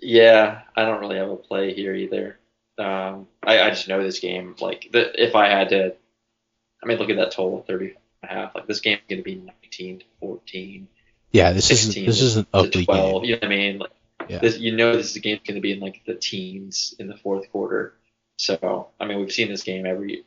Yeah, 0.00 0.62
I 0.76 0.84
don't 0.84 1.00
really 1.00 1.18
have 1.18 1.30
a 1.30 1.36
play 1.36 1.74
here 1.74 1.94
either. 1.94 2.38
Um, 2.78 3.26
I, 3.42 3.60
I 3.60 3.70
just 3.70 3.88
know 3.88 4.02
this 4.02 4.20
game. 4.20 4.56
Like, 4.60 4.88
the, 4.92 5.22
if 5.22 5.34
I 5.34 5.48
had 5.48 5.68
to, 5.70 5.94
I 6.82 6.86
mean, 6.86 6.98
look 6.98 7.10
at 7.10 7.16
that 7.16 7.32
total, 7.32 7.64
30 7.68 7.86
and 7.86 7.94
a 8.22 8.26
half. 8.26 8.54
Like, 8.54 8.66
this 8.66 8.80
game's 8.80 9.02
going 9.08 9.18
to 9.20 9.24
be 9.24 9.34
19 9.36 9.98
to 10.00 10.04
14, 10.20 10.88
Yeah, 11.32 11.52
this 11.52 11.70
isn't 11.70 12.06
this 12.06 12.22
is 12.22 12.36
an 12.36 12.44
to 12.44 12.48
ugly 12.54 12.84
12. 12.86 13.22
game. 13.22 13.30
You 13.30 13.36
know 13.36 13.38
what 13.40 13.44
I 13.44 13.48
mean? 13.48 13.78
Like, 13.78 13.90
Yeah. 14.28 14.38
this, 14.38 14.58
you 14.58 14.74
know, 14.74 14.96
this 14.96 15.16
game's 15.18 15.42
going 15.46 15.56
to 15.56 15.60
be 15.60 15.72
in 15.72 15.80
like 15.80 16.00
the 16.06 16.14
teens 16.14 16.94
in 16.98 17.06
the 17.08 17.16
fourth 17.16 17.50
quarter. 17.52 17.94
So, 18.36 18.88
I 18.98 19.04
mean, 19.04 19.20
we've 19.20 19.32
seen 19.32 19.48
this 19.50 19.62
game 19.62 19.84
every 19.84 20.24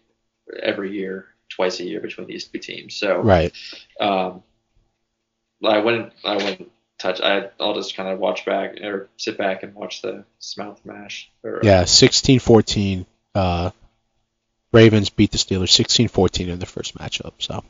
every 0.62 0.91
year, 0.91 1.30
twice 1.50 1.80
a 1.80 1.86
year 1.86 2.00
between 2.00 2.28
these 2.28 2.48
two 2.48 2.60
teams. 2.60 2.95
So, 2.95 3.22
Right. 3.22 3.52
um, 4.00 4.44
I 5.64 5.80
wouldn't. 5.80 6.14
I 6.23 6.35
wouldn't 6.35 6.72
touch. 6.99 7.22
I, 7.22 7.49
I'll 7.60 7.73
just 7.76 7.95
kind 7.95 8.10
of 8.10 8.19
watch 8.19 8.45
back 8.45 8.77
or 8.81 9.10
sit 9.18 9.38
back 9.38 9.64
and 9.64 9.73
watch 9.76 10.02
the 10.02 10.26
mouth 10.57 10.80
mash. 10.85 11.30
Or, 11.44 11.60
Yeah, 11.64 11.84
16-14. 11.84 13.06
Uh, 13.35 13.72
Ravens 14.72 15.10
beat 15.10 15.31
the 15.31 15.38
Steelers 15.38 15.69
16-14 15.69 16.48
in 16.48 16.60
the 16.60 16.65
first 16.65 16.98
matchup. 16.98 17.34
So 17.40 17.64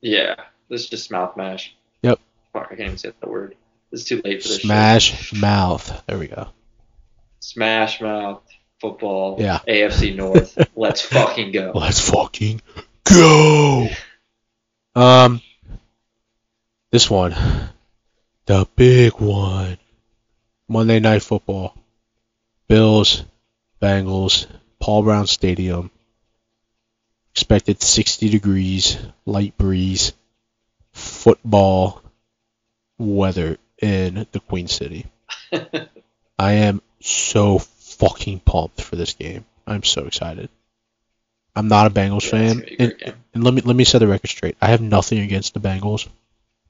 Yeah. 0.00 0.34
This 0.68 0.82
is 0.82 0.88
just 0.90 1.10
mouth 1.10 1.36
mash. 1.36 1.74
Yep. 2.02 2.18
Fuck, 2.52 2.66
I 2.66 2.68
can't 2.76 2.80
even 2.80 2.98
say 2.98 3.12
that 3.20 3.30
word. 3.30 3.54
It's 3.92 4.04
too 4.04 4.20
late 4.24 4.42
for 4.42 4.48
this. 4.48 4.62
smash 4.62 5.32
mouth. 5.32 6.02
There 6.06 6.18
we 6.18 6.26
go. 6.26 6.48
Smash 7.40 8.00
mouth 8.00 8.42
football. 8.80 9.36
Yeah. 9.38 9.60
AFC 9.66 10.16
North. 10.16 10.58
Let's 10.76 11.00
fucking 11.02 11.52
go. 11.52 11.72
Let's 11.74 12.10
fucking 12.10 12.60
go. 13.04 13.88
Um, 14.96 15.40
this 16.96 17.10
one, 17.10 17.36
the 18.46 18.66
big 18.74 19.12
one, 19.20 19.76
Monday 20.66 20.98
Night 20.98 21.22
Football, 21.22 21.76
Bills, 22.68 23.22
Bengals, 23.82 24.46
Paul 24.80 25.02
Brown 25.02 25.26
Stadium. 25.26 25.90
Expected 27.32 27.82
60 27.82 28.30
degrees, 28.30 28.96
light 29.26 29.58
breeze, 29.58 30.14
football 30.94 32.02
weather 32.96 33.58
in 33.82 34.26
the 34.32 34.40
Queen 34.40 34.66
City. 34.66 35.04
I 36.38 36.52
am 36.52 36.80
so 37.02 37.58
fucking 37.58 38.40
pumped 38.40 38.80
for 38.80 38.96
this 38.96 39.12
game. 39.12 39.44
I'm 39.66 39.82
so 39.82 40.06
excited. 40.06 40.48
I'm 41.54 41.68
not 41.68 41.88
a 41.88 41.90
Bengals 41.90 42.24
Yeah, 42.24 42.30
fan, 42.30 42.64
and, 42.78 43.14
and 43.34 43.44
let 43.44 43.52
me 43.52 43.60
let 43.60 43.76
me 43.76 43.84
set 43.84 43.98
the 43.98 44.06
record 44.06 44.30
straight. 44.30 44.56
I 44.62 44.68
have 44.68 44.80
nothing 44.80 45.18
against 45.18 45.52
the 45.52 45.60
Bengals. 45.60 46.08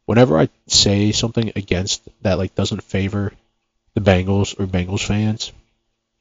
Whenever 0.07 0.39
I 0.39 0.49
say 0.69 1.13
something 1.13 1.53
against 1.57 2.03
that 2.23 2.39
like 2.39 2.55
doesn't 2.55 2.83
favor 2.83 3.33
the 3.95 4.01
Bengals 4.01 4.59
or 4.59 4.67
Bengals 4.67 5.05
fans, 5.05 5.53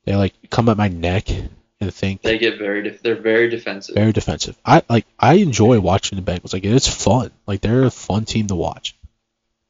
they 0.05 0.15
like 0.15 0.33
come 0.49 0.69
at 0.69 0.77
my 0.77 0.87
neck 0.87 1.29
and 1.29 1.93
think 1.93 2.21
They 2.21 2.37
get 2.37 2.57
very. 2.57 2.83
Def- 2.83 3.01
they're 3.01 3.15
very 3.21 3.49
defensive. 3.49 3.95
very 3.95 4.11
defensive. 4.11 4.57
I 4.65 4.81
like 4.89 5.05
I 5.19 5.35
enjoy 5.35 5.79
watching 5.79 6.19
the 6.21 6.31
Bengals. 6.31 6.53
Like 6.53 6.65
it's 6.65 6.87
fun. 6.87 7.31
Like 7.47 7.61
they're 7.61 7.83
a 7.83 7.91
fun 7.91 8.25
team 8.25 8.47
to 8.47 8.55
watch. 8.55 8.95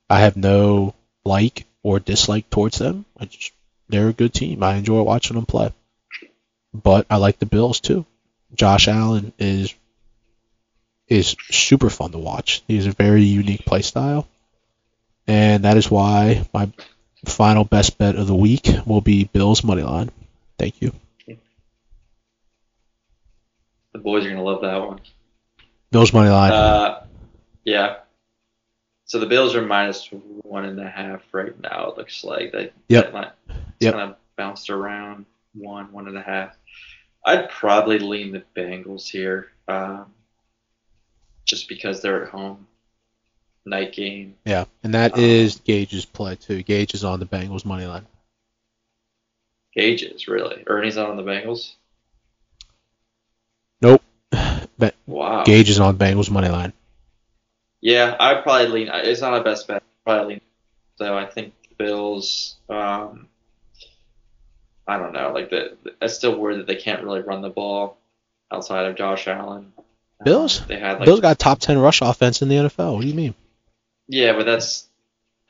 I 0.10 0.20
have 0.22 0.38
no 0.38 0.94
like 1.26 1.66
or 1.84 2.00
dislike 2.00 2.50
towards 2.50 2.78
them. 2.78 3.06
I 3.20 3.26
just 3.26 3.52
they're 3.90 4.10
a 4.10 4.14
good 4.14 4.34
team. 4.34 4.64
I 4.64 4.76
enjoy 4.76 5.02
watching 5.02 5.36
them 5.36 5.46
play. 5.46 5.72
But 6.74 7.06
I 7.10 7.18
like 7.18 7.40
the 7.40 7.46
Bills 7.46 7.80
too. 7.80 8.06
Josh 8.54 8.88
Allen 8.88 9.34
is 9.40 9.74
is 11.08 11.36
super 11.52 11.90
fun 11.90 12.12
to 12.12 12.18
watch. 12.18 12.64
He 12.68 12.76
has 12.78 12.88
a 12.88 12.92
very 12.92 13.24
unique 13.24 13.66
play 13.66 13.82
style. 13.82 14.28
And 15.28 15.66
that 15.66 15.78
is 15.78 15.90
why 15.90 16.48
my 16.54 16.72
final 17.26 17.64
best 17.64 17.98
bet 17.98 18.16
of 18.16 18.28
the 18.28 18.36
week 18.36 18.68
will 18.86 19.02
be 19.02 19.24
Bills 19.26 19.64
money 19.64 19.82
line. 19.84 20.12
Thank 20.60 20.82
you. 20.82 20.94
The 23.94 24.00
boys 24.00 24.26
are 24.26 24.30
gonna 24.30 24.44
love 24.44 24.62
that 24.62 24.76
one. 24.78 25.00
Bills 25.92 26.12
money 26.14 26.30
line. 26.30 26.52
Uh, 26.52 27.06
yeah. 27.64 27.98
So 29.06 29.20
the 29.20 29.26
Bills 29.26 29.56
are 29.56 29.62
minus 29.62 30.10
one 30.12 30.66
and 30.66 30.80
a 30.80 30.90
half 30.90 31.22
right 31.32 31.58
now. 31.62 31.90
It 31.92 31.98
looks 31.98 32.24
like 32.24 32.52
they. 32.52 32.72
Yep. 32.90 33.14
line- 33.14 33.32
Yep. 33.80 33.94
kind 33.94 34.12
of 34.12 34.18
bounced 34.38 34.70
around 34.70 35.26
one, 35.54 35.92
one 35.92 36.08
and 36.08 36.18
a 36.18 36.22
half. 36.22 36.56
I'd 37.26 37.50
probably 37.50 38.00
lean 38.00 38.32
the 38.32 38.44
Bengals 38.56 39.10
here, 39.10 39.48
um, 39.68 40.14
just 41.46 41.70
because 41.70 42.02
they're 42.02 42.24
at 42.24 42.30
home. 42.32 42.68
Night 43.68 43.94
game. 43.94 44.36
Yeah, 44.46 44.66
and 44.84 44.94
that 44.94 45.14
Um, 45.16 45.20
is 45.22 45.56
Gage's 45.56 46.06
play 46.06 46.36
too. 46.36 46.62
Gage 46.62 46.94
is 46.94 47.04
on 47.04 47.20
the 47.20 47.26
Bengals 47.26 47.66
money 47.66 47.86
line. 47.88 48.06
Gages 49.74 50.28
really. 50.28 50.64
Ernie's 50.68 50.96
not 50.98 51.10
on 51.10 51.18
the 51.18 51.24
Bengals. 51.24 51.74
Nope. 53.82 54.02
But 54.78 54.94
Wow. 55.08 55.44
Gage 55.44 55.70
is 55.70 55.80
on 55.80 55.98
the 55.98 56.06
Bengals 56.06 56.30
money 56.30 56.50
line. 56.50 56.74
Yeah, 57.82 58.16
I'd 58.20 58.44
probably 58.44 58.68
lean. 58.68 58.90
It's 58.94 59.22
not 59.22 59.40
a 59.40 59.44
best 59.44 59.68
bet. 59.68 59.84
Probably 60.04 60.36
lean. 60.36 60.42
So 60.98 61.18
I 61.18 61.26
think 61.26 61.54
the 61.70 61.76
Bills. 61.84 62.56
Um, 62.70 63.28
I 64.88 64.98
don't 64.98 65.14
know. 65.14 65.32
Like 65.34 65.50
the, 65.50 65.78
I 66.02 66.08
still 66.08 66.38
worry 66.38 66.58
that 66.58 66.68
they 66.68 66.76
can't 66.76 67.04
really 67.04 67.22
run 67.22 67.42
the 67.42 67.50
ball 67.50 67.98
outside 68.52 68.86
of 68.86 68.96
Josh 68.96 69.28
Allen. 69.28 69.72
Bills? 70.26 70.66
they 70.66 70.80
had 70.80 71.00
like 71.00 71.06
Bills 71.06 71.22
got 71.22 71.40
top 71.40 71.60
ten 71.60 71.78
rush 71.78 72.02
offense 72.02 72.42
in 72.42 72.50
the 72.50 72.56
NFL. 72.56 72.96
What 72.96 73.02
do 73.02 73.08
you 73.08 73.14
mean? 73.14 73.36
yeah, 74.08 74.34
but 74.34 74.46
that's 74.46 74.88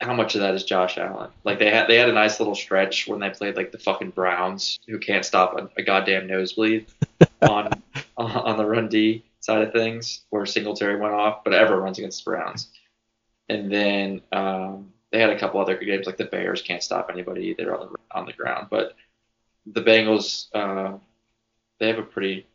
how 0.00 0.12
much 0.12 0.34
of 0.34 0.42
that 0.42 0.54
is 0.54 0.64
Josh 0.64 0.98
Allen? 0.98 1.30
Like 1.44 1.58
they 1.58 1.70
had 1.70 1.88
they 1.88 1.96
had 1.96 2.08
a 2.08 2.12
nice 2.12 2.38
little 2.38 2.54
stretch 2.54 3.08
when 3.08 3.20
they 3.20 3.30
played 3.30 3.56
like 3.56 3.72
the 3.72 3.78
fucking 3.78 4.10
Browns, 4.10 4.78
who 4.86 4.98
can't 4.98 5.24
stop 5.24 5.58
a, 5.58 5.68
a 5.80 5.82
goddamn 5.82 6.26
nosebleed 6.26 6.86
on 7.42 7.70
on 8.16 8.56
the 8.56 8.66
run 8.66 8.88
D 8.88 9.24
side 9.40 9.62
of 9.62 9.72
things, 9.72 10.24
where 10.30 10.46
Singletary 10.46 11.00
went 11.00 11.14
off, 11.14 11.44
but 11.44 11.54
everyone 11.54 11.84
runs 11.84 11.98
against 11.98 12.24
the 12.24 12.30
Browns. 12.30 12.68
And 13.48 13.70
then 13.72 14.22
um, 14.32 14.92
they 15.12 15.20
had 15.20 15.30
a 15.30 15.38
couple 15.38 15.60
other 15.60 15.76
good 15.76 15.86
games, 15.86 16.06
like 16.06 16.16
the 16.16 16.24
Bears 16.24 16.62
can't 16.62 16.82
stop 16.82 17.08
anybody 17.10 17.46
either 17.46 17.74
on 17.74 17.88
the 17.92 17.98
on 18.10 18.26
the 18.26 18.32
ground, 18.32 18.68
but 18.70 18.94
the 19.66 19.82
Bengals 19.82 20.48
uh, 20.54 20.98
they 21.78 21.88
have 21.88 21.98
a 21.98 22.02
pretty 22.02 22.46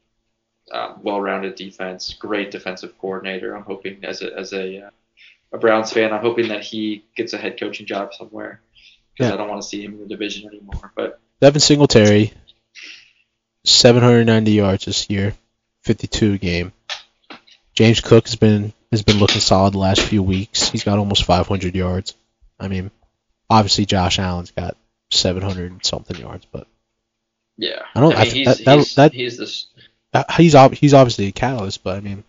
um, 0.73 0.99
well-rounded 1.03 1.55
defense, 1.55 2.13
great 2.13 2.51
defensive 2.51 2.97
coordinator. 2.99 3.55
I'm 3.55 3.63
hoping 3.63 4.03
as 4.03 4.21
a 4.21 4.37
as 4.37 4.53
a 4.53 4.83
uh, 4.85 4.89
a 5.53 5.57
Browns 5.57 5.91
fan, 5.91 6.13
I'm 6.13 6.21
hoping 6.21 6.47
that 6.49 6.63
he 6.63 7.03
gets 7.15 7.33
a 7.33 7.37
head 7.37 7.59
coaching 7.59 7.85
job 7.85 8.13
somewhere 8.13 8.61
because 9.13 9.29
Yeah. 9.29 9.33
I 9.33 9.37
don't 9.37 9.49
want 9.49 9.61
to 9.61 9.67
see 9.67 9.83
him 9.83 9.93
in 9.95 9.99
the 9.99 10.07
division 10.07 10.47
anymore. 10.47 10.91
But 10.95 11.19
Devin 11.41 11.59
Singletary, 11.59 12.31
790 13.65 14.51
yards 14.51 14.85
this 14.85 15.09
year, 15.09 15.33
52 15.83 16.37
game. 16.37 16.71
James 17.73 18.01
Cook 18.01 18.25
has 18.25 18.35
been 18.35 18.73
has 18.91 19.01
been 19.03 19.17
looking 19.19 19.39
solid 19.41 19.73
the 19.73 19.77
last 19.79 20.01
few 20.01 20.21
weeks. 20.21 20.69
He's 20.69 20.83
got 20.83 20.97
almost 20.99 21.23
500 21.23 21.75
yards. 21.75 22.13
I 22.59 22.67
mean, 22.67 22.91
obviously 23.49 23.85
Josh 23.85 24.19
Allen's 24.19 24.51
got 24.51 24.75
700 25.11 25.85
something 25.85 26.17
yards, 26.17 26.45
but 26.51 26.67
yeah, 27.57 27.83
I 27.95 27.99
don't- 28.01 28.15
I 28.15 28.21
I 28.21 28.23
mean, 28.25 28.33
th- 28.33 28.47
he's, 28.57 28.65
that- 28.65 28.77
he's, 28.77 28.95
that- 28.95 29.13
he's 29.13 29.37
this. 29.37 29.67
Uh, 30.13 30.23
he's 30.37 30.55
ob- 30.55 30.73
he's 30.73 30.93
obviously 30.93 31.27
a 31.27 31.31
catalyst, 31.31 31.83
but 31.83 31.97
I 31.97 32.01
mean, 32.01 32.23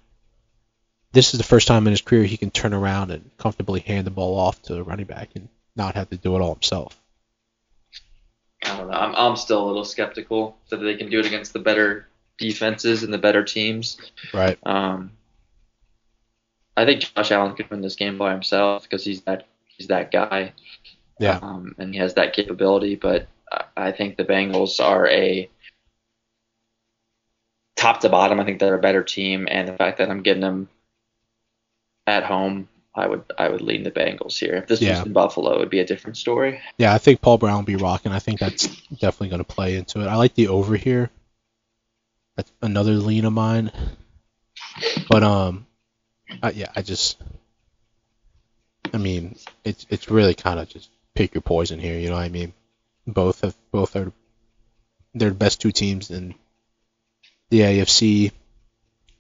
this 1.12 1.34
is 1.34 1.38
the 1.38 1.44
first 1.44 1.66
time 1.66 1.86
in 1.86 1.92
his 1.92 2.00
career 2.00 2.24
he 2.24 2.36
can 2.36 2.50
turn 2.50 2.72
around 2.72 3.10
and 3.10 3.30
comfortably 3.38 3.80
hand 3.80 4.06
the 4.06 4.10
ball 4.10 4.38
off 4.38 4.62
to 4.62 4.76
a 4.76 4.82
running 4.82 5.06
back 5.06 5.30
and 5.34 5.48
not 5.76 5.94
have 5.94 6.10
to 6.10 6.16
do 6.16 6.36
it 6.36 6.40
all 6.40 6.54
himself. 6.54 6.98
I 8.64 8.76
don't 8.76 8.90
know. 8.90 8.96
I'm, 8.96 9.14
I'm 9.14 9.36
still 9.36 9.64
a 9.64 9.66
little 9.66 9.84
skeptical 9.84 10.56
that 10.70 10.76
they 10.76 10.96
can 10.96 11.10
do 11.10 11.18
it 11.18 11.26
against 11.26 11.52
the 11.52 11.58
better 11.58 12.06
defenses 12.38 13.02
and 13.02 13.12
the 13.12 13.18
better 13.18 13.42
teams. 13.42 13.98
Right. 14.32 14.58
Um, 14.62 15.10
I 16.76 16.84
think 16.84 17.00
Josh 17.00 17.32
Allen 17.32 17.54
could 17.54 17.70
win 17.70 17.82
this 17.82 17.96
game 17.96 18.16
by 18.18 18.32
himself 18.32 18.84
because 18.84 19.04
he's 19.04 19.22
that 19.22 19.46
he's 19.66 19.88
that 19.88 20.10
guy. 20.10 20.52
Yeah. 21.18 21.38
Um, 21.42 21.74
and 21.78 21.92
he 21.92 22.00
has 22.00 22.14
that 22.14 22.32
capability, 22.32 22.94
but 22.94 23.26
I 23.76 23.92
think 23.92 24.16
the 24.16 24.24
Bengals 24.24 24.82
are 24.82 25.06
a 25.08 25.48
top 27.82 28.00
to 28.00 28.08
bottom. 28.08 28.40
I 28.40 28.44
think 28.44 28.60
they're 28.60 28.74
a 28.74 28.80
better 28.80 29.02
team, 29.02 29.48
and 29.50 29.68
the 29.68 29.76
fact 29.76 29.98
that 29.98 30.10
I'm 30.10 30.22
getting 30.22 30.42
them 30.42 30.68
at 32.06 32.24
home, 32.24 32.68
I 32.94 33.06
would 33.06 33.24
I 33.38 33.48
would 33.48 33.60
lean 33.60 33.82
the 33.82 33.90
Bengals 33.90 34.38
here. 34.38 34.54
If 34.54 34.66
this 34.68 34.80
Yeah. 34.80 34.98
was 34.98 35.06
in 35.06 35.12
Buffalo, 35.12 35.54
it 35.54 35.58
would 35.58 35.70
be 35.70 35.80
a 35.80 35.86
different 35.86 36.16
story. 36.16 36.60
Yeah, 36.78 36.94
I 36.94 36.98
think 36.98 37.20
Paul 37.20 37.38
Brown 37.38 37.56
will 37.56 37.62
be 37.64 37.76
rocking. 37.76 38.12
I 38.12 38.18
think 38.18 38.38
that's 38.40 38.66
definitely 38.90 39.28
going 39.28 39.44
to 39.44 39.52
play 39.54 39.76
into 39.76 40.00
it. 40.00 40.06
I 40.06 40.16
like 40.16 40.34
the 40.34 40.48
over 40.48 40.76
here. 40.76 41.10
That's 42.36 42.52
another 42.62 42.92
lean 42.94 43.24
of 43.24 43.32
mine. 43.32 43.72
But 45.08 45.22
um, 45.22 45.66
I, 46.42 46.50
yeah, 46.52 46.72
I 46.74 46.82
just, 46.82 47.20
I 48.94 48.98
mean, 48.98 49.36
it's 49.64 49.86
it's 49.90 50.10
really 50.10 50.34
kind 50.34 50.58
of 50.58 50.68
just 50.68 50.88
pick 51.14 51.34
your 51.34 51.42
poison 51.42 51.78
here. 51.78 51.98
You 51.98 52.08
know 52.08 52.16
what 52.16 52.22
I 52.22 52.28
mean? 52.28 52.52
Both 53.06 53.42
have 53.42 53.56
both 53.70 53.96
are 53.96 54.12
they're 55.14 55.28
the 55.30 55.34
best 55.34 55.60
two 55.60 55.72
teams 55.72 56.10
in 56.10 56.34
the 57.52 57.60
AFC. 57.60 58.32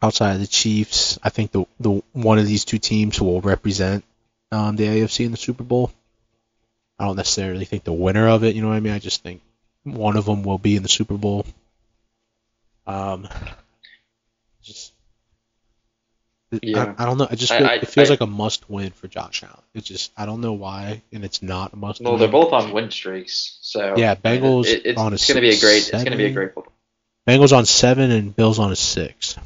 Outside 0.04 0.32
of 0.34 0.40
the 0.40 0.48
Chiefs, 0.48 1.16
I 1.22 1.28
think 1.28 1.52
the 1.52 1.64
the 1.78 2.02
one 2.12 2.38
of 2.40 2.46
these 2.46 2.64
two 2.64 2.78
teams 2.78 3.20
will 3.20 3.40
represent 3.40 4.02
um, 4.50 4.74
the 4.74 4.84
AFC 4.84 5.24
in 5.24 5.30
the 5.30 5.36
Super 5.36 5.62
Bowl. 5.62 5.92
I 6.98 7.04
don't 7.06 7.14
necessarily 7.14 7.64
think 7.66 7.84
the 7.84 7.92
winner 7.92 8.26
of 8.28 8.42
it. 8.42 8.56
You 8.56 8.62
know 8.62 8.68
what 8.68 8.74
I 8.74 8.80
mean? 8.80 8.94
I 8.94 8.98
just 8.98 9.22
think 9.22 9.42
one 9.84 10.16
of 10.16 10.24
them 10.24 10.42
will 10.42 10.58
be 10.58 10.74
in 10.74 10.82
the 10.82 10.88
Super 10.88 11.14
Bowl. 11.16 11.46
Um, 12.84 13.28
just 14.60 14.92
Yeah. 16.60 16.94
I, 16.98 17.02
I 17.04 17.06
don't 17.06 17.18
know. 17.18 17.28
I 17.30 17.36
just 17.36 17.52
feel, 17.52 17.64
I- 17.66 17.74
it 17.74 17.86
feels 17.86 18.08
I- 18.10 18.14
like 18.14 18.20
a 18.22 18.26
must 18.26 18.68
win 18.68 18.90
for 18.90 19.06
Josh 19.06 19.44
Allen. 19.44 19.62
It's 19.72 19.86
just 19.86 20.10
I 20.16 20.26
don't 20.26 20.40
know 20.40 20.54
why, 20.54 21.02
and 21.12 21.24
it's 21.24 21.42
not 21.42 21.74
a 21.74 21.76
must. 21.76 22.00
Well, 22.00 22.14
win. 22.14 22.20
they're 22.20 22.28
both 22.28 22.52
on 22.52 22.72
win 22.72 22.90
streaks, 22.90 23.58
so 23.62 23.94
Yeah, 23.96 24.16
Bengals 24.16 24.66
It, 24.66 24.82
it's 24.84 24.98
on 25.00 25.12
a 25.12 25.14
it's 25.14 25.28
going 25.28 25.36
to 25.36 25.40
be 25.42 25.50
a 25.56 25.60
great. 25.60 25.82
It's 25.88 25.90
going 25.92 26.10
to 26.10 26.16
be 26.16 26.24
a 26.26 26.32
great 26.32 26.54
football. 26.54 26.72
Bengals 27.26 27.56
on 27.56 27.66
seven 27.66 28.10
and 28.10 28.34
Bills 28.34 28.58
on 28.58 28.72
a 28.72 28.76
six. 28.76 29.36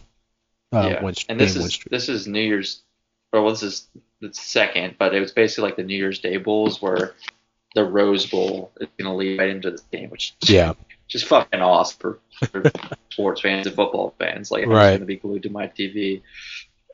Uh, 0.73 0.97
yeah, 1.01 1.12
and 1.28 1.39
this 1.40 1.57
is 1.57 1.78
this 1.90 2.09
is 2.09 2.27
New 2.27 2.40
Year's, 2.40 2.82
or 3.32 3.43
well, 3.43 3.51
this 3.53 3.62
is 3.62 3.86
the 4.20 4.32
second, 4.35 4.97
but 4.98 5.15
it 5.15 5.20
was 5.20 5.32
basically 5.32 5.69
like 5.69 5.77
the 5.77 5.82
New 5.85 5.97
Year's 5.97 6.19
Day 6.19 6.39
bowls 6.39 6.82
where 6.82 7.15
the 7.74 7.85
Rose 7.85 8.27
Bowl 8.27 8.73
is 8.81 8.89
going 8.98 9.11
to 9.11 9.15
lead 9.16 9.39
right 9.39 9.51
into 9.51 9.70
this 9.70 9.82
game, 9.93 10.11
which 10.11 10.35
is 10.43 10.51
Yeah, 10.51 10.73
just 11.09 11.27
fucking 11.27 11.61
awesome 11.61 11.98
for, 12.01 12.19
for 12.48 12.70
sports 13.11 13.40
fans 13.43 13.66
and 13.66 13.77
football 13.77 14.15
fans. 14.19 14.51
Like 14.51 14.65
I'm 14.65 14.70
Right. 14.70 14.89
going 14.90 15.01
to 15.01 15.07
be 15.07 15.16
glued 15.16 15.43
to 15.44 15.51
my 15.51 15.69
TV. 15.69 16.23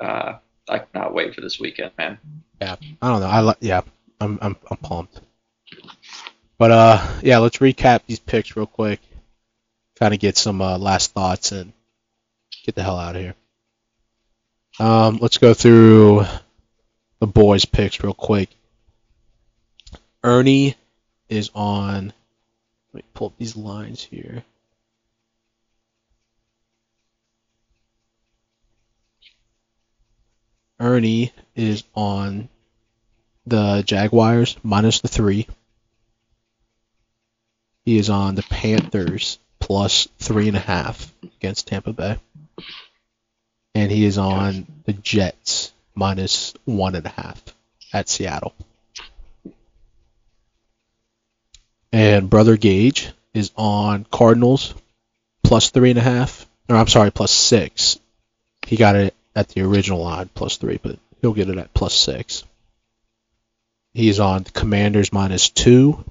Uh, 0.01 0.35
I 0.69 0.79
cannot 0.81 1.15
wait 1.15 1.35
for 1.35 1.41
this 1.41 1.59
weekend, 1.59 1.93
man. 1.97 2.19
Yeah, 2.61 2.77
I 3.01 3.09
don't 3.09 3.21
know. 3.21 3.27
I 3.27 3.41
li- 3.41 3.55
yeah, 3.61 3.83
I'm 4.21 4.39
I'm 4.43 4.57
I'm 4.71 4.77
pumped. 4.79 5.21
But 6.59 6.71
uh, 6.71 7.09
yeah, 7.23 7.39
let's 7.39 7.59
recap 7.59 8.01
these 8.07 8.19
picks 8.21 8.55
real 8.57 8.67
quick. 8.67 9.01
Kind 10.03 10.15
of 10.15 10.19
get 10.19 10.37
some 10.37 10.61
uh, 10.61 10.79
last 10.79 11.13
thoughts 11.13 11.53
and 11.53 11.73
get 12.67 12.75
the 12.75 12.83
hell 12.83 12.99
out 12.99 13.15
of 13.15 13.23
here. 13.23 13.35
Um, 14.81 15.19
let's 15.23 15.39
go 15.39 15.55
through 15.55 16.25
the 17.21 17.29
boys' 17.29 17.67
picks 17.67 18.03
real 18.03 18.13
quick. 18.13 18.49
Ernie 20.25 20.75
is 21.29 21.53
on. 21.55 22.13
Let 22.93 23.05
me 23.05 23.09
pull 23.15 23.29
up 23.29 23.37
these 23.39 23.55
lines 23.55 24.03
here. 24.03 24.43
Ernie 30.81 31.33
is 31.55 31.85
on 31.95 32.49
the 33.47 33.85
Jaguars 33.87 34.57
minus 34.65 35.01
the 35.01 35.07
three. 35.07 35.47
He 37.85 37.99
is 37.99 38.11
on 38.11 38.35
the 38.35 38.43
Panthers 38.43 39.39
plus 39.63 40.09
three 40.19 40.49
and 40.49 40.57
a 40.57 40.61
half 40.61 41.15
against 41.23 41.69
Tampa 41.69 41.93
Bay. 41.93 42.19
And 43.77 43.93
he 43.93 44.05
is 44.05 44.19
on 44.19 44.67
the 44.85 44.93
Jets 44.93 45.73
minus 45.95 46.53
one 46.65 46.97
and 46.97 47.07
a 47.07 47.11
half 47.11 47.41
at 47.93 48.09
Seattle. 48.09 48.55
And 51.93 52.29
Brother 52.29 52.57
Gage 52.57 53.13
is 53.35 53.53
on 53.55 54.05
Cardinals 54.11 54.75
plus 55.45 55.71
three 55.71 55.91
and 55.91 55.99
a 55.99 56.03
half. 56.03 56.45
Or 56.69 56.75
I'm 56.75 56.89
sorry, 56.89 57.13
plus 57.13 57.31
six. 57.31 58.01
He 58.67 58.77
got 58.77 58.97
it 58.97 59.15
at 59.37 59.49
the 59.49 59.63
original 59.63 60.03
line 60.03 60.29
plus 60.35 60.57
three, 60.57 60.81
but 60.83 60.99
he'll 61.21 61.35
get 61.35 61.49
it 61.49 61.59
at 61.59 61.73
plus 61.73 61.95
six. 61.95 62.43
He's 63.95 64.19
on 64.19 64.43
the 64.43 64.51
Commanders 64.51 65.13
minus 65.13 65.51
two. 65.51 66.05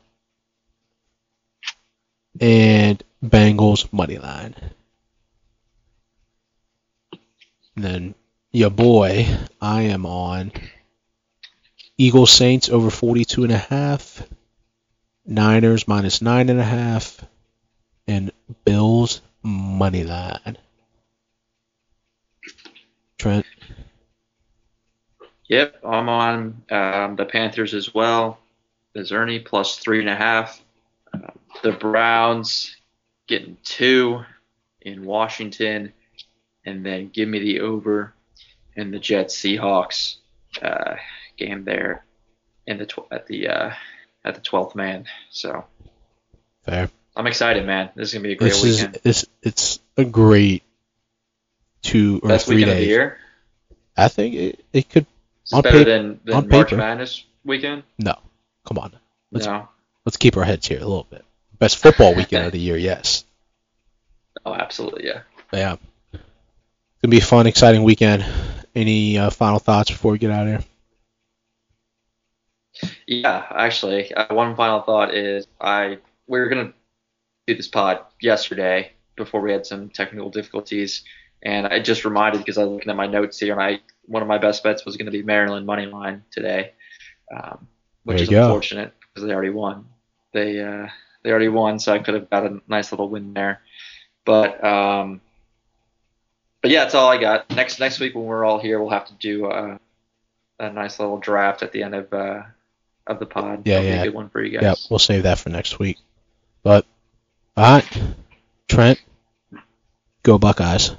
And 2.40 3.04
Bengals 3.24 3.92
money 3.94 4.18
line. 4.18 4.56
Then 7.76 8.16
your 8.52 8.70
boy, 8.70 9.28
I 9.62 9.84
am 9.84 10.06
on 10.06 10.52
Eagles 11.98 12.32
Saints 12.32 12.70
over 12.70 12.90
42 12.90 13.44
and 13.44 13.54
a 13.54 13.58
half. 13.58 14.28
Niners 15.26 15.88
minus 15.88 16.22
nine 16.22 16.50
and 16.50 16.60
a 16.60 16.64
half. 16.64 17.24
And 18.08 18.32
Bills 18.66 19.22
money 19.44 20.04
line. 20.04 20.58
Trent. 23.18 23.46
Yep, 25.48 25.82
I'm 25.86 26.10
on 26.10 26.64
um, 26.72 27.16
the 27.16 27.26
Panthers 27.26 27.74
as 27.74 27.94
well. 27.94 28.40
There's 28.94 29.12
Ernie 29.12 29.40
plus 29.40 29.78
three 29.78 30.00
and 30.00 30.10
a 30.10 30.16
half. 30.16 30.62
Uh, 31.14 31.32
the 31.62 31.72
Browns 31.72 32.76
getting 33.32 33.58
two 33.64 34.22
in 34.82 35.06
Washington, 35.06 35.94
and 36.66 36.86
then 36.86 37.10
give 37.10 37.28
me 37.30 37.40
the 37.40 37.62
over 37.62 38.14
in 38.76 38.92
the 38.92 39.00
Jets 39.00 39.36
Seahawks 39.38 40.18
uh, 40.62 40.96
game 41.38 41.64
there 41.64 42.06
in 42.68 42.78
the 42.78 42.86
tw- 42.86 43.08
at 43.12 43.26
the 43.28 43.48
uh, 43.48 43.72
at 44.26 44.36
the 44.36 44.42
twelfth 44.42 44.76
man. 44.76 45.06
So 45.32 45.66
Fair. 46.66 46.90
I'm 47.16 47.28
excited, 47.28 47.66
man. 47.66 47.90
This 47.96 48.10
is 48.10 48.14
gonna 48.14 48.24
be 48.24 48.34
a 48.34 48.36
great 48.36 48.50
This 48.52 48.64
is 48.64 48.78
weekend. 48.78 49.00
it's 49.04 49.26
it's 49.42 49.80
a 49.98 50.06
great 50.06 50.64
two 51.82 52.20
or 52.24 52.30
Best 52.30 52.46
three 52.48 52.58
weekend 52.58 52.72
of 52.72 52.78
the 52.78 52.82
days. 52.84 52.90
year. 52.90 53.18
I 53.98 54.08
think 54.08 54.36
it, 54.36 54.66
it 54.74 54.90
could. 54.90 55.06
Is 55.46 55.54
On 55.54 55.60
it 55.60 55.64
better 55.64 55.78
paper- 55.80 55.90
than, 55.90 56.20
than 56.24 56.36
on 56.36 56.48
March 56.50 56.68
paper. 56.70 56.78
Madness 56.78 57.26
weekend? 57.44 57.84
No, 57.98 58.16
come 58.66 58.78
on. 58.78 58.94
Let's- 59.32 59.46
No. 59.48 59.68
Let's 60.06 60.18
keep 60.18 60.36
our 60.38 60.44
heads 60.44 60.68
here 60.68 60.78
a 60.80 60.86
little 60.86 61.06
bit. 61.10 61.24
Best 61.62 61.78
football 61.78 62.16
weekend 62.16 62.48
of 62.48 62.52
the 62.52 62.60
year, 62.60 62.76
yes. 62.76 63.24
Oh, 64.44 64.56
absolutely, 64.56 65.06
yeah. 65.06 65.22
Yeah, 65.54 65.74
it's 66.14 66.22
gonna 67.04 67.12
be 67.12 67.20
a 67.20 67.22
fun, 67.22 67.46
exciting 67.46 67.84
weekend. 67.84 68.26
Any 68.74 69.20
uh, 69.20 69.30
final 69.30 69.60
thoughts 69.60 69.92
before 69.92 70.14
we 70.14 70.18
get 70.18 70.32
out 70.32 70.48
of 70.48 70.64
here? 72.82 72.92
Yeah, 73.06 73.46
actually, 73.52 74.12
uh, 74.12 74.34
one 74.34 74.56
final 74.56 74.82
thought 74.82 75.14
is 75.14 75.46
I 75.60 76.00
we 76.26 76.40
were 76.40 76.48
gonna 76.48 76.74
do 77.46 77.56
this 77.56 77.68
pod 77.68 78.00
yesterday 78.20 78.94
before 79.16 79.42
we 79.42 79.52
had 79.52 79.68
some 79.68 79.90
technical 79.90 80.32
difficulties, 80.32 81.04
and 81.44 81.68
I 81.68 81.80
just 81.80 82.04
reminded 82.04 82.40
because 82.40 82.58
I 82.58 82.64
was 82.64 82.72
looking 82.72 82.90
at 82.90 82.96
my 82.96 83.08
notes 83.08 83.38
here, 83.38 83.54
and 83.54 83.62
I 83.62 83.82
one 84.06 84.24
of 84.24 84.28
my 84.28 84.40
best 84.40 84.64
bets 84.64 84.86
was 84.86 84.98
going 84.98 85.06
to 85.06 85.12
be 85.12 85.22
Maryland 85.22 85.68
money 85.68 85.86
line 85.86 86.24
today, 86.32 86.72
um, 87.32 87.68
which 88.06 88.22
is 88.22 88.30
go. 88.30 88.46
unfortunate 88.46 88.94
because 89.14 89.28
they 89.28 89.34
already 89.34 89.52
won. 89.52 89.86
They 90.34 90.60
uh, 90.62 90.88
they 91.24 91.30
already 91.30 91.50
won, 91.50 91.80
so 91.80 91.94
I 91.94 92.00
could 92.00 92.14
have 92.14 92.30
got 92.30 92.46
a 92.46 92.62
nice 92.68 92.92
little 92.92 93.10
win 93.10 93.34
there, 93.34 93.62
but 94.26 94.64
um, 94.64 95.22
but 96.62 96.72
yeah, 96.72 96.84
that's 96.84 96.96
all 96.96 97.10
I 97.10 97.18
got. 97.18 97.50
Next 97.52 97.80
next 97.80 98.00
week 98.00 98.16
when 98.16 98.26
we're 98.26 98.46
all 98.46 98.60
here, 98.60 98.80
we'll 98.80 98.92
have 98.92 99.08
to 99.08 99.14
do 99.14 99.46
uh, 99.48 99.78
a 100.60 100.70
nice 100.72 101.00
little 101.00 101.18
draft 101.18 101.64
at 101.64 101.72
the 101.72 101.84
end 101.84 101.96
of. 101.96 102.14
Uh, 102.14 102.44
of 103.08 103.20
the 103.20 103.26
pod. 103.26 103.64
Yeah, 103.66 103.76
That'll 103.76 103.90
yeah. 103.90 104.02
a 104.02 104.06
good 104.06 104.14
one 104.14 104.30
for 104.30 104.44
you 104.44 104.52
guys. 104.52 104.64
Yeah, 104.64 104.76
we'll 104.90 105.00
save 105.00 105.24
that 105.24 105.40
for 105.40 105.50
next 105.50 105.80
week. 105.80 105.98
But 106.64 106.86
all 107.58 107.64
right, 107.76 108.02
Trent, 108.68 109.02
go 110.24 110.38
Buckeyes. 110.38 110.92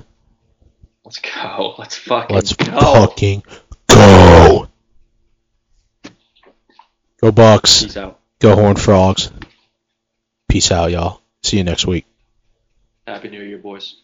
Let's 1.04 1.18
go. 1.18 1.74
Let's 1.78 1.96
fucking 1.96 2.34
Let's 2.34 2.52
go. 2.54 2.64
fucking 2.64 3.42
go. 3.88 4.68
Go 7.20 7.32
Bucks. 7.32 7.94
Go 7.94 8.54
Horn 8.54 8.76
Frogs. 8.76 9.30
Peace 10.52 10.70
out, 10.70 10.90
y'all. 10.90 11.22
See 11.42 11.56
you 11.56 11.64
next 11.64 11.86
week. 11.86 12.04
Happy 13.06 13.30
New 13.30 13.42
Year, 13.42 13.56
boys. 13.56 14.01